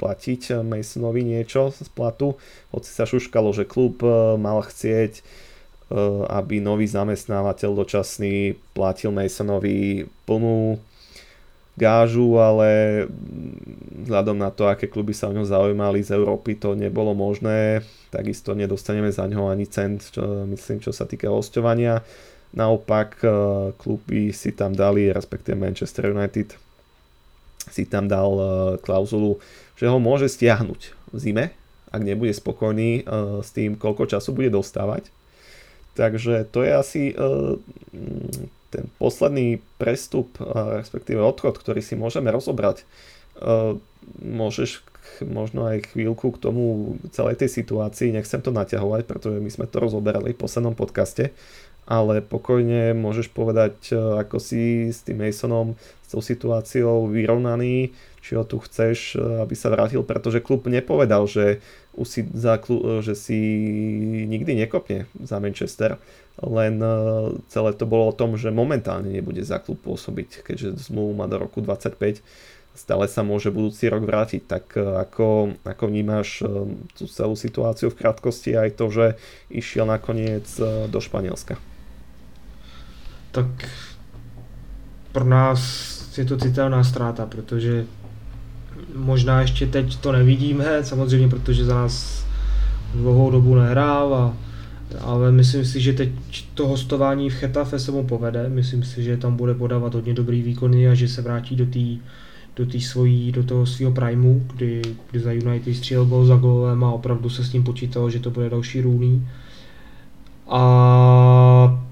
platiť 0.03 0.67
Masonovi 0.67 1.23
niečo 1.23 1.71
z 1.71 1.87
platu, 1.87 2.35
hoci 2.75 2.91
sa 2.91 3.07
šuškalo, 3.07 3.55
že 3.55 3.71
klub 3.71 4.03
e, 4.03 4.35
mal 4.35 4.67
chcieť 4.67 5.47
aby 6.31 6.63
nový 6.63 6.87
zamestnávateľ 6.87 7.83
dočasný 7.83 8.55
platil 8.79 9.11
Masonovi 9.11 10.07
plnú 10.23 10.79
gážu, 11.81 12.37
ale 12.37 13.09
vzhľadom 14.05 14.37
na 14.37 14.53
to, 14.53 14.69
aké 14.69 14.85
kluby 14.85 15.17
sa 15.17 15.33
o 15.33 15.35
ňo 15.35 15.49
zaujímali 15.49 16.05
z 16.05 16.13
Európy, 16.21 16.61
to 16.61 16.77
nebolo 16.77 17.17
možné. 17.17 17.81
Takisto 18.13 18.53
nedostaneme 18.53 19.09
za 19.09 19.25
ňo 19.25 19.49
ani 19.49 19.65
cent, 19.65 20.13
čo, 20.13 20.45
myslím, 20.45 20.85
čo 20.85 20.93
sa 20.93 21.09
týka 21.09 21.33
hostovania. 21.33 22.05
Naopak 22.53 23.23
e, 23.23 23.29
kluby 23.81 24.35
si 24.37 24.53
tam 24.53 24.77
dali, 24.77 25.09
respektíve 25.09 25.57
Manchester 25.57 26.13
United 26.13 26.53
si 27.71 27.87
tam 27.89 28.11
dal 28.11 28.31
e, 28.37 28.45
klauzulu, 28.83 29.41
že 29.79 29.87
ho 29.89 29.97
môže 30.03 30.27
stiahnuť 30.29 30.81
v 31.15 31.17
zime, 31.17 31.45
ak 31.95 32.03
nebude 32.03 32.35
spokojný 32.35 32.91
e, 33.01 33.03
s 33.41 33.55
tým, 33.55 33.79
koľko 33.79 34.11
času 34.11 34.35
bude 34.35 34.51
dostávať. 34.51 35.09
Takže 35.95 36.47
to 36.51 36.63
je 36.63 36.71
asi 36.71 37.03
ten 38.71 38.87
posledný 39.03 39.59
prestup, 39.77 40.39
respektíve 40.79 41.19
odchod, 41.19 41.59
ktorý 41.59 41.83
si 41.83 41.99
môžeme 41.99 42.31
rozobrať, 42.31 42.87
môžeš 44.23 44.87
možno 45.27 45.67
aj 45.67 45.91
chvíľku 45.93 46.31
k 46.33 46.43
tomu 46.43 46.97
celej 47.11 47.43
tej 47.43 47.51
situácii, 47.51 48.15
nechcem 48.15 48.41
to 48.41 48.55
naťahovať, 48.55 49.05
pretože 49.05 49.43
my 49.43 49.51
sme 49.51 49.67
to 49.67 49.83
rozoberali 49.83 50.33
v 50.33 50.41
poslednom 50.41 50.79
podcaste, 50.79 51.35
ale 51.91 52.23
pokojne 52.23 52.95
môžeš 52.95 53.35
povedať, 53.35 53.91
ako 53.93 54.39
si 54.39 54.95
s 54.95 55.03
tým 55.03 55.27
Masonom, 55.27 55.75
s 56.07 56.15
tou 56.15 56.23
situáciou 56.23 57.11
vyrovnaný, 57.11 57.91
či 58.23 58.39
ho 58.39 58.47
tu 58.47 58.63
chceš, 58.63 59.19
aby 59.19 59.57
sa 59.59 59.73
vrátil, 59.73 60.07
pretože 60.07 60.45
klub 60.45 60.69
nepovedal, 60.71 61.27
že, 61.27 61.59
si, 62.07 62.23
za, 62.31 62.61
že 63.03 63.15
si 63.19 63.41
nikdy 64.29 64.63
nekopne 64.63 65.11
za 65.19 65.43
Manchester 65.43 65.99
len 66.41 66.81
e, 66.81 66.89
celé 67.53 67.77
to 67.77 67.85
bolo 67.85 68.09
o 68.09 68.17
tom, 68.17 68.37
že 68.37 68.49
momentálne 68.49 69.13
nebude 69.13 69.45
za 69.45 69.61
klub 69.61 69.81
pôsobiť, 69.85 70.45
keďže 70.45 70.91
zmluvu 70.91 71.13
má 71.13 71.27
do 71.29 71.37
roku 71.37 71.61
25, 71.61 72.25
stále 72.73 73.05
sa 73.09 73.21
môže 73.21 73.53
budúci 73.53 73.93
rok 73.93 74.09
vrátiť. 74.09 74.43
Tak 74.49 74.65
e, 74.77 74.81
ako, 74.81 75.59
ako 75.65 75.85
vnímaš 75.87 76.41
e, 76.41 76.45
tú 76.97 77.05
celú 77.05 77.37
situáciu 77.37 77.93
v 77.93 77.99
krátkosti 78.01 78.57
aj 78.57 78.71
to, 78.81 78.87
že 78.89 79.07
išiel 79.53 79.85
nakoniec 79.85 80.49
do 80.89 80.99
Španielska? 81.01 81.61
Tak 83.31 83.49
pro 85.13 85.25
nás 85.25 85.61
je 86.19 86.25
to 86.25 86.37
citelná 86.37 86.85
ztráta, 86.85 87.27
protože 87.27 87.87
možná 88.95 89.41
ještě 89.41 89.67
teď 89.67 89.97
to 89.97 90.13
nevidíme, 90.13 90.85
samozřejmě, 90.85 91.29
protože 91.29 91.65
za 91.65 91.75
nás 91.75 92.25
dlouhou 92.95 93.31
dobu 93.31 93.55
nehrál 93.55 94.15
a 94.15 94.37
ale 95.01 95.33
myslím 95.33 95.65
si, 95.65 95.81
že 95.81 95.93
teď 95.93 96.11
to 96.55 96.69
hostování 96.69 97.31
v 97.31 97.35
Chetafe 97.35 97.79
se 97.79 97.93
mu 97.93 98.07
povede. 98.07 98.49
Myslím 98.49 98.83
si, 98.83 99.03
že 99.03 99.17
tam 99.17 99.37
bude 99.37 99.55
podávat 99.55 99.95
hodně 99.95 100.15
dobrý 100.15 100.43
výkony 100.43 100.89
a 100.89 100.95
že 100.95 101.09
se 101.09 101.23
vrátí 101.23 101.57
do 101.57 101.67
té 101.67 101.99
do 102.57 102.67
tý 102.67 102.81
svojí, 102.81 103.33
do 103.33 103.43
toho 103.43 103.67
svého 103.67 103.93
primu, 103.93 104.47
kdy, 104.55 104.83
kdy 105.11 105.21
za 105.21 105.33
United 105.33 105.77
střílel 105.77 106.07
gol 106.07 106.25
za 106.25 106.37
golem 106.37 106.85
a 106.85 106.93
opravdu 106.93 107.31
se 107.31 107.45
s 107.45 107.53
ním 107.53 107.65
počítalo, 107.65 108.11
že 108.11 108.19
to 108.19 108.31
bude 108.31 108.51
další 108.51 108.81
růný. 108.81 109.29
A 110.49 111.85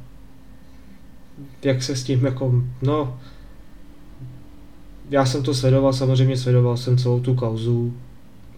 jak 1.64 1.82
se 1.82 1.96
s 1.96 2.04
tím 2.04 2.24
jako, 2.24 2.62
no, 2.82 3.18
já 5.10 5.26
jsem 5.26 5.42
to 5.42 5.54
sledoval, 5.54 5.92
samozřejmě 5.92 6.36
sledoval 6.36 6.76
jsem 6.76 6.98
celou 6.98 7.20
tu 7.20 7.34
kauzu, 7.34 7.94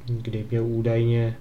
kdy 0.06 0.44
mě 0.50 0.60
údajně 0.60 1.36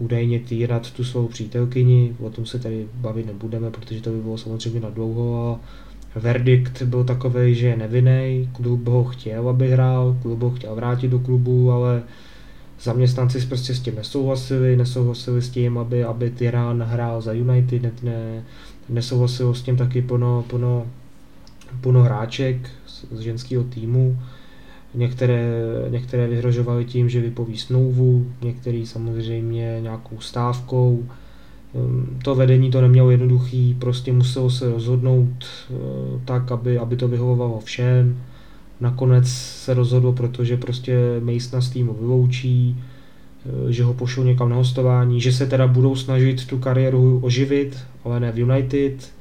údajně 0.00 0.40
týrat 0.40 0.90
tu 0.90 1.04
svou 1.04 1.28
přítelkyni, 1.28 2.16
o 2.20 2.30
tom 2.30 2.46
se 2.46 2.58
tady 2.58 2.86
bavit 2.94 3.26
nebudeme, 3.26 3.70
protože 3.70 4.00
to 4.00 4.10
by 4.10 4.20
bylo 4.20 4.38
samozřejmě 4.38 4.80
na 4.80 4.90
dlouho 4.90 5.60
a 6.14 6.18
verdikt 6.18 6.82
byl 6.82 7.04
takový, 7.04 7.54
že 7.54 7.66
je 7.66 7.76
nevinný, 7.76 8.50
klub 8.52 8.88
ho 8.88 9.04
chtěl, 9.04 9.48
aby 9.48 9.70
hrál, 9.70 10.16
klub 10.22 10.42
ho 10.42 10.50
chtěl 10.50 10.74
vrátit 10.74 11.08
do 11.08 11.18
klubu, 11.18 11.72
ale 11.72 12.02
zaměstnanci 12.80 13.46
prostě 13.46 13.74
s 13.74 13.80
tím 13.80 13.94
nesouhlasili, 13.94 14.76
nesouhlasili 14.76 15.42
s 15.42 15.50
tím, 15.50 15.78
aby, 15.78 16.04
aby 16.04 16.30
Tyran 16.30 16.82
hrál 16.82 17.20
za 17.20 17.32
United, 17.32 17.82
ne, 17.82 17.92
ne, 18.02 18.44
nesouhlasilo 18.88 19.54
s 19.54 19.62
tím 19.62 19.76
taky 19.76 20.02
plno, 20.02 20.44
plno, 20.48 20.86
plno 21.80 22.02
hráček 22.02 22.70
z, 22.86 23.04
z 23.10 23.20
ženského 23.20 23.64
týmu, 23.64 24.18
Některé, 24.94 25.52
některé 25.88 26.28
vyhrožovaly 26.28 26.84
tím, 26.84 27.08
že 27.08 27.20
vypoví 27.20 27.56
smlouvu, 27.56 28.26
některý 28.42 28.86
samozřejmě 28.86 29.78
nějakou 29.80 30.20
stávkou. 30.20 31.04
Ehm, 31.74 32.18
to 32.24 32.34
vedení 32.34 32.70
to 32.70 32.80
nemělo 32.80 33.10
jednoduchý, 33.10 33.76
prostě 33.78 34.12
muselo 34.12 34.50
se 34.50 34.70
rozhodnout 34.70 35.28
eh, 35.44 35.74
tak, 36.24 36.52
aby, 36.52 36.78
aby 36.78 36.96
to 36.96 37.08
vyhovovalo 37.08 37.60
všem. 37.60 38.18
Nakonec 38.80 39.28
se 39.28 39.74
rozhodlo, 39.74 40.12
protože 40.12 40.56
prostě 40.56 40.96
Masona 41.20 41.60
z 41.60 41.70
týmu 41.70 41.94
vyloučí, 42.00 42.76
eh, 42.78 43.72
že 43.72 43.84
ho 43.84 43.94
pošlou 43.94 44.24
někam 44.24 44.48
na 44.48 44.56
hostování, 44.56 45.20
že 45.20 45.32
se 45.32 45.46
teda 45.46 45.66
budou 45.66 45.96
snažit 45.96 46.46
tu 46.46 46.58
kariéru 46.58 47.20
oživit, 47.22 47.78
ale 48.04 48.20
ne 48.20 48.32
v 48.32 48.38
United, 48.38 49.12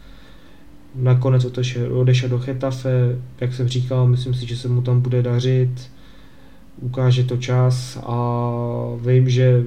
Nakonec 0.95 1.45
odešel, 1.45 2.05
do 2.29 2.39
Chetafe, 2.39 3.15
jak 3.41 3.53
jsem 3.53 3.67
říkal, 3.67 4.07
myslím 4.07 4.33
si, 4.33 4.47
že 4.47 4.57
se 4.57 4.67
mu 4.67 4.81
tam 4.81 5.01
bude 5.01 5.21
dařit. 5.21 5.91
Ukáže 6.81 7.23
to 7.23 7.37
čas 7.37 7.99
a 8.03 8.41
vím, 9.05 9.29
že 9.29 9.63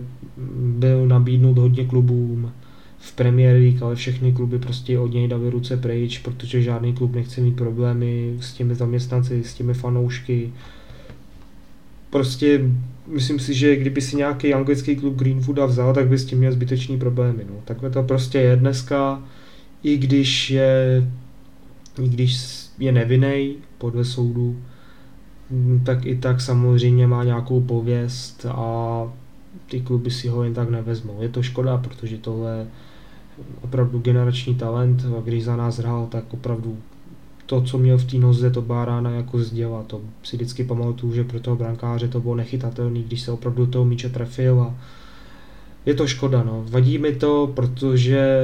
byl 0.58 1.06
nabídnut 1.06 1.58
hodně 1.58 1.84
klubům 1.84 2.52
v 2.98 3.12
Premier 3.12 3.56
League, 3.56 3.82
ale 3.82 3.94
všechny 3.94 4.32
kluby 4.32 4.58
prostě 4.58 4.98
od 4.98 5.12
něj 5.12 5.28
dali 5.28 5.50
ruce 5.50 5.76
pryč, 5.76 6.18
protože 6.18 6.62
žádný 6.62 6.92
klub 6.92 7.14
nechce 7.14 7.40
mít 7.40 7.56
problémy 7.56 8.36
s 8.40 8.52
těmi 8.52 8.74
zaměstnanci, 8.74 9.44
s 9.44 9.54
těmi 9.54 9.74
fanoušky. 9.74 10.52
Prostě 12.10 12.60
myslím 13.06 13.38
si, 13.38 13.54
že 13.54 13.76
kdyby 13.76 14.00
si 14.00 14.16
nějaký 14.16 14.54
anglický 14.54 14.96
klub 14.96 15.16
Greenwooda 15.16 15.66
vzal, 15.66 15.94
tak 15.94 16.08
by 16.08 16.18
s 16.18 16.24
tím 16.24 16.38
měl 16.38 16.52
zbytečný 16.52 16.98
problémy. 16.98 17.44
No. 17.48 17.54
Takhle 17.64 17.90
to 17.90 18.02
prostě 18.02 18.38
je 18.38 18.56
dneska 18.56 19.22
i 19.82 19.98
když 19.98 20.50
je, 20.50 21.08
i 22.02 22.08
když 22.08 22.38
je 22.78 22.92
nevinný 22.92 23.56
podle 23.78 24.04
soudu, 24.04 24.56
tak 25.84 26.06
i 26.06 26.16
tak 26.16 26.40
samozřejmě 26.40 27.06
má 27.06 27.24
nějakou 27.24 27.60
pověst 27.60 28.46
a 28.48 29.12
ty 29.70 29.80
kluby 29.80 30.10
si 30.10 30.28
ho 30.28 30.44
jen 30.44 30.54
tak 30.54 30.70
nevezmou. 30.70 31.22
Je 31.22 31.28
to 31.28 31.42
škoda, 31.42 31.78
protože 31.78 32.18
tohle 32.18 32.58
je 32.58 32.66
opravdu 33.62 33.98
generační 33.98 34.54
talent 34.54 35.04
a 35.18 35.20
když 35.20 35.44
za 35.44 35.56
nás 35.56 35.78
hrál, 35.78 36.06
tak 36.06 36.34
opravdu 36.34 36.78
to, 37.46 37.62
co 37.62 37.78
měl 37.78 37.98
v 37.98 38.04
té 38.04 38.16
noze, 38.16 38.50
to 38.50 38.62
byla 38.62 39.02
jako 39.10 39.38
zděla. 39.38 39.82
To 39.82 40.00
si 40.22 40.36
vždycky 40.36 40.64
pamatuju, 40.64 41.14
že 41.14 41.24
pro 41.24 41.40
toho 41.40 41.56
brankáře 41.56 42.08
to 42.08 42.20
bylo 42.20 42.34
nechytatelný, 42.34 43.02
když 43.02 43.20
se 43.20 43.32
opravdu 43.32 43.66
toho 43.66 43.84
míče 43.84 44.08
trefil 44.08 44.60
a 44.60 44.74
je 45.86 45.94
to 45.94 46.06
škoda, 46.06 46.42
no. 46.42 46.64
Vadí 46.68 46.98
mi 46.98 47.12
to, 47.12 47.52
protože 47.54 48.38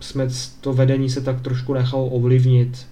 jsme 0.00 0.28
to 0.60 0.72
vedení 0.72 1.10
se 1.10 1.20
tak 1.20 1.40
trošku 1.40 1.74
nechalo 1.74 2.06
ovlivnit 2.06 2.86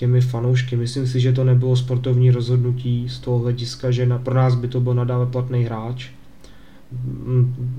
těmi 0.00 0.20
fanoušky. 0.20 0.76
Myslím 0.76 1.06
si, 1.06 1.20
že 1.20 1.32
to 1.32 1.44
nebylo 1.44 1.76
sportovní 1.76 2.30
rozhodnutí 2.30 3.08
z 3.08 3.18
toho 3.18 3.38
hlediska, 3.38 3.90
že 3.90 4.06
na, 4.06 4.18
pro 4.18 4.34
nás 4.34 4.54
by 4.54 4.68
to 4.68 4.80
byl 4.80 4.94
nadále 4.94 5.26
platný 5.26 5.64
hráč. 5.64 6.10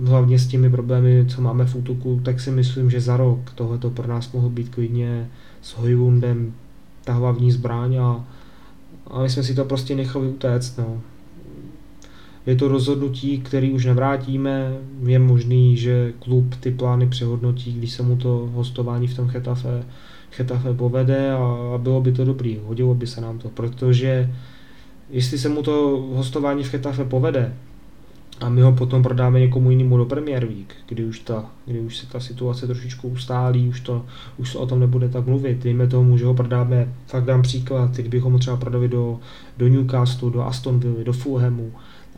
Hlavně 0.03 0.39
s 0.39 0.47
těmi 0.47 0.69
problémy, 0.69 1.25
co 1.27 1.41
máme 1.41 1.65
v 1.65 1.75
útoku, 1.75 2.21
tak 2.23 2.39
si 2.39 2.51
myslím, 2.51 2.89
že 2.89 3.01
za 3.01 3.17
rok 3.17 3.51
tohle 3.55 3.77
to 3.77 3.89
pro 3.89 4.07
nás 4.07 4.31
mohlo 4.31 4.49
být 4.49 4.69
klidně 4.69 5.29
s 5.61 5.73
Hojvundem 5.73 6.53
ta 7.03 7.13
hlavní 7.13 7.51
zbraň 7.51 7.95
a, 7.95 8.25
a 9.07 9.21
my 9.21 9.29
jsme 9.29 9.43
si 9.43 9.55
to 9.55 9.65
prostě 9.65 9.95
nechali 9.95 10.27
utéct. 10.27 10.77
No. 10.77 11.01
Je 12.45 12.55
to 12.55 12.67
rozhodnutí, 12.67 13.37
který 13.37 13.71
už 13.71 13.85
nevrátíme. 13.85 14.77
Je 15.03 15.19
možný, 15.19 15.77
že 15.77 16.13
klub 16.19 16.55
ty 16.55 16.71
plány 16.71 17.07
přehodnotí, 17.07 17.73
když 17.73 17.91
se 17.91 18.03
mu 18.03 18.15
to 18.15 18.49
hostování 18.53 19.07
v 19.07 19.15
tom 19.15 19.27
Chetafe, 19.27 19.83
Chetafe 20.31 20.73
povede 20.73 21.31
a 21.31 21.73
bylo 21.77 22.01
by 22.01 22.11
to 22.11 22.25
dobrý. 22.25 22.59
Hodilo 22.65 22.95
by 22.95 23.07
se 23.07 23.21
nám 23.21 23.39
to, 23.39 23.49
protože 23.49 24.33
jestli 25.09 25.37
se 25.37 25.49
mu 25.49 25.63
to 25.63 26.05
hostování 26.13 26.63
v 26.63 26.69
Chetafe 26.69 27.05
povede, 27.05 27.53
a 28.41 28.49
my 28.49 28.61
ho 28.61 28.71
potom 28.71 29.03
prodáme 29.03 29.39
někomu 29.39 29.71
jinému 29.71 29.97
do 29.97 30.05
Premier 30.05 30.45
Week, 30.45 30.75
kdy 30.87 31.05
už, 31.05 31.19
ta, 31.19 31.45
kdy 31.65 31.79
už 31.79 31.97
se 31.97 32.07
ta 32.07 32.19
situace 32.19 32.67
trošičku 32.67 33.07
ustálí, 33.07 33.67
už, 33.67 33.79
to, 33.79 34.05
už 34.37 34.51
se 34.51 34.57
o 34.57 34.65
tom 34.65 34.79
nebude 34.79 35.09
tak 35.09 35.25
mluvit. 35.25 35.63
Dejme 35.63 35.87
tomu, 35.87 36.17
že 36.17 36.25
ho 36.25 36.33
prodáme, 36.33 36.93
fakt 37.07 37.25
dám 37.25 37.41
příklad, 37.41 37.91
kdybychom 37.91 38.33
ho 38.33 38.39
třeba 38.39 38.57
prodali 38.57 38.87
do, 38.87 39.19
do 39.57 39.67
Newcastle, 39.67 40.31
do 40.31 40.41
Aston 40.41 40.79
Villa, 40.79 41.03
do 41.03 41.13
Fulhamu 41.13 41.71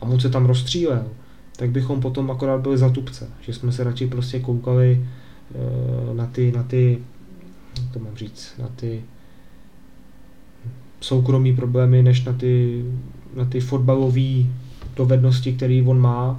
a 0.04 0.08
mu 0.08 0.20
se 0.20 0.30
tam 0.30 0.46
rozstřílel, 0.46 1.06
tak 1.56 1.70
bychom 1.70 2.00
potom 2.00 2.30
akorát 2.30 2.60
byli 2.60 2.78
zatupce, 2.78 3.28
že 3.40 3.52
jsme 3.52 3.72
se 3.72 3.84
radši 3.84 4.06
prostě 4.06 4.40
koukali 4.40 5.06
e, 6.10 6.14
na 6.14 6.26
ty, 6.26 6.52
na 6.52 6.62
ty, 6.62 6.98
to 7.92 7.98
mám 7.98 8.16
říct, 8.16 8.54
na 8.58 8.68
ty 8.76 9.02
soukromí 11.00 11.56
problémy, 11.56 12.02
než 12.02 12.24
na 12.24 12.32
ty, 12.32 12.84
na 13.34 13.44
ty 13.44 13.60
fotbalové 13.60 14.44
dovednosti, 14.96 15.52
které 15.52 15.82
on 15.86 16.00
má. 16.00 16.38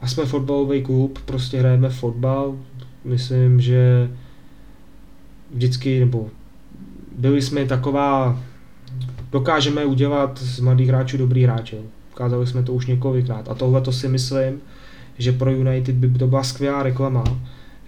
A 0.00 0.08
jsme 0.08 0.26
fotbalový 0.26 0.82
klub, 0.82 1.18
prostě 1.24 1.58
hrajeme 1.58 1.90
fotbal. 1.90 2.56
Myslím, 3.04 3.60
že 3.60 4.10
vždycky, 5.54 6.00
nebo 6.00 6.28
byli 7.18 7.42
jsme 7.42 7.64
taková, 7.64 8.40
dokážeme 9.32 9.84
udělat 9.84 10.38
z 10.38 10.60
mladých 10.60 10.88
hráčů 10.88 11.16
dobrý 11.16 11.44
hráče. 11.44 11.76
Ukázali 12.12 12.46
jsme 12.46 12.62
to 12.62 12.72
už 12.72 12.86
několikrát. 12.86 13.48
A 13.48 13.54
tohle 13.54 13.80
to 13.80 13.92
si 13.92 14.08
myslím, 14.08 14.60
že 15.18 15.32
pro 15.32 15.50
United 15.50 15.94
by 15.94 16.18
to 16.18 16.26
byla 16.26 16.42
skvělá 16.42 16.82
reklama, 16.82 17.24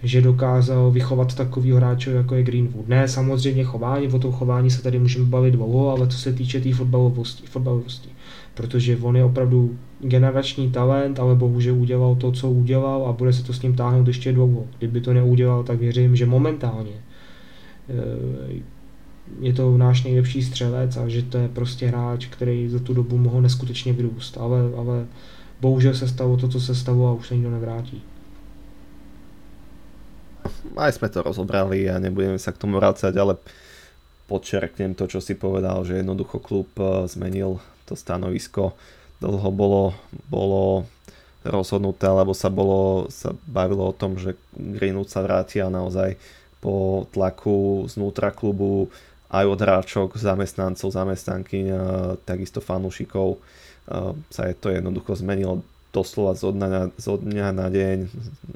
že 0.03 0.21
dokázal 0.21 0.91
vychovat 0.91 1.35
takový 1.35 1.71
hráče, 1.71 2.11
jako 2.11 2.35
je 2.35 2.43
Greenwood. 2.43 2.87
Ne, 2.87 3.07
samozřejmě 3.07 3.63
chování, 3.63 4.07
o 4.07 4.19
tom 4.19 4.31
chování 4.31 4.71
se 4.71 4.81
tady 4.81 4.99
můžeme 4.99 5.25
bavit 5.25 5.51
dlouho, 5.51 5.89
ale 5.89 6.07
co 6.07 6.17
se 6.17 6.33
týče 6.33 6.57
té 6.57 6.63
tý 6.63 6.71
fotbalovosti, 6.71 7.47
fotbalovosti 7.47 8.09
protože 8.55 8.97
on 9.01 9.17
je 9.17 9.23
opravdu 9.23 9.77
generační 9.99 10.71
talent, 10.71 11.19
ale 11.19 11.35
bohužel 11.35 11.75
udělal 11.75 12.15
to, 12.15 12.31
co 12.31 12.49
udělal 12.49 13.05
a 13.07 13.13
bude 13.13 13.33
se 13.33 13.43
to 13.43 13.53
s 13.53 13.61
ním 13.61 13.75
táhnout 13.75 14.07
ještě 14.07 14.31
dlouho. 14.31 14.65
Kdyby 14.77 15.01
to 15.01 15.13
neudělal, 15.13 15.63
tak 15.63 15.79
věřím, 15.79 16.15
že 16.15 16.25
momentálně 16.25 16.91
eh, 17.89 17.93
je 19.39 19.53
to 19.53 19.77
náš 19.77 20.03
nejlepší 20.03 20.43
střelec 20.43 20.97
a 20.97 21.09
že 21.09 21.21
to 21.21 21.37
je 21.37 21.47
prostě 21.47 21.87
hráč, 21.87 22.25
který 22.25 22.69
za 22.69 22.79
tu 22.79 22.93
dobu 22.93 23.17
mohl 23.17 23.41
neskutečně 23.41 23.93
vyrůst, 23.93 24.37
ale, 24.37 24.59
ale 24.77 25.05
bohužel 25.61 25.93
se 25.93 26.07
stalo 26.07 26.37
to, 26.37 26.47
co 26.47 26.59
se 26.61 26.75
stalo 26.75 27.07
a 27.07 27.13
už 27.13 27.27
se 27.27 27.35
nikdo 27.35 27.51
nevrátí. 27.51 28.01
Aj 30.77 30.91
sme 30.93 31.09
to 31.09 31.25
rozobrali 31.25 31.89
a 31.89 31.97
nebudeme 31.97 32.37
sa 32.37 32.53
k 32.53 32.61
tomu 32.61 32.77
vrácať, 32.77 33.15
ale 33.17 33.39
podčerknem 34.29 34.93
to, 34.93 35.09
čo 35.09 35.17
si 35.17 35.33
povedal, 35.33 35.81
že 35.87 36.03
jednoducho 36.03 36.37
klub 36.37 36.69
eh, 36.77 37.09
zmenil 37.09 37.57
to 37.89 37.97
stanovisko 37.97 38.77
dlho 39.23 39.49
bolo, 39.49 39.83
bolo 40.29 40.85
rozhodnuté, 41.45 42.09
alebo 42.09 42.33
sa, 42.33 42.49
bolo, 42.49 43.07
sa 43.13 43.31
bavilo 43.47 43.89
o 43.89 43.95
tom, 43.95 44.17
že 44.17 44.35
Greenwood 44.57 45.07
sa 45.07 45.21
vráti 45.21 45.61
a 45.61 45.71
naozaj 45.71 46.17
po 46.59 47.05
tlaku 47.13 47.85
znútra 47.85 48.33
klubu 48.33 48.89
aj 49.29 49.45
od 49.45 49.59
hráčok, 49.59 50.09
zamestnancov, 50.17 50.93
zamestnanky, 50.93 51.69
takisto 52.23 52.61
fanúšikov 52.61 53.41
sa 54.29 54.43
je 54.49 54.55
to 54.57 54.73
jednoducho 54.73 55.13
zmenilo 55.17 55.61
doslova 55.93 56.33
zo 56.35 56.51
dňa 56.51 56.67
na, 56.67 56.81
zo 56.97 57.15
dňa 57.15 57.47
na 57.53 57.67
deň, 57.69 57.97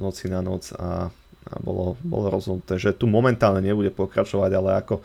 noci 0.01 0.25
na 0.27 0.41
noc 0.43 0.73
a, 0.75 1.07
a 1.47 1.53
bolo, 1.61 1.95
bolo 2.03 2.27
rozhodnuté, 2.33 2.75
že 2.81 2.91
tu 2.91 3.07
momentálne 3.07 3.63
nebude 3.63 3.93
pokračovať, 3.93 4.51
ale 4.57 4.69
ako 4.81 4.99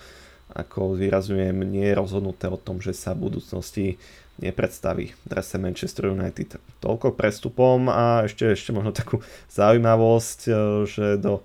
ako 0.55 0.95
vyrazujem, 0.95 1.67
nie 1.67 1.89
je 1.89 1.99
rozhodnuté 1.99 2.47
o 2.47 2.55
tom, 2.55 2.79
že 2.79 2.95
sa 2.95 3.17
v 3.17 3.27
budúcnosti 3.27 3.99
nepredstaví 4.39 5.15
drese 5.27 5.59
Manchester 5.59 6.11
United. 6.11 6.59
Toľko 6.79 7.15
prestupom 7.15 7.91
a 7.91 8.27
ešte, 8.27 8.55
ešte 8.55 8.71
možno 8.71 8.95
takú 8.95 9.23
zaujímavosť, 9.59 10.41
e, 10.47 10.53
že 10.87 11.07
do 11.19 11.43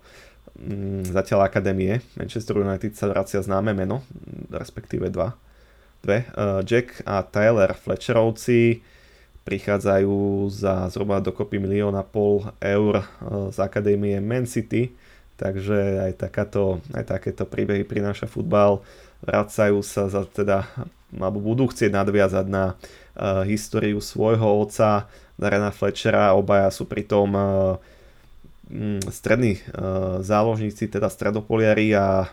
zatiaľ 1.07 1.47
akadémie 1.47 2.03
Manchester 2.19 2.59
United 2.59 2.91
sa 2.95 3.07
vracia 3.07 3.39
známe 3.39 3.71
meno, 3.71 4.03
respektíve 4.51 5.07
dva. 5.07 5.35
Dve. 5.99 6.27
Uh, 6.31 6.63
Jack 6.63 7.03
a 7.03 7.23
Tyler 7.27 7.75
Fletcherovci 7.75 8.79
prichádzajú 9.43 10.47
za 10.47 10.87
zhruba 10.91 11.19
dokopy 11.19 11.59
milión 11.59 11.91
a 11.95 12.03
pol 12.07 12.47
eur 12.63 13.03
uh, 13.03 13.51
z 13.51 13.57
akadémie 13.59 14.15
Man 14.23 14.47
City 14.47 14.95
takže 15.39 16.03
aj, 16.03 16.13
takáto, 16.19 16.83
aj 16.91 17.07
takéto 17.07 17.47
príbehy 17.47 17.87
prináša 17.87 18.27
futbal. 18.27 18.83
Vracajú 19.23 19.79
sa 19.79 20.11
za 20.11 20.27
teda, 20.27 20.67
alebo 21.15 21.39
budú 21.39 21.71
chcieť 21.71 21.95
nadviazať 21.95 22.45
na 22.51 22.75
uh, 22.75 23.47
históriu 23.47 24.03
svojho 24.03 24.67
otca, 24.67 25.07
Darena 25.39 25.71
Fletchera, 25.71 26.35
obaja 26.35 26.67
sú 26.67 26.83
pritom 26.83 27.31
uh, 27.31 27.79
strední 29.09 29.57
uh, 29.57 30.21
záložníci, 30.21 30.85
teda 30.87 31.09
stredopoliari 31.09 31.93
a 31.97 32.29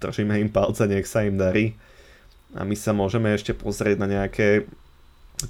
držíme 0.00 0.40
im 0.40 0.48
palce, 0.48 0.88
nech 0.88 1.04
sa 1.04 1.24
im 1.28 1.36
darí. 1.36 1.76
A 2.56 2.64
my 2.64 2.72
sa 2.72 2.96
môžeme 2.96 3.36
ešte 3.36 3.52
pozrieť 3.52 4.00
na 4.00 4.08
nejaké 4.08 4.64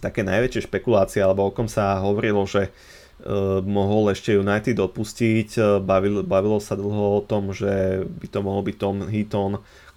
také 0.02 0.26
najväčšie 0.26 0.66
špekulácie, 0.66 1.22
alebo 1.22 1.46
o 1.46 1.54
kom 1.54 1.70
sa 1.70 2.02
hovorilo, 2.02 2.42
že 2.50 2.66
uh, 2.66 2.70
Eh, 3.16 3.60
mohol 3.64 4.12
ešte 4.12 4.36
United 4.36 4.76
odpustiť. 4.76 5.48
Eh, 5.56 5.64
bavilo, 5.80 6.20
bavilo 6.20 6.60
sa 6.60 6.76
dlho 6.76 7.16
o 7.16 7.24
tom, 7.24 7.56
že 7.56 8.04
by 8.04 8.26
to 8.28 8.38
mohol 8.44 8.60
byť 8.60 8.76
Tom 8.76 8.96
Heaton, 9.08 9.52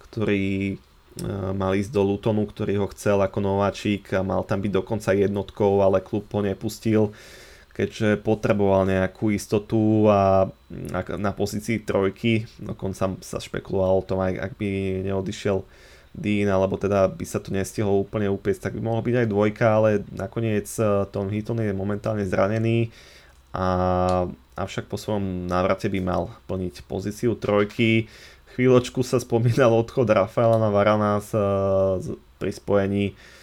ktorý 0.08 0.74
eh, 0.74 1.52
mal 1.52 1.76
ísť 1.76 1.92
do 1.92 2.00
Lutonu, 2.00 2.48
ktorý 2.48 2.80
ho 2.80 2.86
chcel 2.96 3.20
ako 3.20 3.44
nováčik 3.44 4.08
a 4.16 4.24
mal 4.24 4.40
tam 4.48 4.64
byť 4.64 4.72
dokonca 4.72 5.12
jednotkou, 5.12 5.84
ale 5.84 6.00
klub 6.00 6.32
ho 6.32 6.40
nepustil, 6.40 7.12
keďže 7.70 8.20
potreboval 8.20 8.84
nejakú 8.84 9.30
istotu 9.30 10.10
a 10.10 10.50
na 11.16 11.32
pozícii 11.32 11.82
trojky, 11.82 12.46
dokonca 12.58 13.16
sa 13.22 13.38
špekulovalo 13.38 14.02
o 14.02 14.06
tom, 14.06 14.18
aj 14.20 14.36
ak 14.38 14.52
by 14.58 14.68
neodišiel 15.06 15.62
Dean, 16.10 16.50
alebo 16.50 16.74
teda 16.74 17.06
by 17.06 17.22
sa 17.22 17.38
to 17.38 17.54
nestihlo 17.54 18.02
úplne 18.02 18.26
upiecť, 18.26 18.66
tak 18.66 18.74
by 18.74 18.82
mohol 18.82 19.02
byť 19.06 19.14
aj 19.14 19.26
dvojka, 19.30 19.66
ale 19.70 19.90
nakoniec 20.10 20.66
Tom 21.14 21.30
Heaton 21.30 21.62
je 21.62 21.70
momentálne 21.70 22.26
zranený 22.26 22.90
a 23.54 23.66
avšak 24.58 24.86
po 24.90 24.98
svojom 24.98 25.46
návrate 25.46 25.86
by 25.90 26.00
mal 26.02 26.30
plniť 26.46 26.86
pozíciu 26.86 27.34
trojky. 27.38 28.10
Chvíľočku 28.54 29.06
sa 29.06 29.22
spomínal 29.22 29.70
odchod 29.74 30.10
Rafaela 30.10 30.58
na 30.58 30.70
Varana 30.70 31.22
z, 31.22 31.30
z, 32.02 32.06
pri 32.38 32.50
spojení 32.50 33.04
e, 33.10 33.12
e, 33.14 33.39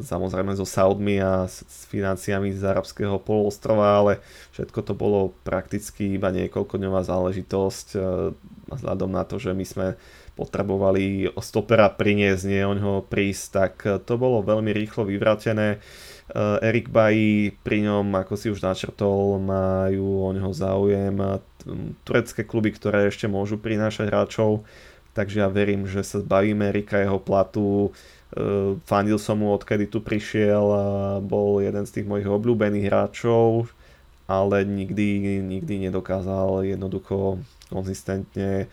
samozrejme 0.00 0.56
so 0.56 0.64
Saudmi 0.64 1.20
a 1.20 1.44
s, 1.44 1.60
financiami 1.92 2.56
z 2.56 2.64
arabského 2.64 3.20
poloostrova, 3.20 4.00
ale 4.00 4.12
všetko 4.56 4.80
to 4.80 4.92
bolo 4.96 5.36
prakticky 5.44 6.16
iba 6.16 6.32
niekoľkodňová 6.32 7.04
záležitosť 7.04 7.86
e, 7.92 7.98
vzhľadom 8.72 9.12
na 9.12 9.28
to, 9.28 9.36
že 9.36 9.52
my 9.52 9.64
sme 9.68 9.86
potrebovali 10.34 11.30
stopera 11.38 11.86
priniesť, 11.92 12.42
nie 12.48 12.62
o 12.66 12.74
ňoho 12.74 13.06
prísť, 13.06 13.44
tak 13.52 13.72
to 14.02 14.14
bolo 14.18 14.42
veľmi 14.42 14.74
rýchlo 14.74 15.06
vyvratené. 15.06 15.78
Erik 16.64 16.88
Bají 16.88 17.54
pri 17.62 17.86
ňom, 17.86 18.16
ako 18.18 18.34
si 18.34 18.50
už 18.50 18.64
načrtol, 18.64 19.38
majú 19.38 20.26
o 20.26 20.30
neho 20.34 20.50
záujem 20.50 21.14
turecké 22.02 22.42
kluby, 22.42 22.72
ktoré 22.72 23.06
ešte 23.06 23.28
môžu 23.28 23.60
prinášať 23.60 24.08
hráčov, 24.08 24.64
takže 25.12 25.44
ja 25.44 25.48
verím, 25.52 25.84
že 25.84 26.02
sa 26.02 26.18
zbavíme 26.24 26.66
Erika 26.72 26.98
jeho 26.98 27.20
platu. 27.20 27.92
Eh, 28.34 28.74
fandil 28.82 29.14
som 29.22 29.38
mu 29.38 29.54
odkedy 29.54 29.86
tu 29.86 30.02
prišiel, 30.02 30.66
bol 31.22 31.62
jeden 31.62 31.86
z 31.86 32.00
tých 32.00 32.06
mojich 32.10 32.26
obľúbených 32.26 32.90
hráčov, 32.90 33.70
ale 34.26 34.66
nikdy, 34.66 35.38
nikdy 35.38 35.86
nedokázal 35.86 36.66
jednoducho 36.66 37.38
konzistentne 37.70 38.66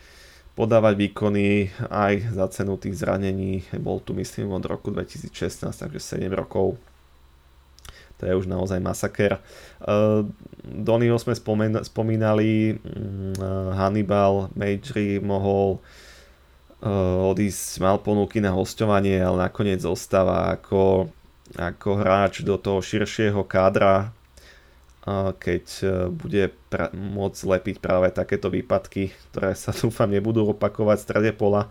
podávať 0.57 0.93
výkony 0.97 1.69
aj 1.93 2.33
za 2.33 2.45
cenu 2.49 2.75
tých 2.81 2.97
zranení. 2.97 3.61
Bol 3.77 4.01
tu 4.01 4.17
myslím 4.17 4.49
od 4.49 4.65
roku 4.65 4.89
2016, 4.89 5.29
takže 5.69 5.99
7 6.01 6.33
rokov 6.33 6.81
to 8.21 8.29
je 8.29 8.37
už 8.37 8.45
naozaj 8.45 8.77
masaker. 8.77 9.41
Donnyho 10.61 11.17
sme 11.17 11.33
spomínali, 11.81 12.77
mm, 12.77 13.41
Hannibal 13.73 14.53
Majri 14.53 15.17
mohol 15.17 15.81
odísť, 16.81 17.77
mal 17.77 18.01
ponuky 18.01 18.41
na 18.41 18.49
hostovanie, 18.57 19.21
ale 19.21 19.45
nakoniec 19.49 19.85
zostáva 19.85 20.57
ako, 20.57 21.13
ako 21.53 21.89
hráč 22.01 22.41
do 22.41 22.57
toho 22.57 22.81
širšieho 22.81 23.45
kádra. 23.45 24.09
Keď 25.41 25.65
e, 25.81 25.85
bude 26.13 26.53
pra- 26.69 26.93
môcť 26.93 27.41
lepiť 27.41 27.75
práve 27.81 28.13
takéto 28.13 28.53
výpadky, 28.53 29.09
ktoré 29.29 29.57
sa 29.57 29.73
dúfam 29.81 30.09
nebudú 30.09 30.53
opakovať 30.53 30.97
v 31.01 31.05
strede 31.05 31.31
pola. 31.33 31.69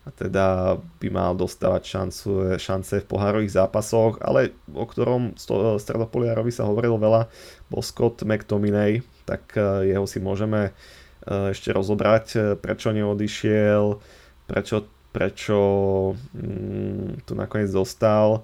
A 0.00 0.08
teda 0.16 0.76
by 0.96 1.08
mal 1.12 1.36
dostávať 1.36 1.82
šancu, 1.84 2.56
šance 2.56 3.04
v 3.04 3.08
pohárových 3.08 3.52
zápasoch, 3.52 4.16
ale 4.24 4.56
o 4.72 4.88
ktorom 4.88 5.36
stredopoliarovi 5.76 6.48
sa 6.48 6.64
hovorilo 6.64 6.96
veľa, 6.96 7.28
bol 7.68 7.84
Scott 7.84 8.24
McTominay, 8.24 9.04
tak 9.28 9.60
jeho 9.60 10.08
si 10.08 10.16
môžeme 10.24 10.72
ešte 11.28 11.68
rozobrať, 11.76 12.56
prečo 12.64 12.96
neodišiel, 12.96 14.00
prečo, 14.50 14.90
prečo 15.14 15.58
mm, 16.34 17.22
tu 17.22 17.38
nakoniec 17.38 17.70
dostal. 17.70 18.42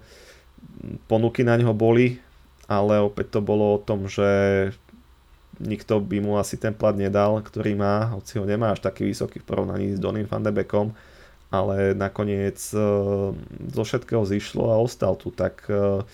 Ponuky 1.10 1.42
na 1.42 1.58
neho 1.58 1.74
boli, 1.74 2.22
ale 2.70 3.02
opäť 3.02 3.38
to 3.38 3.40
bolo 3.42 3.74
o 3.74 3.82
tom, 3.82 4.06
že 4.06 4.70
nikto 5.58 5.98
by 5.98 6.22
mu 6.22 6.38
asi 6.38 6.54
ten 6.60 6.70
plat 6.70 6.94
nedal, 6.94 7.42
ktorý 7.42 7.74
má, 7.74 8.14
hoci 8.14 8.38
ho 8.38 8.46
nemá 8.46 8.76
až 8.76 8.86
taký 8.86 9.08
vysoký 9.08 9.42
v 9.42 9.48
porovnaní 9.48 9.96
s 9.96 10.02
Doným 10.02 10.28
van 10.28 10.44
de 10.44 10.52
Beckom, 10.52 10.92
ale 11.48 11.96
nakoniec 11.96 12.60
e, 12.76 12.78
zo 13.72 13.82
všetkého 13.82 14.22
zišlo 14.28 14.68
a 14.68 14.76
ostal 14.76 15.16
tu, 15.16 15.32
tak 15.32 15.64
e, 15.72 16.04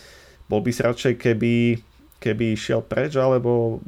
bol 0.46 0.60
by 0.62 0.70
si 0.70 0.80
radšej, 0.86 1.14
keby, 1.18 1.82
keby 2.22 2.54
išiel 2.54 2.86
preč, 2.86 3.18
alebo 3.18 3.82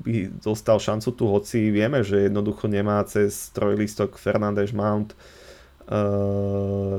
by 0.00 0.32
dostal 0.40 0.80
šancu 0.80 1.08
tu, 1.12 1.28
hoci 1.28 1.68
vieme, 1.68 2.00
že 2.00 2.32
jednoducho 2.32 2.64
nemá 2.72 3.04
cez 3.04 3.52
trojlistok 3.52 4.16
Fernández 4.16 4.72
Mount 4.72 5.12
uh, 5.12 6.96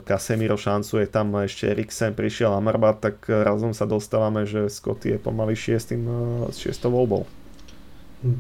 šancu, 0.56 1.02
je 1.02 1.08
tam 1.10 1.34
ešte 1.42 1.74
Eriksen, 1.74 2.14
prišiel 2.14 2.54
Amarbat, 2.54 3.02
tak 3.02 3.26
razom 3.26 3.74
sa 3.74 3.90
dostávame, 3.90 4.46
že 4.46 4.70
Scotty 4.70 5.18
je 5.18 5.18
pomaly 5.18 5.58
šiestým, 5.58 6.06
uh, 6.06 6.46
šiestou 6.54 6.94
voľbou. 6.94 7.26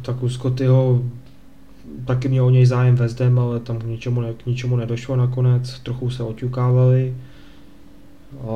Tak 0.06 0.22
u 0.22 0.30
Scottyho 0.30 1.02
taky 2.06 2.30
měl 2.30 2.45
o 2.45 2.49
něj 2.49 2.65
zájem 2.65 2.95
West 2.95 3.22
ale 3.22 3.60
tam 3.60 3.80
k 3.80 3.84
ničemu, 3.84 4.22
ne, 4.22 4.34
k 4.34 4.45
ničemu 4.45 4.77
nedošlo 4.77 5.15
nakonec, 5.15 5.80
trochu 5.80 6.10
se 6.10 6.23
oťukávali. 6.23 7.15
A 8.48 8.56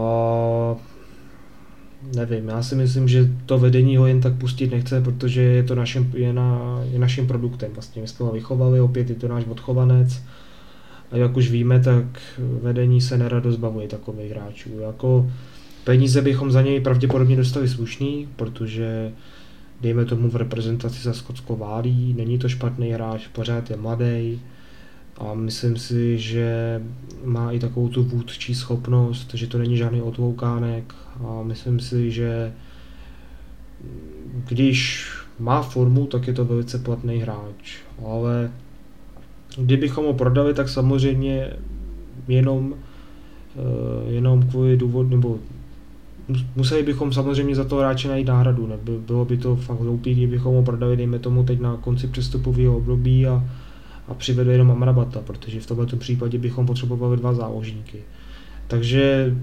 nevím, 2.15 2.47
já 2.47 2.63
si 2.63 2.75
myslím, 2.75 3.07
že 3.07 3.29
to 3.45 3.59
vedení 3.59 3.97
ho 3.97 4.07
jen 4.07 4.21
tak 4.21 4.33
pustit 4.33 4.71
nechce, 4.71 5.01
protože 5.01 5.41
je 5.41 5.63
to 5.63 5.75
naším, 5.75 6.11
je, 6.15 6.33
na, 6.33 6.79
je 6.91 6.99
naším 6.99 7.27
produktem. 7.27 7.71
Vlastně 7.73 8.01
my 8.01 8.07
jsme 8.07 8.25
ho 8.25 8.31
vychovali, 8.31 8.81
opět 8.81 9.09
je 9.09 9.15
to 9.15 9.27
náš 9.27 9.45
odchovanec 9.45 10.21
a 11.11 11.17
jak 11.17 11.37
už 11.37 11.51
víme, 11.51 11.79
tak 11.79 12.05
vedení 12.61 13.01
se 13.01 13.17
nerado 13.17 13.51
zbavuje 13.51 13.87
takových 13.87 14.31
hráčů. 14.31 14.69
Jako 14.79 15.31
peníze 15.83 16.21
bychom 16.21 16.51
za 16.51 16.61
něj 16.61 16.79
pravděpodobně 16.79 17.35
dostali 17.35 17.67
slušný, 17.67 18.27
protože 18.35 19.11
dejme 19.81 20.05
tomu 20.05 20.29
v 20.29 20.35
reprezentaci 20.35 21.03
za 21.03 21.13
Skotsko 21.13 21.55
válí, 21.55 22.13
není 22.17 22.37
to 22.39 22.49
špatný 22.49 22.91
hráč, 22.91 23.27
pořád 23.27 23.69
je 23.69 23.77
mladý 23.77 24.41
a 25.17 25.33
myslím 25.33 25.77
si, 25.77 26.17
že 26.17 26.81
má 27.23 27.51
i 27.51 27.59
takovou 27.59 27.89
tu 27.89 28.03
vůdčí 28.03 28.55
schopnost, 28.55 29.33
že 29.33 29.47
to 29.47 29.57
není 29.57 29.77
žádný 29.77 30.01
otloukánek 30.01 30.95
a 31.23 31.43
myslím 31.43 31.79
si, 31.79 32.11
že 32.11 32.53
když 34.47 35.07
má 35.39 35.61
formu, 35.61 36.05
tak 36.05 36.27
je 36.27 36.33
to 36.33 36.45
velice 36.45 36.79
platný 36.79 37.17
hráč, 37.17 37.77
ale 38.05 38.51
Kdybychom 39.57 40.05
ho 40.05 40.13
prodali, 40.13 40.53
tak 40.53 40.69
samozřejmě 40.69 41.53
jenom, 42.27 42.73
eh, 43.55 44.11
jenom 44.11 44.43
kvůli 44.43 44.77
důvodu, 44.77 45.09
nebo 45.09 45.37
museli 46.55 46.83
bychom 46.83 47.13
samozřejmě 47.13 47.55
za 47.55 47.63
to 47.63 47.75
hráče 47.75 48.07
najít 48.07 48.27
náhradu. 48.27 48.67
Ne? 48.67 48.75
Bylo 49.07 49.25
by 49.25 49.37
to 49.37 49.55
fakt 49.55 49.79
hloupý, 49.79 50.13
kdybychom 50.13 50.55
ho 50.55 50.63
prodali, 50.63 50.97
dejme 50.97 51.19
tomu 51.19 51.43
teď 51.43 51.59
na 51.59 51.77
konci 51.77 52.07
přestupového 52.07 52.77
období 52.77 53.27
a, 53.27 53.43
a 54.07 54.13
přivedli 54.13 54.53
jenom 54.53 54.71
Amrabata, 54.71 55.19
protože 55.21 55.59
v 55.59 55.65
tomto 55.65 55.97
případě 55.97 56.37
bychom 56.37 56.65
potřebovali 56.65 57.17
dva 57.17 57.33
záložníky. 57.33 57.97
Takže 58.67 59.35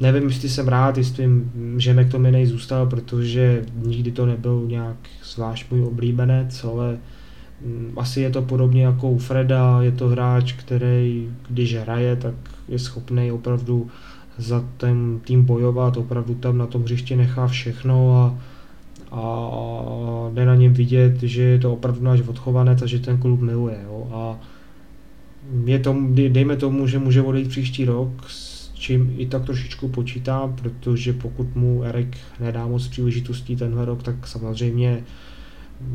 nevím, 0.00 0.28
jestli 0.28 0.48
jsem 0.48 0.68
rád, 0.68 0.98
jestli 0.98 1.30
že 1.76 1.94
McTominay 1.94 2.46
zůstal, 2.46 2.86
protože 2.86 3.64
nikdy 3.74 4.12
to 4.12 4.26
nebyl 4.26 4.64
nějak 4.66 4.96
zvlášť 5.24 5.70
můj 5.70 5.82
oblíbenec, 5.82 6.64
ale 6.64 6.98
Mm, 7.64 7.92
asi 7.96 8.20
je 8.20 8.30
to 8.30 8.42
podobně 8.42 8.84
jako 8.84 9.10
u 9.10 9.18
Freda, 9.18 9.82
je 9.82 9.92
to 9.92 10.08
hráč, 10.08 10.52
který 10.52 11.28
když 11.48 11.74
hraje, 11.74 12.16
tak 12.16 12.34
je 12.68 12.78
schopný 12.78 13.32
opravdu 13.32 13.90
za 14.38 14.64
ten 14.76 15.20
tým 15.24 15.44
bojovat, 15.44 15.96
opravdu 15.96 16.34
tam 16.34 16.58
na 16.58 16.66
tom 16.66 16.82
hřišti 16.82 17.16
nechá 17.16 17.46
všechno 17.46 18.16
a, 18.16 18.36
a 19.16 19.20
jde 20.34 20.44
na 20.44 20.54
něm 20.54 20.72
vidět, 20.72 21.22
že 21.22 21.42
je 21.42 21.58
to 21.58 21.72
opravdu 21.72 22.04
náš 22.04 22.20
odchovanec 22.20 22.82
a 22.82 22.86
že 22.86 22.98
ten 22.98 23.18
klub 23.18 23.40
miluje. 23.40 23.80
Jo? 23.84 24.08
A 24.12 24.38
je 25.64 25.78
to, 25.78 25.96
dejme 26.28 26.56
tomu, 26.56 26.86
že 26.86 26.98
může 26.98 27.22
odejít 27.22 27.48
příští 27.48 27.84
rok, 27.84 28.10
s 28.28 28.51
čím 28.82 29.14
i 29.18 29.26
tak 29.26 29.44
trošičku 29.44 29.88
počítám, 29.88 30.56
protože 30.56 31.12
pokud 31.12 31.56
mu 31.56 31.82
Erik 31.84 32.16
nedá 32.40 32.66
moc 32.66 32.88
příležitostí 32.88 33.56
tenhle 33.56 33.84
rok, 33.84 34.02
tak 34.02 34.26
samozřejmě 34.26 35.00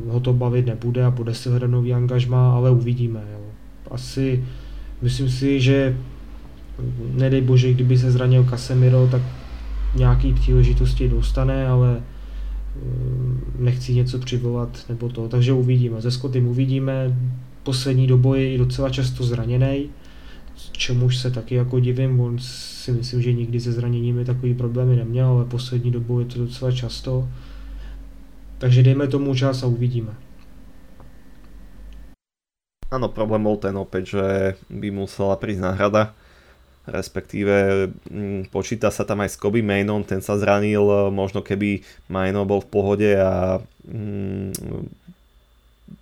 ho 0.08 0.20
to 0.20 0.34
bavit 0.34 0.66
nebude 0.66 1.06
a 1.06 1.12
bude 1.12 1.34
si 1.34 1.50
hledat 1.50 1.70
nový 1.70 1.94
angažma, 1.94 2.54
ale 2.54 2.72
uvidíme. 2.72 3.24
Jo. 3.34 3.40
Asi 3.92 4.44
myslím 5.02 5.30
si, 5.30 5.62
že 5.62 5.98
nedej 7.14 7.42
bože, 7.42 7.74
kdyby 7.74 7.98
se 7.98 8.12
zranil 8.12 8.44
Casemiro, 8.50 9.08
tak 9.12 9.22
nějaký 9.96 10.34
příležitosti 10.34 11.10
dostane, 11.10 11.68
ale 11.68 12.00
mm, 12.76 13.42
nechci 13.60 13.94
něco 13.94 14.20
přivolat 14.20 14.86
nebo 14.90 15.10
to, 15.10 15.28
takže 15.28 15.54
uvidíme. 15.54 16.02
Ze 16.02 16.12
Scottym 16.12 16.48
uvidíme, 16.48 17.18
poslední 17.64 18.08
dobou 18.08 18.34
je 18.34 18.58
docela 18.58 18.90
často 18.90 19.24
zraněný, 19.24 19.90
čemuž 20.78 21.18
se 21.18 21.32
taky 21.32 21.56
jako 21.56 21.80
divím, 21.80 22.20
on 22.20 22.40
si 22.40 22.92
myslím, 22.92 23.22
že 23.22 23.34
nikdy 23.34 23.60
se 23.60 23.72
zraněními 23.72 24.26
takový 24.26 24.54
problémy 24.54 24.96
neměl, 24.96 25.28
ale 25.28 25.46
poslední 25.46 25.92
dobou 25.92 26.20
je 26.20 26.26
to 26.26 26.40
docela 26.40 26.72
často. 26.72 27.28
Takže 28.58 28.84
dejme 28.84 29.08
tomu 29.08 29.36
čas 29.36 29.64
a 29.64 29.68
uvidíme. 29.68 30.14
Áno, 32.88 33.12
problém 33.12 33.44
bol 33.44 33.60
ten 33.60 33.76
opäť, 33.76 34.16
že 34.16 34.26
by 34.72 34.88
musela 34.96 35.36
prísť 35.36 35.60
náhrada, 35.60 36.16
respektíve 36.88 37.88
mm, 38.08 38.48
počíta 38.48 38.88
sa 38.88 39.04
tam 39.04 39.28
aj 39.28 39.36
s 39.36 39.38
Kobe 39.38 39.60
Mainom, 39.60 40.08
ten 40.08 40.24
sa 40.24 40.40
zranil, 40.40 41.12
možno 41.12 41.44
keby 41.44 41.84
Maino 42.08 42.48
bol 42.48 42.64
v 42.64 42.72
pohode 42.72 43.12
a 43.12 43.60
mm, 43.84 44.56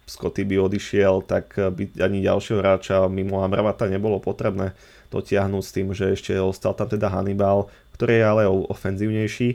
Scotty 0.06 0.46
by 0.46 0.70
odišiel, 0.70 1.26
tak 1.26 1.58
by 1.58 1.98
ani 1.98 2.22
ďalšieho 2.22 2.62
hráča 2.62 3.10
mimo 3.10 3.42
Amravata 3.42 3.90
nebolo 3.90 4.22
potrebné 4.22 4.78
dotiahnuť 5.10 5.64
s 5.66 5.74
tým, 5.74 5.88
že 5.98 6.14
ešte 6.14 6.34
ostal 6.38 6.78
tam 6.78 6.90
teda 6.90 7.10
Hannibal, 7.10 7.70
ktorý 7.96 8.14
je 8.20 8.26
ale 8.26 8.44
ofenzívnejší. 8.50 9.50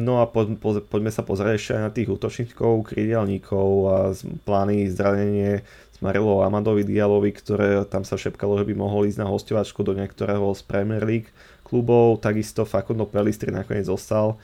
No 0.00 0.24
a 0.24 0.26
po, 0.26 0.48
po, 0.56 0.80
poďme 0.80 1.12
sa 1.12 1.20
pozrieť 1.20 1.54
ešte 1.54 1.72
aj 1.76 1.82
na 1.82 1.90
tých 1.92 2.08
útočníkov, 2.08 2.88
krydelníkov 2.88 3.68
a 3.92 3.96
plány 4.48 4.88
zranenie 4.88 5.60
s 5.92 5.98
Marilou 6.00 6.40
Amadovi 6.40 6.88
Dialovi, 6.88 7.30
ktoré 7.36 7.84
tam 7.84 8.08
sa 8.08 8.16
šepkalo, 8.16 8.56
že 8.56 8.66
by 8.66 8.74
mohol 8.74 9.04
ísť 9.04 9.20
na 9.20 9.28
hostovačku 9.28 9.84
do 9.84 9.92
niektorého 9.92 10.48
z 10.56 10.62
Premier 10.64 11.04
League 11.04 11.28
klubov, 11.68 12.24
takisto 12.24 12.64
Facundo 12.64 13.04
Pelistri 13.04 13.52
nakoniec 13.52 13.84
zostal 13.84 14.40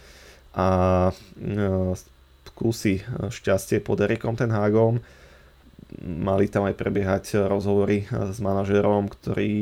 a 0.53 0.69
e, 1.09 1.93
skúsi 2.49 3.05
šťastie 3.29 3.85
pod 3.85 4.01
Erikom 4.01 4.37
ten 4.37 4.49
Hagom 4.53 5.01
mali 6.05 6.53
tam 6.53 6.69
aj 6.69 6.77
prebiehať 6.77 7.49
rozhovory 7.49 8.05
s 8.13 8.39
manažerom, 8.45 9.09
ktorý 9.09 9.53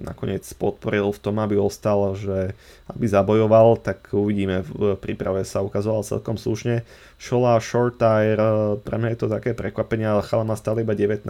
nakoniec 0.00 0.44
podporil 0.56 1.12
v 1.12 1.20
tom, 1.20 1.36
aby 1.40 1.60
ostal, 1.60 2.16
že 2.16 2.56
aby 2.88 3.04
zabojoval, 3.04 3.84
tak 3.84 4.08
uvidíme, 4.16 4.64
v 4.64 4.96
príprave 4.96 5.44
sa 5.44 5.60
ukazoval 5.60 6.00
celkom 6.00 6.40
slušne. 6.40 6.88
Šola 7.20 7.60
Short 7.60 8.00
Tire, 8.00 8.80
pre 8.80 8.96
mňa 8.96 9.12
je 9.12 9.18
to 9.20 9.28
také 9.28 9.52
prekvapenie, 9.52 10.08
ale 10.08 10.24
chala 10.24 10.48
má 10.48 10.56
stále 10.56 10.84
iba 10.84 10.96
19, 10.96 11.28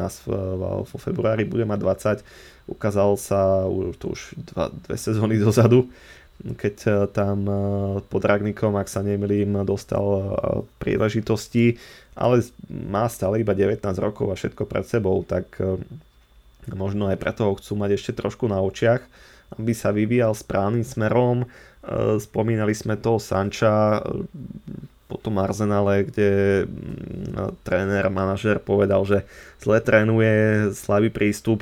vo 0.86 0.98
februári 1.02 1.42
bude 1.42 1.66
mať 1.66 2.22
20, 2.22 2.70
ukázal 2.70 3.18
sa 3.18 3.66
to 3.98 4.14
už 4.14 4.38
dva, 4.54 4.70
dve 4.70 4.94
sezóny 4.94 5.36
dozadu, 5.42 5.90
keď 6.42 6.76
eh, 6.84 6.94
tam 7.14 7.38
eh, 7.46 7.56
pod 8.04 8.22
Ragnikom, 8.24 8.74
ak 8.76 8.90
sa 8.90 9.00
nemýlim, 9.00 9.64
dostal 9.64 10.04
eh, 10.04 10.22
príležitosti, 10.82 11.78
ale 12.14 12.46
má 12.70 13.10
stále 13.10 13.42
iba 13.42 13.52
19 13.52 13.82
rokov 13.98 14.30
a 14.30 14.38
všetko 14.38 14.64
pred 14.70 14.86
sebou, 14.86 15.22
tak 15.26 15.58
možno 16.70 17.10
aj 17.10 17.18
preto 17.18 17.50
ho 17.50 17.58
chcú 17.58 17.76
mať 17.76 17.98
ešte 17.98 18.16
trošku 18.16 18.46
na 18.48 18.62
očiach 18.62 19.02
aby 19.58 19.72
sa 19.76 19.94
vyvíjal 19.94 20.34
správnym 20.34 20.82
smerom. 20.82 21.46
Spomínali 22.18 22.72
sme 22.72 22.96
toho 22.96 23.20
Sanča 23.20 24.00
po 25.04 25.20
tom 25.20 25.36
Arsenale, 25.36 26.08
kde 26.08 26.64
mm, 26.64 27.60
tréner, 27.60 28.08
manažer 28.08 28.56
povedal, 28.56 29.04
že 29.04 29.28
zle 29.60 29.78
trénuje, 29.84 30.72
slabý 30.72 31.12
prístup, 31.12 31.60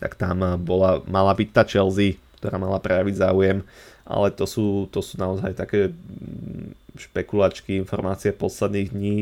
tak 0.00 0.16
tam 0.16 0.40
bola, 0.64 1.04
mala 1.04 1.36
byť 1.36 1.48
tá 1.52 1.62
Chelsea, 1.68 2.16
ktorá 2.40 2.56
mala 2.56 2.80
prejaviť 2.80 3.14
záujem, 3.28 3.60
ale 4.08 4.32
to 4.32 4.48
sú, 4.48 4.88
to 4.88 5.04
sú 5.04 5.20
naozaj 5.20 5.52
také 5.52 5.92
mm, 5.92 6.87
špekulačky, 6.98 7.78
informácie 7.78 8.34
posledných 8.34 8.90
dní, 8.90 9.16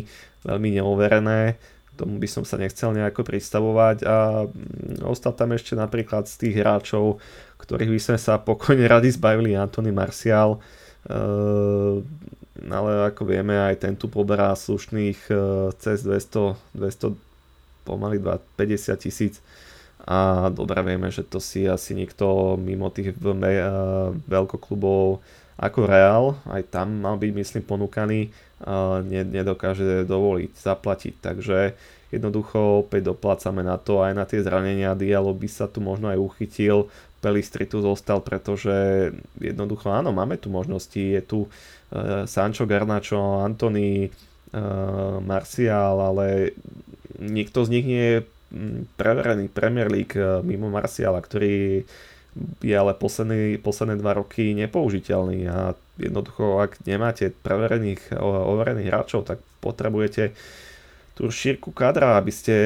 veľmi 0.46 0.68
neoverené. 0.80 1.60
Tomu 1.96 2.20
by 2.20 2.28
som 2.28 2.44
sa 2.44 2.60
nechcel 2.60 2.92
nejako 2.92 3.24
pristavovať. 3.24 4.04
A 4.04 4.44
mm, 4.44 5.04
ostal 5.08 5.32
tam 5.32 5.56
ešte 5.56 5.72
napríklad 5.72 6.28
z 6.28 6.48
tých 6.48 6.54
hráčov, 6.60 7.20
ktorých 7.56 7.92
by 7.92 8.00
sme 8.00 8.18
sa 8.20 8.36
pokojne 8.36 8.84
radi 8.84 9.08
zbavili, 9.08 9.56
Antony 9.56 9.90
Marcial, 9.90 10.60
uh, 11.08 11.96
ale 12.66 12.90
ako 13.12 13.22
vieme 13.24 13.56
aj 13.56 13.84
ten 13.84 13.94
tu 13.96 14.12
poberá 14.12 14.52
slušných 14.52 15.20
uh, 15.32 15.72
cez 15.80 16.04
200, 16.04 16.76
200 16.76 17.16
pomaly 17.88 18.20
50 18.20 18.96
tisíc. 19.00 19.40
A 20.06 20.52
dobre 20.54 20.78
vieme, 20.86 21.10
že 21.10 21.26
to 21.26 21.42
si 21.42 21.66
asi 21.66 21.96
nikto 21.96 22.54
mimo 22.60 22.92
tých 22.92 23.16
uh, 23.18 24.12
veľkoklubov 24.28 25.18
ako 25.56 25.88
Real, 25.88 26.36
aj 26.52 26.68
tam 26.68 27.00
mal 27.00 27.16
byť 27.16 27.32
myslím 27.32 27.64
ponúkaný, 27.64 28.28
nedokáže 29.08 30.04
dovoliť 30.04 30.52
zaplatiť. 30.52 31.14
Takže 31.20 31.72
jednoducho 32.12 32.84
opäť 32.84 33.12
doplácame 33.12 33.64
na 33.64 33.80
to 33.80 34.04
aj 34.04 34.12
na 34.12 34.24
tie 34.28 34.44
zranenia. 34.44 34.96
Dialo 34.96 35.32
by 35.32 35.48
sa 35.48 35.64
tu 35.68 35.80
možno 35.80 36.12
aj 36.12 36.20
uchytil, 36.20 36.88
Pelistri 37.16 37.64
tu 37.64 37.80
zostal, 37.80 38.20
pretože 38.20 39.10
jednoducho 39.40 39.88
áno, 39.90 40.12
máme 40.12 40.36
tu 40.36 40.52
možnosti. 40.52 41.00
Je 41.00 41.18
tu 41.24 41.48
uh, 41.48 42.28
Sancho 42.28 42.68
Garnacho, 42.68 43.40
Antony, 43.42 44.12
uh, 44.52 45.18
Marcial, 45.24 45.96
ale 45.96 46.52
nikto 47.18 47.64
z 47.64 47.72
nich 47.72 47.86
nie 47.88 48.04
je 48.04 48.18
preverený 48.94 49.48
Premier 49.50 49.88
League 49.90 50.14
uh, 50.14 50.44
mimo 50.44 50.68
Marciala, 50.68 51.18
ktorý 51.18 51.82
je 52.60 52.74
ale 52.76 52.92
posledný, 52.94 53.58
posledné 53.60 53.96
dva 53.96 54.16
roky 54.18 54.52
nepoužiteľný 54.52 55.38
a 55.48 55.72
jednoducho 55.96 56.60
ak 56.60 56.84
nemáte 56.84 57.32
preverených, 57.32 58.12
overených 58.20 58.90
hráčov, 58.92 59.24
tak 59.24 59.40
potrebujete 59.64 60.36
tú 61.16 61.32
šírku 61.32 61.72
kadra, 61.72 62.20
aby 62.20 62.28
ste, 62.28 62.58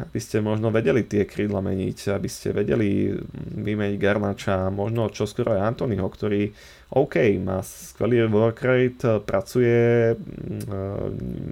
aby 0.00 0.16
ste 0.16 0.40
možno 0.40 0.72
vedeli 0.72 1.04
tie 1.04 1.28
krídla 1.28 1.60
meniť, 1.60 2.16
aby 2.16 2.24
ste 2.24 2.56
vedeli 2.56 3.12
vymeniť 3.52 4.00
Garnača, 4.00 4.72
možno 4.72 5.12
čoskoro 5.12 5.52
aj 5.52 5.76
Antonyho, 5.76 6.08
ktorý 6.08 6.48
OK, 6.96 7.36
má 7.36 7.60
skvelý 7.60 8.24
work 8.32 8.64
rate, 8.64 9.20
pracuje, 9.28 10.16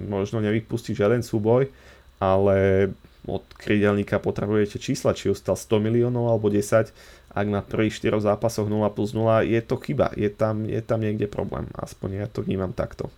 možno 0.09 0.41
nevypustí 0.41 0.97
žiaden 0.97 1.21
súboj, 1.21 1.69
ale 2.17 2.89
od 3.29 3.45
krídelníka 3.53 4.17
potrebujete 4.17 4.81
čísla, 4.81 5.13
či 5.13 5.29
ustal 5.29 5.53
100 5.53 5.77
miliónov 5.77 6.31
alebo 6.31 6.49
10 6.49 6.89
ak 7.31 7.47
na 7.47 7.61
prvých 7.61 7.99
4 7.99 8.23
zápasoch 8.23 8.67
0 8.67 8.87
plus 8.95 9.11
0, 9.11 9.43
je 9.43 9.61
to 9.61 9.75
chyba, 9.77 10.11
je 10.15 10.29
tam, 10.31 10.63
je 10.65 10.81
tam 10.81 10.99
niekde 11.03 11.27
problém, 11.27 11.67
aspoň 11.75 12.09
ja 12.23 12.27
to 12.27 12.41
vnímam 12.43 12.71
takto. 12.71 13.11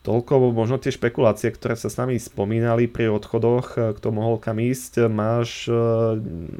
Toľko 0.00 0.56
možno 0.56 0.80
tie 0.80 0.88
špekulácie, 0.88 1.52
ktoré 1.52 1.76
sa 1.76 1.92
s 1.92 2.00
nami 2.00 2.16
spomínali 2.16 2.88
pri 2.88 3.12
odchodoch, 3.12 3.76
kto 4.00 4.08
mohol 4.08 4.40
kam 4.40 4.56
ísť, 4.56 5.12
máš, 5.12 5.68
e, 5.68 5.76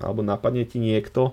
alebo 0.05 0.21
napadne 0.21 0.69
ti 0.69 0.77
niekto, 0.77 1.33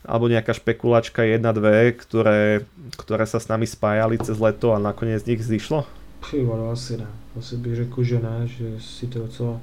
alebo 0.00 0.32
nejaká 0.32 0.56
špekulačka 0.56 1.28
1-2, 1.28 1.92
ktoré, 2.00 2.64
ktoré 2.96 3.24
sa 3.28 3.36
s 3.36 3.52
nami 3.52 3.68
spájali 3.68 4.16
cez 4.24 4.40
leto 4.40 4.72
a 4.72 4.80
nakoniec 4.80 5.20
z 5.20 5.36
nich 5.36 5.44
zišlo? 5.44 5.84
Pivo, 6.24 6.56
asi 6.72 6.96
ne. 6.96 7.08
Asi 7.36 7.56
bych 7.56 7.76
řekl, 7.76 8.02
že 8.02 8.18
ne, 8.20 8.48
že 8.48 8.80
si 8.80 9.06
to 9.06 9.18
docela 9.18 9.60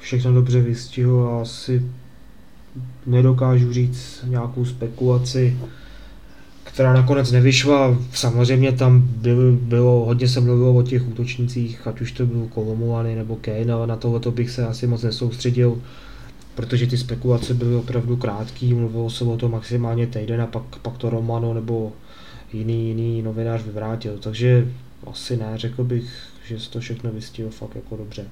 všechno 0.00 0.32
dobře 0.32 0.60
vystihl 0.60 1.28
a 1.28 1.42
asi 1.42 1.82
nedokážu 3.06 3.72
říct 3.72 4.24
nějakou 4.26 4.64
spekulaci, 4.64 5.56
která 6.64 6.92
nakonec 6.92 7.32
nevyšla. 7.32 7.98
Samozřejmě 8.14 8.72
tam 8.72 9.02
byl, 9.02 9.52
bylo, 9.52 10.04
hodně 10.04 10.28
se 10.28 10.40
mluvilo 10.40 10.74
o 10.74 10.82
těch 10.82 11.08
útočnících, 11.08 11.86
ať 11.86 12.00
už 12.00 12.12
to 12.12 12.26
byl 12.26 12.46
Kolomovaný 12.50 13.14
nebo 13.14 13.36
Kane, 13.36 13.72
ale 13.72 13.86
na 13.86 13.96
tohle 13.96 14.20
bych 14.30 14.50
se 14.50 14.66
asi 14.66 14.86
moc 14.86 15.02
nesoustředil, 15.02 15.82
protože 16.54 16.86
ty 16.86 16.98
spekulace 16.98 17.54
byly 17.54 17.74
opravdu 17.74 18.16
krátký, 18.16 18.74
mluvilo 18.74 19.10
se 19.10 19.24
o 19.24 19.36
to 19.36 19.48
maximálně 19.48 20.06
týden 20.06 20.42
a 20.42 20.46
pak, 20.46 20.62
pak 20.82 20.96
to 20.96 21.10
Romano 21.10 21.54
nebo 21.54 21.92
jiný, 22.52 22.88
jiný 22.88 23.22
novinář 23.22 23.64
vyvrátil, 23.64 24.18
takže 24.18 24.68
asi 25.06 25.36
ne, 25.36 25.52
řekl 25.54 25.84
bych, 25.84 26.10
že 26.46 26.60
se 26.60 26.70
to 26.70 26.80
všechno 26.80 27.10
vystihl 27.10 27.50
fakt 27.50 27.74
jako 27.76 27.96
dobře. 27.96 28.24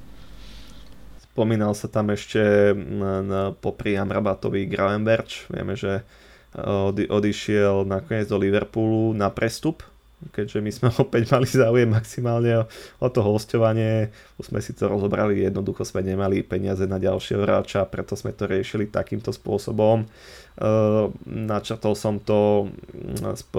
Spomínal 1.39 1.71
sa 1.71 1.87
tam 1.87 2.11
ešte 2.11 2.75
na, 2.75 3.55
popri 3.55 3.95
Amrabatovi 3.95 4.67
Gravenberch. 4.67 5.47
Vieme, 5.47 5.79
že 5.79 6.03
eh, 6.03 6.67
odi, 6.67 7.07
odišiel 7.07 7.87
nakoniec 7.87 8.27
do 8.27 8.43
Liverpoolu 8.43 9.15
na 9.15 9.31
prestup, 9.31 9.87
keďže 10.35 10.59
my 10.59 10.71
sme 10.75 10.89
opäť 11.07 11.31
mali 11.31 11.47
záujem 11.47 11.87
maximálne 11.87 12.59
o, 12.59 12.65
o 12.99 13.07
to 13.07 13.23
hostovanie. 13.23 14.11
Už 14.43 14.51
sme 14.51 14.59
si 14.59 14.75
to 14.75 14.91
rozobrali, 14.91 15.47
jednoducho 15.47 15.87
sme 15.87 16.03
nemali 16.03 16.43
peniaze 16.43 16.91
na 16.91 16.99
ďalšieho 16.99 17.47
hráča, 17.47 17.87
preto 17.87 18.19
sme 18.19 18.35
to 18.35 18.51
riešili 18.51 18.91
takýmto 18.91 19.31
spôsobom. 19.31 20.11
Uh, 20.59 21.15
načrtol 21.23 21.95
som 21.95 22.19
to 22.19 22.67
mm, 22.67 23.39
sp, 23.39 23.55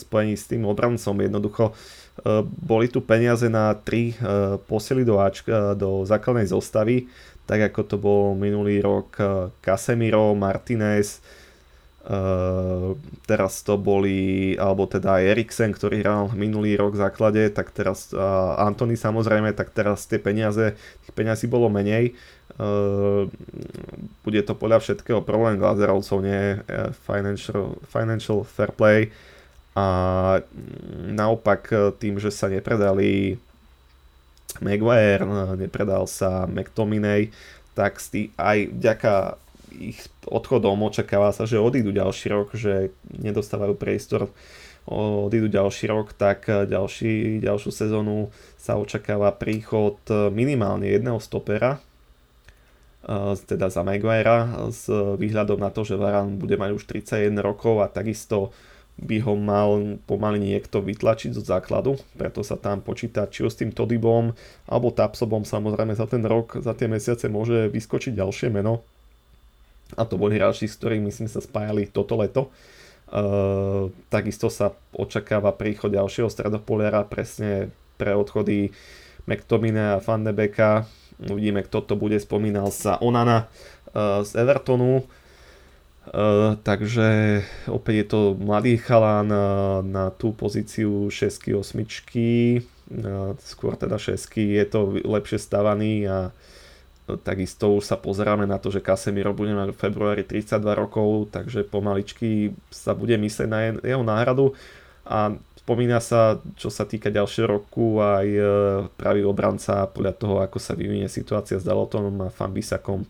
spojení 0.00 0.32
s 0.32 0.48
tým 0.48 0.64
obrancom. 0.64 1.12
Jednoducho 1.12 1.76
boli 2.44 2.86
tu 2.92 3.00
peniaze 3.00 3.48
na 3.48 3.72
tri 3.72 4.12
eh, 4.12 4.56
posily 4.68 5.04
do, 5.04 5.20
Ačka, 5.20 5.72
do 5.74 6.04
základnej 6.04 6.48
zostavy, 6.48 7.08
tak 7.48 7.72
ako 7.72 7.80
to 7.86 7.96
bol 7.96 8.22
minulý 8.36 8.80
rok 8.84 9.08
eh, 9.18 9.28
Casemiro, 9.64 10.36
Martinez, 10.36 11.20
teraz 13.28 13.60
to 13.60 13.76
boli, 13.76 14.56
alebo 14.56 14.88
teda 14.88 15.20
Eriksen, 15.20 15.68
ktorý 15.68 16.00
hral 16.00 16.22
minulý 16.32 16.72
rok 16.72 16.96
v 16.96 17.02
základe, 17.04 17.42
tak 17.52 17.76
teraz 17.76 18.08
Antony 18.56 18.96
samozrejme, 18.96 19.52
tak 19.52 19.68
teraz 19.76 20.08
tie 20.08 20.16
peniaze, 20.16 20.80
tých 21.04 21.12
peniazí 21.12 21.44
bolo 21.44 21.68
menej. 21.68 22.16
Bude 24.24 24.40
to 24.42 24.56
podľa 24.56 24.80
všetkého 24.80 25.20
problém 25.20 25.60
Glazerovcov, 25.60 26.24
nie 26.24 26.64
financial, 27.04 27.76
financial 27.84 28.48
fair 28.48 28.72
play 28.72 29.12
a 29.74 29.86
naopak 31.14 31.62
e, 31.70 31.76
tým, 31.94 32.18
že 32.18 32.34
sa 32.34 32.50
nepredali 32.50 33.38
Maguire, 34.58 35.22
e, 35.22 35.30
nepredal 35.54 36.10
sa 36.10 36.50
McTominay, 36.50 37.30
tak 37.78 38.02
aj 38.34 38.58
vďaka 38.74 39.38
ich 39.70 40.02
odchodom 40.26 40.82
očakáva 40.82 41.30
sa, 41.30 41.46
že 41.46 41.62
odídu 41.62 41.94
ďalší 41.94 42.26
rok, 42.34 42.58
že 42.58 42.90
nedostávajú 43.14 43.78
priestor, 43.78 44.26
odídu 44.90 45.46
ďalší 45.46 45.86
rok, 45.86 46.18
tak 46.18 46.50
e, 46.50 46.66
ďalší, 46.66 47.38
ďalšiu 47.38 47.70
sezónu 47.70 48.34
sa 48.58 48.74
očakáva 48.74 49.30
príchod 49.38 50.02
minimálne 50.34 50.90
jedného 50.90 51.22
stopera, 51.22 51.80
teda 53.48 53.72
za 53.72 53.80
Maguirea, 53.80 54.68
s 54.68 54.84
výhľadom 54.92 55.56
na 55.56 55.72
to, 55.72 55.88
že 55.88 55.96
Varan 55.96 56.36
bude 56.36 56.60
mať 56.60 56.76
už 56.76 56.84
31 56.84 57.32
rokov 57.40 57.80
a 57.80 57.88
takisto 57.88 58.52
by 59.00 59.16
ho 59.24 59.32
mal 59.32 59.96
pomaly 60.04 60.36
niekto 60.36 60.84
vytlačiť 60.84 61.32
zo 61.32 61.40
základu, 61.40 61.96
preto 62.20 62.44
sa 62.44 62.60
tam 62.60 62.84
počíta 62.84 63.24
či 63.24 63.48
s 63.48 63.56
tým 63.56 63.72
Todibom 63.72 64.36
alebo 64.68 64.92
Tapsobom 64.92 65.48
samozrejme 65.48 65.96
za 65.96 66.04
ten 66.04 66.20
rok, 66.28 66.60
za 66.60 66.76
tie 66.76 66.84
mesiace 66.84 67.32
môže 67.32 67.72
vyskočiť 67.72 68.12
ďalšie 68.12 68.52
meno 68.52 68.84
a 69.98 70.06
to 70.06 70.20
boli 70.20 70.38
hráči, 70.38 70.70
s 70.70 70.78
ktorými 70.78 71.10
sme 71.10 71.26
sa 71.26 71.42
spájali 71.42 71.90
toto 71.90 72.14
leto. 72.20 72.52
Uh, 73.10 73.90
takisto 74.06 74.46
sa 74.46 74.70
očakáva 74.94 75.50
príchod 75.50 75.90
ďalšieho 75.90 76.30
stredopoliara 76.30 77.02
presne 77.02 77.74
pre 77.98 78.14
odchody 78.14 78.70
McTominay 79.26 79.98
a 79.98 80.02
Van 80.02 80.22
de. 80.22 80.32
Uvidíme, 81.26 81.66
kto 81.66 81.82
to 81.82 81.94
bude. 81.98 82.16
Spomínal 82.22 82.70
sa 82.70 83.02
Onana 83.02 83.50
uh, 83.90 84.22
z 84.22 84.38
Evertonu 84.38 85.02
Uh, 86.10 86.58
takže 86.66 87.38
opäť 87.70 87.94
je 88.02 88.06
to 88.10 88.20
mladý 88.34 88.82
chalán 88.82 89.30
uh, 89.30 89.78
na 89.78 90.10
tú 90.10 90.34
pozíciu 90.34 91.06
6 91.06 91.54
8 91.54 91.62
uh, 91.62 93.38
skôr 93.38 93.78
teda 93.78 93.94
6 93.94 94.18
je 94.34 94.64
to 94.66 94.98
lepšie 95.06 95.38
stavaný 95.38 96.10
a 96.10 96.34
uh, 96.34 97.14
takisto 97.22 97.78
už 97.78 97.86
sa 97.86 97.94
pozeráme 97.94 98.42
na 98.42 98.58
to, 98.58 98.74
že 98.74 98.82
Casemiro 98.82 99.30
bude 99.30 99.54
mať 99.54 99.70
v 99.70 99.78
februári 99.86 100.26
32 100.26 100.58
rokov, 100.74 101.30
takže 101.30 101.62
pomaličky 101.62 102.58
sa 102.74 102.90
bude 102.90 103.14
myslieť 103.14 103.46
na 103.46 103.60
jeho 103.78 104.02
náhradu. 104.02 104.58
A 105.06 105.38
spomína 105.62 106.02
sa, 106.02 106.42
čo 106.58 106.74
sa 106.74 106.90
týka 106.90 107.10
ďalšieho 107.10 107.46
roku 107.46 108.02
aj 108.02 108.26
pravý 108.98 109.22
obranca 109.26 109.86
podľa 109.90 110.14
toho, 110.18 110.34
ako 110.42 110.58
sa 110.58 110.74
vyvinie 110.74 111.06
situácia 111.06 111.58
s 111.58 111.66
Dalotonom 111.66 112.26
a 112.26 112.34
Fambisakom 112.34 113.06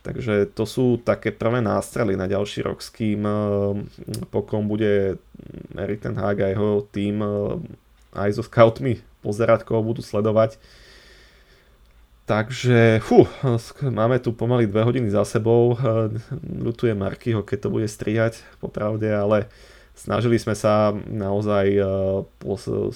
Takže 0.00 0.48
to 0.56 0.64
sú 0.64 0.96
také 0.96 1.28
prvé 1.28 1.60
nástrely 1.60 2.16
na 2.16 2.24
ďalší 2.24 2.64
rok, 2.64 2.80
s 2.80 2.88
kým 2.88 3.20
pokom 4.32 4.64
bude 4.64 5.20
Erik 5.76 6.00
ten 6.00 6.16
Hag 6.16 6.40
a 6.40 6.48
jeho 6.48 6.88
tým 6.88 7.20
aj 8.16 8.32
so 8.32 8.40
scoutmi 8.40 9.04
pozerať, 9.20 9.68
koho 9.68 9.84
budú 9.84 10.00
sledovať. 10.00 10.56
Takže, 12.24 13.04
fú, 13.04 13.28
máme 13.84 14.22
tu 14.22 14.32
pomaly 14.32 14.64
dve 14.64 14.86
hodiny 14.86 15.12
za 15.12 15.26
sebou. 15.28 15.76
Ľutujem 16.46 16.96
Markyho, 16.96 17.44
keď 17.44 17.58
to 17.66 17.74
bude 17.74 17.90
strihať, 17.90 18.40
popravde, 18.62 19.10
ale 19.10 19.52
snažili 19.92 20.40
sme 20.40 20.56
sa 20.56 20.96
naozaj 21.10 21.76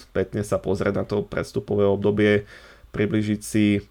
spätne 0.00 0.40
sa 0.40 0.56
pozrieť 0.56 0.94
na 0.96 1.04
to 1.04 1.20
prestupové 1.26 1.84
obdobie, 1.84 2.48
približiť 2.94 3.40
si 3.42 3.82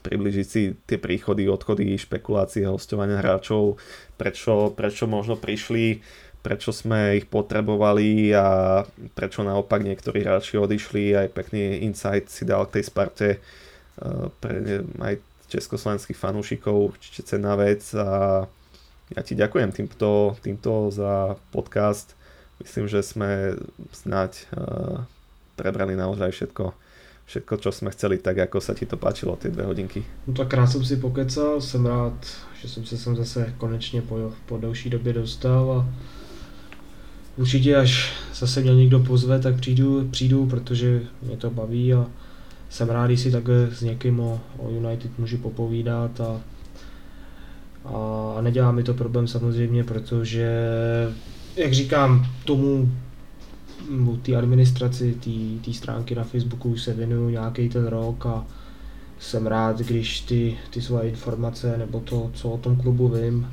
približiť 0.00 0.46
si 0.46 0.74
tie 0.86 0.98
príchody, 0.98 1.46
odchody, 1.46 1.94
špekulácie, 1.94 2.66
hostovania 2.66 3.20
hráčov, 3.20 3.78
prečo, 4.18 4.74
prečo 4.74 5.04
možno 5.06 5.38
prišli, 5.38 6.02
prečo 6.44 6.74
sme 6.74 7.18
ich 7.18 7.26
potrebovali 7.30 8.34
a 8.36 8.82
prečo 9.16 9.40
naopak 9.40 9.80
niektorí 9.80 10.26
hráči 10.26 10.60
odišli, 10.60 11.16
aj 11.16 11.28
pekný 11.32 11.86
insight 11.86 12.28
si 12.28 12.44
dal 12.44 12.68
k 12.68 12.80
tej 12.80 12.84
Sparte 12.90 13.28
eh, 13.36 14.26
pre 14.42 14.84
aj 15.00 15.14
československých 15.48 16.18
fanúšikov, 16.18 16.96
určite 16.96 17.22
cenná 17.22 17.54
vec 17.54 17.84
a 17.94 18.44
ja 19.12 19.20
ti 19.20 19.36
ďakujem 19.36 19.70
týmto, 19.70 20.34
týmto 20.40 20.88
za 20.88 21.36
podcast. 21.52 22.16
Myslím, 22.58 22.88
že 22.88 23.04
sme 23.04 23.60
snáď 23.92 24.48
uh, 24.56 25.04
prebrali 25.60 25.92
naozaj 25.92 26.32
všetko, 26.32 26.72
všetko, 27.26 27.56
čo 27.56 27.72
jsme 27.72 27.90
chceli, 27.90 28.18
tak 28.18 28.36
jako 28.36 28.60
sa 28.60 28.74
ti 28.74 28.86
to 28.86 28.96
páčilo, 28.96 29.36
ty 29.36 29.50
dvě 29.50 29.64
hodinky. 29.64 30.04
No 30.26 30.34
tak 30.34 30.48
krát 30.48 30.66
jsem 30.66 30.84
si 30.84 30.96
pokecal, 30.96 31.60
jsem 31.60 31.86
rád, 31.86 32.26
že 32.62 32.68
jsem 32.68 32.84
se 32.84 32.96
sem 32.96 33.16
zase 33.16 33.54
konečně 33.58 34.02
po, 34.02 34.32
po 34.46 34.58
delší 34.58 34.90
době 34.90 35.12
dostal 35.12 35.72
a 35.72 35.88
určitě 37.36 37.76
až 37.76 38.12
zase 38.34 38.60
mě 38.60 38.74
někdo 38.74 39.00
pozve, 39.00 39.38
tak 39.40 39.56
přijdu, 39.56 40.08
přijdu, 40.10 40.46
protože 40.46 41.02
mě 41.22 41.36
to 41.36 41.50
baví 41.50 41.94
a 41.94 42.06
jsem 42.70 42.90
rád, 42.90 43.10
si 43.16 43.30
takhle 43.30 43.68
s 43.72 43.82
někým 43.82 44.20
o, 44.20 44.40
o 44.58 44.70
United 44.70 45.18
můžu 45.18 45.38
popovídat 45.38 46.20
a, 46.20 46.40
a 47.84 48.40
nedělá 48.40 48.72
mi 48.72 48.82
to 48.82 48.94
problém 48.94 49.26
samozřejmě, 49.26 49.84
protože 49.84 50.48
jak 51.56 51.72
říkám, 51.72 52.26
tomu 52.44 52.92
té 54.22 54.36
administraci 54.36 55.18
té 55.64 55.72
stránky 55.72 56.14
na 56.14 56.24
Facebooku 56.24 56.68
už 56.68 56.82
se 56.82 56.94
věnuju 56.94 57.28
nějaký 57.28 57.68
ten 57.68 57.86
rok 57.86 58.26
a 58.26 58.46
jsem 59.18 59.46
rád, 59.46 59.78
když 59.78 60.20
ty, 60.20 60.58
ty 60.70 60.82
svoje 60.82 61.10
informace 61.10 61.78
nebo 61.78 62.00
to, 62.00 62.30
co 62.34 62.50
o 62.50 62.58
tom 62.58 62.76
klubu 62.76 63.08
vím, 63.08 63.48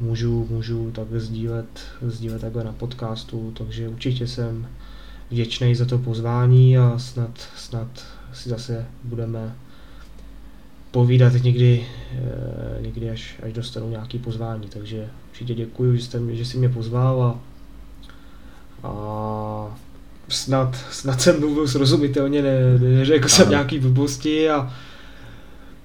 můžu, 0.00 0.46
můžu 0.50 0.90
takhle 0.90 1.20
sdílet, 1.20 1.80
sdílet 2.02 2.40
takhle 2.40 2.64
na 2.64 2.72
podcastu, 2.72 3.52
takže 3.56 3.88
určitě 3.88 4.26
jsem 4.26 4.66
vděčný 5.30 5.74
za 5.74 5.84
to 5.84 5.98
pozvání 5.98 6.78
a 6.78 6.98
snad, 6.98 7.48
snad 7.56 8.06
si 8.32 8.48
zase 8.48 8.86
budeme 9.04 9.56
povídat 10.90 11.32
někdy, 11.32 11.86
eh, 12.12 12.82
někdy 12.82 13.10
až, 13.10 13.36
až 13.42 13.52
dostanu 13.52 13.90
nějaký 13.90 14.18
pozvání, 14.18 14.68
takže 14.68 15.08
určitě 15.30 15.54
děkuji, 15.54 15.96
že, 15.96 16.02
jste, 16.02 16.20
že 16.30 16.44
jsi 16.44 16.58
mě 16.58 16.68
pozval 16.68 17.22
a 17.22 17.40
a 18.82 19.76
snad, 20.28 20.76
snad 20.90 21.20
jsem 21.20 21.40
mluvil 21.40 21.68
srozumitelně, 21.68 22.42
ne, 22.42 22.78
neřekl 22.78 23.28
jsem 23.28 23.50
nějaký 23.50 23.78
blbosti 23.78 24.50
a, 24.50 24.72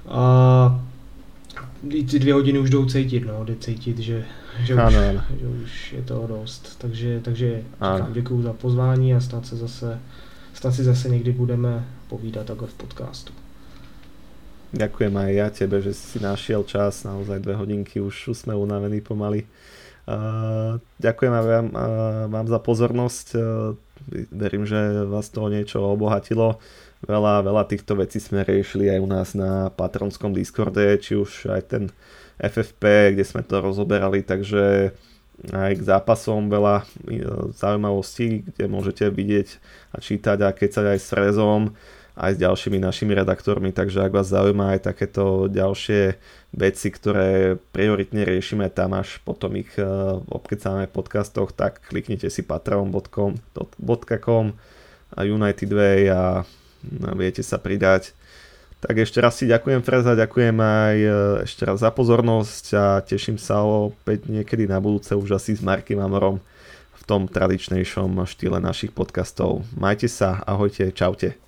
a 0.08 0.82
ty 1.90 2.20
dvě 2.20 2.34
hodiny 2.34 2.60
už 2.60 2.70
jdou 2.70 2.86
cítit, 2.86 3.26
no, 3.26 3.46
jde 3.46 3.56
cítit, 3.56 4.00
že, 4.00 4.26
že, 4.64 4.74
ano, 4.74 4.88
už, 4.88 4.96
ano. 4.96 5.24
že 5.40 5.48
už 5.48 5.94
je 5.94 6.02
toho 6.02 6.28
dost. 6.28 6.76
Takže, 6.78 7.20
takže 7.24 7.64
říkám, 7.74 8.14
děkuju 8.14 8.42
za 8.42 8.54
pozvání 8.54 9.14
a 9.14 9.20
snad 9.20 9.46
se 9.46 9.56
zase, 9.56 10.00
snad 10.54 10.72
si 10.72 10.84
zase 10.84 11.10
někdy 11.10 11.32
budeme 11.32 11.88
povídat 12.08 12.46
takhle 12.46 12.68
v 12.68 12.74
podcastu. 12.74 13.34
Ďakujem 14.74 15.14
aj 15.14 15.32
ja 15.38 15.48
tebe, 15.54 15.86
že 15.86 15.94
si 15.94 16.18
našiel 16.18 16.66
čas, 16.66 17.06
naozaj 17.06 17.46
dve 17.46 17.54
hodinky, 17.54 18.02
už 18.02 18.34
sme 18.34 18.58
unavení 18.58 19.06
pomaly. 19.06 19.46
Ďakujem 21.00 21.32
vám, 21.32 21.68
vám 22.28 22.48
za 22.52 22.60
pozornosť. 22.60 23.28
Verím, 24.36 24.68
že 24.68 25.08
vás 25.08 25.32
to 25.32 25.48
niečo 25.48 25.80
obohatilo. 25.80 26.60
Veľa, 27.04 27.44
veľa 27.44 27.64
týchto 27.68 28.00
vecí 28.00 28.20
sme 28.20 28.48
riešili 28.48 28.88
aj 28.92 29.00
u 29.00 29.08
nás 29.08 29.30
na 29.36 29.72
patronskom 29.72 30.32
Discorde, 30.36 31.00
či 31.00 31.20
už 31.20 31.52
aj 31.52 31.62
ten 31.72 31.84
FFP, 32.40 33.16
kde 33.16 33.24
sme 33.28 33.44
to 33.44 33.60
rozoberali, 33.60 34.24
takže 34.24 34.96
aj 35.52 35.72
k 35.80 35.84
zápasom 35.84 36.48
veľa 36.48 36.88
zaujímavostí, 37.56 38.48
kde 38.48 38.66
môžete 38.72 39.12
vidieť 39.12 39.48
a 39.92 39.98
čítať 40.00 40.38
a 40.48 40.50
kecať 40.56 40.86
aj 40.96 41.00
s 41.00 41.08
Frezom 41.12 41.76
aj 42.14 42.38
s 42.38 42.42
ďalšími 42.46 42.78
našimi 42.78 43.18
redaktormi, 43.18 43.74
takže 43.74 44.06
ak 44.06 44.14
vás 44.14 44.30
zaujíma 44.30 44.78
aj 44.78 44.94
takéto 44.94 45.50
ďalšie 45.50 46.14
veci, 46.54 46.88
ktoré 46.94 47.58
prioritne 47.74 48.22
riešime 48.22 48.70
tam 48.70 48.94
až 48.94 49.18
potom 49.26 49.58
ich 49.58 49.74
uh, 49.82 50.22
obkecáme 50.30 50.86
v 50.86 50.94
podcastoch, 50.94 51.50
tak 51.58 51.82
kliknite 51.90 52.30
si 52.30 52.46
patreon.com 52.46 53.34
United 55.22 55.70
Way 55.74 56.00
a 56.10 56.46
no, 56.86 57.10
viete 57.18 57.42
sa 57.42 57.58
pridať. 57.58 58.14
Tak 58.84 59.00
ešte 59.00 59.24
raz 59.24 59.40
si 59.40 59.48
ďakujem 59.48 59.80
Freza, 59.80 60.12
ďakujem 60.12 60.60
aj 60.60 60.98
e, 61.00 61.12
ešte 61.48 61.64
raz 61.64 61.80
za 61.80 61.88
pozornosť 61.88 62.66
a 62.76 62.86
teším 63.00 63.40
sa 63.40 63.64
opäť 63.64 64.28
niekedy 64.28 64.68
na 64.68 64.84
budúce 64.84 65.16
už 65.16 65.40
asi 65.40 65.56
s 65.56 65.64
Markym 65.64 66.04
Amorom 66.04 66.44
v 66.92 67.02
tom 67.08 67.32
tradičnejšom 67.32 68.28
štýle 68.28 68.60
našich 68.60 68.92
podcastov. 68.92 69.64
Majte 69.72 70.12
sa, 70.12 70.44
ahojte, 70.44 70.92
čaute. 70.92 71.43